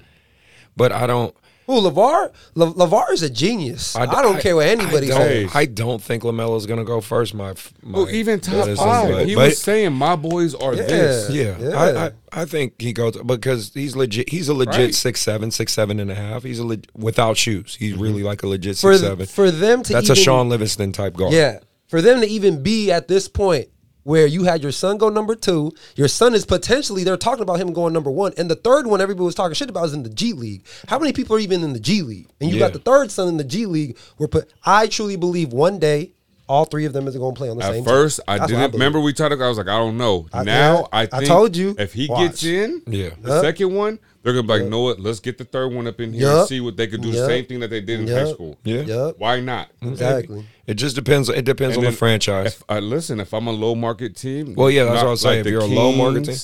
but 0.76 0.92
I 0.92 1.06
don't. 1.06 1.34
Who 1.66 1.80
LaVar? 1.80 2.32
La- 2.54 2.72
LaVar 2.72 3.12
is 3.12 3.22
a 3.22 3.30
genius. 3.30 3.94
I, 3.94 4.06
don't 4.06 4.40
care 4.40 4.56
what 4.56 4.66
anybody 4.66 5.12
I 5.12 5.18
don't, 5.18 5.28
says. 5.28 5.50
I 5.54 5.64
don't 5.66 6.02
think 6.02 6.24
LaMelo's 6.24 6.66
gonna 6.66 6.84
go 6.84 7.00
first. 7.00 7.34
My, 7.34 7.54
my 7.82 7.98
Well, 7.98 8.10
even 8.10 8.40
top 8.40 8.66
five. 8.76 9.10
but- 9.12 9.26
he 9.28 9.34
but- 9.34 9.48
was 9.50 9.58
saying 9.60 9.92
my 9.92 10.16
boys 10.16 10.54
are 10.54 10.74
this. 10.74 11.30
Yeah, 11.30 11.56
Yeah. 11.58 11.76
I, 11.76 12.06
I 12.06 12.10
I 12.34 12.44
think 12.46 12.80
he 12.80 12.92
goes 12.92 13.16
because 13.22 13.72
he's 13.74 13.94
legit. 13.94 14.30
He's 14.30 14.48
a 14.48 14.54
legit 14.54 14.74
Right. 14.74 14.94
six 14.94 15.20
seven, 15.20 15.50
six 15.50 15.72
seven 15.72 16.00
and 16.00 16.10
a 16.10 16.14
half. 16.14 16.42
He's 16.44 16.58
a 16.58 16.64
leg, 16.64 16.86
without 16.96 17.36
shoes. 17.36 17.76
He's 17.78 17.94
really 17.94 18.18
mm-hmm. 18.20 18.26
like 18.26 18.42
a 18.42 18.46
legit 18.48 18.76
for 18.78 18.92
six 18.94 19.00
th- 19.02 19.10
seven. 19.10 19.26
for 19.26 19.50
them 19.50 19.82
to 19.82 19.92
That's 19.92 20.06
even, 20.06 20.18
a 20.18 20.20
Shaun 20.20 20.48
Livingston 20.48 20.92
type 20.92 21.14
guard. 21.14 21.32
Yeah, 21.32 21.58
for 21.88 22.00
them 22.00 22.22
to 22.22 22.26
even 22.26 22.62
be 22.62 22.90
at 22.90 23.06
this 23.06 23.28
point 23.28 23.68
where 24.04 24.26
you 24.26 24.44
had 24.44 24.62
your 24.62 24.72
son 24.72 24.98
go 24.98 25.08
number 25.08 25.34
two, 25.34 25.72
your 25.96 26.08
son 26.08 26.34
is 26.34 26.44
potentially 26.44 27.04
they're 27.04 27.16
talking 27.16 27.42
about 27.42 27.60
him 27.60 27.72
going 27.72 27.92
number 27.92 28.10
one, 28.10 28.32
and 28.36 28.50
the 28.50 28.56
third 28.56 28.86
one 28.86 29.00
everybody 29.00 29.24
was 29.24 29.34
talking 29.34 29.54
shit 29.54 29.70
about 29.70 29.84
is 29.86 29.94
in 29.94 30.02
the 30.02 30.08
G 30.10 30.32
League. 30.32 30.64
How 30.88 30.98
many 30.98 31.12
people 31.12 31.36
are 31.36 31.40
even 31.40 31.62
in 31.62 31.72
the 31.72 31.80
G 31.80 32.02
League? 32.02 32.28
And 32.40 32.50
you 32.50 32.56
Yeah. 32.56 32.66
got 32.66 32.72
the 32.72 32.78
third 32.80 33.10
son 33.10 33.28
in 33.28 33.36
the 33.36 33.44
G 33.44 33.66
League. 33.66 33.96
Where 34.16 34.28
put 34.28 34.50
I 34.64 34.86
truly 34.86 35.16
believe 35.16 35.52
one 35.52 35.78
day 35.78 36.12
all 36.48 36.64
three 36.64 36.84
of 36.84 36.92
them 36.92 37.06
is 37.08 37.16
going 37.16 37.34
to 37.34 37.38
play 37.38 37.48
on 37.48 37.56
the 37.58 37.64
At 37.64 37.72
same. 37.72 37.84
first, 37.84 38.16
team. 38.16 38.24
I 38.28 38.38
That's 38.38 38.48
didn't 38.50 38.60
believe. 38.62 38.74
remember 38.74 39.00
we 39.00 39.12
talked. 39.12 39.32
I 39.40 39.48
was 39.48 39.56
like, 39.56 39.68
I 39.68 39.78
don't 39.78 39.96
know. 39.96 40.26
I- 40.32 40.42
now 40.42 40.76
yeah, 40.80 40.86
I 40.92 41.08
I 41.12 41.24
told 41.24 41.56
you. 41.56 41.74
if 41.78 41.92
he 41.94 42.08
Watch. 42.08 42.20
gets 42.30 42.44
in, 42.44 42.82
Yeah. 42.88 43.10
the 43.22 43.30
Yup. 43.34 43.40
second 43.42 43.74
one, 43.74 43.98
they're 44.22 44.32
gonna 44.32 44.46
be 44.46 44.60
like, 44.60 44.64
know 44.64 44.82
what? 44.82 45.00
Let's 45.00 45.20
get 45.20 45.38
the 45.38 45.44
third 45.44 45.72
one 45.72 45.86
up 45.86 46.00
in 46.00 46.12
here 46.12 46.28
and 46.30 46.48
see 46.48 46.60
what 46.60 46.76
they 46.76 46.86
could 46.86 47.02
do. 47.02 47.10
The 47.12 47.26
same 47.26 47.44
thing 47.44 47.60
that 47.60 47.70
they 47.70 47.80
did 47.80 48.00
in 48.00 48.08
high 48.08 48.30
school. 48.32 48.56
Yeah. 48.64 48.82
Yep. 48.82 49.14
Why 49.18 49.40
not? 49.40 49.68
Exactly. 49.82 50.44
It 50.66 50.74
just 50.74 50.94
depends. 50.94 51.28
It 51.28 51.44
depends 51.44 51.76
And 51.76 51.84
on 51.86 51.90
the 51.92 51.96
franchise. 51.96 52.54
If 52.54 52.62
I 52.68 52.78
listen, 52.78 53.18
if 53.20 53.34
I'm 53.34 53.46
a 53.48 53.52
low 53.52 53.74
market 53.74 54.14
team, 54.16 54.54
well, 54.54 54.70
yeah, 54.70 54.84
that's 54.84 54.94
not 54.96 55.02
what 55.02 55.08
I 55.08 55.10
was 55.10 55.20
saying. 55.20 55.38
like 55.40 55.46
if 55.46 55.50
you're 55.52 55.60
a 55.62 55.66
low 55.66 55.92
market 55.92 56.24
team, 56.24 56.36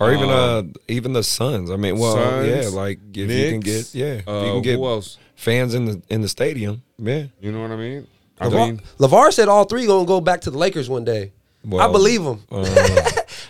or 0.00 0.12
even 0.12 0.30
uh 0.30 0.58
um, 0.60 0.72
even 0.88 1.12
the 1.12 1.22
Suns. 1.22 1.70
I 1.70 1.76
mean, 1.76 1.98
well, 1.98 2.14
Suns, 2.14 2.48
yeah, 2.48 2.70
like 2.80 3.00
if 3.14 3.30
you 3.30 3.50
can 3.50 3.60
get 3.60 3.94
yeah, 3.94 4.06
if 4.06 4.28
uh, 4.28 4.32
you 4.46 4.52
can 4.52 4.62
get 4.62 4.76
who 4.76 4.86
else? 4.86 5.18
fans 5.34 5.74
in 5.74 5.84
the 5.84 6.02
in 6.08 6.22
the 6.22 6.28
stadium. 6.28 6.82
Yeah, 6.98 7.24
You 7.40 7.52
know 7.52 7.60
what 7.60 7.70
I 7.70 7.76
mean? 7.76 8.06
I 8.40 8.46
LaVar, 8.48 8.66
mean, 8.66 8.80
LaVar 8.98 9.32
said 9.32 9.48
all 9.48 9.64
three 9.64 9.86
gonna 9.86 10.06
go 10.06 10.20
back 10.22 10.42
to 10.42 10.50
the 10.50 10.58
Lakers 10.58 10.88
one 10.88 11.04
day. 11.04 11.32
I 11.78 11.88
believe 11.90 12.22
him. 12.22 12.40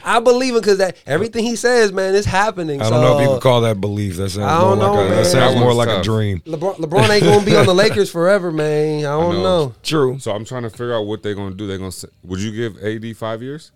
I 0.06 0.20
believe 0.20 0.54
him 0.54 0.60
because 0.60 0.78
that 0.78 0.96
everything 1.06 1.44
he 1.44 1.56
says, 1.56 1.92
man, 1.92 2.14
is 2.14 2.24
happening. 2.24 2.80
I 2.80 2.88
don't 2.88 3.00
know 3.02 3.16
if 3.16 3.20
you 3.22 3.26
So, 3.26 3.32
could 3.34 3.42
call 3.42 3.60
that 3.62 3.80
belief. 3.80 4.16
That 4.16 4.30
sounds 4.30 4.46
I 4.46 4.60
more 4.60 4.76
don't 4.76 4.78
like 4.78 4.86
know, 4.86 4.92
a, 4.92 4.96
man. 5.00 5.10
that 5.10 5.16
That 5.24 5.30
sounds 5.30 5.54
more 5.56 5.66
one's 5.74 5.76
like 5.78 5.88
a 5.98 6.02
dream. 6.02 6.40
LeBron, 6.46 6.76
LeBron 6.76 7.08
ain't 7.10 7.24
gonna 7.24 7.44
be 7.44 7.56
on 7.56 7.66
the 7.66 7.74
Lakers 7.84 8.10
forever, 8.10 8.50
man. 8.52 8.98
I 9.00 9.02
don't 9.02 9.34
know. 9.34 9.42
know. 9.42 9.74
True. 9.82 10.18
so 10.18 10.32
I'm 10.32 10.44
trying 10.44 10.62
to 10.62 10.70
figure 10.70 10.94
out 10.94 11.02
what 11.06 11.22
they're 11.22 11.34
gonna 11.34 11.54
do. 11.54 11.66
They're 11.66 11.78
gonna. 11.78 11.92
say- 11.92 12.08
Would 12.24 12.40
you 12.40 12.52
give 12.52 12.82
AD 12.82 13.16
five 13.16 13.42
years? 13.42 13.72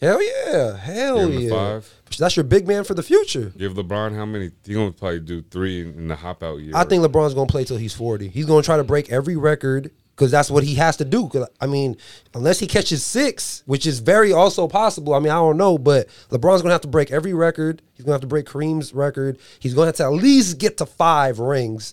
Hell 0.00 0.22
yeah, 0.22 0.76
hell 0.76 1.28
Give 1.28 1.40
yeah. 1.42 1.50
five. 1.50 1.92
That's 2.20 2.36
your 2.36 2.44
big 2.44 2.68
man 2.68 2.84
for 2.84 2.94
the 2.94 3.02
future. 3.02 3.52
Give 3.58 3.72
LeBron 3.74 4.14
how 4.14 4.24
many? 4.26 4.52
He 4.64 4.74
gonna 4.74 4.92
probably 4.92 5.18
do 5.20 5.42
three 5.42 5.80
in, 5.80 5.88
in 5.94 6.08
the 6.08 6.14
hop 6.14 6.42
out 6.44 6.58
year. 6.60 6.72
I 6.74 6.84
think 6.84 7.04
LeBron's 7.04 7.34
gonna 7.34 7.48
play 7.48 7.64
till 7.64 7.76
he's 7.78 7.94
forty. 7.94 8.28
He's 8.28 8.46
gonna 8.46 8.62
try 8.62 8.76
to 8.76 8.84
break 8.84 9.10
every 9.10 9.36
record 9.36 9.90
because 10.18 10.32
that's 10.32 10.50
what 10.50 10.64
he 10.64 10.74
has 10.74 10.96
to 10.96 11.04
do. 11.04 11.30
I 11.60 11.66
mean, 11.68 11.96
unless 12.34 12.58
he 12.58 12.66
catches 12.66 13.04
six, 13.06 13.62
which 13.66 13.86
is 13.86 14.00
very 14.00 14.32
also 14.32 14.66
possible. 14.66 15.14
I 15.14 15.20
mean, 15.20 15.30
I 15.30 15.36
don't 15.36 15.56
know, 15.56 15.78
but 15.78 16.08
LeBron's 16.30 16.60
gonna 16.60 16.74
have 16.74 16.80
to 16.80 16.88
break 16.88 17.12
every 17.12 17.32
record. 17.32 17.82
He's 17.94 18.04
gonna 18.04 18.14
have 18.14 18.22
to 18.22 18.26
break 18.26 18.46
Kareem's 18.46 18.92
record. 18.92 19.38
He's 19.60 19.74
gonna 19.74 19.86
have 19.86 19.96
to 19.96 20.04
at 20.04 20.12
least 20.12 20.58
get 20.58 20.76
to 20.78 20.86
five 20.86 21.38
rings. 21.38 21.92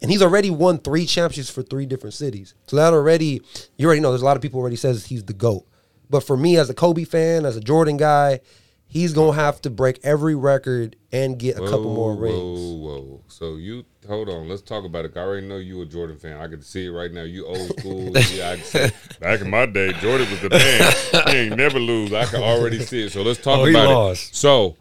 And 0.00 0.10
he's 0.10 0.22
already 0.22 0.48
won 0.48 0.78
three 0.78 1.04
championships 1.04 1.50
for 1.50 1.62
three 1.62 1.84
different 1.84 2.14
cities. 2.14 2.54
So 2.68 2.76
that 2.76 2.94
already, 2.94 3.42
you 3.76 3.86
already 3.86 4.00
know. 4.00 4.12
There's 4.12 4.22
a 4.22 4.24
lot 4.24 4.36
of 4.36 4.42
people 4.42 4.60
already 4.60 4.76
says 4.76 5.04
he's 5.04 5.24
the 5.24 5.34
goat. 5.34 5.66
But 6.08 6.20
for 6.20 6.38
me, 6.38 6.56
as 6.56 6.70
a 6.70 6.74
Kobe 6.74 7.04
fan, 7.04 7.44
as 7.44 7.56
a 7.56 7.60
Jordan 7.60 7.98
guy, 7.98 8.40
he's 8.88 9.12
gonna 9.12 9.34
have 9.36 9.60
to 9.62 9.70
break 9.70 10.00
every 10.02 10.34
record 10.34 10.96
and 11.12 11.38
get 11.38 11.56
a 11.56 11.60
couple 11.60 11.94
more 11.94 12.16
rings. 12.16 12.34
Whoa, 12.36 12.74
whoa. 12.74 13.20
So 13.28 13.56
you 13.56 13.84
hold 14.06 14.28
on. 14.28 14.48
Let's 14.48 14.62
talk 14.62 14.84
about 14.84 15.04
it. 15.04 15.12
I 15.16 15.20
already 15.20 15.46
know 15.46 15.58
you 15.58 15.80
a 15.82 15.86
Jordan 15.86 16.16
fan. 16.18 16.38
I 16.40 16.48
can 16.48 16.62
see 16.62 16.86
it 16.86 16.90
right 16.90 17.12
now. 17.12 17.22
You 17.22 17.46
old 17.46 17.68
school. 17.78 18.10
yeah, 18.32 18.50
I 18.50 18.56
can 18.56 18.64
see 18.64 18.78
it. 18.80 18.94
back 19.20 19.40
in 19.40 19.50
my 19.50 19.66
day, 19.66 19.92
Jordan 20.00 20.28
was 20.30 20.40
the 20.40 20.50
man. 20.50 21.28
He 21.28 21.36
ain't 21.42 21.56
never 21.56 21.78
lose. 21.78 22.12
I 22.12 22.24
can 22.24 22.42
already 22.42 22.80
see 22.80 23.04
it. 23.04 23.12
So 23.12 23.22
let's 23.22 23.40
talk 23.40 23.58
Oh, 23.60 23.64
he 23.66 23.72
about 23.72 23.88
lost. 23.88 24.32
it. 24.32 24.36
So 24.36 24.76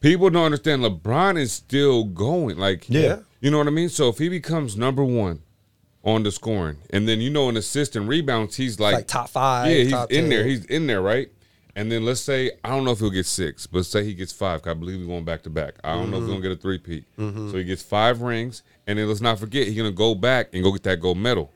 people 0.00 0.28
don't 0.30 0.44
understand. 0.44 0.82
LeBron 0.82 1.38
is 1.38 1.52
still 1.52 2.04
going. 2.04 2.58
Like, 2.58 2.88
Yeah. 2.88 3.20
you 3.40 3.50
know 3.50 3.58
what 3.58 3.66
I 3.68 3.70
mean. 3.70 3.88
So 3.88 4.08
if 4.08 4.18
he 4.18 4.28
becomes 4.28 4.76
number 4.76 5.04
one 5.04 5.40
on 6.04 6.22
the 6.22 6.30
scoring, 6.30 6.76
and 6.90 7.08
then 7.08 7.20
you 7.20 7.30
know 7.30 7.48
in 7.48 7.56
assist 7.56 7.96
and 7.96 8.06
rebounds, 8.08 8.56
he's 8.56 8.78
like, 8.78 8.94
like 8.94 9.06
top 9.06 9.28
five, 9.30 9.70
Yeah, 9.70 9.84
he's 9.84 9.92
in 9.92 10.08
10. 10.24 10.28
there. 10.28 10.44
He's 10.46 10.64
in 10.66 10.86
there, 10.86 11.00
right? 11.00 11.30
And 11.76 11.90
then 11.90 12.04
let's 12.04 12.20
say 12.20 12.52
I 12.62 12.68
don't 12.70 12.84
know 12.84 12.92
if 12.92 13.00
he'll 13.00 13.10
get 13.10 13.26
six, 13.26 13.66
but 13.66 13.84
say 13.84 14.04
he 14.04 14.14
gets 14.14 14.32
five. 14.32 14.60
I 14.66 14.74
believe 14.74 14.98
he's 14.98 15.06
going 15.08 15.24
back 15.24 15.42
to 15.42 15.50
back. 15.50 15.74
I 15.82 15.94
don't 15.94 16.10
know 16.10 16.18
if 16.18 16.22
he's 16.24 16.30
gonna 16.30 16.42
get 16.42 16.52
a 16.52 16.56
three 16.56 16.78
peat. 16.78 17.04
Mm-hmm. 17.18 17.50
So 17.50 17.56
he 17.58 17.64
gets 17.64 17.82
five 17.82 18.20
rings, 18.22 18.62
and 18.86 18.98
then 18.98 19.08
let's 19.08 19.20
not 19.20 19.38
forget 19.40 19.66
he's 19.66 19.76
gonna 19.76 19.90
go 19.90 20.14
back 20.14 20.50
and 20.52 20.62
go 20.62 20.70
get 20.72 20.84
that 20.84 21.00
gold 21.00 21.18
medal. 21.18 21.50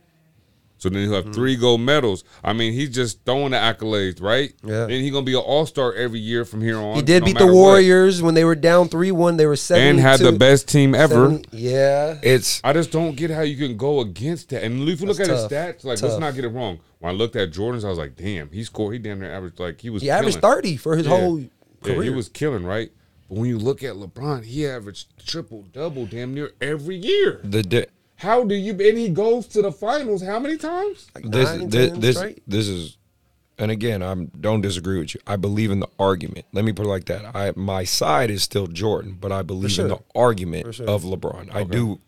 So 0.81 0.89
then 0.89 1.03
he'll 1.03 1.12
Mm-hmm. 1.12 1.27
have 1.27 1.35
three 1.35 1.57
gold 1.57 1.81
medals. 1.81 2.23
I 2.45 2.53
mean, 2.53 2.73
he's 2.73 2.91
just 2.91 3.25
throwing 3.25 3.51
the 3.51 3.57
accolades, 3.57 4.23
right? 4.23 4.53
Yeah. 4.64 4.87
Then 4.87 5.03
he's 5.03 5.11
gonna 5.12 5.25
be 5.27 5.33
an 5.35 5.39
all 5.41 5.66
star 5.66 5.93
every 5.95 6.21
year 6.21 6.45
from 6.45 6.62
here 6.62 6.79
on. 6.79 6.95
He 6.97 7.03
did 7.03 7.21
no 7.23 7.27
beat 7.27 7.33
the 7.39 7.47
matter 7.47 7.55
what. 7.55 7.62
Warriors 7.62 8.23
when 8.23 8.35
they 8.35 8.45
were 8.45 8.55
down 8.55 8.89
three 8.89 9.11
one. 9.12 9.37
They 9.37 9.47
were 9.47 9.57
seven 9.57 9.85
and 9.87 10.01
had 10.01 10.21
the 10.21 10.31
best 10.33 10.69
team 10.69 10.95
ever. 10.97 11.41
yeah, 11.53 12.19
It's 12.23 12.61
I 12.64 12.73
just 12.73 12.91
don't 12.93 13.16
get 13.16 13.31
how 13.31 13.41
you 13.43 13.57
can 13.57 13.77
go 13.77 14.01
against 14.01 14.51
that. 14.51 14.62
And 14.64 14.89
if 14.89 15.01
you 15.01 15.07
look 15.07 15.16
That's 15.16 15.29
at 15.29 15.33
tough. 15.33 15.51
his 15.51 15.59
stats, 15.59 15.85
like 15.85 15.99
Tough. 15.99 16.11
let's 16.11 16.21
not 16.21 16.35
get 16.37 16.45
it 16.45 16.49
wrong. 16.49 16.79
When 17.01 17.12
I 17.12 17.16
looked 17.16 17.36
at 17.36 17.53
Jordan's, 17.53 17.84
I 17.84 17.88
was 17.90 17.99
like, 17.99 18.16
damn, 18.16 18.51
he 18.51 18.64
scored. 18.64 18.92
He 18.94 18.99
damn 18.99 19.20
near 19.20 19.32
averaged 19.32 19.61
like 19.61 19.80
he 19.80 19.90
was. 19.90 20.03
he 20.03 20.11
averaged 20.11 20.40
thirty 20.40 20.76
for 20.76 20.96
his 20.96 21.07
Yeah. 21.07 21.18
whole 21.18 21.40
Yeah, 21.40 21.46
career. 21.82 22.03
he 22.03 22.11
was 22.11 22.28
killing, 22.28 22.64
right? 22.64 22.90
But 23.28 23.38
when 23.38 23.49
you 23.51 23.59
look 23.59 23.82
at 23.84 23.94
LeBron, 23.94 24.44
he 24.44 24.66
averaged 24.66 25.26
triple 25.26 25.62
double 25.72 26.07
damn 26.07 26.34
near 26.34 26.53
every 26.61 26.96
year. 26.96 27.40
the 27.44 27.62
di- 27.62 27.86
How 28.16 28.42
do 28.44 28.55
you? 28.55 28.72
And 28.72 28.99
he 28.99 29.11
goes 29.11 29.46
to 29.49 29.62
the 29.62 29.70
finals 29.70 30.22
how 30.22 30.40
many 30.40 30.57
times? 30.57 31.09
Like 31.14 31.24
this 31.30 31.49
nine, 31.51 31.68
this 31.68 31.90
10 31.92 32.01
this, 32.01 32.16
straight. 32.16 32.42
this 32.49 32.66
is 32.68 32.96
and 33.61 33.72
again 33.72 34.03
i'm 34.05 34.26
don't 34.40 34.61
disagree 34.61 35.01
with 35.01 35.14
you 35.16 35.20
i 35.26 35.34
believe 35.34 35.72
in 35.72 35.80
the 35.80 35.88
argument 35.99 36.46
let 36.53 36.64
me 36.64 36.72
put 36.72 36.86
it 36.86 36.88
like 36.88 37.07
that 37.07 37.34
i 37.34 37.53
my 37.57 37.82
side 37.82 38.30
is 38.30 38.40
still 38.40 38.68
jordan 38.68 39.16
but 39.20 39.32
i 39.32 39.42
believe 39.42 39.72
sure. 39.72 39.84
in 39.86 39.90
the 39.90 39.99
argument 40.14 40.72
sure. 40.72 40.88
of 40.88 41.03
lebron 41.03 41.53
i 41.53 41.64
do 41.64 41.99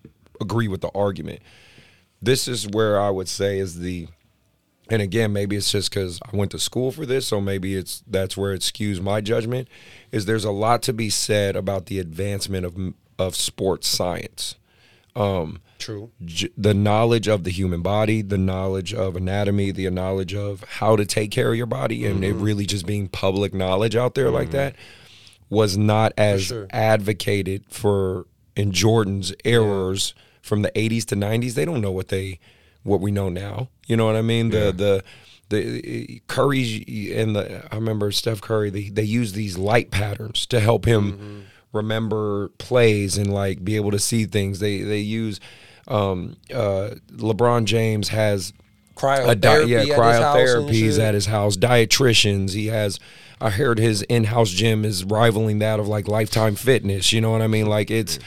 agree 0.41 0.69
with 0.69 0.81
the 0.81 0.91
argument 0.95 1.41
this 2.23 2.47
is 2.47 2.69
where 2.69 3.01
i 3.01 3.11
would 3.11 3.27
say 3.29 3.59
is 3.59 3.81
the 3.81 4.07
and 4.91 5.01
again 5.01 5.33
maybe 5.33 5.57
it's 5.57 5.71
just 5.71 5.91
because 5.91 6.21
i 6.33 6.37
went 6.37 6.51
to 6.51 6.59
school 6.59 6.91
for 6.91 7.07
this 7.07 7.27
so 7.27 7.41
maybe 7.41 7.75
it's 7.75 8.03
that's 8.07 8.37
where 8.37 8.53
it 8.53 8.61
skews 8.61 9.01
my 9.01 9.21
judgment 9.21 9.69
is 10.13 10.27
there's 10.27 10.45
a 10.45 10.51
lot 10.51 10.83
to 10.83 10.93
be 10.93 11.09
said 11.09 11.57
about 11.57 11.87
the 11.87 11.99
advancement 11.99 12.67
of 12.67 12.77
of 13.19 13.35
sports 13.35 13.87
science 13.87 14.57
um 15.17 15.61
True. 15.79 16.11
j- 16.25 16.51
the 16.59 16.75
knowledge 16.75 17.27
of 17.27 17.45
the 17.45 17.51
human 17.51 17.81
body, 17.81 18.21
the 18.21 18.37
knowledge 18.37 18.93
of 18.93 19.17
anatomy, 19.17 19.71
the 19.71 19.89
knowledge 19.91 20.35
of 20.35 20.63
how 20.65 20.95
to 20.95 21.07
take 21.07 21.31
care 21.31 21.51
of 21.51 21.57
your 21.57 21.65
body, 21.65 22.05
and 22.05 22.23
it 22.23 22.35
really 22.35 22.67
just 22.67 22.87
being 22.87 23.09
public 23.09 23.55
knowledge 23.55 23.97
out 23.97 24.15
there 24.15 24.31
like 24.31 24.51
that 24.51 24.77
was 25.49 25.77
not 25.77 26.13
as 26.17 26.45
sure. 26.45 26.67
advocated 26.71 27.65
for 27.69 28.27
in 28.55 28.73
Jordan's 28.73 29.33
errors 29.45 30.15
from 30.43 30.63
the 30.63 30.71
80s 30.73 31.05
to 31.07 31.17
90s. 31.17 31.55
They 31.55 31.65
don't 31.65 31.81
know 31.81 31.91
what 31.91 32.09
they 32.09 32.39
what 32.83 33.01
we 33.01 33.11
know 33.11 33.29
now. 33.29 33.69
You 33.91 33.97
know 33.97 34.07
what 34.07 34.15
I 34.15 34.23
mean? 34.23 34.51
The 34.51 34.71
the 34.71 35.03
the 35.49 36.23
Curry 36.29 37.13
and 37.13 37.35
the 37.35 37.67
I 37.73 37.75
remember 37.75 38.13
Steph 38.13 38.41
Curry. 38.41 38.71
They 38.71 38.89
they 38.89 39.03
use 39.03 39.33
these 39.33 39.59
light 39.59 39.91
patterns 39.91 40.47
to 40.47 40.61
help 40.61 40.85
him 40.85 41.47
remember 41.73 42.51
plays 42.51 43.19
and 43.19 43.35
like 43.35 43.65
be 43.65 43.75
able 43.75 43.91
to 43.91 43.99
see 43.99 44.27
things. 44.27 44.61
They 44.61 44.83
they 44.83 45.01
use 45.01 45.41
um, 45.89 46.37
uh, 46.55 46.91
LeBron 47.11 47.65
James 47.65 48.11
has 48.11 48.53
a 49.03 49.35
di- 49.35 49.49
Cryotherapy 49.49 49.69
yeah, 49.69 49.79
at 49.79 49.87
his 49.87 49.95
cryotherapies 49.97 50.91
shit. 50.93 50.99
at 51.01 51.15
his 51.15 51.27
house, 51.27 51.57
dietitians. 51.57 52.53
He 52.53 52.69
has. 52.69 53.01
I 53.41 53.51
heard 53.51 53.79
his 53.79 54.03
in-house 54.03 54.51
gym 54.51 54.85
is 54.85 55.03
rivaling 55.03 55.59
that 55.61 55.81
of 55.81 55.89
like 55.89 56.07
Lifetime 56.07 56.55
Fitness. 56.55 57.13
You 57.13 57.23
know 57.23 57.33
what 57.33 57.43
I 57.43 57.49
mean? 57.49 57.67
Like 57.67 57.91
it's 57.91 58.21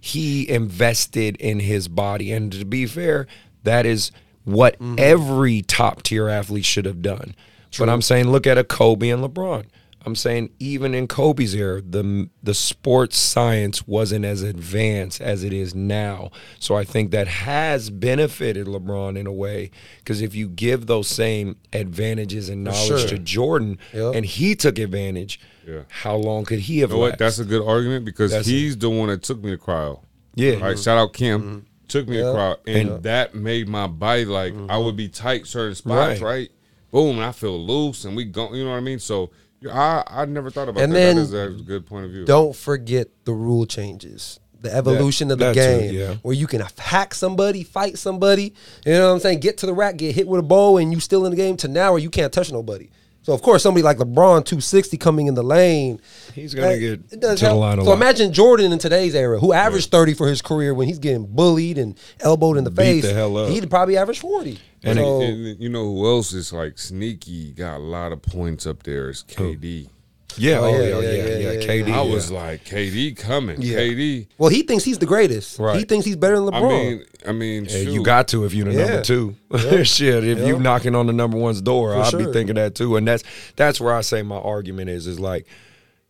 he 0.00 0.48
invested 0.48 1.36
in 1.38 1.58
his 1.58 1.88
body, 1.88 2.30
and 2.30 2.52
to 2.52 2.64
be 2.64 2.86
fair, 2.86 3.26
that 3.64 3.84
is 3.84 4.12
what 4.44 4.74
Mm-hmm. 4.78 4.94
every 4.98 5.62
top 5.62 6.02
tier 6.02 6.28
athlete 6.28 6.64
should 6.64 6.84
have 6.86 7.02
done. 7.02 7.34
But 7.78 7.88
I'm 7.88 8.02
saying, 8.02 8.30
look 8.30 8.46
at 8.46 8.56
a 8.58 8.64
Kobe 8.64 9.10
and 9.10 9.22
LeBron. 9.22 9.66
I'm 10.06 10.14
saying 10.14 10.50
even 10.58 10.94
in 10.94 11.06
Kobe's 11.06 11.54
era, 11.54 11.82
the 11.82 12.30
the 12.42 12.54
sports 12.54 13.18
science 13.18 13.86
wasn't 13.86 14.24
as 14.24 14.42
advanced 14.42 15.20
as 15.20 15.44
it 15.44 15.52
is 15.52 15.74
now. 15.74 16.30
So 16.58 16.76
I 16.76 16.84
think 16.84 17.10
that 17.10 17.26
has 17.28 17.90
benefited 17.90 18.66
LeBron 18.68 19.18
in 19.18 19.26
a 19.26 19.32
way 19.32 19.70
because 19.98 20.22
if 20.22 20.34
you 20.34 20.48
give 20.48 20.86
those 20.86 21.08
same 21.08 21.56
advantages 21.74 22.48
and 22.48 22.64
knowledge 22.64 22.86
sure. 23.00 23.08
to 23.08 23.18
Jordan, 23.18 23.76
Yep. 23.92 24.14
and 24.14 24.24
he 24.24 24.54
took 24.54 24.78
advantage, 24.78 25.40
Yeah. 25.66 25.82
how 25.88 26.16
long 26.16 26.44
could 26.46 26.60
he 26.60 26.78
have? 26.78 26.90
You 26.90 26.96
know 26.96 27.00
what? 27.02 27.18
That's 27.18 27.38
a 27.40 27.44
good 27.44 27.66
argument 27.66 28.06
because 28.06 28.30
That's 28.30 28.46
he's 28.46 28.78
the 28.78 28.88
one 28.88 29.08
that 29.08 29.22
took 29.24 29.42
me 29.42 29.50
to 29.50 29.58
cryo. 29.58 30.00
yeah, 30.36 30.52
All 30.54 30.60
right, 30.60 30.78
shout 30.78 30.96
out 30.96 31.12
Kim. 31.12 31.66
Took 31.88 32.08
me 32.08 32.18
Yeah. 32.18 32.24
to 32.24 32.28
cryo, 32.32 32.56
and 32.66 33.02
that 33.02 33.34
made 33.34 33.68
my 33.68 33.86
body 33.86 34.24
like 34.24 34.52
I 34.52 34.56
mm-hmm. 34.56 34.84
would 34.84 34.96
be 34.96 35.08
tight 35.08 35.46
certain 35.46 35.74
spots, 35.74 36.20
Right. 36.20 36.22
right? 36.22 36.50
Boom, 36.90 37.16
and 37.16 37.24
I 37.24 37.32
feel 37.32 37.58
loose, 37.58 38.04
and 38.04 38.14
we 38.16 38.24
go. 38.24 38.52
You 38.54 38.64
know 38.64 38.70
what 38.70 38.76
I 38.76 38.80
mean? 38.80 38.98
So 38.98 39.30
I 39.70 40.04
I 40.06 40.24
never 40.26 40.50
thought 40.50 40.68
about 40.68 40.82
And 40.82 40.92
that. 40.92 40.96
then 40.96 41.16
that 41.16 41.24
is 41.24 41.60
a 41.60 41.64
good 41.64 41.86
point 41.86 42.04
of 42.04 42.10
view. 42.12 42.24
Don't 42.24 42.54
forget 42.54 43.08
the 43.24 43.32
rule 43.32 43.66
changes. 43.66 44.38
The 44.60 44.74
evolution 44.74 45.30
of 45.30 45.38
the 45.38 45.52
that 45.52 45.54
too, 45.54 45.60
game, 45.80 45.94
yeah. 45.94 46.14
where 46.22 46.34
you 46.34 46.48
can 46.48 46.62
hack 46.78 47.14
somebody, 47.14 47.62
fight 47.62 47.96
somebody, 47.96 48.54
you 48.84 48.92
know 48.92 49.06
what 49.06 49.14
I'm 49.14 49.20
saying? 49.20 49.38
Get 49.38 49.56
to 49.58 49.66
the 49.66 49.72
rack, 49.72 49.96
get 49.98 50.16
hit 50.16 50.26
with 50.26 50.40
a 50.40 50.42
bow, 50.42 50.78
and 50.78 50.92
you 50.92 50.98
still 50.98 51.24
in 51.26 51.30
the 51.30 51.36
game. 51.36 51.56
To 51.58 51.68
now, 51.68 51.92
where 51.92 52.00
you 52.00 52.10
can't 52.10 52.32
touch 52.32 52.50
nobody. 52.50 52.90
So 53.28 53.34
of 53.34 53.42
course, 53.42 53.62
somebody 53.62 53.82
like 53.82 53.98
LeBron, 53.98 54.46
260 54.46 54.96
coming 54.96 55.26
in 55.26 55.34
the 55.34 55.42
lane, 55.42 56.00
He's 56.34 56.54
gonna 56.54 56.68
that- 56.68 56.78
get 56.78 56.92
it 57.12 57.20
does 57.20 57.40
to 57.40 57.44
the 57.44 57.54
line 57.54 57.84
So 57.84 57.92
imagine 57.92 58.32
Jordan 58.32 58.72
in 58.72 58.78
today's 58.78 59.14
era, 59.14 59.38
who 59.38 59.52
averaged 59.52 59.90
30 59.90 60.14
for 60.14 60.26
his 60.26 60.40
career 60.40 60.72
when 60.72 60.88
he's 60.88 60.98
getting 60.98 61.26
bullied 61.26 61.76
and 61.76 61.94
elbowed 62.20 62.56
in 62.56 62.64
the 62.64 62.70
Beat 62.70 63.02
face. 63.02 63.12
the. 63.12 63.48
He'd 63.50 63.68
probably 63.68 63.98
average 63.98 64.20
40. 64.20 64.58
And 64.82 64.98
so, 64.98 65.20
And 65.20 65.60
you 65.60 65.68
know 65.68 65.84
who 65.84 66.06
else 66.06 66.32
is 66.32 66.54
like 66.54 66.78
sneaky? 66.78 67.52
Got 67.52 67.76
a 67.76 67.84
lot 67.84 68.12
of 68.12 68.22
points 68.22 68.66
up 68.66 68.84
there. 68.84 69.10
Is 69.10 69.24
KD. 69.28 69.90
Yeah, 70.38 70.58
Oh, 70.58 70.64
oh, 70.64 70.70
yeah, 70.70 70.78
yeah, 70.78 70.86
yeah, 70.86 71.00
yeah, 71.00 71.10
yeah, 71.10 71.36
yeah, 71.38 71.50
yeah, 71.52 71.66
KD. 71.66 71.84
I 71.86 71.88
yeah. 72.04 72.14
was 72.14 72.30
like, 72.30 72.64
KD 72.64 73.16
coming. 73.16 73.60
Yeah. 73.62 73.78
KD. 73.78 74.26
well, 74.38 74.50
he 74.50 74.62
thinks 74.62 74.84
he's 74.84 74.98
the 74.98 75.06
greatest. 75.06 75.58
Right. 75.58 75.76
He 75.78 75.84
thinks 75.84 76.06
he's 76.06 76.16
better 76.16 76.36
than 76.36 76.46
LeBron. 76.46 76.54
I 76.64 76.68
mean, 76.68 77.04
I 77.28 77.32
mean, 77.32 77.64
Yeah, 77.66 77.78
you 77.78 78.02
got 78.02 78.28
to 78.28 78.44
if 78.44 78.54
you're 78.54 78.66
the 78.66 78.72
Yeah. 78.72 78.86
number 78.86 79.02
two. 79.02 79.34
Yeah. 79.50 79.82
Shit, 79.82 80.24
if 80.24 80.38
Yeah. 80.38 80.46
you 80.46 80.58
knocking 80.58 80.94
on 80.94 81.06
the 81.06 81.12
number 81.12 81.36
one's 81.36 81.60
door, 81.60 81.92
For 81.94 82.00
I'd 82.00 82.10
sure. 82.10 82.26
be 82.26 82.32
thinking 82.32 82.54
that 82.56 82.74
too. 82.74 82.96
And 82.96 83.06
that's 83.06 83.24
that's 83.56 83.80
where 83.80 83.94
I 83.94 84.00
say 84.02 84.22
my 84.22 84.36
argument 84.38 84.90
is 84.90 85.06
is 85.06 85.18
like 85.20 85.46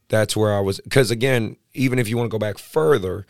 that's 0.08 0.36
where 0.36 0.52
I 0.54 0.60
was 0.60 0.80
because 0.80 1.10
again, 1.10 1.56
even 1.74 1.98
if 1.98 2.08
you 2.08 2.16
want 2.16 2.28
to 2.30 2.32
go 2.34 2.38
back 2.38 2.58
further, 2.58 3.26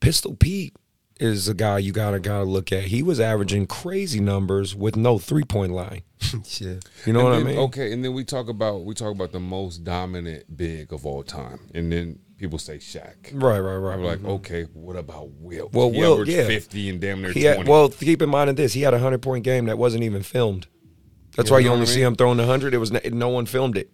Pistol 0.00 0.34
Pete 0.34 0.74
is 1.20 1.48
a 1.48 1.54
guy 1.54 1.78
you 1.78 1.92
gotta 1.92 2.18
gotta 2.18 2.44
look 2.44 2.72
at. 2.72 2.84
He 2.84 3.02
was 3.02 3.20
averaging 3.20 3.66
crazy 3.66 4.20
numbers 4.20 4.74
with 4.74 4.96
no 4.96 5.18
three 5.18 5.44
point 5.44 5.72
line. 5.72 6.02
Shit. 6.46 6.84
You 7.06 7.12
know 7.12 7.20
And 7.20 7.28
what 7.28 7.30
then- 7.36 7.40
I 7.46 7.50
mean? 7.50 7.58
Okay, 7.58 7.92
and 7.92 8.04
then 8.04 8.14
we 8.14 8.24
talk 8.24 8.48
about 8.48 8.84
we 8.84 8.94
talk 8.94 9.12
about 9.12 9.32
the 9.32 9.40
most 9.40 9.84
dominant 9.84 10.56
big 10.56 10.92
of 10.92 11.04
all 11.06 11.22
time, 11.22 11.60
and 11.74 11.92
then 11.92 12.18
people 12.38 12.58
say 12.58 12.78
Shaq. 12.78 13.30
Right, 13.34 13.60
right, 13.60 13.76
right. 13.76 13.94
I'm 13.94 14.02
like, 14.04 14.18
mm-hmm. 14.18 14.30
okay, 14.30 14.62
what 14.72 14.96
about 14.96 15.28
Wilt? 15.32 15.72
Well, 15.74 15.90
he 15.90 15.98
Wilt, 16.00 16.20
averaged 16.20 16.32
yeah. 16.32 16.46
50 16.46 16.88
and 16.88 17.00
damn 17.00 17.20
near 17.20 17.32
He 17.32 17.42
20. 17.42 17.56
had, 17.58 17.68
well, 17.68 17.90
keep 17.90 18.22
in 18.22 18.30
mind 18.30 18.48
in 18.50 18.56
this, 18.56 18.72
he 18.72 18.80
had 18.80 18.94
a 18.94 18.98
hundred 18.98 19.20
point 19.22 19.44
game 19.44 19.66
that 19.66 19.76
wasn't 19.78 20.02
even 20.04 20.22
filmed. 20.22 20.66
That's 21.36 21.50
why 21.50 21.58
you 21.60 21.68
only 21.70 21.82
I 21.82 21.86
see 21.86 22.02
him 22.02 22.16
throwing 22.16 22.38
the 22.38 22.46
hundred. 22.46 22.74
It 22.74 22.78
was 22.78 22.90
no 22.92 23.28
one 23.28 23.46
filmed 23.46 23.76
it. 23.76 23.90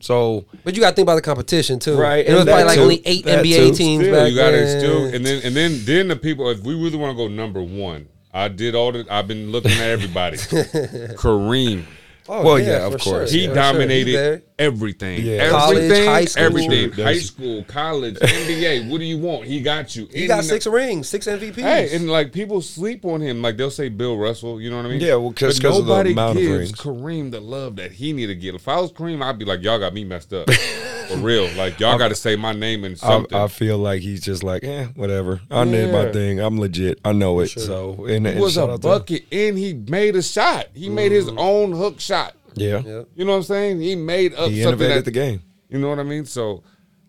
So 0.00 0.44
But 0.62 0.74
you 0.74 0.80
got 0.80 0.90
to 0.90 0.96
think 0.96 1.06
about 1.06 1.14
the 1.16 1.22
competition 1.22 1.78
too, 1.78 1.96
Right, 1.96 2.26
It 2.26 2.30
was 2.32 2.40
and 2.40 2.48
probably 2.48 2.64
like 2.64 2.76
too. 2.76 2.82
only 2.82 3.02
eight 3.06 3.24
That 3.24 3.44
NBA 3.44 3.68
too. 3.70 3.74
teams 3.74 4.04
still, 4.04 4.14
back 4.14 4.30
you 4.30 4.36
gotta 4.36 4.56
then. 4.58 4.78
still, 4.80 5.04
and 5.06 5.24
then 5.24 5.40
and 5.44 5.56
then 5.56 5.84
then 5.84 6.08
the 6.08 6.16
people. 6.16 6.50
If 6.50 6.60
we 6.60 6.74
really 6.74 6.96
want 6.98 7.16
to 7.16 7.22
go 7.22 7.28
number 7.28 7.62
one, 7.62 8.08
I 8.32 8.48
did 8.48 8.74
all 8.74 8.92
the. 8.92 9.06
I've 9.10 9.26
been 9.26 9.50
looking 9.50 9.70
at 9.72 9.80
everybody. 9.80 10.36
Kareem, 11.16 11.84
Oh, 12.28 12.42
Well, 12.44 12.58
yeah, 12.58 12.86
of 12.86 12.92
course. 12.92 13.02
sure. 13.04 13.20
he 13.22 13.28
sure. 13.28 13.38
He's 13.38 13.54
dominated 13.54 14.12
there. 14.14 14.42
everything. 14.58 15.22
Yeah. 15.22 15.50
College, 15.50 15.90
high 16.06 16.24
school. 16.24 16.44
everything. 16.44 16.90
High 16.92 17.18
school, 17.18 17.64
college, 17.64 18.14
NBA. 18.20 18.90
What 18.90 18.98
do 18.98 19.04
you 19.04 19.18
want? 19.18 19.44
He 19.44 19.60
got 19.60 19.94
you. 19.94 20.06
He 20.12 20.22
In 20.22 20.28
got 20.28 20.44
six 20.44 20.66
rings, 20.66 21.08
six 21.08 21.26
MVPs. 21.26 21.54
Hey, 21.60 21.94
and 21.94 22.10
like 22.10 22.32
people 22.32 22.60
sleep 22.62 23.04
on 23.04 23.20
him. 23.20 23.42
Like 23.42 23.56
they'll 23.56 23.70
say 23.70 23.88
Bill 23.88 24.16
Russell. 24.16 24.60
You 24.60 24.70
know 24.70 24.76
what 24.78 24.86
I 24.86 24.88
mean? 24.90 25.00
Yeah, 25.00 25.14
well, 25.16 25.32
'cause- 25.32 25.58
But 25.60 25.68
'cause 25.68 25.78
of 25.80 25.86
the 25.86 26.04
nobody 26.14 26.40
gives. 26.42 26.72
Kareem 26.72 27.30
the 27.30 27.40
love 27.40 27.76
that 27.76 27.92
he 27.92 28.12
need 28.12 28.26
to 28.26 28.34
get. 28.34 28.54
If 28.54 28.66
I 28.68 28.80
was 28.80 28.92
Kareem, 28.92 29.22
I'd 29.22 29.38
be 29.38 29.44
like, 29.44 29.62
y'all 29.62 29.78
got 29.78 29.94
me 29.94 30.04
messed 30.04 30.32
up 30.32 30.48
for 31.08 31.16
real. 31.16 31.48
Like 31.56 31.80
y'all 31.80 31.98
got 31.98 32.08
to 32.08 32.14
say 32.14 32.36
my 32.36 32.52
name 32.52 32.84
and 32.84 32.94
I, 32.94 32.98
something. 32.98 33.36
I 33.36 33.48
feel 33.48 33.78
like 33.78 34.02
he's 34.02 34.20
just 34.20 34.42
like, 34.42 34.64
eh, 34.64 34.86
whatever. 34.94 35.40
I 35.50 35.64
did 35.64 35.92
my 35.92 36.12
thing. 36.12 36.40
I'm 36.40 36.58
legit. 36.58 37.00
I 37.04 37.12
know 37.12 37.40
it. 37.40 37.48
So 37.48 38.06
and, 38.06 38.26
He 38.26 38.32
and 38.32 38.40
was 38.40 38.54
shout 38.54 38.68
a 38.68 38.72
out 38.72 38.82
to 38.82 38.88
bucket 38.88 39.26
and 39.32 39.56
he 39.58 39.74
made 39.74 40.16
a 40.16 40.22
shot. 40.22 40.66
He 40.74 40.88
made 40.88 41.12
his 41.12 41.28
own 41.28 41.72
hook 41.72 42.00
shot. 42.00 42.34
Yeah, 42.54 42.80
Yeah. 42.84 43.02
You 43.14 43.24
know 43.24 43.32
what 43.32 43.38
I'm 43.38 43.42
saying? 43.42 43.80
He 43.80 43.96
made 43.96 44.32
up 44.34 44.50
he 44.50 44.62
something 44.62 44.80
innovated 44.80 44.96
that, 44.98 45.04
the 45.04 45.10
game. 45.10 45.42
You 45.68 45.78
know 45.78 45.90
what 45.90 45.98
I 45.98 46.04
mean? 46.04 46.24
So 46.24 46.62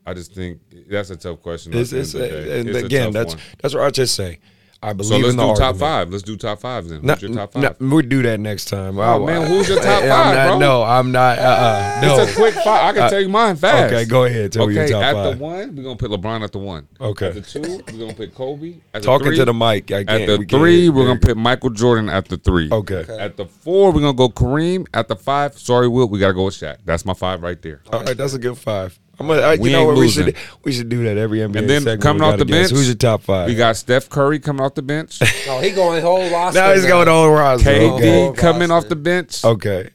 I 0.05 0.13
just 0.13 0.33
think 0.33 0.59
that's 0.89 1.09
a 1.09 1.15
tough 1.15 1.41
question. 1.41 1.73
It's, 1.73 1.91
it's, 1.93 2.13
end 2.15 2.23
of 2.23 2.29
the 2.31 2.41
day. 2.41 2.59
and 2.59 2.69
It's 2.69 2.79
a 2.79 2.85
again, 2.85 3.03
tough 3.05 3.13
that's 3.13 3.35
one. 3.35 3.43
that's 3.61 3.73
what 3.73 3.83
I 3.83 3.89
just 3.91 4.15
say. 4.15 4.39
I 4.81 4.93
believe 4.93 5.09
so. 5.09 5.15
Let's 5.17 5.29
in 5.33 5.39
do 5.39 5.47
the 5.47 5.53
top 5.55 5.75
five. 5.77 6.09
Let's 6.11 6.23
do 6.23 6.37
top 6.37 6.59
five 6.59 6.87
then. 6.87 7.01
No, 7.01 7.13
What's 7.13 7.21
your 7.23 7.33
top 7.33 7.55
no, 7.55 7.61
five? 7.69 7.77
we'll 7.79 8.01
do 8.03 8.21
that 8.21 8.39
next 8.39 8.65
time. 8.65 8.99
Oh, 8.99 9.25
man, 9.25 9.47
who's 9.47 9.67
your 9.67 9.81
top 9.81 9.87
I'm 10.03 10.09
five, 10.09 10.35
not- 10.35 10.47
bro? 10.47 10.59
No, 10.59 10.83
I'm 10.83 11.11
not. 11.11 11.39
Uh, 11.39 11.41
uh, 11.41 11.99
no. 12.03 12.19
It's 12.19 12.31
a 12.31 12.35
quick 12.35 12.53
five. 12.55 12.95
I 12.95 12.97
can 12.97 13.09
tell 13.09 13.21
you 13.21 13.29
mine 13.29 13.55
fast. 13.55 13.91
okay, 13.93 14.05
go 14.05 14.25
ahead. 14.25 14.51
Tell 14.51 14.67
me 14.67 14.73
okay, 14.79 14.89
your 14.91 14.99
top 15.01 15.03
at 15.03 15.13
five. 15.15 15.37
the 15.37 15.43
one, 15.43 15.75
we're 15.75 15.83
gonna 15.83 15.95
put 15.95 16.11
LeBron 16.11 16.43
at 16.43 16.51
the 16.51 16.59
one. 16.59 16.87
Okay. 17.01 17.27
At 17.27 17.33
the 17.33 17.41
two, 17.41 17.61
we're 17.61 17.99
gonna 17.99 18.13
put 18.13 18.35
Kobe. 18.35 18.75
At 18.93 19.01
the 19.01 19.05
Talking 19.07 19.27
three, 19.27 19.37
to 19.37 19.45
the 19.45 19.53
mic. 19.53 19.91
I 19.91 20.03
can't, 20.03 20.09
At 20.09 20.25
the 20.27 20.37
we 20.37 20.45
can't 20.45 20.61
three, 20.61 20.89
we're 20.89 21.07
gonna 21.07 21.19
put 21.19 21.37
Michael 21.37 21.71
Jordan 21.71 22.09
at 22.09 22.27
the 22.27 22.37
three. 22.37 22.69
Okay. 22.71 23.05
At 23.19 23.35
the 23.37 23.45
four, 23.45 23.91
we're 23.91 24.01
gonna 24.01 24.13
go 24.13 24.29
Kareem. 24.29 24.85
At 24.93 25.07
the 25.07 25.15
five, 25.15 25.57
sorry, 25.57 25.87
Wilt, 25.87 26.11
we 26.11 26.19
gotta 26.19 26.33
go 26.33 26.45
with 26.45 26.53
Shaq. 26.55 26.77
That's 26.85 27.03
my 27.05 27.13
five 27.13 27.41
right 27.41 27.59
there. 27.61 27.81
All 27.91 28.03
right, 28.03 28.15
that's 28.15 28.33
a 28.35 28.39
good 28.39 28.57
five. 28.57 28.97
I'm 29.19 29.27
gonna, 29.27 29.41
I, 29.41 29.55
We 29.55 29.69
you 29.69 29.73
know 29.75 29.79
ain't 29.79 29.87
what? 29.87 29.95
We 29.95 30.01
losing. 30.01 30.25
should 30.25 30.35
we 30.63 30.71
should 30.71 30.89
do 30.89 31.03
that 31.05 31.17
every 31.17 31.39
NBA. 31.39 31.57
And 31.57 31.69
then 31.69 31.81
segment. 31.81 32.01
coming 32.01 32.21
off 32.23 32.37
the 32.37 32.45
guess. 32.45 32.69
bench, 32.69 32.71
who's 32.71 32.87
your 32.87 32.95
top 32.95 33.23
five? 33.23 33.47
We 33.47 33.55
got 33.55 33.75
Steph 33.75 34.09
Curry 34.09 34.39
coming 34.39 34.63
off 34.63 34.75
the 34.75 34.81
bench. 34.83 35.19
Oh, 35.49 35.59
he 35.61 35.71
going 35.71 36.01
whole 36.01 36.29
roster. 36.29 36.59
now 36.59 36.73
he's 36.73 36.85
going 36.85 37.07
on 37.07 37.31
roster. 37.31 37.69
KD 37.69 38.29
Okay. 38.29 38.39
coming 38.41 38.69
off 38.69 38.87
the 38.89 38.95
bench. 38.97 39.43
Okay. 39.45 39.89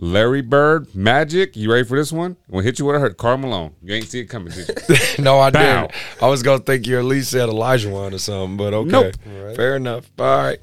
Larry 0.00 0.42
Bird, 0.42 0.94
Magic. 0.94 1.56
You 1.56 1.72
ready 1.72 1.84
for 1.84 1.96
this 1.96 2.12
one? 2.12 2.36
We'll 2.48 2.62
hit 2.62 2.78
you 2.78 2.84
with 2.84 2.96
a 2.96 3.00
hurt. 3.00 3.16
Karl 3.16 3.36
Malone. 3.38 3.74
You 3.82 3.94
ain't 3.94 4.06
see 4.08 4.20
it 4.20 4.26
coming, 4.26 4.52
did 4.52 4.68
you? 4.68 4.96
no, 5.24 5.38
I 5.40 5.50
Bow. 5.50 5.82
didn't. 5.82 5.92
I 6.22 6.28
was 6.28 6.42
gonna 6.42 6.58
think 6.60 6.86
you 6.86 6.98
at 6.98 7.04
least 7.04 7.30
said 7.30 7.48
Olajuwon 7.48 8.12
or 8.12 8.18
something, 8.18 8.56
but 8.56 8.74
okay, 8.74 8.90
Nope. 8.90 9.14
Right. 9.26 9.56
fair 9.56 9.76
enough. 9.76 10.10
All 10.18 10.24
right. 10.36 10.58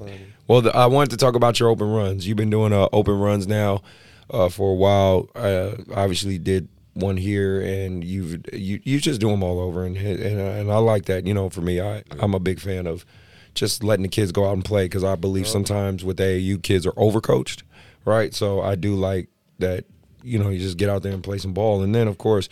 Well, 0.48 0.60
the, 0.62 0.74
I 0.76 0.86
wanted 0.86 1.10
to 1.10 1.16
talk 1.16 1.34
about 1.34 1.58
your 1.60 1.68
open 1.70 1.90
runs. 1.90 2.26
You've 2.26 2.36
been 2.38 2.50
doing 2.50 2.72
uh, 2.72 2.88
open 2.92 3.18
runs 3.18 3.46
now 3.46 3.82
uh, 4.30 4.48
for 4.48 4.70
a 4.70 4.74
while. 4.74 5.28
Uh, 5.34 5.72
obviously, 5.94 6.38
did 6.38 6.68
one 6.96 7.16
here, 7.16 7.60
and 7.60 8.02
you've 8.02 8.44
you 8.52 8.80
you 8.84 8.98
just 8.98 9.20
do 9.20 9.28
them 9.28 9.42
all 9.42 9.60
over, 9.60 9.84
and 9.84 9.96
and, 9.96 10.40
and 10.40 10.72
I 10.72 10.78
like 10.78 11.06
that. 11.06 11.26
You 11.26 11.34
know, 11.34 11.50
for 11.50 11.60
me, 11.60 11.80
I 11.80 12.02
I'm 12.20 12.34
a 12.34 12.40
big 12.40 12.60
fan 12.60 12.86
of 12.86 13.04
just 13.54 13.84
letting 13.84 14.02
the 14.02 14.08
kids 14.08 14.32
go 14.32 14.46
out 14.46 14.52
and 14.52 14.64
play 14.64 14.84
because 14.84 15.04
I 15.04 15.14
believe 15.14 15.46
sometimes 15.46 16.04
with 16.04 16.18
AAU 16.18 16.62
kids 16.62 16.86
are 16.86 16.92
overcoached, 16.92 17.62
right? 18.04 18.34
So 18.34 18.60
I 18.60 18.74
do 18.74 18.94
like 18.94 19.28
that. 19.58 19.84
You 20.22 20.38
know, 20.38 20.48
you 20.48 20.58
just 20.58 20.76
get 20.76 20.88
out 20.88 21.02
there 21.02 21.12
and 21.12 21.22
play 21.22 21.38
some 21.38 21.52
ball, 21.52 21.82
and 21.82 21.94
then 21.94 22.08
of 22.08 22.18
course 22.18 22.48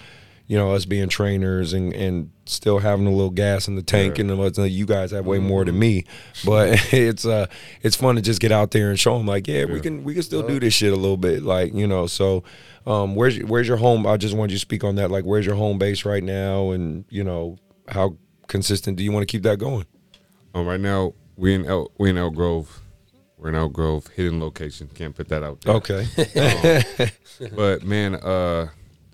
you 0.46 0.58
know, 0.58 0.74
us 0.74 0.84
being 0.84 1.08
trainers 1.08 1.72
and, 1.72 1.92
and 1.94 2.30
still 2.44 2.78
having 2.78 3.06
a 3.06 3.10
little 3.10 3.30
gas 3.30 3.66
in 3.66 3.76
the 3.76 3.82
tank 3.82 4.18
and 4.18 4.38
what's 4.38 4.58
you 4.58 4.84
guys 4.84 5.10
have 5.10 5.26
way 5.26 5.38
more 5.38 5.64
than 5.64 5.78
me, 5.78 6.04
but 6.44 6.68
it's 6.92 7.24
uh 7.24 7.46
it's 7.82 7.96
fun 7.96 8.16
to 8.16 8.22
just 8.22 8.40
get 8.40 8.52
out 8.52 8.70
there 8.70 8.90
and 8.90 9.00
show 9.00 9.16
them 9.16 9.26
like 9.26 9.48
yeah, 9.48 9.64
we 9.64 9.80
can 9.80 10.04
we 10.04 10.12
can 10.12 10.22
still 10.22 10.46
do 10.46 10.60
this 10.60 10.74
shit 10.74 10.92
a 10.92 10.96
little 10.96 11.16
bit 11.16 11.42
like 11.42 11.72
you 11.72 11.86
know. 11.86 12.06
So 12.06 12.44
um 12.86 13.14
where's 13.14 13.36
your- 13.36 13.46
where's 13.46 13.66
your 13.68 13.76
home 13.78 14.06
I 14.06 14.16
just 14.16 14.34
wanted 14.36 14.52
you 14.52 14.56
to 14.58 14.60
speak 14.60 14.84
on 14.84 14.96
that 14.96 15.10
like 15.10 15.24
where's 15.24 15.46
your 15.46 15.54
home 15.54 15.78
base 15.78 16.04
right 16.04 16.22
now 16.22 16.70
and 16.70 17.04
you 17.08 17.24
know 17.24 17.56
how 17.88 18.16
consistent 18.46 18.96
do 18.96 19.02
you 19.04 19.10
want 19.12 19.22
to 19.26 19.30
keep 19.30 19.42
that 19.44 19.58
going 19.58 19.86
um, 20.54 20.66
right 20.68 20.78
now, 20.80 21.14
we 21.36 21.52
in 21.54 21.66
El, 21.66 21.90
we 21.98 22.10
in 22.10 22.16
Elk 22.16 22.34
Grove. 22.34 22.80
We're 23.36 23.48
in 23.48 23.56
Elk 23.56 23.72
Grove, 23.72 24.06
hidden 24.14 24.38
location. 24.38 24.88
Can't 24.94 25.12
put 25.12 25.28
that 25.30 25.42
out 25.42 25.60
there. 25.62 25.74
okay 25.74 27.10
But 27.56 27.82
man, 27.82 28.14
uh, 28.14 28.68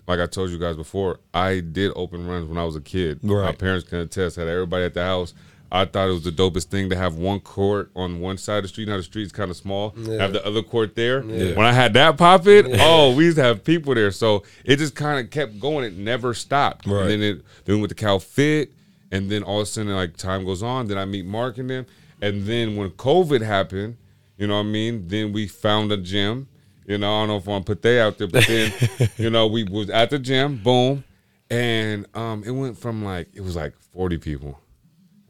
like 0.07 0.21
I 0.21 0.27
told 0.27 0.51
you 0.51 0.59
guys 0.59 0.77
before, 0.77 1.19
I 1.33 1.61
did 1.61 1.93
open 1.97 2.27
runs 2.27 2.47
when 2.47 2.59
I 2.59 2.65
was 2.65 2.77
a 2.77 2.81
kid. 2.83 3.25
My 3.25 3.35
Right. 3.35 3.59
parents 3.59 3.89
can 3.89 4.01
attest. 4.01 4.37
Had 4.37 4.49
everybody 4.49 4.85
at 4.85 4.93
the 4.93 5.03
house. 5.03 5.33
I 5.73 5.85
thought 5.85 6.09
it 6.09 6.13
was 6.13 6.25
the 6.25 6.33
dopest 6.33 6.65
thing 6.65 6.91
to 6.91 6.97
have 6.97 7.15
one 7.15 7.41
court 7.41 7.91
on 7.95 8.21
one 8.21 8.39
side 8.39 8.59
of 8.59 8.63
the 8.65 8.69
street. 8.69 8.89
Now 8.89 8.97
the 8.97 9.05
street's 9.05 9.31
kind 9.31 9.51
of 9.51 9.57
small. 9.57 9.91
Have 9.91 10.33
the 10.33 10.45
other 10.45 10.63
court 10.63 10.97
there. 10.97 11.23
Yeah. 11.23 11.55
When 11.57 11.65
I 11.65 11.73
had 11.73 11.95
that 11.95 12.17
pop 12.17 12.47
it, 12.47 12.67
oh, 12.81 13.15
we 13.15 13.27
used 13.27 13.37
to 13.37 13.45
have 13.45 13.63
people 13.63 13.95
there. 13.95 14.11
So 14.11 14.43
it 14.65 14.77
just 14.77 14.97
kind 14.97 15.25
of 15.25 15.31
kept 15.31 15.61
going. 15.61 15.85
It 15.85 15.97
never 15.97 16.35
stopped. 16.35 16.87
Right. 16.87 17.03
And 17.03 17.11
then 17.11 17.23
it 17.23 17.45
then 17.65 17.79
went 17.79 17.91
to 17.91 17.95
Cal 17.95 18.19
Fit, 18.19 18.73
and 19.13 19.31
then 19.31 19.43
all 19.43 19.61
of 19.61 19.63
a 19.63 19.67
sudden, 19.67 19.95
like 19.95 20.17
time 20.17 20.45
goes 20.45 20.63
on, 20.63 20.89
then 20.89 20.99
I 20.99 21.05
meet 21.05 21.25
Mark 21.25 21.59
and 21.59 21.71
them, 21.71 21.87
and 22.21 22.45
then 22.45 22.77
when 22.77 22.91
COVID 22.91 23.41
happened, 23.41 23.97
you 24.37 24.47
know 24.47 24.55
what 24.55 24.61
I 24.61 24.71
mean? 24.71 25.07
Then 25.09 25.33
we 25.33 25.47
found 25.47 25.93
a 25.93 25.97
gym. 25.97 26.49
You 26.87 26.99
know, 26.99 27.15
I 27.15 27.21
don't 27.21 27.29
know 27.29 27.37
if 27.37 27.47
I 27.47 27.53
want 27.53 27.67
to 27.67 27.71
put 27.73 27.83
they 27.83 28.01
out 28.01 28.19
there, 28.19 28.27
but 28.27 28.47
then, 28.47 28.73
you 29.17 29.31
know, 29.31 29.47
we 29.47 29.65
was 29.65 29.91
at 29.91 30.11
the 30.11 30.19
gym, 30.19 30.57
boom, 30.57 31.05
and 31.49 32.07
um, 32.17 32.43
it 32.45 32.51
went 32.51 32.77
from 32.79 33.05
like 33.05 33.29
it 33.35 33.43
was 33.43 33.55
like 33.55 33.75
forty 33.93 34.19
people. 34.19 34.59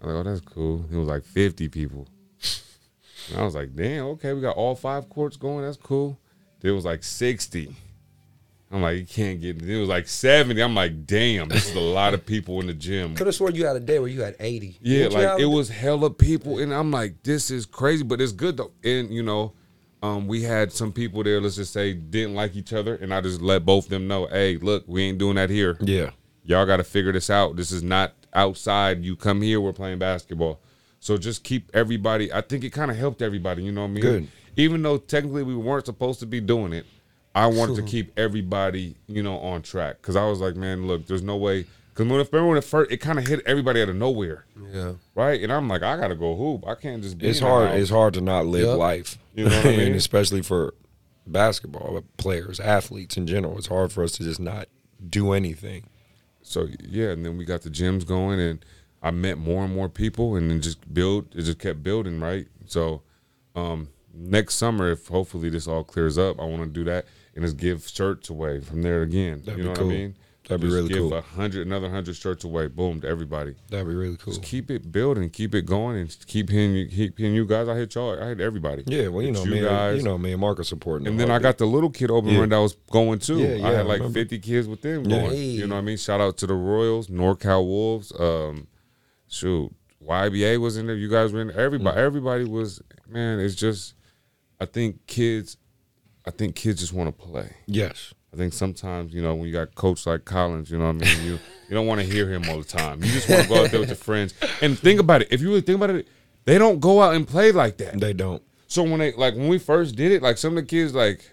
I 0.03 0.07
was 0.07 0.15
like, 0.15 0.27
oh, 0.27 0.31
that's 0.31 0.41
cool. 0.41 0.85
It 0.91 0.97
was 0.97 1.09
like 1.09 1.25
fifty 1.25 1.69
people. 1.69 2.09
And 3.31 3.39
I 3.39 3.45
was 3.45 3.55
like, 3.55 3.75
damn, 3.77 4.07
okay, 4.07 4.33
we 4.33 4.41
got 4.41 4.57
all 4.57 4.75
five 4.75 5.09
courts 5.09 5.37
going. 5.37 5.65
That's 5.65 5.77
cool. 5.77 6.19
There 6.61 6.75
was 6.75 6.85
like 6.85 7.03
sixty. 7.03 7.75
I'm 8.73 8.83
like, 8.83 8.99
you 8.99 9.05
can't 9.05 9.41
get. 9.41 9.61
It 9.61 9.81
was 9.81 9.89
like 9.89 10.07
70. 10.07 10.63
I'm 10.63 10.77
like, 10.77 11.05
damn, 11.05 11.49
this 11.49 11.69
is 11.71 11.75
a 11.75 11.81
lot 11.81 12.15
of 12.15 12.25
people 12.25 12.61
in 12.61 12.69
the 12.69 12.73
gym. 12.73 13.17
Could 13.17 13.27
have 13.27 13.35
sworn 13.35 13.57
you 13.57 13.67
had 13.67 13.75
a 13.75 13.81
day 13.81 13.99
where 13.99 14.07
you 14.09 14.23
had 14.23 14.37
80. 14.39 14.79
Yeah, 14.81 14.99
Didn't 15.09 15.13
like 15.15 15.41
it 15.41 15.45
a- 15.47 15.49
was 15.49 15.69
hella 15.69 16.09
people, 16.09 16.61
and 16.61 16.73
I'm 16.73 16.93
like, 16.93 17.21
this 17.25 17.51
is 17.51 17.67
crazy, 17.67 18.05
but 18.05 18.21
it's 18.21 18.31
good 18.31 18.57
though. 18.57 18.71
And 18.85 19.13
you 19.13 19.25
know, 19.25 19.55
um, 20.05 20.29
we 20.29 20.43
had 20.43 20.73
some 20.73 20.93
people 20.93 21.25
there. 21.25 21.41
Let's 21.41 21.57
just 21.57 21.73
say 21.73 21.95
didn't 21.95 22.37
like 22.37 22.55
each 22.55 22.73
other, 22.73 22.95
and 22.95 23.13
I 23.13 23.21
just 23.21 23.41
let 23.43 23.67
both 23.67 23.87
of 23.87 23.91
them 23.91 24.07
know, 24.07 24.27
hey, 24.27 24.57
look, 24.57 24.85
we 24.87 25.03
ain't 25.03 25.19
doing 25.19 25.35
that 25.35 25.51
here. 25.51 25.77
Yeah. 25.81 26.11
Y'all 26.45 26.65
got 26.65 26.77
to 26.77 26.85
figure 26.85 27.11
this 27.13 27.29
out. 27.29 27.57
This 27.57 27.73
is 27.73 27.83
not 27.83 28.15
outside. 28.35 29.05
You 29.05 29.17
come 29.17 29.43
here, 29.43 29.61
we're 29.61 29.73
playing 29.73 29.99
basketball. 29.99 30.61
So 31.01 31.17
just 31.17 31.45
keep 31.45 31.71
everybody. 31.75 32.33
I 32.33 32.41
think 32.43 32.63
it 32.65 32.71
kind 32.71 32.91
of 32.91 32.97
helped 32.97 33.23
everybody. 33.23 33.63
You 33.65 33.73
know 33.73 33.83
what 33.83 33.89
I 33.89 33.93
mean? 33.93 34.03
Good. 34.03 34.29
Even 34.57 34.83
though 34.83 34.99
technically 34.99 35.43
we 35.43 35.57
weren't 35.57 35.87
supposed 35.87 36.21
to 36.21 36.27
be 36.27 36.41
doing 36.41 36.73
it, 36.73 36.85
I 37.35 37.47
wanted 37.47 37.77
to 37.77 37.83
keep 37.83 38.13
everybody, 38.19 38.97
you 39.07 39.23
know, 39.23 39.39
on 39.39 39.63
track. 39.63 39.97
Because 40.01 40.17
I 40.17 40.27
was 40.27 40.41
like, 40.41 40.57
man, 40.57 40.87
look, 40.87 41.07
there's 41.07 41.23
no 41.23 41.37
way. 41.37 41.65
Because 41.95 42.07
when 42.07 42.19
remember 42.19 42.47
when 42.49 42.59
it 42.59 42.65
first, 42.65 42.91
it 42.91 42.99
kind 42.99 43.19
of 43.19 43.27
hit 43.27 43.41
everybody 43.47 43.81
out 43.83 43.89
of 43.89 43.97
nowhere, 43.97 44.45
Yeah. 44.73 44.93
right? 45.15 45.41
And 45.41 45.53
I'm 45.53 45.69
like, 45.69 45.83
I 45.83 45.97
gotta 45.97 46.15
go 46.17 46.35
hoop. 46.37 46.67
I 46.67 46.75
can't 46.75 47.03
just 47.03 47.19
be. 47.19 47.29
It's 47.29 47.41
hard. 47.41 47.71
It's 47.79 47.91
hard 47.91 48.15
to 48.15 48.21
not 48.21 48.47
live 48.47 48.67
Yep. 48.67 48.77
life, 48.79 49.19
You 49.35 49.45
know 49.45 49.57
what 49.57 49.67
I 49.67 49.71
mean? 49.77 49.81
and 49.81 49.95
especially 49.97 50.43
for 50.43 50.75
basketball 51.27 51.97
uh, 51.97 52.01
players, 52.17 52.59
athletes 52.61 53.17
in 53.17 53.27
general. 53.27 53.57
It's 53.59 53.67
hard 53.69 53.93
for 53.93 54.03
us 54.03 54.13
to 54.13 54.25
just 54.25 54.41
not 54.41 54.69
do 55.09 55.33
anything. 55.33 55.85
So 56.51 56.69
yeah, 56.81 57.11
and 57.11 57.25
then 57.25 57.37
we 57.37 57.45
got 57.45 57.63
the 57.63 57.71
gyms 57.71 58.07
going, 58.07 58.41
and 58.41 58.65
I 59.03 59.11
met 59.11 59.39
more 59.39 59.65
and 59.65 59.75
more 59.75 59.89
people, 59.89 60.37
and 60.37 60.51
then 60.51 60.61
just 60.61 60.93
build. 60.93 61.35
It 61.35 61.43
just 61.43 61.59
kept 61.59 61.83
building, 61.83 62.21
right? 62.21 62.47
So, 62.67 63.03
um, 63.55 63.89
next 64.13 64.57
summer, 64.57 64.91
if 64.91 65.09
hopefully 65.09 65.49
this 65.49 65.67
all 65.69 65.85
clears 65.85 66.19
up, 66.19 66.41
I 66.41 66.45
want 66.45 66.63
to 66.63 66.69
do 66.69 66.85
that 66.85 67.07
and 67.35 67.45
just 67.45 67.57
give 67.57 67.87
shirts 67.87 68.31
away 68.31 68.61
from 68.61 68.83
there 68.83 69.03
again. 69.03 69.43
That'd 69.45 69.59
you 69.59 69.63
be 69.63 69.69
know 69.69 69.75
cool. 69.75 69.87
what 69.87 69.95
I 69.95 69.97
mean? 69.99 70.17
That'd 70.49 70.63
be 70.63 70.67
Just 70.69 70.75
really 70.75 70.89
give 70.89 70.99
cool. 70.99 71.15
a 71.15 71.21
hundred, 71.21 71.67
another 71.67 71.89
hundred 71.91 72.17
shirts 72.17 72.43
away, 72.45 72.67
boom, 72.67 73.01
to 73.03 73.07
everybody. 73.09 73.55
That'd 73.69 73.87
be 73.87 73.95
really 73.95 74.17
cool. 74.17 74.33
Just 74.33 74.43
keep 74.45 74.69
it 74.71 74.91
building, 74.91 75.31
keep 75.31 75.55
it 75.55 75.63
going, 75.67 75.99
and 75.99 76.17
keep 76.27 76.49
hitting, 76.49 76.75
you- 76.75 76.89
keep 76.89 77.19
hitting 77.19 77.35
you 77.35 77.47
guys. 77.47 77.69
I 77.69 77.77
hit 77.77 77.95
y'all. 77.95 78.21
I 78.21 78.29
hit 78.29 78.41
everybody. 78.41 78.83
Yeah, 78.87 79.09
well, 79.09 79.23
you 79.23 79.29
Hit 79.29 79.37
know 79.37 79.45
me. 79.45 79.61
guys. 79.61 79.99
You 79.99 80.03
know 80.03 80.19
me 80.19 80.33
and 80.33 80.41
Mark 80.41 80.59
are 80.59 80.65
supporting. 80.65 81.07
And 81.07 81.21
then 81.21 81.31
I 81.31 81.39
got 81.39 81.59
the 81.59 81.67
little 81.67 81.91
kid 81.91 82.11
open 82.11 82.31
Yeah. 82.31 82.41
run 82.41 82.49
that 82.49 82.57
was 82.59 82.75
going 82.91 83.19
too. 83.21 83.39
Yeah, 83.39 83.55
yeah, 83.57 83.67
I 83.67 83.71
I 83.71 83.75
had 83.75 83.87
like 83.87 83.99
remember. 83.99 84.19
50 84.19 84.39
kids 84.41 84.67
with 84.67 84.81
them 84.81 85.05
going. 85.05 85.37
You 85.37 85.67
know 85.69 85.75
what 85.77 85.83
I 85.83 85.85
mean? 85.85 85.97
Shout 85.99 86.21
out 86.21 86.37
to 86.39 86.47
the 86.49 86.55
Royals, 86.55 87.07
NorCal 87.09 87.65
Wolves. 87.65 88.13
Um, 88.19 88.67
shoot, 89.29 89.73
YBA 90.05 90.59
was 90.59 90.77
in 90.77 90.87
there. 90.87 90.97
You 90.97 91.09
guys 91.11 91.33
were 91.33 91.43
in 91.43 91.49
there. 91.49 91.61
Everybody, 91.61 91.97
Mm. 91.97 92.01
everybody 92.03 92.45
was, 92.45 92.83
man, 93.09 93.39
it's 93.39 93.55
just, 93.55 93.95
I 94.59 94.65
think 94.65 95.07
kids, 95.07 95.59
I 96.27 96.31
think 96.33 96.57
kids 96.57 96.81
just 96.81 96.93
want 96.93 97.09
to 97.17 97.25
play. 97.27 97.55
yes. 97.67 98.15
I 98.33 98.37
think 98.37 98.53
sometimes, 98.53 99.13
you 99.13 99.23
know, 99.23 99.35
when 99.35 99.47
you 99.47 99.53
got 99.53 99.75
coach 99.75 100.07
like 100.07 100.25
Collins, 100.25 100.71
you 100.71 100.79
know 100.79 100.93
what 100.93 101.03
I 101.07 101.15
mean? 101.17 101.25
You 101.25 101.33
you 101.69 101.75
don't 101.75 101.87
want 101.87 102.01
to 102.01 102.07
hear 102.07 102.29
him 102.29 102.45
all 102.49 102.59
the 102.59 102.65
time. 102.65 103.03
You 103.03 103.11
just 103.11 103.29
want 103.29 103.43
to 103.43 103.49
go 103.49 103.65
out 103.65 103.71
there 103.71 103.81
with 103.81 103.89
your 103.89 103.97
friends. 103.97 104.35
And 104.63 104.79
think 104.79 105.01
about 105.01 105.23
it. 105.23 105.29
If 105.31 105.41
you 105.41 105.49
really 105.49 105.61
think 105.63 105.77
about 105.77 105.91
it, 105.91 106.07
they 106.45 106.57
don't 106.59 106.81
go 106.81 107.01
out 107.03 107.15
and 107.15 107.27
play 107.27 107.51
like 107.53 107.77
that. 107.79 107.99
They 108.01 108.13
don't. 108.13 108.43
So 108.69 108.83
when 108.85 109.01
they 109.01 109.13
like 109.13 109.35
when 109.35 109.49
we 109.49 109.59
first 109.59 109.97
did 109.97 110.13
it, 110.13 110.23
like 110.23 110.39
some 110.39 110.57
of 110.57 110.63
the 110.63 110.69
kids 110.69 110.95
like, 110.95 111.29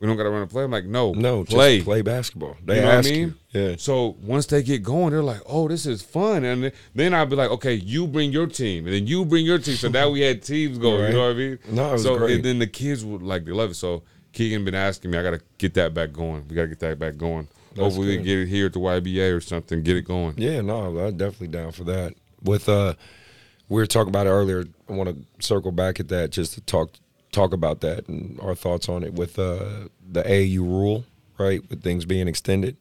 we 0.00 0.06
don't 0.08 0.16
gotta 0.16 0.30
run 0.30 0.42
a 0.42 0.46
play. 0.48 0.64
I'm 0.64 0.70
like, 0.72 0.86
no, 0.86 1.12
No, 1.12 1.44
play. 1.44 1.76
just 1.76 1.84
play 1.86 2.02
basketball. 2.02 2.56
They 2.64 2.76
You 2.76 2.80
know 2.80 2.86
what 2.88 2.94
I 2.94 2.98
ask 2.98 3.10
mean? 3.10 3.34
you. 3.52 3.60
Yeah. 3.60 3.74
So 3.78 4.16
once 4.22 4.46
they 4.46 4.62
get 4.64 4.82
going, 4.82 5.10
they're 5.12 5.22
like, 5.22 5.42
"Oh, 5.46 5.68
this 5.68 5.84
is 5.86 6.02
fun," 6.02 6.42
and 6.44 6.64
then- 6.64 6.72
then 6.94 7.14
I'd 7.14 7.28
be 7.30 7.36
like, 7.36 7.50
"Okay, 7.50 7.74
you 7.74 8.06
bring 8.06 8.32
your 8.32 8.46
team, 8.46 8.86
and 8.86 8.94
then 8.94 9.06
you 9.06 9.24
bring 9.24 9.44
your 9.44 9.58
team." 9.58 9.74
So 9.76 9.88
now 9.88 10.08
we 10.10 10.20
had 10.20 10.42
teams 10.42 10.78
going. 10.78 11.00
Right. 11.02 11.08
You 11.10 11.14
know 11.16 11.26
what 11.26 11.30
I 11.30 11.34
mean? 11.38 11.58
No, 11.70 11.90
it 11.90 11.92
was 11.92 12.02
so 12.04 12.16
great. 12.16 12.36
and 12.36 12.44
then 12.44 12.58
the 12.60 12.66
kids 12.66 13.04
would 13.04 13.22
like 13.22 13.44
they 13.44 13.52
love 13.52 13.70
it. 13.72 13.74
So 13.74 14.02
Keegan 14.32 14.64
been 14.64 14.74
asking 14.74 15.10
me, 15.10 15.18
I 15.18 15.22
gotta 15.22 15.40
get 15.58 15.74
that 15.74 15.94
back 15.94 16.12
going. 16.12 16.46
We 16.48 16.54
gotta 16.54 16.68
get 16.68 16.80
that 16.80 16.98
back 16.98 17.16
going. 17.16 17.48
Hopefully, 17.76 18.06
we 18.06 18.12
good. 18.12 18.16
can 18.18 18.26
get 18.26 18.38
it 18.40 18.48
here 18.48 18.66
at 18.66 18.72
the 18.72 18.80
YBA 18.80 19.36
or 19.36 19.40
something. 19.40 19.82
Get 19.82 19.96
it 19.96 20.02
going. 20.02 20.34
Yeah, 20.36 20.60
no, 20.60 20.98
I'm 20.98 21.16
definitely 21.16 21.48
down 21.48 21.72
for 21.72 21.84
that. 21.84 22.14
With 22.42 22.68
uh, 22.68 22.94
we 23.68 23.76
were 23.76 23.86
talking 23.86 24.08
about 24.08 24.26
it 24.26 24.30
earlier. 24.30 24.64
I 24.88 24.92
want 24.92 25.08
to 25.10 25.44
circle 25.44 25.72
back 25.72 26.00
at 26.00 26.08
that 26.08 26.30
just 26.30 26.54
to 26.54 26.60
talk 26.60 26.90
talk 27.32 27.52
about 27.52 27.80
that 27.80 28.08
and 28.08 28.40
our 28.40 28.56
thoughts 28.56 28.88
on 28.88 29.04
it 29.04 29.14
with 29.14 29.38
uh 29.38 29.88
the 30.10 30.22
AAU 30.24 30.58
rule, 30.58 31.04
right? 31.38 31.68
With 31.70 31.82
things 31.82 32.04
being 32.04 32.26
extended, 32.26 32.76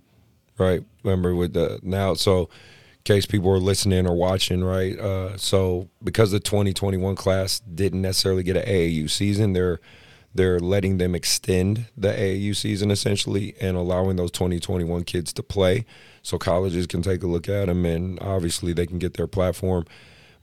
right? 0.57 0.83
Remember 1.03 1.35
with 1.35 1.53
the 1.53 1.79
now, 1.83 2.15
so 2.15 2.41
in 2.41 3.03
case 3.03 3.25
people 3.25 3.51
are 3.51 3.59
listening 3.59 4.07
or 4.07 4.15
watching, 4.15 4.63
right? 4.63 4.97
Uh, 4.99 5.37
so 5.37 5.87
because 6.03 6.31
the 6.31 6.39
2021 6.39 7.15
class 7.15 7.59
didn't 7.59 8.01
necessarily 8.01 8.43
get 8.43 8.57
an 8.57 8.65
AAU 8.65 9.09
season, 9.09 9.53
they're 9.53 9.79
they're 10.33 10.59
letting 10.59 10.97
them 10.97 11.15
extend 11.15 11.87
the 11.97 12.09
AAU 12.09 12.55
season 12.55 12.91
essentially 12.91 13.55
and 13.59 13.75
allowing 13.75 14.15
those 14.15 14.31
2021 14.31 15.03
kids 15.03 15.33
to 15.33 15.43
play 15.43 15.85
so 16.21 16.37
colleges 16.37 16.85
can 16.87 17.01
take 17.01 17.23
a 17.23 17.27
look 17.27 17.49
at 17.49 17.65
them 17.65 17.85
and 17.85 18.19
obviously 18.21 18.73
they 18.73 18.85
can 18.85 18.99
get 18.99 19.15
their 19.15 19.27
platform. 19.27 19.85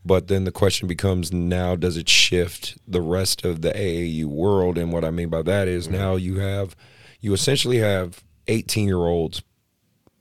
But 0.04 0.28
then 0.28 0.44
the 0.44 0.52
question 0.52 0.86
becomes 0.86 1.32
now 1.32 1.74
does 1.74 1.96
it 1.96 2.08
shift 2.08 2.78
the 2.86 3.00
rest 3.00 3.44
of 3.44 3.62
the 3.62 3.70
AAU 3.70 4.26
world? 4.26 4.78
And 4.78 4.92
what 4.92 5.04
I 5.04 5.10
mean 5.10 5.28
by 5.28 5.42
that 5.42 5.68
is 5.68 5.86
mm-hmm. 5.86 5.96
now 5.96 6.16
you 6.16 6.38
have, 6.38 6.76
you 7.20 7.32
essentially 7.32 7.78
have 7.78 8.22
18 8.48 8.86
year 8.86 8.98
olds 8.98 9.42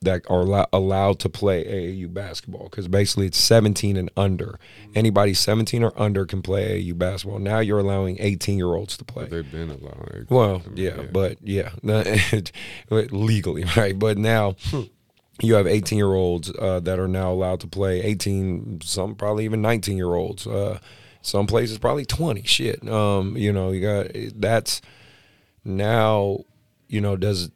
that 0.02 0.22
are 0.30 0.42
allo- 0.42 0.68
allowed 0.72 1.20
to 1.20 1.30
play 1.30 1.64
AAU 1.66 2.14
basketball 2.14 2.66
because 2.66 2.88
basically 2.88 3.28
it's 3.28 3.38
17 3.38 3.98
and 3.98 4.10
under. 4.16 4.60
Anybody 4.94 5.34
17 5.34 5.84
or 5.84 5.94
under 6.00 6.26
can 6.26 6.42
play 6.42 6.82
AAU 6.84 6.98
basketball. 6.98 7.40
Now 7.40 7.60
you're 7.60 7.80
allowing 7.80 8.18
18 8.20 8.58
year 8.58 8.74
olds 8.76 8.98
to 8.98 9.06
play. 9.06 9.26
They've 9.26 9.52
been 9.52 9.72
allowed. 9.72 10.28
Well, 10.30 10.62
yeah, 10.76 11.04
but 11.12 11.38
yeah, 11.42 11.72
legally, 12.90 13.66
right? 13.76 13.98
But 13.98 14.18
now 14.18 14.56
you 15.42 15.56
have 15.56 15.68
18 15.68 15.98
year 15.98 16.14
olds 16.14 16.52
uh, 16.52 16.80
that 16.82 17.00
are 17.00 17.08
now 17.08 17.32
allowed 17.32 17.60
to 17.62 17.68
play. 17.68 18.02
18, 18.02 18.82
some 18.84 19.16
probably 19.16 19.46
even 19.46 19.62
19 19.62 19.98
year 19.98 20.14
olds. 20.14 20.46
Uh, 20.46 20.80
some 21.22 21.48
places 21.48 21.80
probably 21.80 22.06
20. 22.06 22.44
Shit, 22.44 22.88
um, 22.88 23.36
you 23.36 23.52
know, 23.52 23.72
you 23.72 23.82
got 23.82 24.12
that's 24.40 24.82
now. 25.64 26.40
You 26.88 27.02
know, 27.02 27.16
does 27.16 27.50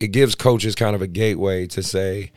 it 0.00 0.08
gives 0.08 0.34
coaches 0.34 0.74
kind 0.74 0.94
of 0.94 1.02
a 1.02 1.06
gateway 1.06 1.66
to 1.68 1.82
say, 1.82 2.32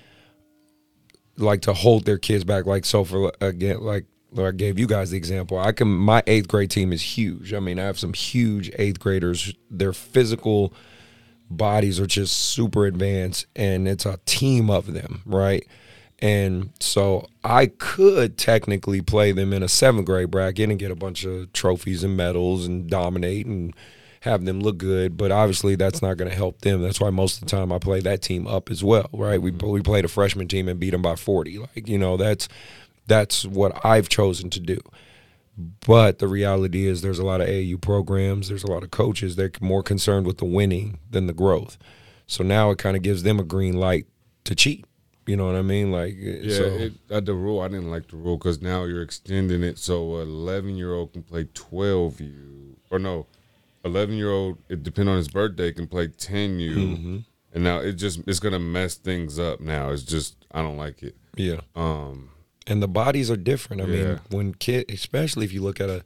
like, 1.37 1.61
to 1.61 1.73
hold 1.73 2.05
their 2.05 2.17
kids 2.17 2.43
back. 2.43 2.65
Like, 2.65 2.85
so 2.85 3.03
for 3.03 3.31
again, 3.41 3.81
like. 3.81 4.05
I 4.37 4.51
gave 4.51 4.77
you 4.77 4.87
guys 4.87 5.11
the 5.11 5.17
example. 5.17 5.57
I 5.57 5.71
can. 5.71 5.87
My 5.87 6.21
eighth 6.27 6.49
grade 6.49 6.69
team 6.69 6.91
is 6.91 7.01
huge. 7.01 7.53
I 7.53 7.59
mean, 7.59 7.79
I 7.79 7.83
have 7.83 7.97
some 7.97 8.11
huge 8.11 8.69
eighth 8.77 8.99
graders. 8.99 9.53
Their 9.71 9.93
physical 9.93 10.73
bodies 11.49 11.97
are 11.97 12.05
just 12.05 12.37
super 12.37 12.85
advanced, 12.85 13.47
and 13.55 13.87
it's 13.87 14.05
a 14.05 14.19
team 14.25 14.69
of 14.69 14.93
them, 14.93 15.21
right? 15.25 15.65
And 16.19 16.71
so 16.81 17.27
I 17.43 17.67
could 17.67 18.37
technically 18.37 19.01
play 19.01 19.31
them 19.31 19.53
in 19.53 19.63
a 19.63 19.69
seventh 19.69 20.05
grade 20.05 20.29
bracket 20.29 20.69
and 20.69 20.77
get 20.77 20.91
a 20.91 20.95
bunch 20.95 21.23
of 21.23 21.53
trophies 21.53 22.03
and 22.03 22.17
medals 22.17 22.65
and 22.65 22.89
dominate 22.89 23.45
and 23.45 23.73
have 24.27 24.45
them 24.45 24.59
look 24.59 24.77
good. 24.77 25.17
But 25.17 25.31
obviously, 25.31 25.75
that's 25.75 26.01
not 26.01 26.17
going 26.17 26.29
to 26.29 26.35
help 26.35 26.61
them. 26.61 26.81
That's 26.81 26.99
why 26.99 27.09
most 27.09 27.35
of 27.35 27.41
the 27.41 27.55
time 27.55 27.71
I 27.71 27.79
play 27.79 27.99
that 28.01 28.21
team 28.21 28.47
up 28.47 28.69
as 28.69 28.83
well, 28.83 29.09
right? 29.13 29.41
We 29.41 29.51
we 29.51 29.81
played 29.81 30.05
a 30.05 30.09
freshman 30.09 30.47
team 30.47 30.67
and 30.67 30.79
beat 30.79 30.91
them 30.91 31.01
by 31.01 31.15
forty. 31.15 31.57
Like 31.57 31.87
you 31.87 31.97
know, 31.97 32.17
that's 32.17 32.47
that's 33.07 33.45
what 33.45 33.83
I've 33.85 34.09
chosen 34.09 34.49
to 34.51 34.59
do. 34.59 34.79
But 35.85 36.19
the 36.19 36.27
reality 36.27 36.85
is, 36.85 37.01
there's 37.01 37.19
a 37.19 37.25
lot 37.25 37.41
of 37.41 37.49
AU 37.49 37.77
programs. 37.81 38.49
There's 38.49 38.63
a 38.63 38.71
lot 38.71 38.83
of 38.83 38.91
coaches. 38.91 39.35
They're 39.35 39.51
more 39.59 39.81
concerned 39.81 40.27
with 40.27 40.37
the 40.37 40.45
winning 40.45 40.99
than 41.09 41.25
the 41.25 41.33
growth. 41.33 41.77
So 42.27 42.43
now 42.43 42.69
it 42.71 42.77
kind 42.77 42.95
of 42.95 43.01
gives 43.01 43.23
them 43.23 43.39
a 43.39 43.43
green 43.43 43.77
light 43.77 44.05
to 44.43 44.53
cheat. 44.53 44.85
You 45.25 45.35
know 45.35 45.47
what 45.47 45.55
I 45.55 45.61
mean? 45.61 45.91
Like, 45.91 46.15
Yeah, 46.17 46.55
so, 46.55 46.63
it, 46.63 46.93
uh, 47.11 47.19
the 47.19 47.33
rule 47.33 47.59
I 47.59 47.67
didn't 47.67 47.89
like 47.89 48.07
the 48.07 48.15
rule 48.15 48.37
because 48.37 48.61
now 48.61 48.85
you're 48.85 49.01
extending 49.01 49.61
it 49.61 49.77
so 49.77 50.17
an 50.17 50.27
11 50.29 50.77
year 50.77 50.93
old 50.93 51.11
can 51.11 51.23
play 51.23 51.47
12 51.53 52.21
U 52.21 52.77
or 52.89 52.99
no, 52.99 53.27
11 53.87 54.15
year 54.15 54.29
old 54.31 54.57
it 54.69 54.83
depend 54.83 55.09
on 55.09 55.17
his 55.17 55.27
birthday 55.27 55.71
can 55.71 55.87
play 55.87 56.07
10 56.07 56.59
U, 56.59 56.75
Mm-hmm. 56.75 57.17
and 57.53 57.63
now 57.63 57.79
it 57.79 57.93
just 57.93 58.19
it's 58.27 58.39
gonna 58.39 58.59
mess 58.59 58.95
things 58.95 59.39
up. 59.39 59.59
Now 59.59 59.89
it's 59.89 60.03
just 60.03 60.35
I 60.51 60.61
don't 60.61 60.77
like 60.77 61.01
it. 61.03 61.15
yeah. 61.35 61.61
Um, 61.75 62.29
And 62.67 62.81
the 62.83 62.87
bodies 62.87 63.31
are 63.31 63.37
different. 63.37 63.81
I 63.81 63.85
Yeah. 63.85 64.03
mean, 64.05 64.19
when 64.29 64.53
kid, 64.53 64.85
especially 64.89 65.45
if 65.45 65.53
you 65.53 65.61
look 65.61 65.79
at 65.81 65.89
a, 65.89 66.03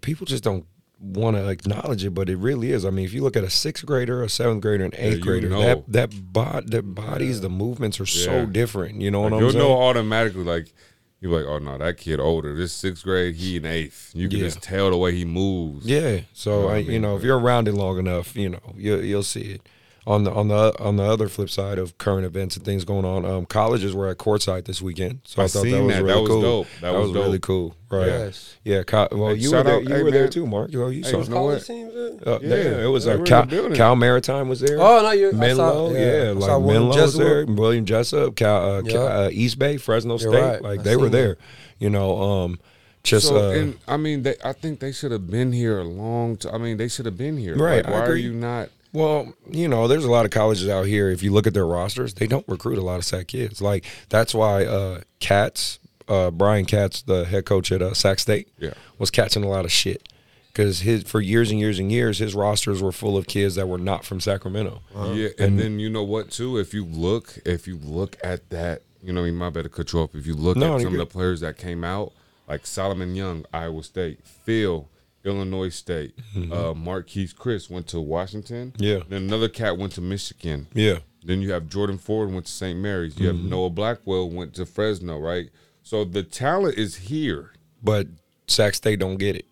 people 0.00 0.24
just 0.26 0.42
don't 0.44 0.64
want 1.00 1.34
to 1.36 1.48
acknowledge 1.48 2.04
it, 2.04 2.10
but 2.14 2.28
it 2.28 2.36
really 2.36 2.72
is. 2.72 2.84
I 2.84 2.90
mean, 2.90 3.04
if 3.06 3.12
you 3.14 3.22
look 3.22 3.34
at 3.36 3.42
a 3.44 3.48
sixth 3.50 3.86
grader, 3.86 4.22
a 4.22 4.28
seventh 4.28 4.60
grader, 4.62 4.84
an 4.84 4.92
eighth 4.96 5.16
you 5.18 5.22
grader, 5.22 5.48
know. 5.48 5.60
that 5.62 5.84
that 5.88 6.32
bod, 6.32 6.70
the 6.70 6.82
bodies, 6.82 7.40
the 7.40 7.48
movements 7.48 7.98
are 8.00 8.06
so 8.06 8.44
different. 8.46 9.00
You 9.00 9.10
know 9.10 9.20
what 9.22 9.32
like, 9.32 9.42
I'm 9.42 9.50
saying? 9.50 9.62
you'll 9.64 9.76
know 9.76 9.82
automatically 9.82 10.44
like. 10.44 10.72
You're 11.20 11.38
like, 11.38 11.46
oh 11.46 11.58
no, 11.58 11.76
that 11.76 11.98
kid 11.98 12.18
older. 12.18 12.56
This 12.56 12.72
sixth 12.72 13.04
grade, 13.04 13.34
he 13.36 13.56
in 13.56 13.66
eighth. 13.66 14.10
You 14.14 14.28
can 14.28 14.38
Yeah. 14.38 14.44
just 14.46 14.62
tell 14.62 14.90
the 14.90 14.96
way 14.96 15.14
he 15.14 15.24
moves. 15.26 15.84
Yeah. 15.86 16.20
So 16.32 16.50
know 16.62 16.66
what 16.66 16.72
I, 16.72 16.76
I 16.76 16.78
you 16.78 16.98
know, 16.98 17.16
if 17.16 17.22
you're 17.22 17.38
around 17.38 17.68
it 17.68 17.72
long 17.74 17.98
enough, 17.98 18.34
you 18.34 18.48
know, 18.48 18.74
you, 18.74 18.96
you'll 19.00 19.22
see 19.22 19.52
it. 19.52 19.68
On 20.10 20.24
the 20.24 20.32
on 20.32 20.48
the 20.48 20.74
on 20.80 20.96
the 20.96 21.04
other 21.04 21.28
flip 21.28 21.48
side 21.50 21.78
of 21.78 21.96
current 21.98 22.26
events 22.26 22.56
and 22.56 22.64
things 22.64 22.84
going 22.84 23.04
on, 23.04 23.24
um, 23.24 23.46
colleges 23.46 23.94
were 23.94 24.08
at 24.08 24.18
courtside 24.18 24.64
this 24.64 24.82
weekend, 24.82 25.20
so 25.24 25.40
I, 25.40 25.44
I 25.44 25.48
thought 25.48 25.64
that 25.64 25.82
was 25.84 25.94
that. 25.94 26.02
really 26.02 26.14
That 26.14 26.20
was 26.20 26.28
cool. 26.28 26.42
dope. 26.42 26.66
That 26.80 26.94
was 26.94 27.12
really 27.12 27.32
dope. 27.38 27.42
cool, 27.42 27.76
right? 27.90 28.06
Yes. 28.06 28.56
Yeah, 28.64 28.82
co- 28.82 29.08
well, 29.12 29.28
Hey, 29.28 29.36
you 29.36 29.50
were 29.50 29.56
shout 29.56 29.66
there. 29.66 29.74
out- 29.76 29.82
You 29.84 29.94
hey, 29.94 30.02
were 30.02 30.10
there 30.10 30.28
too, 30.28 30.46
Mark. 30.46 30.72
You, 30.72 30.88
you 30.88 31.04
Hey, 31.04 31.10
saw. 31.10 31.22
you 31.22 31.28
know 31.30 31.42
what? 31.44 31.64
Teams, 31.64 31.94
uh, 31.94 32.38
Yeah, 32.42 32.48
yeah, 32.56 32.84
it 32.84 32.90
was 32.90 33.04
they 33.04 33.12
uh, 33.12 33.22
Cal. 33.24 33.46
Cal 33.74 33.96
Maritime 33.96 34.48
was 34.48 34.60
there. 34.60 34.78
Oh 34.80 35.02
no, 35.02 35.10
you're 35.12 35.30
I 35.34 35.36
Menlo, 35.38 35.90
saw- 35.92 35.96
yeah, 35.98 36.06
I 36.28 36.30
like 36.32 36.42
saw 36.44 36.58
William 36.58 36.82
Menlo 36.82 36.86
was 36.88 36.96
Jessup. 36.96 37.20
there. 37.20 37.46
William 37.46 37.84
Jessup, 37.84 38.36
Cal, 38.36 38.56
uh, 38.78 38.82
Ca- 38.82 38.88
Yeah. 38.90 38.98
uh, 39.00 39.28
East 39.32 39.58
Bay, 39.58 39.76
Fresno 39.76 40.18
You're 40.18 40.32
State, 40.32 40.40
right. 40.42 40.62
like 40.62 40.80
I 40.80 40.82
they 40.82 40.96
were 40.96 41.08
there. 41.08 41.36
You 41.78 41.88
know, 41.90 42.20
um, 42.20 42.58
just 43.04 43.28
so, 43.28 43.36
uh, 43.50 43.52
and 43.52 43.78
I 43.88 43.96
mean, 43.96 44.22
they, 44.24 44.34
I 44.44 44.52
think 44.52 44.80
they 44.80 44.92
should 44.92 45.12
have 45.12 45.30
been 45.30 45.52
here 45.52 45.78
a 45.78 45.84
long 45.84 46.36
time. 46.36 46.54
I 46.54 46.58
mean, 46.58 46.76
they 46.76 46.88
should 46.88 47.06
have 47.06 47.16
been 47.16 47.38
here. 47.38 47.56
Right, 47.56 47.84
Like, 47.84 47.94
I 47.94 48.00
why 48.00 48.06
are 48.06 48.16
you 48.16 48.32
not? 48.34 48.68
Well, 48.92 49.32
you 49.50 49.68
know, 49.68 49.86
there's 49.88 50.04
a 50.04 50.10
lot 50.10 50.24
of 50.24 50.30
colleges 50.30 50.68
out 50.68 50.86
here. 50.86 51.10
If 51.10 51.22
you 51.22 51.32
look 51.32 51.46
at 51.46 51.54
their 51.54 51.66
rosters, 51.66 52.14
they 52.14 52.26
don't 52.26 52.46
recruit 52.48 52.78
a 52.78 52.82
lot 52.82 52.96
of 52.96 53.04
Sac 53.04 53.28
kids. 53.28 53.60
Like 53.62 53.84
that's 54.08 54.34
why 54.34 54.64
uh, 54.64 55.02
Katz, 55.20 55.78
uh, 56.08 56.30
Brian 56.32 56.64
Katz, 56.64 57.02
the 57.02 57.24
head 57.24 57.44
coach 57.44 57.70
at 57.70 57.82
uh, 57.82 57.94
Sac 57.94 58.18
State, 58.18 58.48
Yeah. 58.58 58.74
was 58.98 59.10
catching 59.10 59.44
a 59.44 59.48
lot 59.48 59.64
of 59.64 59.70
shit 59.70 60.08
because 60.48 60.80
his 60.80 61.04
for 61.04 61.20
years 61.20 61.50
and 61.52 61.60
years 61.60 61.78
and 61.78 61.92
years, 61.92 62.18
his 62.18 62.34
rosters 62.34 62.82
were 62.82 62.90
full 62.90 63.16
of 63.16 63.28
kids 63.28 63.54
that 63.54 63.68
were 63.68 63.78
not 63.78 64.04
from 64.04 64.18
Sacramento. 64.20 64.82
Yeah, 65.14 65.28
and, 65.38 65.58
then 65.58 65.78
you 65.78 65.88
know 65.88 66.02
what 66.02 66.30
too? 66.30 66.58
If 66.58 66.74
you 66.74 66.84
look, 66.84 67.38
if 67.46 67.68
you 67.68 67.76
look 67.76 68.16
at 68.24 68.50
that, 68.50 68.82
you 69.02 69.12
know, 69.12 69.20
I 69.22 69.26
mean, 69.26 69.36
my 69.36 69.50
better 69.50 69.68
cut 69.68 69.92
you 69.92 70.00
off. 70.00 70.14
If 70.16 70.26
you 70.26 70.34
look 70.34 70.56
No, 70.56 70.74
at 70.74 70.80
you're 70.80 70.90
some 70.90 70.94
of 70.94 70.98
the 70.98 71.06
players 71.06 71.40
that 71.42 71.56
came 71.56 71.84
out, 71.84 72.12
like 72.48 72.66
Solomon 72.66 73.14
Young, 73.14 73.44
Iowa 73.54 73.84
State, 73.84 74.18
Phil, 74.24 74.88
Illinois 75.24 75.68
State, 75.68 76.14
uh, 76.36 76.72
Marquese 76.74 77.34
Chriss 77.34 77.68
went 77.70 77.86
to 77.88 78.00
Washington. 78.00 78.72
Mm-hmm. 78.72 78.82
Yeah. 78.82 78.98
Then 79.08 79.22
another 79.24 79.48
cat 79.48 79.76
went 79.78 79.92
to 79.92 80.00
Michigan. 80.00 80.66
Yeah, 80.72 80.98
Then 81.24 81.42
you 81.42 81.52
have 81.52 81.68
Jordan 81.68 81.98
Ford 81.98 82.32
went 82.32 82.46
to 82.46 82.52
St. 82.52 82.78
Mary's. 82.78 83.18
You 83.18 83.28
Mm-hmm. 83.28 83.42
have 83.42 83.50
Noah 83.50 83.70
Blackwell 83.70 84.30
went 84.30 84.54
to 84.54 84.66
Fresno, 84.66 85.18
right? 85.18 85.50
So 85.82 86.04
the 86.04 86.22
talent 86.22 86.78
is 86.78 86.96
here. 86.96 87.52
but 87.82 88.06
Sac 88.46 88.74
State 88.74 88.98
don't 88.98 89.16
get 89.18 89.36
it. 89.36 89.46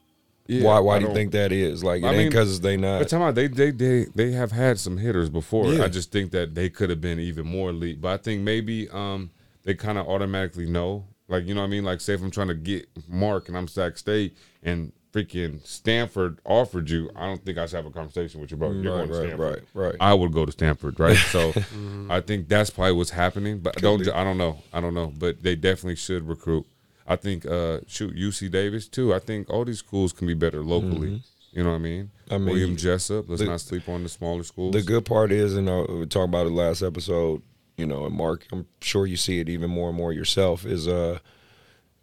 Yeah, 0.46 0.64
why? 0.64 0.78
Why 0.80 0.96
I 0.96 0.98
do 1.00 1.06
you 1.08 1.14
think 1.14 1.32
that 1.32 1.52
is? 1.52 1.84
Like 1.84 2.02
it 2.02 2.06
I 2.06 2.08
ain't 2.08 2.18
mean, 2.18 2.28
because 2.30 2.60
they 2.62 2.76
not. 2.78 3.00
But 3.00 3.08
time 3.10 3.34
they 3.34 3.48
they 3.48 3.70
they 3.70 4.06
they 4.14 4.32
have 4.32 4.50
had 4.50 4.78
some 4.80 4.96
hitters 4.96 5.28
before. 5.28 5.66
Yeah. 5.74 5.84
I 5.84 5.88
just 5.88 6.10
think 6.10 6.30
that 6.32 6.54
they 6.54 6.70
could 6.70 6.88
have 6.90 7.00
been 7.02 7.20
even 7.20 7.46
more 7.46 7.68
elite. 7.70 8.00
But 8.00 8.08
I 8.08 8.16
think 8.16 8.42
maybe 8.42 8.88
um 8.88 9.30
they 9.64 9.74
kind 9.74 9.98
of 9.98 10.08
automatically 10.08 10.66
know. 10.66 11.04
Like 11.28 11.44
you 11.46 11.54
know 11.54 11.60
what 11.60 11.66
I 11.66 11.70
mean? 11.70 11.84
Like 11.84 12.00
say 12.00 12.14
if 12.14 12.22
I'm 12.22 12.30
trying 12.30 12.48
to 12.48 12.54
get 12.54 12.88
Mark 13.06 13.48
and 13.48 13.56
I'm 13.58 13.68
Sac 13.68 13.98
State 13.98 14.36
and 14.62 14.92
freaking 15.12 15.64
Stanford 15.66 16.38
offered 16.44 16.90
you, 16.90 17.10
I 17.16 17.26
don't 17.26 17.44
think 17.44 17.58
I 17.58 17.66
should 17.66 17.76
have 17.76 17.86
a 17.86 17.90
conversation 17.90 18.40
with 18.40 18.50
you, 18.50 18.56
bro. 18.56 18.70
You're 18.72 18.96
Right, 18.96 19.08
going 19.08 19.08
to 19.08 19.14
right, 19.14 19.26
Stanford. 19.28 19.66
right, 19.74 19.86
right. 19.86 19.94
I 20.00 20.14
would 20.14 20.32
go 20.32 20.44
to 20.44 20.52
Stanford, 20.52 21.00
right? 21.00 21.16
So 21.16 21.52
I 22.10 22.20
think 22.20 22.48
that's 22.48 22.70
probably 22.70 22.92
what's 22.92 23.10
happening. 23.10 23.58
But 23.60 23.76
don't 23.76 24.02
be. 24.04 24.10
I 24.10 24.22
don't 24.24 24.38
know. 24.38 24.58
I 24.72 24.80
don't 24.80 24.94
know. 24.94 25.12
But 25.18 25.42
they 25.42 25.56
definitely 25.56 25.96
should 25.96 26.28
recruit. 26.28 26.66
I 27.06 27.16
think 27.16 27.46
uh 27.46 27.80
shoot 27.86 28.14
UC 28.14 28.50
Davis 28.50 28.86
too. 28.86 29.14
I 29.14 29.18
think 29.18 29.48
all 29.48 29.64
these 29.64 29.78
schools 29.78 30.12
can 30.12 30.26
be 30.26 30.34
better 30.34 30.62
locally. 30.62 31.22
You 31.52 31.62
know 31.64 31.70
what 31.70 31.76
I 31.76 31.78
mean? 31.78 32.10
Mm-hmm. 32.26 32.34
I 32.34 32.38
mean, 32.38 32.46
William 32.46 32.76
Jessup. 32.76 33.26
Let's 33.28 33.40
the- 33.40 33.48
not 33.48 33.60
sleep 33.62 33.88
on 33.88 34.02
the 34.02 34.08
smaller 34.10 34.42
schools. 34.42 34.74
The 34.74 34.82
good 34.82 35.06
part 35.06 35.32
is, 35.32 35.56
and 35.56 35.68
uh, 35.68 35.86
we 35.88 36.04
talked 36.06 36.28
about 36.28 36.46
it 36.46 36.50
last 36.52 36.82
episode. 36.82 37.40
You 37.78 37.86
know, 37.86 38.04
and 38.06 38.14
Mark, 38.14 38.44
I'm 38.52 38.66
sure 38.82 39.06
you 39.06 39.16
see 39.16 39.38
it 39.40 39.48
even 39.48 39.70
more 39.70 39.88
and 39.88 39.96
more 39.96 40.12
yourself. 40.12 40.66
Is 40.66 40.86
uh, 40.88 41.20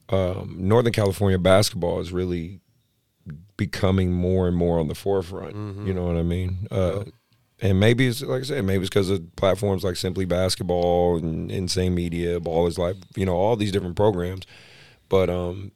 um, 0.10 0.56
Northern 0.58 0.94
California 0.94 1.38
basketball 1.38 2.00
is 2.00 2.12
really 2.12 2.62
becoming 3.58 4.12
more 4.12 4.48
and 4.48 4.56
more 4.56 4.80
on 4.80 4.88
the 4.88 4.96
forefront. 4.96 5.56
You 5.86 5.94
know 5.94 6.06
what 6.06 6.16
I 6.18 6.24
mean? 6.24 6.68
Uh, 6.70 7.06
and 7.62 7.80
maybe 7.80 8.08
it's 8.08 8.22
like 8.22 8.42
I 8.42 8.46
said, 8.46 8.66
maybe 8.66 8.82
it's 8.84 8.90
because 8.90 9.10
of 9.10 9.36
platforms 9.36 9.84
like 9.84 9.96
Simply 9.96 10.26
Basketball 10.26 11.18
and 11.18 11.50
Insane 11.50 11.96
Media, 11.96 12.40
Ball 12.40 12.68
is 12.68 12.78
Life. 12.78 12.98
You 13.16 13.26
know, 13.26 13.36
all 13.36 13.56
these 13.56 13.72
different 13.72 13.96
programs. 13.96 14.44
But 15.10 15.30
um, 15.30 15.72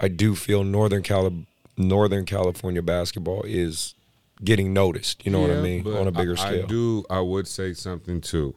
I 0.00 0.08
do 0.08 0.34
feel 0.34 0.64
Northern 0.64 1.02
Cali- 1.02 1.46
Northern 1.76 2.24
California 2.24 2.82
basketball 2.82 3.42
is 3.44 3.94
getting 4.42 4.72
noticed. 4.72 5.24
You 5.24 5.32
know 5.32 5.40
what 5.40 5.50
I 5.50 5.60
mean? 5.60 5.86
On 5.86 6.06
a 6.08 6.12
bigger 6.12 6.32
I, 6.32 6.36
scale. 6.36 6.64
I 6.64 6.66
do. 6.66 7.04
I 7.08 7.20
would 7.20 7.46
say 7.46 7.74
something 7.74 8.20
too. 8.20 8.56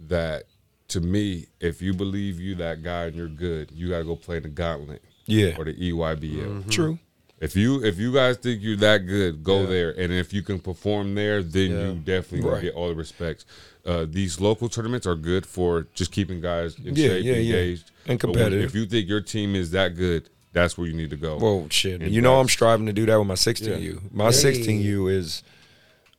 That 0.00 0.44
to 0.88 1.00
me, 1.00 1.46
if 1.60 1.80
you 1.82 1.94
believe 1.94 2.38
you 2.38 2.54
that 2.56 2.82
guy 2.82 3.04
and 3.06 3.16
you're 3.16 3.28
good, 3.28 3.70
you 3.72 3.88
gotta 3.88 4.04
go 4.04 4.14
play 4.16 4.38
the 4.38 4.48
Gauntlet 4.48 5.02
Yeah. 5.26 5.54
or 5.58 5.64
the 5.64 5.74
EYBL. 5.74 6.70
True. 6.70 6.98
If 7.42 7.56
you 7.56 7.82
if 7.84 7.98
you 7.98 8.12
guys 8.14 8.36
think 8.38 8.62
you're 8.62 8.76
that 8.76 8.98
good, 9.06 9.42
go 9.42 9.66
there. 9.66 9.90
And 9.90 10.12
if 10.12 10.32
you 10.32 10.42
can 10.42 10.58
perform 10.60 11.14
there, 11.16 11.42
then 11.42 11.70
you 11.72 11.94
definitely 12.04 12.48
Right. 12.48 12.62
get 12.62 12.74
all 12.74 12.88
the 12.88 12.94
respects. 12.94 13.44
Uh, 13.84 14.06
these 14.08 14.40
local 14.40 14.68
tournaments 14.68 15.06
are 15.08 15.16
good 15.16 15.44
for 15.44 15.88
just 15.92 16.12
keeping 16.12 16.40
guys 16.40 16.76
in 16.78 16.94
Yeah, 16.94 17.08
shape, 17.08 17.24
yeah, 17.24 17.32
yeah. 17.32 17.38
engaged, 17.56 17.90
And 18.06 18.18
But 18.20 18.28
when- 18.28 18.34
competitive. 18.36 18.64
if 18.66 18.74
you 18.76 18.86
think 18.86 19.08
your 19.08 19.20
team 19.20 19.56
is 19.56 19.72
that 19.72 19.96
good, 19.96 20.28
that's 20.52 20.78
where 20.78 20.86
you 20.86 20.92
need 20.92 21.10
to 21.10 21.16
go. 21.16 21.36
Well, 21.38 21.66
shit. 21.68 22.00
And 22.00 22.12
you 22.12 22.20
know, 22.20 22.38
I'm 22.38 22.48
striving 22.48 22.86
to 22.86 22.92
do 22.92 23.06
that 23.06 23.18
with 23.18 23.26
my 23.26 23.34
16U. 23.34 24.00
My 24.12 24.30
16U 24.30 25.08
is, 25.08 25.42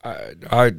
I, 0.04 0.34
I, 0.52 0.72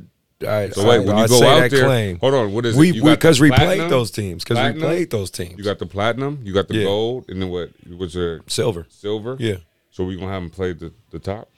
I, 0.46 0.68
so 0.70 0.86
wait, 0.86 1.06
when 1.06 1.16
I 1.16 1.22
you 1.22 1.28
go 1.28 1.38
say 1.40 1.46
out 1.48 1.60
that 1.60 1.70
there, 1.70 1.84
claim. 1.86 2.18
hold 2.18 2.34
on. 2.34 2.52
What 2.52 2.66
is 2.66 2.76
we 2.76 2.90
it? 2.90 2.96
You 2.96 3.00
got 3.02 3.10
the 3.12 3.16
because 3.16 3.40
we, 3.40 3.48
platinum? 3.48 3.76
played 3.78 3.90
those 3.90 4.10
teams 4.10 4.44
because 4.44 4.74
we 4.74 4.78
played 4.78 5.10
those 5.10 5.30
teams. 5.30 5.56
You 5.56 5.64
got 5.64 5.78
the 5.78 5.86
platinum, 5.86 6.40
you 6.42 6.52
got 6.52 6.68
the 6.68 6.74
Yeah. 6.76 6.84
gold, 6.84 7.24
and 7.30 7.40
then 7.40 7.48
what? 7.48 7.70
What's 7.96 8.14
your 8.14 8.40
silver. 8.46 8.86
silver? 8.90 9.36
Yeah, 9.38 9.58
So 9.94 10.04
we 10.04 10.16
gonna 10.16 10.32
have 10.32 10.42
them 10.42 10.50
play 10.50 10.72
the, 10.72 10.92
the 11.10 11.20
top. 11.20 11.48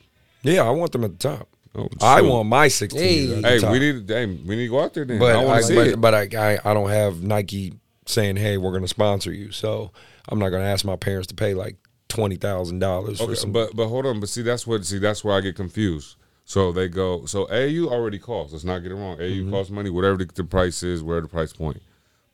yeah. 0.43 0.63
I 0.63 0.71
want 0.71 0.93
them 0.93 1.05
at 1.05 1.19
the 1.19 1.29
top. 1.29 1.49
Oh, 1.75 1.89
I 2.03 2.21
shoot. 2.21 2.29
want 2.29 2.49
my 2.49 2.69
16U 2.69 2.99
Hey. 2.99 3.35
at 3.37 3.43
the 3.43 3.49
Hey, 3.49 3.59
top. 3.61 3.73
we 3.73 3.79
need. 3.79 4.09
Hey, 4.09 4.27
we 4.27 4.57
need 4.57 4.65
to 4.67 4.69
go 4.71 4.81
out 4.81 4.93
there 4.93 5.07
then. 5.07 5.19
but 5.19 5.35
I 5.35 5.45
I, 5.57 5.61
see 5.63 5.75
but, 5.75 5.87
it. 5.89 6.01
but 6.01 6.15
I, 6.15 6.29
I 6.39 6.59
I 6.71 6.75
don't 6.75 6.91
have 6.91 7.23
Nike 7.23 7.73
saying, 8.05 8.37
"Hey, 8.37 8.59
we're 8.59 8.71
going 8.73 8.83
to 8.83 8.89
sponsor 8.89 9.33
you." 9.33 9.53
So 9.53 9.91
I'm 10.29 10.39
not 10.39 10.51
going 10.51 10.61
to 10.63 10.69
ask 10.69 10.85
my 10.85 10.97
parents 10.97 11.29
to 11.29 11.35
pay 11.35 11.55
like 11.55 11.77
twenty 12.09 12.37
thousand 12.37 12.79
dollars 12.81 13.21
Okay, 13.23 13.35
some. 13.35 13.53
but 13.53 13.75
but 13.75 13.89
hold 13.89 14.05
on. 14.05 14.21
But 14.21 14.29
see, 14.29 14.43
that's 14.43 14.67
what. 14.67 14.85
See, 14.85 14.99
that's 14.99 15.25
where 15.25 15.35
I 15.35 15.41
get 15.41 15.57
confused. 15.57 16.17
So 16.45 16.73
they 16.73 16.89
go. 16.89 17.25
So 17.25 17.47
AU 17.51 17.89
already 17.89 18.19
costs. 18.19 18.53
Let's 18.53 18.65
not 18.65 18.81
get 18.81 18.93
it 18.93 18.97
wrong. 18.97 19.17
AU 19.19 19.25
Mm-hmm. 19.25 19.51
costs 19.51 19.71
money. 19.73 19.89
Whatever 19.91 20.19
the, 20.19 20.27
the 20.35 20.45
price 20.45 20.83
is, 20.83 21.03
whatever 21.03 21.23
the 21.23 21.29
price 21.33 21.53
point. 21.55 21.81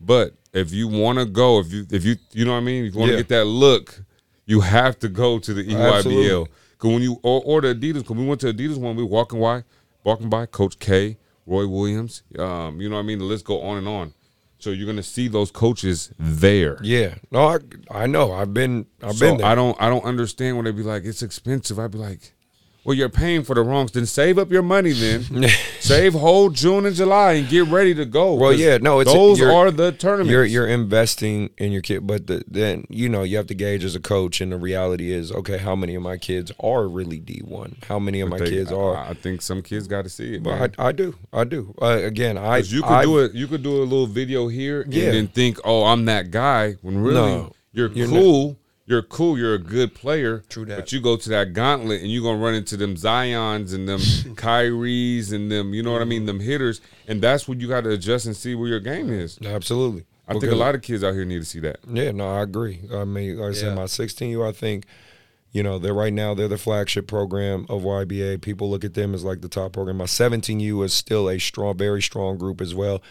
But 0.01 0.35
if 0.53 0.73
you 0.73 0.89
want 0.89 1.19
to 1.21 1.25
go, 1.27 1.61
if 1.61 1.73
you 1.73 1.87
if 1.91 2.05
you 2.05 2.17
you 2.33 2.45
know 2.45 2.53
what 2.53 2.59
I 2.59 2.63
mean, 2.63 2.85
if 2.87 2.95
you 2.95 2.99
want 3.01 3.09
to 3.11 3.15
Yeah. 3.15 3.21
get 3.21 3.29
that 3.29 3.45
look, 3.47 4.03
you 4.47 4.61
have 4.61 4.99
to 5.01 5.09
go 5.09 5.39
to 5.39 5.55
the 5.55 5.63
EYBL. 5.65 5.97
Absolutely. 5.97 6.53
Because 6.73 6.91
when 6.93 7.03
you 7.03 7.21
or, 7.23 7.43
or 7.45 7.61
the 7.61 7.75
Adidas, 7.75 7.99
because 8.01 8.17
we 8.17 8.27
went 8.27 8.41
to 8.43 8.53
Adidas 8.53 8.77
when 8.77 8.97
we 8.97 9.03
were 9.03 9.09
walking 9.09 9.41
by, 9.41 9.65
walking 10.05 10.29
by 10.29 10.47
Coach 10.47 10.79
K, 10.79 11.17
Roy 11.47 11.67
Williams. 11.67 12.23
Um, 12.39 12.81
you 12.81 12.89
know 12.89 12.97
what 12.97 13.03
I 13.03 13.05
mean. 13.05 13.19
The 13.19 13.25
list 13.25 13.45
go 13.45 13.63
on 13.63 13.79
and 13.79 13.89
on. 13.89 14.15
So 14.59 14.71
you're 14.71 14.87
gonna 14.87 15.03
see 15.03 15.27
those 15.27 15.51
coaches 15.51 16.13
there. 16.19 16.79
yeah, 16.83 17.17
no, 17.33 17.49
I 17.49 17.59
I 17.91 18.07
know. 18.07 18.33
I've 18.33 18.55
been 18.55 18.87
I've 19.03 19.17
So 19.17 19.27
been 19.29 19.39
there. 19.39 19.47
I 19.47 19.55
don't 19.57 19.77
I 19.81 19.89
don't 19.89 20.05
understand 20.05 20.57
when 20.57 20.65
they 20.67 20.71
be 20.71 20.83
like 20.85 21.05
it's 21.05 21.23
expensive. 21.23 21.81
I'd 21.81 21.91
be 21.91 21.99
like, 21.99 22.33
well, 22.85 22.97
you're 22.97 23.09
paying 23.09 23.45
for 23.45 23.55
the 23.55 23.63
wrongs. 23.63 23.93
Then 23.93 24.07
save 24.07 24.39
up 24.39 24.51
your 24.51 24.63
money. 24.63 24.93
Then 24.93 25.23
save 25.81 26.15
whole 26.15 26.51
June 26.51 26.85
and 26.87 26.97
July 26.97 27.33
and 27.35 27.49
get 27.49 27.67
ready 27.69 27.95
to 27.95 28.05
go. 28.05 28.35
Well, 28.35 28.53
yeah, 28.53 28.79
no, 28.79 29.01
it's- 29.01 29.15
those 29.15 29.39
you're- 29.39 29.71
the 29.71 29.93
tournaments. 29.93 30.31
You're 30.31 30.45
you're 30.45 30.67
investing 30.67 31.51
in 31.59 31.71
your 31.73 31.83
kid, 31.83 32.07
but 32.07 32.27
the, 32.27 32.43
then 32.49 32.85
you 32.89 33.09
know 33.09 33.23
you 33.23 33.37
have 33.37 33.47
to 33.49 33.55
gauge 33.55 33.85
as 33.85 33.95
a 33.95 34.01
coach, 34.01 34.41
and 34.41 34.51
the 34.53 34.57
reality 34.57 35.13
is, 35.13 35.31
okay, 35.33 35.59
how 35.59 35.77
many 35.77 35.95
of 35.95 36.03
my 36.03 36.17
kids 36.17 36.51
are 36.61 36.89
really 36.89 37.19
D 37.19 37.41
one? 37.45 37.77
How 37.89 37.99
many 37.99 38.21
of 38.21 38.29
my 38.29 38.39
They- 38.39 38.51
kids 38.51 38.73
are? 38.73 38.97
I 38.97 39.15
think 39.15 39.43
some 39.43 39.63
kids 39.63 39.87
got 39.87 40.03
to 40.05 40.11
see 40.11 40.35
it. 40.35 40.43
But. 40.43 40.79
I, 40.79 40.89
I 40.89 40.93
do, 40.93 41.15
I 41.33 41.45
do. 41.45 41.75
Uh, 41.81 42.01
again, 42.03 42.37
I 42.39 42.59
you 42.59 42.83
could 42.83 42.91
I, 42.91 43.03
do 43.05 43.19
it. 43.21 43.33
You 43.35 43.47
could 43.47 43.63
do 43.63 43.77
a 43.83 43.85
little 43.85 44.07
video 44.07 44.49
here 44.49 44.85
Yeah. 44.89 45.05
and 45.05 45.15
then 45.15 45.29
think, 45.29 45.59
"Oh, 45.65 45.85
I'm 45.85 46.05
that 46.07 46.31
guy." 46.31 46.73
When 46.83 46.99
really, 46.99 47.15
No, 47.15 47.53
you're, 47.73 47.93
you're 47.93 48.09
cool. 48.09 48.59
You're 48.85 49.03
cool. 49.03 49.39
You're 49.39 49.55
a 49.55 49.59
good 49.59 49.95
player. 49.95 50.43
True 50.49 50.65
that. 50.67 50.77
But 50.77 50.93
you 50.93 51.01
go 51.01 51.17
to 51.17 51.29
that 51.31 51.53
gauntlet 51.53 52.03
and 52.03 52.11
you're 52.11 52.23
gonna 52.23 52.43
run 52.43 52.55
into 52.55 52.77
them 52.77 52.97
Zion's 52.97 53.73
and 53.73 53.89
them 53.89 54.01
Kyries 54.37 55.33
and 55.33 55.51
them. 55.51 55.73
You 55.75 55.83
know 55.83 55.93
what 55.93 56.03
I 56.03 56.05
mean? 56.05 56.21
Mm-hmm. 56.21 56.27
Them 56.27 56.41
hitters, 56.41 56.81
and 57.07 57.23
that's 57.23 57.47
when 57.47 57.61
you 57.61 57.69
got 57.69 57.85
to 57.85 57.91
adjust 57.91 58.27
and 58.27 58.37
see 58.37 58.55
where 58.55 58.69
your 58.69 58.81
game 58.81 59.11
is. 59.11 59.39
absolutely. 59.45 60.05
I 60.29 60.33
think 60.39 60.53
a 60.53 60.57
lot 60.57 60.75
of 60.75 60.83
kids 60.83 61.05
out 61.05 61.13
here 61.15 61.25
need 61.25 61.41
to 61.41 61.45
see 61.45 61.61
that. 61.61 61.79
Yeah, 61.87 62.11
no, 62.13 62.27
I 62.29 62.43
agree. 62.43 62.81
I 62.95 63.05
mean, 63.05 63.37
like 63.39 63.45
I 63.45 63.49
Yeah. 63.49 63.61
said, 63.61 63.75
my 63.75 63.85
16U, 63.85 64.49
I 64.49 64.53
think, 64.53 64.87
you 65.51 65.63
know, 65.63 65.79
they're 65.79 65.93
right 65.93 66.13
now, 66.13 66.33
they're 66.33 66.49
the 66.49 66.57
flagship 66.57 67.07
program 67.07 67.67
of 67.69 67.83
YBA. 67.83 68.41
People 68.41 68.71
look 68.71 68.85
at 68.85 68.95
them 68.95 69.15
as 69.15 69.25
like 69.25 69.43
the 69.43 69.49
top 69.49 69.73
program. 69.73 69.99
My 69.99 70.07
17U 70.07 70.83
is 70.85 70.95
still 70.95 71.29
a 71.29 71.39
strong, 71.39 71.77
very 71.77 72.01
strong 72.01 72.39
group 72.39 72.61
as 72.63 72.75
well. 72.75 73.03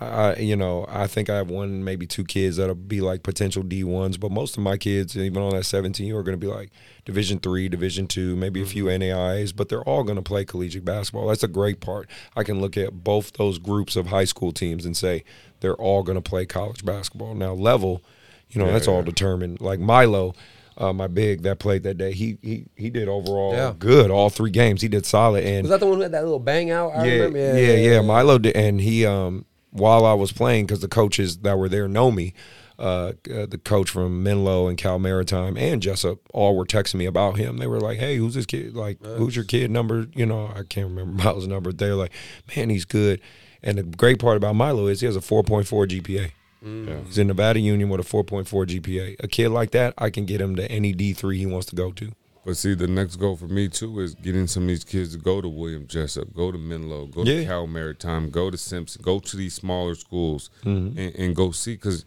I, 0.00 0.36
you 0.36 0.54
know, 0.56 0.84
I 0.88 1.06
think 1.06 1.30
I 1.30 1.36
have 1.36 1.50
one, 1.50 1.82
maybe 1.82 2.06
two 2.06 2.24
kids 2.24 2.56
that'll 2.58 2.74
be 2.74 3.00
like 3.00 3.22
potential 3.22 3.62
D1s, 3.62 4.20
but 4.20 4.30
most 4.30 4.56
of 4.56 4.62
my 4.62 4.76
kids, 4.76 5.16
even 5.16 5.42
on 5.42 5.50
that 5.50 5.62
17U, 5.62 6.14
are 6.14 6.22
going 6.22 6.38
to 6.38 6.46
be 6.46 6.46
like 6.52 6.70
Division 7.04 7.38
three, 7.38 7.68
Division 7.68 8.06
two, 8.06 8.36
maybe 8.36 8.60
a 8.62 8.66
few 8.66 8.84
NAIAs, 8.84 9.54
but 9.56 9.68
they're 9.68 9.82
all 9.82 10.04
going 10.04 10.16
to 10.16 10.22
play 10.22 10.44
collegiate 10.44 10.84
basketball. 10.84 11.26
That's 11.28 11.42
a 11.42 11.48
great 11.48 11.80
part. 11.80 12.08
I 12.36 12.42
can 12.44 12.60
look 12.60 12.76
at 12.76 13.02
both 13.02 13.32
those 13.34 13.58
groups 13.58 13.96
of 13.96 14.08
high 14.08 14.24
school 14.26 14.52
teams 14.52 14.84
and 14.84 14.96
say 14.96 15.24
they're 15.60 15.74
all 15.74 16.02
going 16.02 16.16
to 16.20 16.22
play 16.30 16.44
college 16.44 16.84
basketball. 16.84 17.34
Now, 17.34 17.54
level, 17.54 18.02
you 18.50 18.60
know, 18.60 18.66
Yeah, 18.66 18.72
that's 18.74 18.88
all 18.88 18.98
yeah. 18.98 19.04
determined. 19.06 19.60
Like 19.60 19.80
Milo, 19.80 20.34
uh, 20.76 20.92
my 20.92 21.06
big 21.06 21.42
that 21.42 21.58
played 21.58 21.82
that 21.84 21.98
day. 21.98 22.12
He 22.12 22.36
he 22.42 22.66
he 22.76 22.90
did 22.90 23.08
overall 23.08 23.54
Yeah. 23.54 23.72
good 23.78 24.10
all 24.10 24.28
three 24.30 24.50
games. 24.50 24.82
He 24.82 24.88
did 24.88 25.06
solid 25.06 25.44
and 25.44 25.62
Was 25.64 25.70
that 25.70 25.80
the 25.80 25.86
one 25.86 25.96
who 25.96 26.02
had 26.02 26.12
that 26.12 26.22
little 26.24 26.38
bang 26.38 26.70
out? 26.70 26.90
I 26.90 27.06
yeah, 27.06 27.12
remember. 27.14 27.38
yeah, 27.58 27.74
yeah, 27.74 28.00
Milo 28.02 28.38
did, 28.38 28.54
and 28.54 28.80
he 28.80 29.04
um 29.06 29.44
while 29.78 30.04
I 30.04 30.14
was 30.14 30.32
playing 30.32 30.66
because 30.66 30.80
the 30.80 30.88
coaches 30.88 31.38
that 31.38 31.58
were 31.58 31.68
there 31.68 31.88
know 31.88 32.10
me. 32.10 32.34
Uh, 32.78 33.14
uh, 33.34 33.44
the 33.44 33.58
coach 33.58 33.90
from 33.90 34.22
Menlo 34.22 34.68
and 34.68 34.78
Cal 34.78 35.00
Maritime 35.00 35.56
and 35.56 35.82
Jessup 35.82 36.20
all 36.32 36.54
were 36.56 36.64
texting 36.64 36.94
me 36.94 37.06
about 37.06 37.36
him. 37.36 37.56
They 37.56 37.66
were 37.66 37.80
like, 37.80 37.98
"Hey, 37.98 38.18
who's 38.18 38.34
this 38.34 38.46
kid? 38.46 38.76
Like, 38.76 39.04
who's 39.04 39.34
your 39.34 39.44
kid 39.44 39.72
number? 39.72 40.06
You 40.14 40.26
know, 40.26 40.46
I 40.54 40.62
can't 40.62 40.86
remember 40.86 41.12
Milo's 41.24 41.48
number. 41.48 41.72
They're 41.72 41.96
like, 41.96 42.12
"Man, 42.54 42.70
he's 42.70 42.84
good." 42.84 43.20
And 43.64 43.78
the 43.78 43.82
great 43.82 44.20
part 44.20 44.36
about 44.36 44.54
Milo 44.54 44.86
is 44.86 45.00
he 45.00 45.06
has 45.06 45.16
a 45.16 45.20
4.4 45.20 45.88
GPA. 45.88 46.30
Yeah. 46.62 47.00
He's 47.04 47.18
in 47.18 47.26
Nevada 47.26 47.58
Union 47.58 47.88
with 47.88 48.00
a 48.00 48.04
4.4 48.04 48.46
GPA. 48.46 49.16
A 49.20 49.26
kid 49.26 49.48
like 49.48 49.72
that, 49.72 49.94
I 49.98 50.10
can 50.10 50.24
get 50.26 50.40
him 50.40 50.54
to 50.56 50.70
any 50.70 50.94
D3 50.94 51.36
he 51.36 51.46
wants 51.46 51.66
to 51.66 51.76
go 51.76 51.90
to. 51.92 52.12
But 52.44 52.56
see, 52.56 52.74
the 52.74 52.86
next 52.86 53.16
goal 53.16 53.36
for 53.36 53.46
me 53.48 53.68
too 53.68 54.00
is 54.00 54.14
getting 54.14 54.46
some 54.46 54.62
of 54.64 54.68
these 54.68 54.84
kids 54.84 55.12
to 55.12 55.18
go 55.18 55.40
to 55.40 55.48
William 55.48 55.86
Jessup, 55.86 56.32
go 56.34 56.50
to 56.50 56.58
Menlo, 56.58 57.06
go 57.06 57.22
Yeah. 57.24 57.40
to 57.40 57.44
Cal 57.44 57.66
Maritime, 57.66 58.30
go 58.30 58.50
to 58.50 58.56
Simpson, 58.56 59.02
go 59.02 59.18
to 59.18 59.36
these 59.36 59.54
smaller 59.54 59.94
schools, 59.94 60.50
Mm-hmm. 60.64 60.98
and, 60.98 61.14
and 61.16 61.36
go 61.36 61.50
see 61.50 61.74
because 61.74 62.04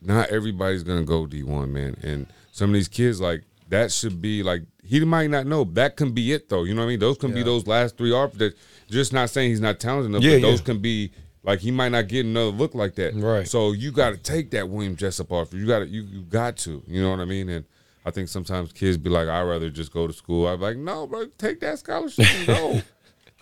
not 0.00 0.30
everybody's 0.30 0.82
gonna 0.82 1.04
go 1.04 1.26
D 1.26 1.42
one, 1.42 1.72
man. 1.72 1.96
And 2.02 2.26
some 2.52 2.70
of 2.70 2.74
these 2.74 2.88
kids 2.88 3.20
like 3.20 3.42
that 3.68 3.92
should 3.92 4.20
be 4.22 4.42
like 4.42 4.62
he 4.84 5.04
might 5.04 5.30
not 5.30 5.46
know 5.46 5.64
that 5.64 5.96
can 5.96 6.12
be 6.12 6.32
it 6.32 6.48
though. 6.48 6.64
You 6.64 6.74
know 6.74 6.82
what 6.82 6.86
I 6.86 6.90
mean? 6.90 6.98
Those 7.00 7.18
can 7.18 7.32
be 7.34 7.42
those 7.42 7.66
last 7.66 7.96
three 7.96 8.12
offers. 8.12 8.38
That 8.38 8.54
just 8.90 9.12
not 9.12 9.30
saying 9.30 9.50
he's 9.50 9.60
not 9.60 9.78
talented 9.80 10.10
enough, 10.10 10.22
Yeah, 10.22 10.36
but 10.36 10.42
those 10.42 10.60
yeah. 10.60 10.64
can 10.66 10.78
be. 10.80 11.12
Like 11.44 11.58
he 11.58 11.72
might 11.72 11.88
not 11.88 12.06
get 12.06 12.24
another 12.24 12.52
look 12.52 12.72
like 12.72 12.94
that, 12.94 13.16
Right. 13.16 13.48
So 13.48 13.72
you 13.72 13.90
got 13.90 14.10
to 14.10 14.16
take 14.16 14.52
that 14.52 14.68
William 14.68 14.94
Jessup 14.94 15.32
offer. 15.32 15.56
You 15.56 15.66
got 15.66 15.80
to, 15.80 15.86
you, 15.88 16.02
you 16.04 16.22
got 16.22 16.56
to, 16.58 16.84
you 16.86 17.02
know 17.02 17.10
what 17.10 17.18
I 17.18 17.24
mean? 17.24 17.48
And 17.48 17.64
I 18.04 18.10
think 18.10 18.28
sometimes 18.28 18.72
kids 18.72 18.96
be 18.96 19.10
like, 19.10 19.28
I'd 19.28 19.42
rather 19.42 19.70
just 19.70 19.92
go 19.92 20.06
to 20.06 20.12
school. 20.12 20.48
I'm 20.48 20.60
like, 20.60 20.76
no, 20.76 21.06
bro, 21.06 21.26
take 21.38 21.60
that 21.60 21.78
scholarship 21.78 22.26
and 22.26 22.46
go. 22.46 22.80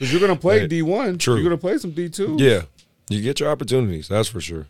Because 0.01 0.15
you're 0.15 0.21
going 0.27 0.35
to 0.35 0.41
play 0.41 0.67
D1. 0.67 1.19
True. 1.19 1.35
You're 1.35 1.45
going 1.45 1.51
to 1.51 1.61
play 1.61 1.77
some 1.77 1.93
D2. 1.93 2.41
Yeah, 2.41 2.63
you 3.11 3.21
get 3.21 3.39
your 3.39 3.51
opportunities. 3.51 4.09
That's 4.09 4.31
for 4.31 4.41
sure. 4.41 4.67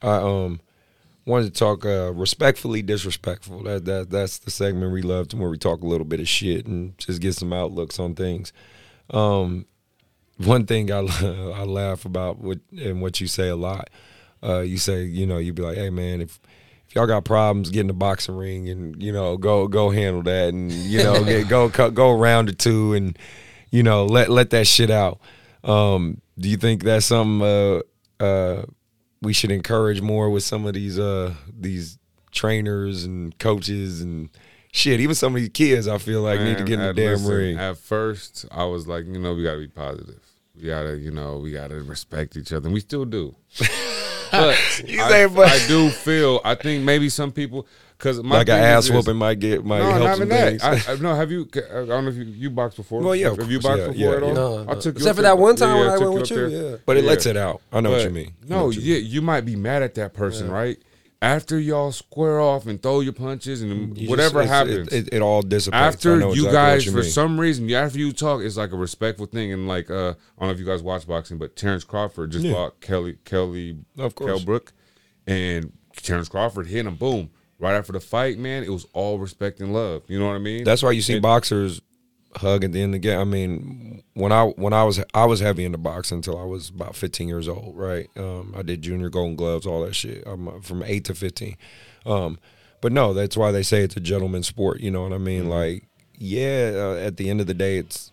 I 0.00 0.16
um 0.16 0.60
wanted 1.26 1.52
to 1.52 1.58
talk 1.58 1.84
uh, 1.84 2.12
respectfully 2.14 2.80
disrespectful. 2.80 3.62
That 3.64 3.84
that 3.84 4.08
that's 4.08 4.38
the 4.38 4.50
segment 4.50 4.92
we 4.92 5.02
love, 5.02 5.28
to 5.28 5.36
where 5.36 5.50
we 5.50 5.58
talk 5.58 5.82
a 5.82 5.86
little 5.86 6.06
bit 6.06 6.20
of 6.20 6.28
shit 6.28 6.66
and 6.66 6.96
just 6.96 7.20
get 7.20 7.34
some 7.34 7.52
outlooks 7.52 7.98
on 7.98 8.14
things. 8.14 8.54
Um, 9.10 9.66
one 10.38 10.64
thing 10.64 10.90
I 10.90 11.00
I 11.56 11.64
laugh 11.64 12.06
about 12.06 12.38
what 12.38 12.60
and 12.72 13.02
what 13.02 13.20
you 13.20 13.26
say 13.26 13.48
a 13.48 13.56
lot. 13.56 13.90
Uh, 14.42 14.60
you 14.60 14.78
say 14.78 15.04
you 15.04 15.26
know 15.26 15.36
you'd 15.36 15.56
be 15.56 15.62
like, 15.62 15.76
hey 15.76 15.90
man, 15.90 16.22
if 16.22 16.40
if 16.90 16.96
y'all 16.96 17.06
got 17.06 17.24
problems, 17.24 17.70
get 17.70 17.82
in 17.82 17.86
the 17.86 17.92
boxing 17.92 18.36
ring 18.36 18.68
and 18.68 19.00
you 19.00 19.12
know 19.12 19.36
go 19.36 19.68
go 19.68 19.90
handle 19.90 20.24
that 20.24 20.48
and 20.48 20.72
you 20.72 21.00
know 21.00 21.22
get, 21.24 21.48
go 21.48 21.68
go 21.68 21.88
go 21.88 22.10
around 22.10 22.48
or 22.48 22.52
two 22.52 22.94
and 22.94 23.16
you 23.70 23.84
know 23.84 24.06
let 24.06 24.28
let 24.28 24.50
that 24.50 24.66
shit 24.66 24.90
out. 24.90 25.20
Um, 25.62 26.20
do 26.36 26.48
you 26.48 26.56
think 26.56 26.82
that's 26.82 27.06
something 27.06 27.46
uh, 27.46 28.24
uh, 28.24 28.64
we 29.22 29.32
should 29.32 29.52
encourage 29.52 30.00
more 30.00 30.30
with 30.30 30.42
some 30.42 30.66
of 30.66 30.74
these 30.74 30.98
uh, 30.98 31.32
these 31.56 31.96
trainers 32.32 33.04
and 33.04 33.38
coaches 33.38 34.00
and 34.00 34.28
shit? 34.72 34.98
Even 34.98 35.14
some 35.14 35.36
of 35.36 35.40
these 35.40 35.50
kids, 35.50 35.86
I 35.86 35.98
feel 35.98 36.22
like 36.22 36.40
need 36.40 36.58
to 36.58 36.64
get 36.64 36.80
in 36.80 36.86
the 36.86 36.92
damn 36.92 37.12
listen, 37.12 37.32
ring. 37.32 37.56
At 37.56 37.76
first, 37.76 38.46
I 38.50 38.64
was 38.64 38.88
like, 38.88 39.06
you 39.06 39.20
know, 39.20 39.34
we 39.34 39.44
got 39.44 39.52
to 39.52 39.58
be 39.58 39.68
positive. 39.68 40.26
We 40.56 40.66
got 40.66 40.82
to, 40.82 40.98
you 40.98 41.12
know, 41.12 41.38
we 41.38 41.52
got 41.52 41.68
to 41.68 41.84
respect 41.84 42.36
each 42.36 42.52
other. 42.52 42.66
And 42.66 42.74
we 42.74 42.80
still 42.80 43.04
do. 43.04 43.36
But 44.30 44.82
You 44.86 45.02
I, 45.02 45.26
but- 45.26 45.48
I 45.48 45.66
do 45.66 45.90
feel, 45.90 46.40
I 46.44 46.54
think 46.54 46.84
maybe 46.84 47.08
some 47.08 47.32
people, 47.32 47.66
because 47.98 48.22
my 48.22 48.38
like 48.38 48.48
an 48.48 48.54
thing 48.54 48.62
is 48.64 48.66
ass 48.68 48.84
this. 48.88 48.94
whooping 48.96 49.16
might 49.18 49.38
get 49.40 49.62
might 49.64 49.80
No, 49.80 49.90
help 49.90 50.02
not 50.04 50.16
some 50.18 50.32
even 50.32 50.58
things. 50.58 50.62
I, 50.62 50.92
I, 50.92 50.96
no, 50.96 51.14
have 51.14 51.30
you? 51.30 51.48
I 51.54 51.58
don't 51.84 51.88
know 52.04 52.08
if 52.08 52.16
you 52.16 52.24
you 52.24 52.48
boxed 52.50 52.76
before. 52.78 53.02
Well, 53.02 53.14
yeah, 53.14 53.28
of 53.28 53.36
Have 53.38 53.50
you 53.50 53.60
course, 53.60 53.76
boxed 53.76 53.98
yeah, 53.98 54.06
before 54.08 54.10
yeah, 54.12 54.16
at 54.30 54.36
all? 54.38 54.64
No, 54.64 54.70
I 54.72 54.74
took 54.76 54.96
Except 54.96 55.10
up 55.10 55.16
for 55.16 55.22
that 55.22 55.36
one 55.38 55.54
time 55.56 55.76
Yeah, 55.76 55.80
when 55.82 55.90
I 55.90 55.94
I 55.94 55.98
went 55.98 56.14
with 56.14 56.30
you, 56.30 56.46
yeah. 56.46 56.76
but 56.86 56.96
it 56.96 57.04
Yeah. 57.04 57.10
lets 57.10 57.26
it 57.26 57.36
out. 57.36 57.60
I 57.72 57.80
know 57.80 57.90
what 57.90 58.04
you 58.04 58.10
mean. 58.10 58.32
No, 58.48 58.66
what 58.66 58.76
you 58.76 58.80
yeah, 58.94 58.98
you 59.00 59.20
might 59.20 59.42
be 59.42 59.54
mad 59.56 59.82
at 59.82 59.94
that 59.96 60.14
person, 60.14 60.50
right? 60.50 60.78
After 61.22 61.58
y'all 61.60 61.92
square 61.92 62.40
off 62.40 62.66
and 62.66 62.82
throw 62.82 63.00
your 63.00 63.12
punches 63.12 63.60
and 63.60 63.96
You 63.98 64.08
whatever 64.08 64.40
it's- 64.40 64.48
happens, 64.50 64.88
it, 64.88 65.08
it, 65.08 65.14
it 65.16 65.22
all 65.22 65.42
dissipates. 65.42 65.78
I 65.82 65.86
after 65.86 66.18
you 66.18 66.28
exactly 66.30 66.52
guys, 66.52 66.86
you 66.86 66.92
for 66.92 67.02
some 67.02 67.38
reason, 67.38 67.70
after 67.72 67.98
you 67.98 68.12
talk, 68.12 68.40
it's 68.40 68.56
like 68.56 68.72
a 68.72 68.76
respectful 68.76 69.26
thing. 69.26 69.52
And 69.52 69.68
like, 69.68 69.90
uh, 69.90 70.14
I 70.14 70.40
don't 70.40 70.48
know 70.48 70.50
if 70.50 70.58
you 70.58 70.64
guys 70.64 70.82
watch 70.82 71.06
boxing, 71.06 71.36
but 71.36 71.56
Terrence 71.56 71.84
Crawford 71.84 72.30
just 72.32 72.46
Yeah. 72.46 72.54
fought 72.54 72.80
Kelly 72.80 73.18
Kelly 73.26 73.76
Of 73.98 74.14
course. 74.14 74.30
Kell 74.30 74.40
Brook, 74.46 74.72
and 75.26 75.72
Terrence 75.94 76.30
Crawford 76.30 76.68
hit 76.68 76.86
him. 76.86 76.94
Boom! 76.94 77.28
Right 77.58 77.74
after 77.74 77.92
the 77.92 78.00
fight, 78.00 78.38
man, 78.38 78.64
it 78.64 78.70
was 78.70 78.86
all 78.94 79.18
respect 79.18 79.60
and 79.60 79.74
love. 79.74 80.04
You 80.08 80.18
know 80.18 80.26
what 80.28 80.36
I 80.36 80.38
mean? 80.38 80.64
That's 80.64 80.82
why 80.82 80.92
you 80.92 81.02
see 81.02 81.12
And- 81.14 81.22
boxers 81.22 81.82
hug 82.36 82.64
at 82.64 82.72
the 82.72 82.80
end 82.80 82.94
of 82.94 83.02
the 83.02 83.08
game. 83.08 83.18
I 83.18 83.24
mean, 83.24 84.02
when 84.14 84.32
I 84.32 84.44
when 84.44 84.72
I 84.72 84.84
was 84.84 85.02
I 85.14 85.24
was 85.24 85.40
heavy 85.40 85.64
into 85.64 85.78
boxing 85.78 86.16
until 86.16 86.38
I 86.38 86.44
was 86.44 86.68
about 86.68 86.96
15 86.96 87.28
years 87.28 87.48
old. 87.48 87.76
Right, 87.76 88.08
um, 88.16 88.54
I 88.56 88.62
did 88.62 88.82
junior 88.82 89.08
Golden 89.08 89.36
Gloves, 89.36 89.66
all 89.66 89.84
that 89.84 89.94
shit. 89.94 90.22
I'm 90.26 90.48
uh, 90.48 90.60
from 90.60 90.82
eight 90.82 91.04
to 91.06 91.14
15. 91.14 91.56
Um, 92.06 92.38
but 92.80 92.92
no, 92.92 93.12
that's 93.12 93.36
why 93.36 93.52
they 93.52 93.62
say 93.62 93.82
it's 93.82 93.96
a 93.96 94.00
gentleman's 94.00 94.46
sport. 94.46 94.80
You 94.80 94.90
know 94.90 95.02
what 95.02 95.12
I 95.12 95.18
mean? 95.18 95.42
Mm-hmm. 95.42 95.50
Like, 95.50 95.88
yeah, 96.16 96.72
uh, 96.74 96.94
at 96.94 97.16
the 97.16 97.28
end 97.28 97.40
of 97.40 97.46
the 97.46 97.54
day, 97.54 97.78
it's 97.78 98.12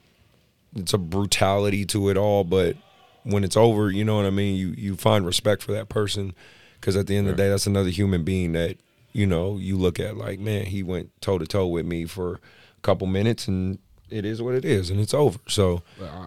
it's 0.76 0.94
a 0.94 0.98
brutality 0.98 1.86
to 1.86 2.10
it 2.10 2.18
all. 2.18 2.44
But 2.44 2.76
when 3.24 3.44
it's 3.44 3.58
over, 3.58 3.92
you 3.92 4.04
know 4.04 4.18
what 4.18 4.26
I 4.26 4.32
mean. 4.32 4.56
You 4.56 4.74
you 4.78 4.96
find 4.96 5.26
respect 5.26 5.64
for 5.64 5.72
that 5.74 5.90
person 5.90 6.34
because 6.80 6.96
at 6.96 7.08
the 7.08 7.16
end 7.16 7.28
of 7.28 7.38
the 7.38 7.44
day, 7.44 7.50
that's 7.50 7.68
another 7.68 7.90
human 7.90 8.24
being 8.24 8.54
that 8.54 8.78
you 9.14 9.26
know 9.26 9.58
you 9.58 9.78
look 9.78 10.00
at 10.00 10.18
like, 10.18 10.40
man, 10.40 10.66
he 10.66 10.84
went 10.84 11.12
toe 11.22 11.38
to 11.38 11.46
toe 11.46 11.68
with 11.68 11.86
me 11.86 12.06
for 12.06 12.36
a 12.36 12.82
couple 12.82 13.08
minutes, 13.08 13.48
and 13.48 13.80
it 14.10 14.26
is 14.26 14.42
what 14.42 14.56
it 14.56 14.66
is, 14.66 14.90
and 14.90 15.00
it's 15.00 15.14
over. 15.14 15.40
So 15.48 15.82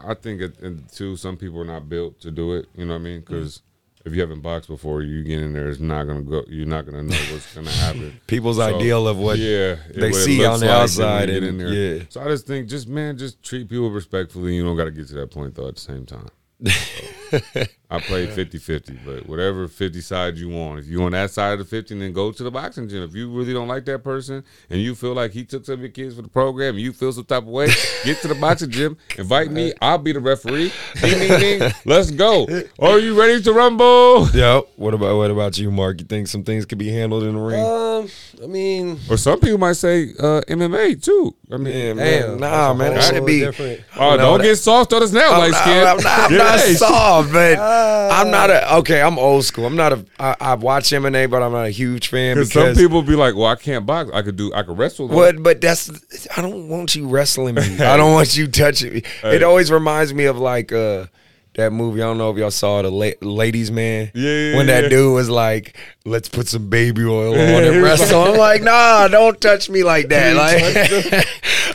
I- 0.06 0.14
think 0.14 0.40
it, 0.40 0.58
and 0.60 0.88
too, 0.92 1.16
some 1.16 1.36
people 1.36 1.60
are 1.60 1.64
not 1.64 1.88
built 1.88 2.20
to 2.20 2.30
do 2.30 2.54
it. 2.54 2.66
You 2.76 2.84
know 2.86 2.94
what 2.94 3.00
I 3.00 3.04
mean? 3.04 3.20
Because 3.20 3.62
if 4.04 4.14
you 4.14 4.20
haven't 4.22 4.40
boxed 4.40 4.68
before, 4.68 5.02
you 5.02 5.22
get 5.22 5.40
in 5.42 5.52
there, 5.52 5.68
it's 5.68 5.78
not 5.80 6.04
gonna 6.04 6.22
go. 6.22 6.42
You're 6.48 6.66
not 6.66 6.86
gonna 6.86 7.02
know 7.02 7.16
what's 7.30 7.54
gonna 7.54 7.70
happen. 7.86 8.18
people's 8.26 8.56
So, 8.56 8.62
ideal 8.76 9.06
of 9.08 9.18
what 9.18 9.38
yeah, 9.38 9.76
they 9.94 10.10
what 10.10 10.14
see 10.14 10.44
on 10.44 10.60
the 10.60 10.66
like, 10.66 10.74
outside, 10.74 11.28
and 11.30 11.44
in 11.46 11.58
there. 11.58 11.68
yeah, 11.72 12.02
So 12.08 12.20
I 12.22 12.24
just 12.28 12.46
think, 12.46 12.68
just 12.68 12.88
man, 12.88 13.18
just 13.18 13.42
treat 13.42 13.68
people 13.68 13.90
respectfully. 13.90 14.54
You 14.56 14.64
don't 14.64 14.76
got 14.76 14.84
to 14.84 14.90
get 14.90 15.06
to 15.08 15.14
that 15.16 15.30
point 15.30 15.54
though. 15.54 15.68
At 15.68 15.74
the 15.76 15.80
same 15.80 16.06
time, 16.06 16.28
I 17.90 17.98
play 18.00 18.26
50-50, 18.28 18.98
but 19.04 19.26
whatever 19.28 19.66
50 19.66 20.00
side 20.00 20.36
you 20.38 20.48
want. 20.48 20.78
If 20.78 20.86
you 20.86 21.02
on 21.02 21.10
that 21.12 21.30
side 21.32 21.54
of 21.54 21.58
the 21.58 21.64
50, 21.64 21.98
then 21.98 22.12
go 22.12 22.30
to 22.30 22.42
the 22.44 22.50
boxing 22.50 22.88
gym. 22.88 23.02
If 23.02 23.14
you 23.16 23.28
really 23.30 23.52
don't 23.52 23.66
like 23.66 23.84
that 23.86 24.04
person 24.04 24.44
and 24.70 24.80
you 24.80 24.94
feel 24.94 25.12
like 25.14 25.32
he 25.32 25.44
took 25.44 25.64
some 25.64 25.74
of 25.74 25.80
your 25.80 25.88
kids 25.88 26.14
for 26.14 26.22
the 26.22 26.28
program 26.28 26.74
and 26.76 26.84
you 26.84 26.92
feel 26.92 27.12
some 27.12 27.24
type 27.24 27.42
of 27.42 27.48
way, 27.48 27.66
get 28.04 28.20
to 28.22 28.28
the 28.28 28.36
boxing 28.36 28.70
gym, 28.70 28.96
invite 29.18 29.50
me, 29.50 29.72
I'll 29.82 29.98
be 29.98 30.12
the 30.12 30.20
referee. 30.20 30.72
Ding, 31.00 31.18
ding, 31.18 31.40
ding. 31.58 31.72
Let's 31.84 32.10
go. 32.12 32.46
Are 32.78 32.98
you 33.00 33.18
ready 33.18 33.42
to 33.42 33.52
rumble? 33.52 34.28
yeah. 34.34 34.60
What 34.76 34.94
about 34.94 35.16
what 35.16 35.30
about 35.32 35.58
you, 35.58 35.70
Mark? 35.70 36.00
You 36.00 36.06
think 36.06 36.28
some 36.28 36.44
things 36.44 36.64
could 36.66 36.78
be 36.78 36.90
handled 36.90 37.24
in 37.24 37.34
the 37.34 37.40
ring? 37.40 37.60
Um, 37.64 38.08
I 38.42 38.46
mean, 38.46 38.98
Or 39.10 39.16
some 39.16 39.40
people 39.40 39.58
might 39.58 39.74
say 39.74 40.10
uh, 40.18 40.40
MMA 40.48 41.02
too. 41.02 41.34
I 41.52 41.56
mean, 41.56 41.74
Yeah, 41.74 41.94
damn, 41.94 42.38
man, 42.38 42.40
nah, 42.40 42.72
man, 42.74 42.92
it 42.96 43.02
should 43.02 43.26
be. 43.26 43.40
different. 43.40 43.80
oh, 43.96 44.10
No, 44.10 44.16
don't 44.16 44.38
that- 44.38 44.44
get 44.44 44.56
soft 44.56 44.92
on 44.92 45.02
us 45.02 45.12
now, 45.12 45.32
I'm 45.32 45.38
light 45.50 45.54
skin. 45.54 45.86
I'm 45.86 45.96
not, 45.98 46.30
I'm 46.30 46.36
not 46.38 46.58
hey, 46.60 46.74
soft, 46.74 47.32
but 47.32 47.58
I'm 47.80 48.30
not 48.30 48.50
a 48.50 48.76
okay. 48.76 49.00
I'm 49.02 49.18
old 49.18 49.44
school. 49.44 49.66
I'm 49.66 49.76
not 49.76 49.92
a. 49.92 50.04
I, 50.18 50.36
I 50.40 50.54
watch 50.54 50.90
MMA, 50.90 51.30
but 51.30 51.42
I'm 51.42 51.52
not 51.52 51.66
a 51.66 51.70
huge 51.70 52.08
fan 52.08 52.36
Because 52.36 52.52
some 52.52 52.74
people 52.74 53.02
be 53.02 53.16
like, 53.16 53.34
"Well, 53.34 53.46
I 53.46 53.56
can't 53.56 53.86
box. 53.86 54.10
I 54.12 54.22
could 54.22 54.36
do. 54.36 54.52
I 54.54 54.62
could 54.62 54.78
wrestle." 54.78 55.08
though." 55.08 55.14
But 55.14 55.42
but 55.42 55.60
that's 55.60 55.90
I 56.36 56.42
don't 56.42 56.68
want 56.68 56.94
you 56.94 57.08
wrestling 57.08 57.54
me. 57.56 57.78
I 57.80 57.96
don't 57.96 58.12
want 58.12 58.36
you 58.36 58.46
touching 58.48 58.94
me. 58.94 59.02
It 59.24 59.42
always 59.42 59.70
reminds 59.70 60.12
me 60.14 60.24
of 60.24 60.38
like 60.38 60.72
uh 60.72 61.06
that 61.54 61.72
movie. 61.72 62.00
I 62.00 62.06
don't 62.06 62.18
know 62.18 62.30
if 62.30 62.36
y'all 62.38 62.50
saw 62.50 62.82
the 62.82 62.90
La- 62.90 63.10
Ladies 63.20 63.70
Man. 63.70 64.10
Yeah, 64.14 64.30
yeah, 64.30 64.56
When 64.56 64.66
that 64.66 64.84
yeah. 64.84 64.88
dude 64.90 65.14
was 65.14 65.28
like, 65.28 65.76
"Let's 66.04 66.28
put 66.28 66.48
some 66.48 66.68
baby 66.68 67.04
oil 67.04 67.32
on 67.34 67.64
and 67.64 67.82
wrestle." 67.82 68.22
I'm 68.22 68.36
like, 68.36 68.62
"Nah, 68.62 69.08
don't 69.08 69.40
touch 69.40 69.68
me 69.68 69.82
like 69.82 70.08
that." 70.08 70.30
Like 70.40 71.26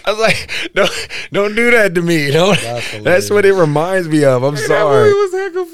I 0.06 0.12
was 0.12 0.20
like, 0.20 0.72
"Don't 0.74 1.08
don't 1.32 1.56
do 1.56 1.72
that 1.72 1.96
to 1.96 2.02
me." 2.02 2.32
Don't. 2.32 2.60
That's 2.60 3.00
That's, 3.04 3.30
what 3.30 3.46
it 3.46 3.54
reminds 3.54 4.08
me 4.08 4.24
of. 4.24 4.44
I'm 4.44 4.56
That 4.56 4.68
sorry. 4.68 5.12
movie 5.12 5.58
was 5.58 5.72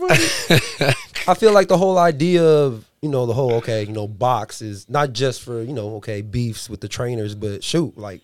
funny. 0.80 0.94
I 1.28 1.34
feel 1.36 1.54
like 1.54 1.68
the 1.68 1.78
whole 1.78 1.98
idea 1.98 2.44
of 2.44 2.86
you 3.02 3.10
know 3.10 3.26
the 3.26 3.34
whole 3.34 3.54
okay 3.56 3.84
you 3.84 3.92
know 3.94 4.08
box 4.08 4.62
is 4.62 4.90
not 4.90 5.14
just 5.14 5.42
for 5.42 5.62
you 5.62 5.74
know 5.74 5.96
okay 5.98 6.22
beefs 6.22 6.70
with 6.70 6.82
the 6.82 6.88
trainers, 6.88 7.36
but 7.36 7.64
shoot 7.64 7.98
like 7.98 8.22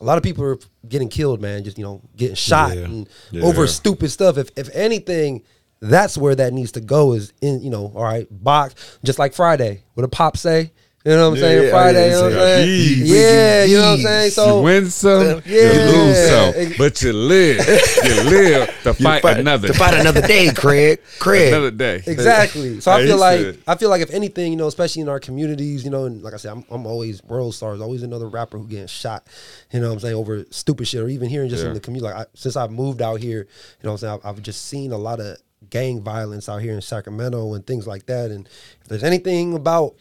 a 0.00 0.04
lot 0.04 0.16
of 0.18 0.24
people 0.24 0.44
are 0.44 0.58
getting 0.88 1.08
killed, 1.08 1.40
man. 1.40 1.62
Just 1.64 1.78
you 1.78 1.84
know 1.84 2.00
getting 2.16 2.34
shot 2.34 2.76
Yeah. 2.76 2.84
and 2.84 3.08
Yeah. 3.30 3.42
over 3.44 3.66
stupid 3.66 4.10
stuff. 4.10 4.38
If 4.38 4.50
if 4.56 4.68
anything, 4.74 5.42
that's 5.80 6.16
where 6.16 6.34
that 6.34 6.52
needs 6.52 6.72
to 6.72 6.80
go. 6.80 7.12
Is 7.12 7.32
in 7.40 7.62
you 7.62 7.70
know 7.70 7.92
all 7.94 8.02
right 8.04 8.26
box 8.30 8.74
just 9.04 9.18
like 9.18 9.34
Friday. 9.34 9.82
What 9.94 10.02
did 10.02 10.12
Pop 10.12 10.36
say? 10.36 10.72
You 11.04 11.12
know 11.12 11.30
what 11.30 11.36
I'm 11.38 11.42
Yeah, 11.42 11.48
saying? 11.48 11.62
yeah, 11.64 11.70
Friday, 11.70 11.98
yeah, 11.98 12.04
you 12.06 12.12
know 12.12 12.22
what 12.22 12.32
I'm 12.32 12.38
saying? 12.38 12.66
These, 12.68 13.10
Yeah, 13.10 13.16
oh, 13.18 13.64
you 13.64 13.76
know 13.76 13.82
what 13.82 13.88
I'm 13.88 13.96
these. 13.96 14.04
saying? 14.06 14.24
you 14.24 14.30
So 14.30 14.62
win 14.62 14.90
some, 14.90 15.42
yeah. 15.46 15.72
you 15.72 15.80
lose 15.90 16.28
some, 16.28 16.72
but 16.78 17.02
you 17.02 17.12
live. 17.12 17.66
You 18.04 18.22
live 18.30 18.68
to 18.84 18.94
fight, 18.94 19.24
another 19.24 19.68
to 19.68 19.74
fight 19.74 19.94
another 19.94 20.20
day, 20.22 20.52
Craig. 20.54 21.00
Craig. 21.18 21.48
another 21.52 21.72
day. 21.72 22.02
Exactly. 22.06 22.80
So 22.80 22.92
I 22.92 23.04
feel 23.04 23.16
like 23.18 23.40
said- 23.40 23.58
I 23.66 23.74
feel 23.74 23.88
like 23.90 24.02
if 24.02 24.10
anything, 24.12 24.52
you 24.52 24.56
know, 24.56 24.68
especially 24.68 25.02
in 25.02 25.08
our 25.08 25.18
communities, 25.18 25.82
you 25.84 25.90
know, 25.90 26.04
and 26.04 26.22
like 26.22 26.34
I 26.34 26.36
said, 26.36 26.52
I'm, 26.52 26.64
I'm 26.70 26.86
always 26.86 27.22
world 27.24 27.54
stars, 27.56 27.80
always 27.80 28.04
another 28.04 28.28
rapper 28.28 28.58
who 28.58 28.68
getting 28.68 28.86
shot. 28.86 29.26
You 29.72 29.80
know 29.80 29.88
what 29.88 29.94
I'm 29.94 30.00
saying 30.00 30.14
over 30.14 30.44
stupid 30.50 30.86
shit, 30.86 31.00
or 31.02 31.08
even 31.08 31.28
hearing 31.28 31.48
just 31.48 31.64
in 31.64 31.74
the 31.74 31.80
community. 31.80 32.12
Like 32.14 32.26
I, 32.26 32.30
since 32.34 32.56
I've 32.56 32.70
moved 32.70 33.02
out 33.02 33.20
here, 33.20 33.38
you 33.40 33.44
know, 33.84 33.90
what 33.90 33.94
I'm 33.94 33.98
saying 33.98 34.20
I've, 34.24 34.36
I've 34.36 34.42
just 34.42 34.66
seen 34.66 34.92
a 34.92 34.98
lot 34.98 35.18
of 35.18 35.36
gang 35.68 36.00
violence 36.02 36.48
out 36.48 36.58
here 36.58 36.74
in 36.74 36.80
Sacramento 36.80 37.54
and 37.54 37.66
things 37.66 37.88
like 37.88 38.06
that. 38.06 38.30
And 38.30 38.48
if 38.82 38.88
there's 38.88 39.02
anything 39.04 39.54
about 39.54 39.94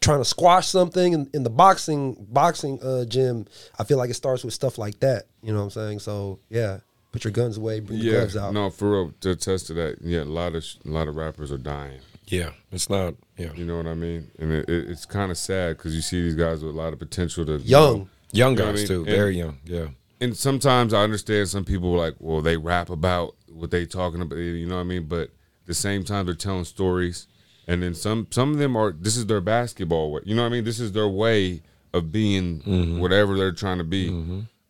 trying 0.00 0.18
to 0.20 0.24
squash 0.24 0.66
something 0.68 1.12
in, 1.12 1.30
in 1.34 1.42
the 1.42 1.50
boxing 1.50 2.26
boxing 2.30 2.80
uh, 2.82 3.04
gym, 3.04 3.46
I 3.78 3.84
feel 3.84 3.98
like 3.98 4.10
it 4.10 4.14
starts 4.14 4.44
with 4.44 4.54
stuff 4.54 4.78
like 4.78 5.00
that. 5.00 5.24
You 5.42 5.52
know 5.52 5.58
what 5.60 5.64
I'm 5.64 5.70
saying? 5.70 5.98
So 6.00 6.38
yeah, 6.50 6.78
put 7.12 7.24
your 7.24 7.32
guns 7.32 7.56
away, 7.56 7.80
bring 7.80 7.98
the 7.98 8.04
Yeah, 8.04 8.12
gloves 8.18 8.36
out. 8.36 8.52
no, 8.54 8.70
for 8.70 8.90
real. 8.90 9.12
To 9.20 9.30
attest 9.30 9.66
to 9.68 9.74
that, 9.74 9.96
yeah, 10.02 10.22
a 10.22 10.24
lot 10.24 10.54
of 10.54 10.64
sh- 10.64 10.76
a 10.84 10.88
lot 10.88 11.08
of 11.08 11.16
rappers 11.16 11.50
are 11.52 11.58
dying. 11.58 12.00
Yeah, 12.26 12.50
it's 12.70 12.90
not. 12.90 13.14
Yeah, 13.38 13.52
You 13.54 13.64
know 13.64 13.76
what 13.78 13.86
I 13.86 13.94
mean? 13.94 14.30
And 14.38 14.52
it, 14.52 14.68
it, 14.68 14.90
it's 14.90 15.06
kind 15.06 15.30
of 15.30 15.38
sad 15.38 15.78
because 15.78 15.94
you 15.94 16.02
see 16.02 16.20
these 16.22 16.34
guys 16.34 16.62
with 16.62 16.74
a 16.74 16.76
lot 16.78 16.92
of 16.92 16.98
potential 16.98 17.46
to 17.46 17.52
you 17.52 17.58
Young. 17.64 17.98
know, 18.00 18.08
young 18.32 18.52
You 18.52 18.58
know 18.58 18.64
I 18.64 18.72
guys 18.72 18.78
mean? 18.80 18.86
too, 18.88 19.00
And- 19.00 19.06
very 19.06 19.36
young. 19.38 19.58
Yeah, 19.64 19.86
and 20.20 20.36
sometimes 20.36 20.92
I 20.92 21.02
understand 21.02 21.48
some 21.48 21.64
people 21.64 21.92
like, 21.94 22.14
well, 22.18 22.42
they 22.42 22.56
rap 22.58 22.90
about 22.90 23.34
what 23.50 23.70
they 23.70 23.86
talking 23.86 24.20
about, 24.20 24.36
you 24.36 24.66
know 24.66 24.74
what 24.74 24.82
I 24.82 24.84
mean? 24.84 25.04
But 25.04 25.22
at 25.22 25.66
the 25.66 25.74
same 25.74 26.04
time, 26.04 26.26
they're 26.26 26.34
telling 26.34 26.64
stories, 26.64 27.26
and 27.68 27.80
then 27.82 27.94
some 27.94 28.26
some 28.30 28.50
of 28.50 28.58
them 28.58 28.76
are. 28.76 28.90
This 28.92 29.16
is 29.16 29.26
their 29.26 29.40
basketball 29.40 30.10
way, 30.10 30.22
you 30.24 30.34
know 30.34 30.42
what 30.42 30.48
I 30.48 30.52
mean? 30.52 30.64
This 30.64 30.80
is 30.80 30.90
their 30.92 31.08
way 31.08 31.62
of 31.92 32.10
being 32.10 32.60
Mm-hmm. 32.62 32.98
whatever 32.98 33.36
they're 33.36 33.52
trying 33.52 33.78
to 33.78 33.84
be. 33.84 34.08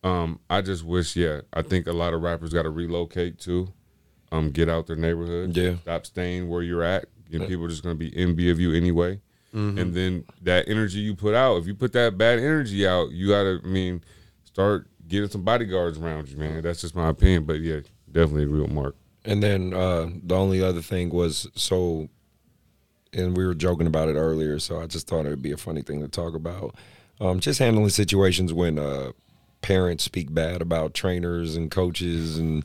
Um, 0.04 0.38
I 0.48 0.60
just 0.60 0.84
wish, 0.84 1.16
yeah, 1.16 1.40
I 1.52 1.62
think 1.62 1.86
a 1.88 1.92
lot 1.92 2.14
of 2.14 2.22
rappers 2.22 2.52
got 2.52 2.62
to 2.62 2.70
relocate 2.70 3.38
too, 3.38 3.72
um, 4.30 4.50
get 4.50 4.68
out 4.68 4.86
their 4.86 4.96
neighborhood, 4.96 5.56
Yeah. 5.56 5.76
stop 5.82 6.06
staying 6.06 6.48
where 6.48 6.62
you're 6.62 6.84
at. 6.84 7.06
You 7.30 7.38
know, 7.40 7.46
people 7.46 7.64
are 7.64 7.68
just 7.68 7.82
gonna 7.82 7.94
be 7.96 8.16
envy 8.16 8.50
of 8.50 8.60
you 8.60 8.72
anyway. 8.74 9.20
Mm-hmm. 9.54 9.78
And 9.78 9.94
then 9.94 10.24
that 10.42 10.68
energy 10.68 11.00
you 11.00 11.14
put 11.14 11.34
out, 11.34 11.56
if 11.56 11.66
you 11.66 11.74
put 11.74 11.92
that 11.94 12.16
bad 12.18 12.38
energy 12.38 12.86
out, 12.86 13.10
you 13.10 13.28
gotta, 13.28 13.60
I 13.64 13.66
mean, 13.66 14.02
start 14.44 14.86
getting 15.08 15.28
some 15.28 15.42
bodyguards 15.42 15.98
around 15.98 16.28
you, 16.28 16.36
man. 16.36 16.62
That's 16.62 16.80
just 16.82 16.94
my 16.94 17.08
opinion. 17.08 17.44
But 17.44 17.60
yeah, 17.60 17.80
definitely 18.12 18.44
agree 18.44 18.60
with 18.60 18.70
Mark. 18.70 18.94
And 19.24 19.42
then 19.42 19.72
uh, 19.74 20.10
the 20.22 20.36
only 20.36 20.62
other 20.62 20.82
thing 20.82 21.10
was 21.10 21.48
so, 21.54 22.08
and 23.12 23.36
we 23.36 23.46
were 23.46 23.54
joking 23.54 23.86
about 23.86 24.08
it 24.08 24.14
earlier, 24.14 24.58
so 24.58 24.80
I 24.80 24.86
just 24.86 25.06
thought 25.06 25.26
it 25.26 25.30
would 25.30 25.42
be 25.42 25.52
a 25.52 25.56
funny 25.56 25.82
thing 25.82 26.00
to 26.00 26.08
talk 26.08 26.34
about. 26.34 26.74
Um, 27.20 27.40
just 27.40 27.58
handling 27.58 27.88
situations 27.88 28.52
when 28.52 28.78
uh, 28.78 29.12
parents 29.62 30.04
speak 30.04 30.32
bad 30.32 30.62
about 30.62 30.94
trainers 30.94 31.56
and 31.56 31.70
coaches, 31.70 32.38
and 32.38 32.64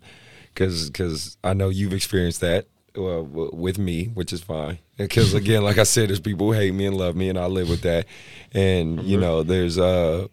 because 0.53 0.89
because 0.89 1.37
I 1.43 1.53
know 1.53 1.69
you've 1.69 1.93
experienced 1.93 2.41
that 2.41 2.67
w- 2.93 3.49
with 3.53 3.77
me, 3.77 4.05
which 4.13 4.31
is 4.31 4.41
fine. 4.41 4.79
Because 4.97 5.33
again, 5.41 5.63
like 5.63 5.77
I 5.77 5.83
said, 5.83 6.09
there's 6.09 6.19
people 6.19 6.47
who 6.47 6.59
hate 6.59 6.73
me 6.73 6.85
and 6.85 6.95
love 6.95 7.15
me, 7.15 7.29
and 7.29 7.39
I 7.39 7.47
live 7.47 7.69
with 7.69 7.81
that. 7.81 8.05
And 8.53 9.01
you 9.03 9.19
know, 9.19 9.41
there's 9.43 9.77
uh, 9.79 10.27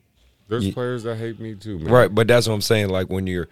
There's 0.48 0.66
Ye- 0.66 0.72
players 0.72 1.04
that 1.04 1.16
hate 1.16 1.40
me 1.40 1.54
too, 1.54 1.78
man. 1.78 1.92
Right, 1.92 2.14
but 2.14 2.28
that's 2.28 2.46
what 2.46 2.54
I'm 2.54 2.60
saying. 2.60 2.90
Like 2.90 3.08
when 3.08 3.26
you're 3.26 3.48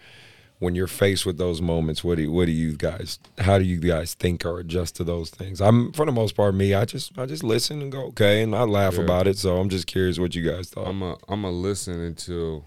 when 0.59 0.75
you're 0.75 0.87
faced 0.87 1.25
with 1.25 1.37
those 1.37 1.61
moments, 1.61 2.03
what 2.03 2.15
do 2.15 2.23
you, 2.23 2.31
what 2.31 2.45
do 2.45 2.51
you 2.51 2.75
guys? 2.75 3.17
How 3.37 3.57
do 3.57 3.63
you 3.63 3.77
guys 3.79 4.13
think 4.13 4.45
or 4.45 4.59
adjust 4.59 4.95
to 4.97 5.03
those 5.05 5.29
things? 5.29 5.61
I'm 5.61 5.91
for 5.93 6.05
the 6.05 6.11
most 6.11 6.35
part 6.35 6.53
me. 6.53 6.73
I 6.73 6.85
just 6.85 7.17
I 7.17 7.25
just 7.25 7.43
listen 7.43 7.81
and 7.81 7.91
go 7.91 8.07
okay, 8.07 8.41
and 8.43 8.53
I 8.55 8.63
laugh 8.63 8.95
Yeah. 8.95 9.03
about 9.03 9.27
it. 9.27 9.37
So 9.37 9.57
I'm 9.57 9.69
just 9.69 9.87
curious 9.87 10.19
what 10.19 10.35
you 10.35 10.49
guys 10.49 10.69
thought. 10.69 10.87
I'm 10.87 11.01
a 11.01 11.17
I'm 11.27 11.43
a 11.45 11.51
listen 11.51 11.99
until, 12.01 12.65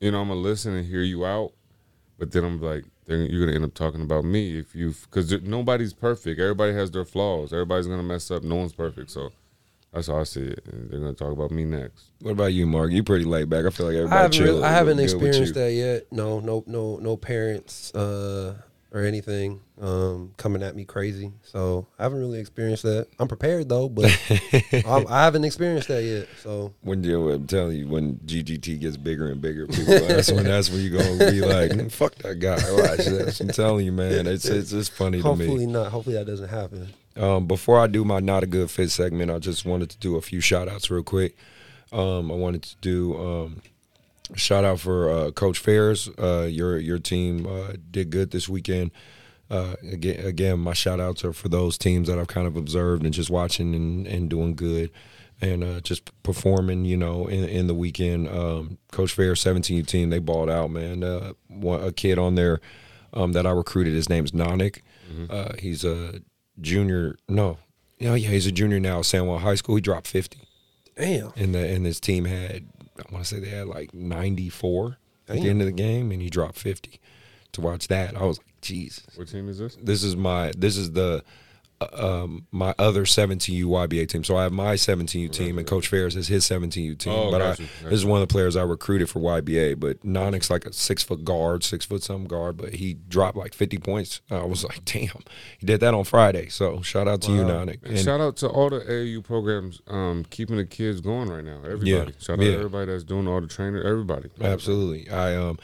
you 0.00 0.10
know, 0.10 0.20
I'm 0.20 0.30
a 0.30 0.34
listen 0.34 0.74
and 0.74 0.86
hear 0.86 1.02
you 1.02 1.24
out, 1.24 1.52
but 2.18 2.32
then 2.32 2.44
I'm 2.44 2.60
like, 2.60 2.84
then 3.06 3.26
you're 3.30 3.46
gonna 3.46 3.56
end 3.56 3.64
up 3.64 3.74
talking 3.74 4.02
about 4.02 4.24
me 4.24 4.58
if 4.58 4.74
you 4.74 4.94
because 5.04 5.32
nobody's 5.42 5.94
perfect. 5.94 6.38
Everybody 6.38 6.74
has 6.74 6.90
their 6.90 7.04
flaws. 7.06 7.52
Everybody's 7.52 7.86
gonna 7.86 8.02
mess 8.02 8.30
up. 8.30 8.42
No 8.42 8.56
one's 8.56 8.74
perfect. 8.74 9.10
So 9.10 9.32
that's 9.92 10.06
how 10.06 10.18
I 10.20 10.24
see 10.24 10.54
they're 10.64 11.00
gonna 11.00 11.12
talk 11.12 11.32
about 11.32 11.50
me 11.50 11.64
next. 11.64 12.04
what 12.20 12.30
about 12.32 12.52
you, 12.52 12.66
Mark? 12.66 12.90
You 12.92 13.02
pretty 13.02 13.24
laid 13.24 13.50
back. 13.50 13.66
I 13.66 13.70
feel 13.70 13.86
like 13.86 13.96
everybody 13.96 14.18
I 14.18 14.22
haven't, 14.22 14.40
really, 14.40 14.62
I 14.64 14.70
haven't 14.70 14.98
experienced 15.00 15.54
that 15.54 15.72
yet. 15.72 16.10
No, 16.12 16.40
no, 16.40 16.64
no, 16.66 16.96
no 16.96 17.16
parents 17.16 17.94
uh, 17.94 18.54
or 18.94 19.00
anything 19.04 19.60
um, 19.80 20.32
coming 20.36 20.62
at 20.62 20.76
me 20.76 20.84
crazy. 20.84 21.32
So 21.42 21.86
I 21.98 22.02
haven't 22.04 22.20
really 22.20 22.38
experienced 22.40 22.82
that. 22.84 23.06
I'm 23.18 23.28
prepared 23.28 23.68
though, 23.68 23.88
but 23.88 24.04
I'm, 24.86 25.06
I 25.08 25.24
haven't 25.24 25.44
experienced 25.44 25.88
that 25.88 26.02
yet. 26.04 26.28
So 26.42 26.72
When 26.82 27.02
you, 27.04 27.30
I'm 27.30 27.46
telling 27.46 27.76
you, 27.76 27.88
when 27.88 28.16
GGT 28.26 28.80
gets 28.80 28.96
bigger 28.96 29.30
and 29.30 29.40
bigger, 29.40 29.66
people, 29.66 29.98
that's 30.06 30.30
when 30.32 30.44
that's 30.44 30.70
when 30.70 30.80
you're 30.80 31.02
gonna 31.02 31.30
be 31.30 31.40
like, 31.40 31.70
"Mm, 31.70 31.90
fuck 31.92 32.14
that 32.16 32.38
guy. 32.38 32.56
Watch 32.72 33.06
this. 33.06 33.40
I'm 33.40 33.48
telling 33.48 33.84
you, 33.86 33.92
man, 33.92 34.26
it's 34.26 34.44
it's, 34.46 34.72
it's 34.72 34.88
funny 34.88 35.20
to 35.20 35.36
me. 35.36 35.44
hopefully 35.46 35.66
not. 35.66 35.90
Hopefully 35.92 36.16
that 36.16 36.26
doesn't 36.26 36.48
happen. 36.48 36.92
Um, 37.16 37.46
before 37.46 37.78
I 37.78 37.86
do 37.86 38.04
my 38.04 38.20
not 38.20 38.42
a 38.42 38.46
good 38.46 38.70
fit 38.70 38.90
segment, 38.90 39.30
I 39.30 39.38
just 39.38 39.64
wanted 39.64 39.90
to 39.90 39.98
do 39.98 40.16
a 40.16 40.22
few 40.22 40.40
shout 40.40 40.68
outs 40.68 40.90
real 40.90 41.02
quick. 41.02 41.36
Um, 41.92 42.30
I 42.30 42.34
wanted 42.34 42.62
to 42.62 42.76
do 42.80 43.16
um, 43.18 43.62
a 44.32 44.38
shout 44.38 44.64
out 44.64 44.80
for 44.80 45.10
uh, 45.10 45.30
Coach 45.30 45.58
Ferris. 45.58 46.08
Uh, 46.18 46.46
your 46.48 46.78
your 46.78 46.98
team 46.98 47.46
uh, 47.46 47.74
did 47.90 48.10
good 48.10 48.30
this 48.30 48.48
weekend. 48.48 48.90
Uh, 49.50 49.76
again, 49.90 50.24
again, 50.24 50.58
my 50.58 50.72
shout 50.72 50.98
outs 51.00 51.24
are 51.24 51.34
for 51.34 51.50
those 51.50 51.76
teams 51.76 52.08
that 52.08 52.18
I've 52.18 52.28
kind 52.28 52.46
of 52.46 52.56
observed 52.56 53.04
and 53.04 53.12
just 53.12 53.28
watching 53.28 53.74
and, 53.74 54.06
and 54.06 54.30
doing 54.30 54.54
good 54.54 54.90
and 55.42 55.62
uh, 55.62 55.80
just 55.80 56.10
performing, 56.22 56.86
you 56.86 56.96
know, 56.96 57.26
in, 57.26 57.44
in 57.44 57.66
the 57.66 57.74
weekend. 57.74 58.28
Um, 58.28 58.78
Coach 58.92 59.12
Ferris 59.12 59.40
17 59.42 59.84
team, 59.84 60.08
they 60.08 60.20
balled 60.20 60.48
out, 60.48 60.70
man. 60.70 61.02
Uh, 61.02 61.32
one, 61.48 61.82
a 61.82 61.92
kid 61.92 62.16
on 62.16 62.36
there 62.36 62.60
um, 63.12 63.32
that 63.32 63.46
I 63.46 63.50
recruited, 63.50 63.92
his 63.92 64.08
name's 64.08 64.30
Nanik. 64.30 64.80
Uh, 65.30 65.52
he's 65.58 65.84
a 65.84 66.22
junior. 66.60 67.16
No, 67.28 67.58
yeah, 67.98 68.14
yeah, 68.14 68.28
he's 68.30 68.46
a 68.46 68.52
junior 68.52 68.80
now 68.80 69.00
at 69.00 69.04
San 69.06 69.26
Juan 69.26 69.40
High 69.40 69.54
School. 69.54 69.76
He 69.76 69.80
dropped 69.80 70.06
50 70.08 70.38
Damn. 70.96 71.32
and 71.36 71.54
the 71.54 71.66
and 71.66 71.86
his 71.86 72.00
team 72.00 72.24
had 72.26 72.66
I 72.98 73.12
want 73.12 73.24
to 73.24 73.34
say 73.34 73.40
they 73.40 73.48
had 73.48 73.66
like 73.68 73.94
94 73.94 74.98
at 75.28 75.36
the 75.40 75.48
end 75.48 75.60
of 75.62 75.66
the 75.66 75.72
game, 75.72 76.10
and 76.12 76.20
he 76.20 76.28
dropped 76.28 76.58
50. 76.58 77.00
To 77.52 77.60
watch 77.60 77.88
that, 77.88 78.16
I 78.16 78.24
was 78.24 78.38
like, 78.38 78.46
Jesus, 78.62 79.06
What 79.16 79.28
team 79.28 79.48
is 79.48 79.58
this? 79.58 79.76
this 79.82 80.02
is 80.02 80.16
my 80.16 80.52
this 80.56 80.76
is 80.76 80.92
the 80.92 81.22
um, 81.92 82.46
my 82.50 82.74
other 82.78 83.04
17U 83.04 83.64
YBA 83.64 84.08
team. 84.08 84.24
So 84.24 84.36
I 84.36 84.44
have 84.44 84.52
my 84.52 84.74
17U 84.74 85.30
team, 85.30 85.58
and 85.58 85.66
Coach 85.66 85.88
Ferris 85.88 86.14
has 86.14 86.28
his 86.28 86.44
17U 86.44 86.98
team. 86.98 87.12
Oh, 87.12 87.30
but 87.30 87.42
I, 87.42 87.54
this 87.54 87.92
is 87.92 88.04
one 88.04 88.22
of 88.22 88.28
the 88.28 88.32
players 88.32 88.56
I 88.56 88.62
recruited 88.62 89.08
for 89.08 89.20
YBA. 89.20 89.80
But 89.80 90.00
Nonix 90.00 90.50
like 90.50 90.66
a 90.66 90.72
six 90.72 91.02
foot 91.02 91.24
guard, 91.24 91.64
six 91.64 91.84
foot 91.84 92.02
some 92.02 92.24
guard, 92.26 92.56
but 92.56 92.74
he 92.74 92.94
dropped 92.94 93.36
like 93.36 93.54
50 93.54 93.78
points. 93.78 94.20
I 94.30 94.44
was 94.44 94.64
like, 94.64 94.84
damn, 94.84 95.22
he 95.58 95.66
did 95.66 95.80
that 95.80 95.94
on 95.94 96.04
Friday. 96.04 96.48
So 96.48 96.82
shout 96.82 97.08
out 97.08 97.22
to 97.22 97.32
you, 97.32 97.42
Nonic. 97.42 97.82
And 97.84 97.98
shout 97.98 98.20
out 98.20 98.36
to 98.38 98.48
all 98.48 98.70
the 98.70 98.80
AAU 98.80 99.24
programs 99.24 99.80
um, 99.86 100.24
keeping 100.30 100.56
the 100.56 100.66
kids 100.66 101.00
going 101.00 101.28
right 101.28 101.44
now. 101.44 101.58
Everybody. 101.58 101.90
Yeah, 101.90 102.06
Shout 102.18 102.38
out 102.38 102.44
yeah. 102.44 102.52
to 102.52 102.58
everybody 102.58 102.92
that's 102.92 103.04
doing 103.04 103.28
all 103.28 103.40
the 103.40 103.46
training. 103.46 103.82
Everybody. 103.82 104.30
Absolutely. 104.40 105.08
I 105.10 105.36
um 105.36 105.58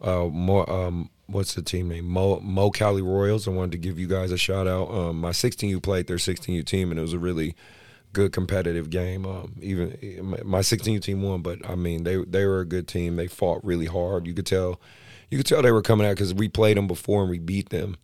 uh 0.00 0.26
more 0.26 0.70
um 0.70 1.10
what's 1.32 1.54
the 1.54 1.62
team 1.62 1.88
name? 1.88 2.06
Mo 2.06 2.40
Mo 2.40 2.70
Cali 2.70 3.02
Royals. 3.02 3.48
I 3.48 3.50
wanted 3.50 3.72
to 3.72 3.78
give 3.78 3.98
you 3.98 4.06
guys 4.06 4.30
a 4.30 4.38
shout 4.38 4.66
out. 4.66 4.90
Um 4.90 5.20
my 5.20 5.30
16U 5.30 5.82
played 5.82 6.06
their 6.06 6.16
16U 6.18 6.64
team 6.64 6.90
and 6.90 6.98
it 6.98 7.02
was 7.02 7.12
a 7.12 7.18
really 7.18 7.54
good 8.12 8.32
competitive 8.32 8.90
game. 8.90 9.26
Um 9.26 9.54
even 9.60 9.96
my- 10.22 10.42
my 10.44 10.60
16U 10.60 11.00
team 11.02 11.22
won, 11.22 11.42
but 11.42 11.58
I 11.68 11.74
mean 11.74 12.04
they 12.04 12.16
they 12.16 12.46
were 12.46 12.60
a 12.60 12.64
good 12.66 12.86
team. 12.86 13.16
They 13.16 13.26
fought 13.28 13.64
really 13.64 13.86
hard. 13.86 14.26
You 14.26 14.34
could 14.34 14.46
tell 14.46 14.80
you 15.30 15.38
could 15.38 15.46
tell 15.46 15.62
they 15.62 15.72
were 15.72 15.82
coming 15.82 16.06
out 16.06 16.16
cuz 16.16 16.32
we 16.34 16.48
played 16.48 16.76
them 16.76 16.86
before 16.86 17.22
and 17.22 17.30
we 17.30 17.38
beat 17.38 17.70
them. 17.70 17.96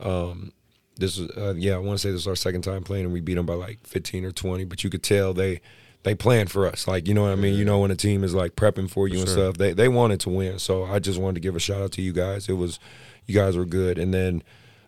Um 0.00 0.52
this 0.96 1.16
was 1.18 1.30
uh, 1.36 1.54
yeah, 1.56 1.74
I 1.74 1.78
want 1.78 1.98
to 1.98 2.02
say 2.02 2.10
this 2.10 2.26
was 2.26 2.26
our 2.26 2.36
second 2.36 2.62
time 2.62 2.82
playing 2.82 3.04
and 3.04 3.12
we 3.12 3.20
beat 3.20 3.34
them 3.34 3.46
by 3.46 3.54
like 3.54 3.78
15 3.86 4.24
or 4.24 4.32
20, 4.32 4.64
but 4.64 4.82
you 4.82 4.90
could 4.90 5.02
tell 5.02 5.32
they 5.32 5.60
they 6.08 6.14
planned 6.14 6.50
for 6.50 6.66
us. 6.66 6.88
Like, 6.88 7.06
you 7.06 7.14
know 7.14 7.22
what 7.22 7.32
I 7.32 7.36
mean? 7.36 7.54
You 7.54 7.64
know 7.64 7.78
when 7.80 7.90
a 7.90 7.96
team 7.96 8.24
is 8.24 8.34
like 8.34 8.56
prepping 8.56 8.90
for 8.90 9.06
you 9.08 9.18
and 9.20 9.28
Sure. 9.28 9.36
stuff. 9.36 9.58
They 9.58 9.72
they 9.72 9.88
wanted 9.88 10.20
to 10.20 10.30
win. 10.30 10.58
So 10.58 10.84
I 10.84 10.98
just 10.98 11.18
wanted 11.20 11.34
to 11.34 11.40
give 11.40 11.54
a 11.56 11.60
shout 11.60 11.80
out 11.82 11.92
to 11.92 12.02
you 12.02 12.12
guys. 12.12 12.48
It 12.48 12.54
was 12.54 12.78
you 13.26 13.34
guys 13.34 13.56
were 13.56 13.66
good. 13.66 13.98
And 13.98 14.12
then 14.14 14.42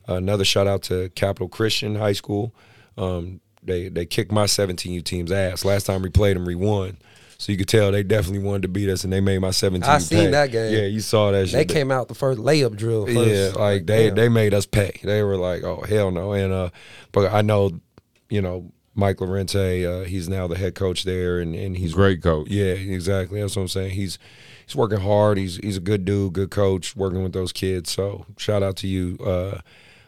another 0.09 0.45
shout 0.45 0.67
out 0.67 0.83
to 0.85 1.11
Capital 1.11 1.49
Christian 1.49 1.95
High 1.97 2.15
School. 2.15 2.55
Um, 2.97 3.41
they 3.63 3.89
they 3.89 4.07
kicked 4.07 4.33
my 4.33 4.45
17U 4.47 5.03
team's 5.05 5.31
ass. 5.31 5.65
Last 5.65 5.85
time 5.85 6.03
we 6.03 6.09
played 6.09 6.37
them, 6.37 6.45
we 6.47 6.55
won. 6.55 6.97
So 7.39 7.53
you 7.53 7.57
could 7.59 7.69
tell 7.69 7.91
they 7.91 8.03
definitely 8.03 8.45
wanted 8.45 8.63
to 8.63 8.69
beat 8.69 8.91
us, 8.91 9.03
and 9.03 9.11
they 9.11 9.21
made 9.21 9.39
my 9.39 9.51
17. 9.51 9.89
I 9.89 9.97
seen 9.99 10.31
that 10.33 10.51
game. 10.53 10.75
Yeah, 10.75 10.83
you 10.85 11.01
saw 11.01 11.31
that. 11.33 11.39
They 11.39 11.61
shit. 11.61 11.69
came 11.71 11.91
out 11.91 12.09
the 12.09 12.15
first 12.15 12.39
layup 12.39 12.77
drill. 12.77 13.07
First. 13.07 13.19
Yeah, 13.19 13.53
like 13.59 13.87
they 13.87 14.07
Damn. 14.09 14.15
they 14.17 14.29
made 14.29 14.53
us 14.53 14.67
pay. 14.67 15.01
They 15.03 15.23
were 15.23 15.37
like, 15.39 15.63
oh 15.65 15.81
hell 15.89 16.11
no. 16.11 16.33
And 16.33 16.53
uh, 16.53 16.71
but 17.13 17.33
I 17.33 17.41
know, 17.41 17.81
you 18.29 18.43
know, 18.43 18.71
Mike 18.95 19.21
Lorente, 19.21 19.85
uh, 19.87 20.05
he's 20.05 20.29
now 20.29 20.47
the 20.47 20.59
head 20.59 20.75
coach 20.75 21.05
there, 21.05 21.39
and 21.39 21.55
and 21.55 21.77
he's 21.77 21.95
Great 21.95 22.23
coach. 22.23 22.49
yeah, 22.49 22.73
exactly. 22.73 23.41
That's 23.41 23.55
what 23.57 23.63
I'm 23.63 23.69
saying. 23.69 23.93
He's 23.93 24.19
he's 24.67 24.75
working 24.77 25.01
hard. 25.01 25.39
He's 25.39 25.57
he's 25.59 25.77
a 25.77 25.81
good 25.81 26.05
dude, 26.05 26.33
good 26.33 26.51
coach, 26.51 26.97
working 26.97 27.23
with 27.23 27.33
those 27.33 27.53
kids. 27.53 27.91
So 27.91 28.27
shout 28.37 28.63
out 28.63 28.77
to 28.79 28.87
you. 28.89 29.17
Uh, 29.25 29.61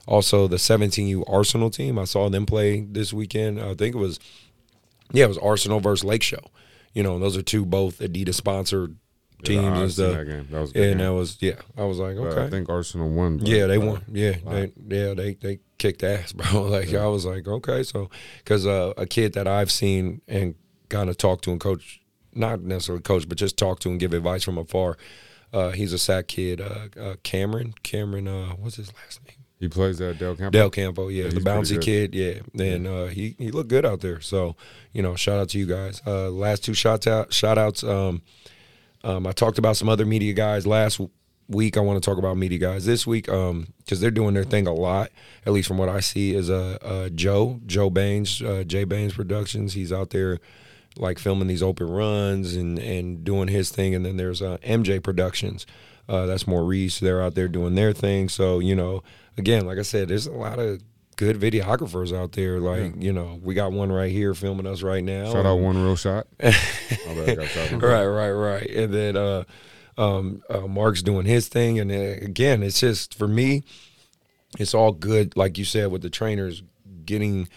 also, 0.07 0.49
the 0.49 0.57
17U 0.57 1.23
Arsenal 1.33 1.71
team. 1.71 1.97
I 1.97 2.05
saw 2.05 2.29
them 2.29 2.45
play 2.45 2.81
this 2.81 3.13
weekend. 3.13 3.61
I 3.61 3.75
think 3.75 3.95
it 3.95 3.99
was 3.99 4.19
Yeah, 5.13 5.27
it 5.27 5.29
was 5.29 5.39
Arsenal 5.39 5.79
versus 5.81 6.05
Lake 6.05 6.25
Show. 6.25 6.51
You 6.93 7.03
know, 7.05 7.19
those 7.19 7.37
are 7.37 7.43
two 7.43 7.65
both 7.65 8.01
Adidas 8.01 8.35
sponsored 8.35 8.97
teams 9.43 9.63
Yeah, 9.63 9.81
and 9.83 9.93
stuff. 9.93 10.15
that 10.17 10.25
game. 10.27 10.49
That 10.51 10.61
was 10.61 10.73
and 10.73 10.83
game. 10.85 10.99
that 10.99 11.13
was 11.13 11.37
yeah. 11.41 11.55
I 11.77 11.85
was 11.85 11.99
like, 11.99 12.17
okay. 12.17 12.43
I 12.45 12.51
think 12.51 12.69
Arsenal 12.69 13.09
won. 13.11 13.39
but- 13.39 13.49
Yeah, 13.49 13.67
they 13.67 13.79
won. 13.79 14.03
Yeah, 14.13 14.37
they, 14.47 14.73
yeah, 14.89 15.15
they 15.15 15.35
they 15.35 15.59
kicked 15.79 16.03
ass, 16.03 16.33
bro. 16.35 16.63
Like 16.63 16.93
I 16.95 17.07
was 17.07 17.25
like, 17.27 17.47
okay, 17.47 17.83
so 17.83 18.11
because 18.39 18.67
uh, 18.67 18.93
a 18.97 19.07
kid 19.07 19.33
that 19.35 19.47
I've 19.49 19.71
seen 19.71 20.21
and 20.29 20.55
kind 20.89 21.09
of 21.11 21.17
talked 21.17 21.45
to 21.45 21.51
and 21.53 21.61
coach, 21.61 22.01
not 22.35 22.61
necessarily 22.63 23.03
coach, 23.03 23.29
but 23.29 23.39
just 23.39 23.57
talk 23.57 23.81
to 23.81 23.91
and 23.91 23.99
give 24.01 24.13
advice 24.15 24.43
from 24.45 24.59
afar. 24.59 24.97
Uh, 25.53 25.71
he's 25.71 25.93
a 25.93 25.99
sack 25.99 26.29
kid, 26.29 26.61
uh, 26.63 26.89
uh, 26.99 27.15
Cameron. 27.23 27.75
Cameron, 27.83 28.27
uh, 28.27 28.51
what's 28.53 28.77
his 28.77 28.91
last 28.95 29.21
name? 29.27 29.37
He 29.61 29.69
plays 29.69 30.01
at 30.01 30.19
Del 30.19 30.35
Campo. 30.35 30.51
Del 30.51 30.71
Campo, 30.71 31.07
yeah, 31.09 31.25
Yeah, 31.25 31.31
the 31.31 31.41
bouncy 31.41 31.81
kid, 31.81 32.15
yeah. 32.17 32.41
And 32.59 32.85
uh, 32.87 33.07
he 33.07 33.37
he 33.39 33.51
looked 33.53 33.69
good 33.69 33.87
out 33.87 34.01
there. 34.01 34.21
So 34.21 34.57
you 34.93 35.03
know, 35.03 35.15
shout 35.15 35.39
out 35.39 35.51
to 35.51 35.59
you 35.59 35.67
guys. 35.67 36.03
Uh, 36.07 36.31
last 36.31 36.65
two 36.65 36.75
shout 36.75 37.07
out 37.07 37.33
shout 37.33 37.59
outs. 37.59 37.85
Um, 37.85 38.23
um, 39.05 39.27
I 39.27 39.33
talked 39.33 39.59
about 39.59 39.77
some 39.77 39.89
other 39.89 40.07
media 40.07 40.33
guys 40.33 40.67
last 40.67 41.01
week. 41.49 41.77
I 41.77 41.81
want 41.81 42.03
to 42.03 42.09
talk 42.09 42.19
about 42.19 42.37
media 42.37 42.59
guys 42.59 42.85
this 42.85 43.07
week 43.07 43.27
because 43.27 44.01
they're 44.01 44.11
doing 44.11 44.35
their 44.35 44.45
thing 44.45 44.67
a 44.67 44.73
lot. 44.73 45.11
At 45.47 45.53
least 45.53 45.69
from 45.69 45.79
what 45.79 45.89
I 45.89 46.01
see, 46.01 46.35
is 46.35 46.51
uh, 46.51 46.79
uh 46.83 47.09
Joe 47.11 47.61
Joe 47.67 47.91
Baines, 47.91 48.43
uh, 48.43 48.65
Jay 48.67 48.85
Baines 48.85 49.15
Productions. 49.15 49.75
He's 49.75 49.93
out 49.93 50.11
there 50.11 50.39
like 50.97 51.19
filming 51.19 51.49
these 51.49 51.63
open 51.63 51.91
runs 51.91 52.55
and 52.55 52.79
and 52.79 53.25
doing 53.25 53.49
his 53.49 53.71
thing. 53.71 53.95
And 53.95 54.05
then 54.05 54.17
there's 54.17 54.43
uh, 54.43 54.59
MJ 54.63 55.03
Productions. 55.03 55.67
Uh, 56.09 56.27
that's 56.27 56.47
Maurice. 56.47 57.01
They're 57.01 57.23
out 57.23 57.35
there 57.35 57.49
doing 57.49 57.75
their 57.75 57.93
thing. 57.93 58.29
So 58.29 58.59
you 58.59 58.75
know, 58.75 59.03
again, 59.37 59.67
like 59.67 59.79
I 59.79 59.83
said, 59.83 60.09
there's 60.09 60.27
a 60.27 60.33
lot 60.33 60.59
of 60.59 60.81
good 61.23 61.39
videographers 61.39 62.17
out 62.17 62.33
there. 62.33 62.59
Like 62.59 62.95
you 62.99 63.13
know, 63.13 63.39
we 63.43 63.55
got 63.55 63.71
one 63.71 63.93
right 63.93 64.11
here 64.11 64.35
filming 64.35 64.67
us 64.67 64.83
right 64.83 65.05
now. 65.05 65.31
Shout 65.33 65.47
out 65.47 65.61
one 65.61 65.81
real 65.81 65.95
shot. 65.95 66.27
My 66.43 66.51
bad, 66.51 67.29
I 67.31 67.35
got 67.37 67.49
shot. 67.49 67.83
right, 67.83 68.07
right, 68.07 68.31
right. 68.31 68.69
And 68.69 68.93
then 68.93 69.17
uh, 69.17 69.45
um, 69.97 70.43
uh, 70.51 70.67
Mark's 70.67 71.01
doing 71.03 71.25
his 71.25 71.47
thing, 71.47 71.79
and 71.79 71.91
then, 71.93 72.19
again, 72.25 72.63
it's 72.65 72.81
just 72.81 73.15
for 73.15 73.29
me, 73.29 73.63
it's 74.59 74.75
all 74.75 74.91
good, 74.91 75.37
like 75.37 75.59
you 75.59 75.65
said, 75.65 75.93
with 75.93 76.03
the 76.03 76.11
trainers 76.11 76.65
getting 77.05 77.49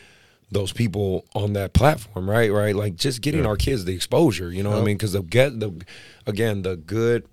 those 0.51 0.71
people 0.71 1.25
on 1.33 1.53
that 1.53 1.73
platform, 1.73 2.29
right, 2.29 2.51
right, 2.51 2.75
like 2.75 2.95
just 2.95 3.21
getting 3.21 3.41
Yeah. 3.41 3.47
our 3.49 3.55
kids 3.57 3.83
the 3.85 3.95
exposure. 3.95 4.51
You 4.51 4.61
know 4.61 4.69
what 4.69 4.79
I 4.79 4.83
mean? 4.83 4.95
Because 4.95 5.13
the 5.13 5.23
get 5.23 5.59
the 5.59 5.73
again 6.27 6.61
the 6.61 6.75
good, 6.75 7.25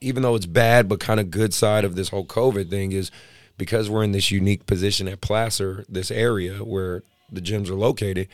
even 0.00 0.24
though 0.24 0.34
it's 0.34 0.46
bad, 0.46 0.88
but 0.88 0.98
kind 0.98 1.20
of 1.20 1.30
good 1.30 1.54
side 1.54 1.84
of 1.84 1.94
this 1.94 2.08
whole 2.08 2.24
COVID 2.26 2.68
thing 2.68 2.90
is 2.90 3.12
because 3.58 3.90
we're 3.90 4.04
in 4.04 4.12
this 4.12 4.30
unique 4.30 4.64
position 4.66 5.08
at 5.08 5.20
Placer, 5.20 5.84
this 5.88 6.10
area 6.10 6.64
where 6.64 7.02
the 7.30 7.40
gyms 7.42 7.68
are 7.68 7.74
located, 7.74 8.28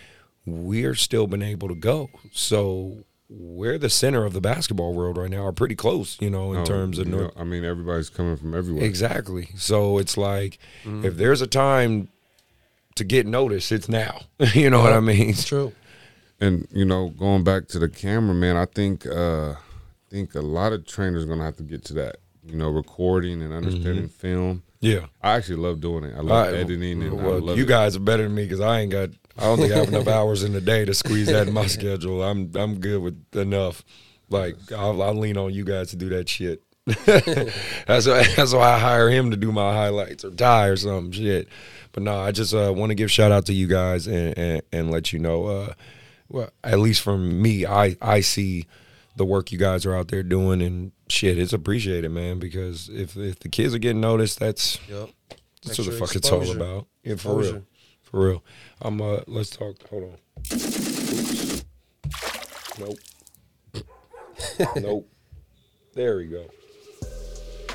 we're 0.46 0.94
still 0.94 1.26
been 1.26 1.42
able 1.42 1.66
to 1.68 1.74
go. 1.74 2.10
So 2.32 2.98
we're 3.28 3.78
the 3.78 3.88
center 3.90 4.24
of 4.24 4.34
the 4.34 4.40
basketball 4.40 4.92
world 4.94 5.16
right 5.16 5.30
now, 5.30 5.44
are 5.44 5.52
pretty 5.52 5.74
close, 5.74 6.16
you 6.20 6.30
know, 6.30 6.52
in 6.52 6.59
No, 6.59 6.64
terms 6.64 6.98
of 6.98 7.06
you 7.09 7.16
North. 7.16 7.34
know, 7.34 7.40
I 7.40 7.44
mean, 7.44 7.64
everybody's 7.64 8.10
coming 8.10 8.36
from 8.36 8.55
everywhere. 8.55 8.84
Exactly. 8.84 9.48
So 9.56 9.98
it's 9.98 10.16
like 10.16 10.59
if 10.84 11.16
there's 11.16 11.40
a 11.40 11.46
time 11.46 12.09
to 12.96 13.02
get 13.05 13.26
noticed, 13.26 13.72
it's 13.72 13.88
now. 13.88 14.20
you 14.52 14.70
know 14.70 14.82
what 14.82 14.92
I 14.92 15.01
mean? 15.01 15.30
It's 15.30 15.44
true. 15.44 15.72
And 16.40 16.68
you 16.70 16.84
know, 16.84 17.09
going 17.09 17.42
back 17.44 17.66
to 17.68 17.78
the 17.78 17.88
camera, 17.88 18.34
man, 18.34 18.56
I 18.56 18.66
think 18.66 19.06
uh 19.06 19.52
I 19.52 20.10
think 20.10 20.34
a 20.34 20.40
lot 20.42 20.72
of 20.72 20.86
trainers 20.86 21.24
are 21.24 21.26
gonna 21.26 21.44
have 21.44 21.56
to 21.56 21.62
get 21.64 21.84
to 21.86 21.94
that. 21.94 22.16
You 22.46 22.56
know, 22.56 22.68
recording 22.68 23.40
and 23.40 23.52
understanding 23.55 24.09
film. 24.09 24.62
Yeah. 24.85 25.06
I 25.23 25.32
actually 25.36 25.56
love 25.56 25.81
doing 25.81 26.05
it. 26.05 26.15
I 26.15 26.20
love 26.20 26.47
I- 26.48 26.56
editing 26.59 27.02
and 27.02 27.20
I 27.20 27.23
well, 27.23 27.40
love 27.40 27.56
you 27.56 27.65
it. 27.65 27.69
guys 27.69 27.97
are 27.97 28.01
better 28.01 28.24
than 28.24 28.35
me 28.35 28.44
because 28.44 28.61
I 28.61 28.81
ain't 28.81 28.93
got. 28.93 29.11
I 29.36 29.44
don't 29.44 29.59
think 29.59 29.73
I 29.73 29.78
have 29.78 29.89
enough 29.89 30.06
hours 30.19 30.43
in 30.44 30.52
the 30.52 30.61
day 30.61 30.85
to 30.85 30.94
squeeze 30.94 31.27
that 31.27 31.48
in 31.48 31.55
my 31.55 31.66
schedule. 31.66 32.23
I'm 32.23 32.51
I'm 32.55 32.78
good 32.78 33.02
with 33.02 33.36
enough. 33.36 33.82
Like 34.28 34.56
I'll, 34.73 35.02
I'll 35.02 35.15
lean 35.15 35.36
on 35.36 35.52
you 35.52 35.65
guys 35.65 35.90
to 35.90 35.97
do 35.97 36.09
that 36.11 36.28
shit. 36.28 36.62
that's 36.86 38.06
why 38.06 38.24
that's 38.36 38.52
why 38.52 38.74
I 38.74 38.78
hire 38.78 39.09
him 39.09 39.31
to 39.31 39.36
do 39.39 39.51
my 39.51 39.73
highlights 39.73 40.24
or 40.24 40.31
die 40.31 40.66
or 40.66 40.77
some 40.77 41.11
shit. 41.12 41.48
But 41.93 42.02
no, 42.02 42.19
I 42.20 42.31
just 42.31 42.52
uh, 42.55 42.73
want 42.77 42.90
to 42.90 42.94
give 42.94 43.11
shout 43.11 43.32
out 43.32 43.47
to 43.47 43.55
you 43.55 43.66
guys 43.66 44.06
and, 44.06 44.36
and, 44.36 44.62
and 44.70 44.90
let 44.90 45.12
you 45.12 45.19
know. 45.19 45.47
Uh, 45.47 45.73
well, 46.28 46.51
at 46.62 46.78
least 46.78 47.01
from 47.01 47.40
me, 47.40 47.65
I 47.65 47.97
I 48.02 48.20
see 48.20 48.66
the 49.16 49.24
work 49.24 49.52
you 49.52 49.58
guys 49.58 49.86
are 49.86 49.94
out 49.94 50.08
there 50.08 50.22
doing 50.22 50.60
and 50.62 50.92
shit. 51.08 51.38
It's 51.38 51.52
appreciated, 51.52 52.10
man. 52.10 52.38
Because 52.38 52.88
if 52.88 53.16
if 53.16 53.38
the 53.40 53.48
kids 53.48 53.74
are 53.74 53.78
getting 53.78 54.00
noticed, 54.00 54.38
that's 54.38 54.78
Yep. 54.88 55.10
that's 55.64 55.78
what 55.78 55.86
the 55.90 55.92
fuck 55.92 56.16
it's 56.16 56.30
all 56.30 56.50
about. 56.50 56.86
Yeah, 57.02 57.16
for 57.16 57.36
real. 57.36 57.62
For 58.02 58.28
real. 58.28 58.44
I'm 58.80 59.00
uh 59.00 59.20
let's 59.26 59.50
talk 59.50 59.76
hold 59.88 60.04
on. 60.04 60.18
Oops. 60.52 61.64
Nope. 62.78 62.98
nope. 64.76 65.08
There 65.94 66.16
we 66.16 66.26
go. 66.26 66.46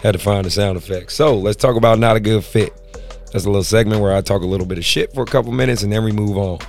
Had 0.04 0.12
to 0.14 0.20
find 0.20 0.46
the 0.46 0.50
sound 0.50 0.78
effect. 0.78 1.12
So 1.12 1.38
let's 1.38 1.58
talk 1.58 1.76
about 1.76 2.00
not 2.00 2.16
a 2.16 2.20
good 2.20 2.44
fit. 2.44 2.74
That's 3.32 3.46
a 3.46 3.50
little 3.50 3.64
segment 3.64 4.02
where 4.02 4.14
I 4.14 4.22
talk 4.22 4.42
a 4.42 4.46
little 4.48 4.66
bit 4.66 4.78
of 4.78 4.86
shit 4.86 5.14
for 5.14 5.22
a 5.24 5.26
couple 5.26 5.52
minutes 5.52 5.84
and 5.84 5.92
then 5.92 6.04
we 6.04 6.12
move 6.12 6.38
on. 6.38 6.60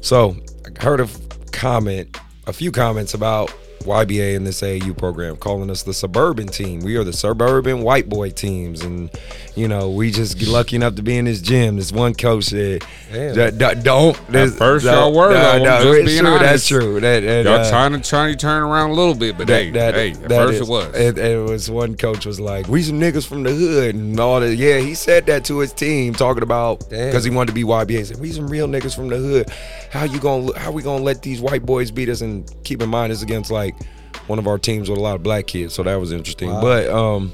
So 0.00 0.36
I 0.64 0.82
heard 0.82 1.00
a 1.00 1.08
comment, 1.52 2.16
a 2.46 2.52
few 2.52 2.72
comments 2.72 3.14
about 3.14 3.52
YBA 3.86 4.36
and 4.36 4.46
this 4.46 4.60
AAU 4.60 4.96
program, 4.96 5.36
calling 5.36 5.70
us 5.70 5.82
the 5.82 5.94
suburban 5.94 6.48
team. 6.48 6.80
We 6.80 6.96
are 6.96 7.04
the 7.04 7.12
suburban 7.12 7.82
white 7.82 8.08
boy 8.08 8.30
teams, 8.30 8.82
and 8.82 9.10
you 9.54 9.68
know 9.68 9.88
we 9.90 10.10
just 10.10 10.38
get 10.38 10.48
lucky 10.48 10.76
enough 10.76 10.96
to 10.96 11.02
be 11.02 11.16
in 11.16 11.24
this 11.24 11.40
gym. 11.40 11.76
This 11.76 11.92
one 11.92 12.14
coach 12.14 12.44
said. 12.44 12.84
"D- 13.12 13.50
d- 13.56 13.80
"Don't." 13.82 14.16
this- 14.30 14.56
first 14.56 14.84
y'all 14.84 15.12
were, 15.14 15.32
no, 15.32 15.58
no, 15.64 15.82
just 15.82 16.06
being 16.06 16.20
true. 16.24 16.38
That's 16.38 16.66
true. 16.66 17.00
That, 17.00 17.22
and, 17.24 17.44
Y'all 17.46 17.60
uh, 17.60 17.70
trying 17.70 17.92
to 17.92 18.00
trying 18.08 18.32
to 18.32 18.36
turn 18.38 18.62
around 18.62 18.90
a 18.90 18.94
little 18.94 19.14
bit, 19.14 19.38
but 19.38 19.48
hey, 19.48 19.70
that- 19.70 19.94
hey, 19.94 20.10
at 20.10 20.28
first 20.28 20.54
is- 20.54 20.60
it 20.62 20.68
was. 20.68 20.94
It, 20.96 21.18
it 21.18 21.38
was 21.48 21.70
one 21.70 21.96
coach 21.96 22.26
was 22.26 22.40
like, 22.40 22.68
"We 22.68 22.82
some 22.82 23.00
niggas 23.00 23.26
from 23.26 23.44
the 23.44 23.50
hood 23.52 23.94
and 23.94 24.18
all 24.18 24.40
that." 24.40 24.56
Yeah, 24.56 24.78
he 24.78 24.94
said 24.94 25.26
that 25.26 25.44
to 25.44 25.58
his 25.60 25.72
team, 25.72 26.12
talking 26.14 26.42
about 26.42 26.80
because 26.90 27.22
he 27.24 27.30
wanted 27.30 27.48
to 27.48 27.54
be 27.54 27.62
YBA. 27.62 27.90
He 27.98 28.04
said, 28.04 28.18
"We 28.20 28.32
some 28.32 28.48
real 28.48 28.66
niggas 28.66 28.94
from 28.96 29.08
the 29.08 29.16
hood. 29.16 29.50
How 29.90 30.04
you 30.04 30.18
gonna? 30.18 30.58
How 30.58 30.72
we 30.72 30.82
gonna 30.82 31.04
let 31.04 31.22
these 31.22 31.40
white 31.40 31.64
boys 31.64 31.90
beat 31.92 32.08
us?" 32.08 32.20
And 32.20 32.50
keep 32.64 32.82
in 32.82 32.88
mind, 32.88 33.12
it's 33.12 33.22
against 33.22 33.50
like 33.50 33.75
one 34.26 34.38
of 34.38 34.46
our 34.46 34.58
teams 34.58 34.88
with 34.88 34.98
a 34.98 35.02
lot 35.02 35.16
of 35.16 35.22
black 35.22 35.46
kids, 35.46 35.74
so 35.74 35.82
that 35.82 35.96
was 35.96 36.12
interesting. 36.12 36.50
Wow. 36.50 36.60
But 36.60 36.88
um, 36.88 37.32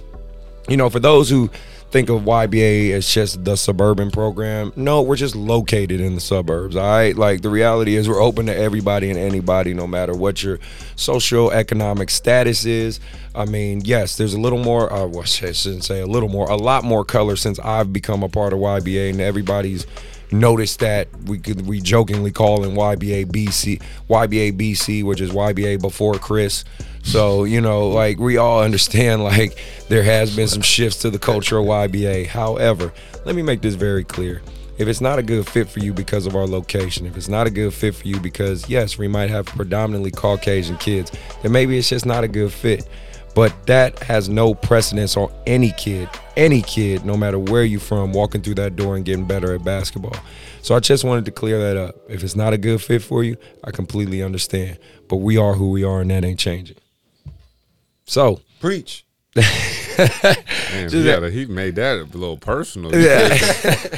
you 0.69 0.77
know, 0.77 0.90
for 0.90 1.01
those 1.01 1.28
who 1.28 1.51
think 1.90 2.09
of 2.09 2.23
YBA 2.23 2.93
as 2.93 3.06
just 3.12 3.44
the 3.44 3.55
suburban 3.55 4.10
program, 4.10 4.73
no, 4.77 5.02
we're 5.02 5.16
just 5.16 5.36
located 5.36 6.01
in 6.01 6.14
the 6.14 6.20
suburbs. 6.20 6.74
All 6.74 6.82
right, 6.82 7.14
like 7.14 7.43
the 7.43 7.51
reality 7.51 7.97
is, 7.97 8.09
we're 8.09 8.23
open 8.23 8.47
to 8.47 8.56
everybody 8.56 9.10
and 9.10 9.19
anybody, 9.19 9.74
no 9.74 9.86
matter 9.86 10.14
what 10.14 10.43
your 10.43 10.59
social 10.97 11.51
economic 11.51 12.09
status 12.10 12.64
is. 12.64 12.98
I 13.35 13.44
mean, 13.44 13.82
yes, 13.85 14.16
there's 14.16 14.35
a 14.35 14.40
little 14.40 14.62
more. 14.62 14.93
Uh, 14.93 15.06
well, 15.06 15.23
I 15.43 15.52
shouldn't 15.52 15.85
say 15.85 16.01
a 16.01 16.06
little 16.06 16.28
more, 16.28 16.51
a 16.51 16.56
lot 16.56 16.85
more 16.85 17.05
color 17.05 17.36
since 17.36 17.59
I've 17.59 17.93
become 17.93 18.23
a 18.23 18.28
part 18.28 18.52
of 18.52 18.59
YBA, 18.59 19.10
and 19.10 19.20
everybody's 19.20 19.86
noticed 20.33 20.81
that 20.81 21.09
we 21.25 21.39
could 21.39 21.67
we 21.67 21.81
jokingly 21.81 22.31
call 22.31 22.65
him 22.65 22.75
YBA 22.75 23.27
BC, 23.27 23.83
YBA 24.09 24.59
BC, 24.59 25.05
which 25.05 25.21
is 25.21 25.31
YBA 25.31 25.81
before 25.81 26.15
Chris. 26.15 26.65
So 27.03 27.45
you 27.45 27.61
know, 27.61 27.89
like 27.89 28.19
we 28.19 28.37
all 28.37 28.63
understand, 28.63 29.25
like 29.25 29.59
there 29.89 30.03
has 30.03 30.35
been 30.35 30.49
some 30.49 30.63
shifts 30.63 31.01
to 31.03 31.11
the 31.11 31.19
culture 31.19 31.59
of 31.59 31.67
YBA. 31.67 32.27
However, 32.27 32.93
let 33.25 33.35
me 33.35 33.43
make 33.43 33.61
this 33.61 33.75
very 33.75 34.05
clear. 34.05 34.43
If 34.79 34.89
it's 34.89 35.03
not 35.03 35.19
a 35.19 35.23
good 35.23 35.47
fit 35.47 35.69
for 35.69 35.81
you 35.81 35.93
because 35.93 36.27
of 36.27 36.35
our 36.35 36.47
location, 36.47 37.07
if 37.07 37.17
it's 37.17 37.29
not 37.29 37.47
a 37.47 37.51
good 37.51 37.75
fit 37.75 37.95
for 37.95 38.09
you 38.09 38.19
because 38.19 38.69
yes, 38.69 38.99
we 38.99 39.07
might 39.07 39.31
have 39.31 39.47
predominantly 39.47 40.11
Caucasian 40.11 40.79
kids, 40.79 41.13
then 41.43 41.53
maybe 41.53 41.77
it's 41.77 41.91
just 41.91 42.07
not 42.07 42.25
a 42.25 42.29
good 42.29 42.53
fit. 42.53 42.89
But 43.35 43.67
that 43.67 43.99
has 44.01 44.29
no 44.29 44.55
precedence 44.55 45.17
on 45.17 45.33
any 45.47 45.73
kid, 45.73 46.09
any 46.37 46.61
kid, 46.61 47.05
no 47.05 47.17
matter 47.17 47.39
where 47.39 47.65
you 47.65 47.79
from, 47.79 48.13
walking 48.13 48.43
through 48.43 48.57
that 48.57 48.77
door 48.77 48.97
and 48.97 49.05
getting 49.05 49.27
better 49.27 49.55
at 49.55 49.65
basketball. 49.65 50.17
So 50.61 50.75
I 50.75 50.81
just 50.81 51.03
wanted 51.03 51.25
to 51.25 51.31
clear 51.31 51.59
that 51.59 51.77
up. 51.77 51.97
If 52.09 52.23
it's 52.23 52.37
not 52.37 52.53
a 52.53 52.59
good 52.59 52.83
fit 52.83 53.03
for 53.03 53.25
you, 53.25 53.37
I 53.65 53.71
completely 53.71 54.23
understand. 54.23 54.79
But 55.09 55.17
we 55.17 55.39
are 55.39 55.55
who 55.55 55.71
we 55.71 55.83
are, 55.83 56.03
and 56.03 56.11
that 56.11 56.25
ain't 56.25 56.39
changing. 56.39 56.77
So 58.05 58.41
Preach. 58.61 59.05
Man, 60.07 60.89
yeah, 60.91 61.20
that- 61.20 61.33
he 61.33 61.47
made 61.47 61.77
that 61.77 61.99
a 61.99 62.05
little 62.16 62.37
personal. 62.37 62.95
Yeah. 62.95 63.29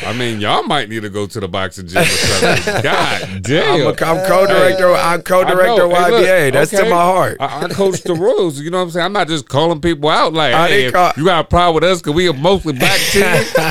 I 0.07 0.13
mean, 0.13 0.41
y'all 0.41 0.63
might 0.63 0.89
need 0.89 1.01
to 1.03 1.09
go 1.11 1.27
to 1.27 1.41
the 1.41 1.49
boxing 1.49 1.87
gym 1.89 2.03
or 2.03 2.05
something. 2.05 2.75
God 2.83 3.43
damn. 3.43 3.75
I'm, 3.75 3.87
a, 3.87 3.91
I'm 3.91 4.27
co-director. 4.29 4.93
I'm 4.95 5.23
co-director 5.23 5.85
of 5.85 5.93
I 5.93 6.11
know. 6.11 6.17
Hey, 6.19 6.25
YBA. 6.25 6.45
look, 6.47 6.55
That's 6.55 6.71
to 6.71 6.83
my 6.85 6.91
heart. 6.97 7.37
I, 7.41 7.65
I 7.65 7.69
coach 7.69 8.03
the 8.03 8.15
rules. 8.15 8.61
You 8.61 8.71
know 8.71 8.79
what 8.79 8.85
I'm 8.85 8.91
saying? 8.91 9.07
I'm 9.07 9.13
not 9.13 9.29
just 9.29 9.49
calling 9.49 9.81
people 9.81 10.09
out 10.11 10.33
like, 10.33 10.55
I 10.55 10.69
hey, 10.69 10.85
if 10.87 10.93
call- 10.93 11.13
you 11.17 11.25
got 11.25 11.45
a 11.45 11.49
problem 11.49 11.75
with 11.77 11.85
us 11.85 12.01
because 12.01 12.15
we 12.15 12.29
are 12.29 12.33
mostly 12.33 12.73
black 12.75 12.99
team. 13.11 13.23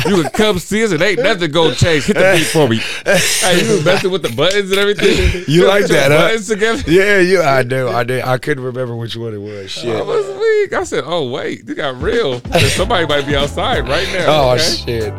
you 0.08 0.22
can 0.24 0.32
come 0.32 0.60
see 0.60 0.84
us 0.84 0.92
and 0.92 1.02
ain't 1.02 1.22
nothing 1.22 1.52
gonna 1.52 1.76
change. 1.76 2.06
Hit 2.06 2.16
the 2.16 2.34
beat 2.38 2.46
for 2.48 2.68
me. 2.68 2.78
hey, 3.06 3.64
you 3.66 3.72
was 3.74 3.86
messing 3.86 4.12
with 4.12 4.24
the 4.24 4.34
buttons 4.36 4.72
and 4.72 4.80
everything. 4.80 5.44
You 5.54 5.68
like 5.68 5.86
that, 5.88 6.12
huh? 6.12 6.18
Buttons 6.30 6.48
together. 6.48 6.84
yeah, 6.92 7.20
you. 7.20 7.42
I 7.42 7.64
do. 7.64 7.88
I 7.90 8.04
did. 8.04 8.24
I 8.24 8.38
couldn't 8.38 8.64
remember 8.64 8.96
which 8.96 9.16
one 9.16 9.34
it 9.34 9.38
was. 9.38 9.78
I 9.86 10.02
was 10.02 10.26
weak. 10.40 10.74
I 10.74 10.84
said, 10.84 11.04
"Oh 11.06 11.30
wait, 11.30 11.68
you 11.68 11.76
got 11.76 12.02
real. 12.02 12.23
Somebody 12.70 13.06
might 13.06 13.26
be 13.26 13.36
outside 13.36 13.88
right 13.88 14.08
now." 14.14 14.26
Oh 14.28 14.52
okay? 14.54 14.64
shit. 14.64 15.14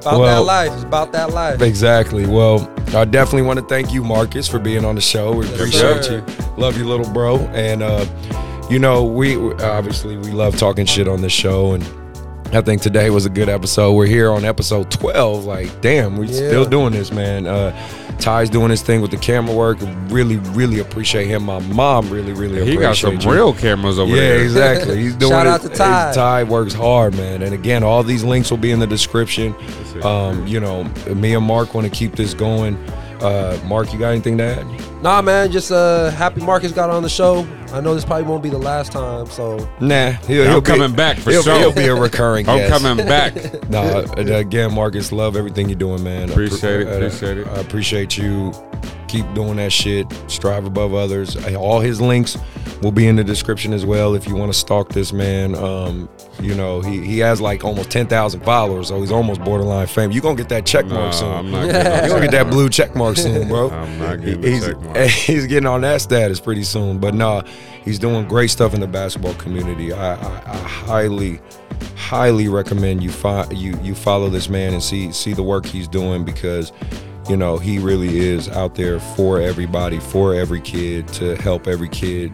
About 0.00 0.20
Well- 0.20 0.44
that 0.44 0.46
life. 0.46 0.72
It's 0.72 0.82
about 0.84 1.12
that 1.12 1.30
life. 1.32 1.60
Exactly. 1.60 2.26
Well, 2.26 2.70
I 2.94 3.04
definitely 3.04 3.42
want 3.42 3.58
to 3.60 3.64
thank 3.66 3.92
you, 3.92 4.02
Marcus, 4.02 4.48
for 4.48 4.58
being 4.58 4.84
on 4.84 4.94
the 4.94 5.00
show. 5.00 5.32
We 5.32 5.46
appreciate 5.46 6.04
sir. 6.04 6.24
you. 6.26 6.34
Love 6.56 6.78
you, 6.78 6.84
little 6.88 7.10
bro. 7.12 7.36
And 7.52 7.82
uh, 7.82 8.06
you 8.70 8.78
know, 8.78 9.04
we 9.04 9.36
obviously 9.54 10.16
we 10.16 10.30
love 10.30 10.56
talking 10.56 10.86
shit 10.86 11.06
on 11.08 11.20
this 11.20 11.32
show, 11.32 11.72
and 11.72 11.84
I 12.52 12.60
think 12.62 12.82
today 12.82 13.10
was 13.10 13.26
a 13.26 13.30
good 13.30 13.48
episode. 13.48 13.92
We're 13.92 14.06
here 14.06 14.30
on 14.32 14.44
episode 14.44 14.90
twelve. 14.90 15.44
Like, 15.44 15.80
damn, 15.80 16.16
we 16.16 16.26
Yeah. 16.26 16.32
still 16.34 16.64
doing 16.64 16.92
this, 16.92 17.12
man. 17.12 17.46
Uh, 17.46 17.72
Ty's 18.18 18.50
doing 18.50 18.70
his 18.70 18.82
thing 18.82 19.00
with 19.00 19.12
the 19.12 19.16
camera 19.16 19.54
work. 19.54 19.78
Really, 20.08 20.36
really 20.36 20.80
appreciate 20.80 21.26
him. 21.28 21.44
My 21.44 21.60
mom 21.60 22.10
really, 22.10 22.32
really 22.32 22.56
He 22.56 22.74
appreciate 22.74 22.74
He 22.74 22.76
got 22.76 22.96
some 22.96 23.18
you. 23.20 23.32
real 23.34 23.52
cameras 23.54 23.98
over 23.98 24.10
Yeah, 24.14 24.20
there. 24.20 24.36
Yeah, 24.38 24.42
exactly. 24.42 24.96
He's 25.00 25.14
doing 25.16 25.30
Shout 25.32 25.46
it. 25.46 25.50
out 25.50 25.62
to 25.62 25.68
Ty. 25.70 26.12
Ty 26.14 26.42
works 26.44 26.74
hard, 26.74 27.16
man. 27.16 27.40
And 27.42 27.54
again, 27.54 27.82
all 27.82 28.02
these 28.02 28.22
links 28.24 28.50
will 28.50 28.58
be 28.58 28.72
in 28.72 28.78
the 28.80 28.86
description. 28.86 29.54
Um, 30.02 30.46
you 30.46 30.60
know, 30.60 30.84
me 31.14 31.34
and 31.34 31.44
Mark 31.46 31.72
want 31.72 31.86
to 31.86 31.90
keep 31.90 32.16
this 32.16 32.34
going. 32.34 32.76
Uh, 33.20 33.58
Mark, 33.66 33.92
you 33.92 33.98
got 33.98 34.10
anything 34.10 34.38
to 34.38 34.44
add? 34.44 35.02
Nah, 35.02 35.20
man, 35.22 35.50
just 35.50 35.70
uh, 35.72 36.10
happy 36.10 36.40
Marcus 36.40 36.72
got 36.72 36.90
on 36.90 37.02
the 37.02 37.08
show. 37.08 37.46
I 37.72 37.80
know 37.80 37.94
this 37.94 38.04
probably 38.04 38.24
won't 38.26 38.42
be 38.42 38.48
the 38.50 38.58
last 38.58 38.92
time, 38.92 39.26
so 39.26 39.56
Nah, 39.80 40.10
he'll, 40.12 40.42
I'm 40.44 40.50
he'll 40.50 40.60
be- 40.60 40.66
coming 40.66 40.94
back 40.94 41.18
for 41.18 41.30
he'll, 41.30 41.42
sure. 41.42 41.58
He'll 41.58 41.72
be 41.72 41.86
a 41.86 41.94
recurring 41.94 42.48
I'm 42.48 42.58
guest. 42.58 42.82
coming 42.82 43.06
back. 43.06 43.34
No, 43.70 44.00
again, 44.16 44.74
Marcus, 44.74 45.12
love 45.12 45.36
everything 45.36 45.68
you're 45.68 45.78
doing, 45.78 46.02
man. 46.02 46.28
Appreciate 46.30 46.80
it, 46.82 46.88
I- 46.88 46.92
appreciate 46.92 47.38
it. 47.38 47.46
I 47.46 47.60
appreciate 47.60 48.18
you. 48.18 48.52
Keep 49.08 49.32
doing 49.34 49.56
that 49.56 49.72
shit. 49.72 50.06
Strive 50.28 50.64
above 50.66 50.94
others. 50.94 51.36
All 51.54 51.80
his 51.80 52.00
links 52.00 52.36
will 52.82 52.92
be 52.92 53.06
in 53.06 53.16
the 53.16 53.24
description 53.24 53.72
as 53.72 53.84
well. 53.84 54.14
If 54.14 54.26
you 54.26 54.34
want 54.34 54.52
to 54.52 54.58
stalk 54.58 54.90
this 54.90 55.12
man, 55.12 55.54
um, 55.54 56.08
you 56.40 56.54
know 56.54 56.80
he 56.80 57.04
he 57.04 57.18
has 57.18 57.40
like 57.40 57.64
almost 57.64 57.90
ten 57.90 58.06
thousand 58.06 58.40
followers, 58.40 58.88
so 58.88 59.00
he's 59.00 59.12
almost 59.12 59.42
borderline 59.42 59.86
fame. 59.86 60.10
You're 60.10 60.22
gonna 60.22 60.36
get 60.36 60.48
that 60.50 60.66
check 60.66 60.86
mark 60.86 60.98
Nah, 60.98 61.10
soon. 61.10 61.32
I'm 61.32 61.50
not 61.50 61.66
you 61.66 61.72
getting 61.72 62.02
no 62.02 62.08
gonna 62.08 62.20
get 62.22 62.30
that 62.32 62.50
blue 62.50 62.68
check 62.68 62.94
mark 62.94 63.16
soon, 63.16 63.48
bro. 63.48 63.70
I'm 63.70 63.98
not 63.98 64.20
getting 64.20 64.42
he's, 64.42 64.64
the 64.64 64.72
check 64.72 64.82
mark. 64.82 64.96
he's 65.08 65.46
getting 65.46 65.66
on 65.66 65.82
that 65.82 66.00
status 66.00 66.40
pretty 66.40 66.64
soon. 66.64 66.98
But 66.98 67.14
nah, 67.14 67.42
he's 67.84 67.98
doing 67.98 68.26
great 68.26 68.50
stuff 68.50 68.74
in 68.74 68.80
the 68.80 68.86
basketball 68.86 69.34
community. 69.34 69.92
I, 69.92 70.14
I, 70.14 70.52
I 70.52 70.56
highly, 70.56 71.40
highly 71.96 72.48
recommend 72.48 73.02
you 73.02 73.10
find 73.10 73.52
you 73.56 73.78
you 73.82 73.94
follow 73.94 74.28
this 74.28 74.48
man 74.48 74.72
and 74.72 74.82
see 74.82 75.12
see 75.12 75.34
the 75.34 75.42
work 75.42 75.66
he's 75.66 75.88
doing 75.88 76.24
because 76.24 76.72
you 77.28 77.36
know 77.36 77.58
he 77.58 77.78
really 77.78 78.18
is 78.18 78.48
out 78.48 78.74
there 78.74 79.00
for 79.00 79.40
everybody, 79.40 80.00
for 80.00 80.34
every 80.34 80.60
kid 80.60 81.06
to 81.08 81.36
help 81.36 81.66
every 81.66 81.88
kid 81.88 82.32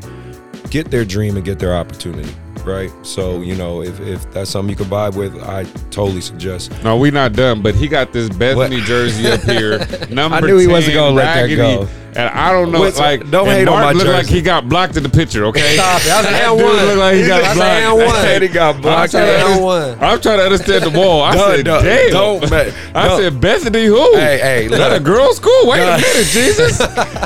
get 0.71 0.91
their 0.91 1.05
dream 1.05 1.37
and 1.37 1.45
get 1.45 1.59
their 1.59 1.75
opportunity. 1.75 2.33
Right. 2.65 2.91
So 3.03 3.41
you 3.41 3.55
know 3.55 3.83
if 3.83 4.01
if 4.01 4.31
that's 4.33 4.51
something 4.51 4.71
you 4.71 4.77
could 4.77 4.89
vibe 4.89 5.15
with, 5.17 5.41
I 5.43 5.65
totally 5.91 6.21
suggest. 6.21 6.73
No, 6.83 6.97
we 6.97 7.11
not 7.11 7.33
done. 7.33 7.63
But 7.63 7.75
he 7.75 7.87
got 7.89 8.13
this 8.13 8.29
Bethany 8.29 8.77
What? 8.79 8.85
jersey 8.87 9.29
up 9.29 9.41
here. 9.43 9.79
Number 10.11 10.37
I 10.39 10.41
knew 10.41 10.59
he 10.59 10.67
wasn't 10.67 10.95
gonna 10.95 11.15
let 11.15 11.47
that 11.49 11.55
go. 11.55 11.89
And 12.17 12.31
I 12.31 12.51
don't 12.51 12.73
know, 12.73 12.81
What's- 12.81 12.99
like 12.99 13.31
don't 13.31 13.47
hate 13.47 13.69
on 13.69 13.75
Mark 13.79 13.85
my 13.85 13.93
looked 13.93 14.09
like 14.11 14.27
he 14.27 14.41
got 14.41 14.71
blocked 14.71 14.97
in 14.97 15.03
the 15.03 15.09
picture. 15.11 15.45
Okay, 15.47 15.75
Stop 15.75 16.01
it. 16.03 16.09
Was 16.09 16.27
and 16.41 16.57
one. 16.57 16.87
looked 16.87 16.99
like 16.99 17.17
he 17.17 17.27
got 17.27 17.55
blocked. 17.55 17.71
and 17.71 17.97
one. 17.99 18.09
Said 18.23 18.41
he 18.43 18.49
got 18.49 18.75
I'm 18.77 18.81
trying, 18.83 19.09
to 19.11 19.19
and 19.19 19.43
understand, 19.43 19.63
one. 19.65 19.91
I'm 20.01 20.21
trying 20.23 20.39
to 20.39 20.45
understand 20.45 20.85
the 20.85 20.91
ball. 20.91 21.21
I 21.23 21.35
Don't- 21.35 21.57
said, 21.57 21.65
don't- 21.67 21.85
damn. 21.85 22.11
don't, 22.11 22.51
man. 22.51 22.73
I 22.95 23.09
Don't. 23.09 23.21
said, 23.21 23.41
Bethany 23.41 23.85
who? 23.85 24.15
Hey, 24.17 24.39
hey, 24.39 24.67
that 24.69 24.93
a 24.93 24.95
look. 24.95 25.05
girls' 25.05 25.37
school? 25.37 25.61
Wait 25.69 25.81
a 25.83 26.01
minute, 26.01 26.27
Jesus. 26.33 26.79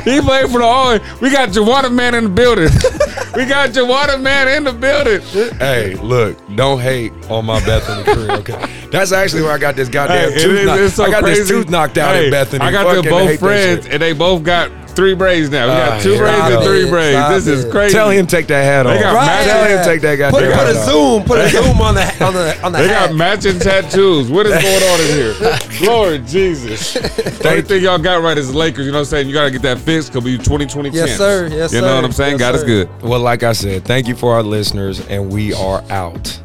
he 0.02 0.20
played 0.20 0.50
for 0.50 0.58
the 0.58 0.64
all. 0.64 0.98
We 1.20 1.30
got 1.30 1.50
Juwanna 1.50 1.92
Mann 1.94 2.16
in 2.16 2.24
the 2.24 2.30
building. 2.30 2.64
we 3.36 3.46
got 3.46 3.70
Juwanna 3.70 4.20
Mann 4.20 4.48
in 4.48 4.64
the 4.64 4.72
building. 4.72 5.19
Hey, 5.24 5.94
look, 5.96 6.36
don't 6.56 6.80
hate 6.80 7.12
on 7.30 7.44
my 7.46 7.64
Bethany 7.64 8.02
career, 8.04 8.30
okay? 8.38 8.86
That's 8.90 9.12
actually 9.12 9.42
where 9.42 9.52
I 9.52 9.58
got 9.58 9.76
this 9.76 9.88
goddamn 9.88 10.32
Hey, 10.32 10.42
tooth 10.42 10.68
is- 10.68 10.94
so 10.94 11.04
I 11.04 11.10
got 11.10 11.22
crazy. 11.22 11.40
this 11.40 11.48
tooth 11.48 11.68
knocked 11.70 11.98
out 11.98 12.14
Hey, 12.14 12.26
in 12.26 12.30
Bethany. 12.30 12.64
I 12.64 12.72
got 12.72 12.92
them 12.94 13.04
both 13.04 13.38
friends, 13.38 13.86
and 13.86 14.02
they 14.02 14.12
both 14.12 14.42
got 14.42 14.70
three 14.90 15.14
braids 15.14 15.50
now. 15.50 15.66
We 15.66 15.72
Ah, 15.72 15.86
got 15.90 16.02
two 16.02 16.16
braids 16.18 16.54
and 16.54 16.64
three 16.64 16.88
braids. 16.90 17.44
This 17.44 17.46
is 17.46 17.70
crazy. 17.72 17.94
Tell 17.94 18.10
him 18.10 18.26
take 18.26 18.46
that 18.48 18.62
hat 18.64 18.82
They 18.84 18.96
off. 18.96 19.00
got 19.02 19.14
Right. 19.14 19.44
Tell 19.44 19.64
him 19.78 19.84
take 19.84 20.00
that 20.02 20.30
Put, 20.30 20.40
goddamn 20.42 20.50
put 20.58 20.66
hat 20.66 20.76
a 20.76 20.78
off. 20.78 20.84
zoom, 20.86 21.24
put 21.24 21.38
a 21.38 21.48
zoom 21.50 21.80
on 21.80 21.94
the 21.94 22.24
on 22.24 22.34
the 22.34 22.62
on 22.64 22.72
the 22.72 22.78
They 22.78 22.88
hat. 22.88 23.08
got 23.08 23.16
matching 23.16 23.58
tattoos. 23.58 24.30
What 24.30 24.46
is 24.46 24.52
going 24.62 24.82
on 24.82 25.00
in 25.00 25.06
here? 25.06 25.34
Lord 25.88 26.26
Jesus. 26.26 26.94
The 26.94 27.48
only 27.48 27.62
thing 27.62 27.82
y'all 27.82 27.98
got 27.98 28.22
right 28.22 28.36
is 28.36 28.52
the 28.52 28.58
Lakers. 28.58 28.86
You 28.86 28.92
know 28.92 28.98
what 28.98 29.06
I'm 29.08 29.10
saying? 29.10 29.28
You 29.28 29.34
got 29.34 29.44
to 29.44 29.50
get 29.50 29.62
that 29.62 29.78
fixed 29.78 30.12
because 30.12 30.24
we 30.24 30.36
2020 30.38 30.90
Yes, 30.90 31.06
champs. 31.06 31.16
sir. 31.18 31.48
Yes, 31.50 31.70
sir. 31.70 31.76
You 31.76 31.82
know 31.82 31.88
sir. 31.88 31.94
what 31.96 32.04
I'm 32.04 32.12
saying? 32.12 32.32
Yes, 32.32 32.40
God 32.40 32.54
is 32.56 32.60
sir. 32.62 32.66
good. 32.66 33.02
Well, 33.02 33.20
like 33.20 33.42
I 33.42 33.52
said, 33.52 33.84
thank 33.84 34.08
you 34.08 34.14
for 34.14 34.34
our 34.34 34.42
listeners, 34.42 35.06
and 35.08 35.30
we 35.32 35.54
are 35.54 35.82
out. 35.90 36.38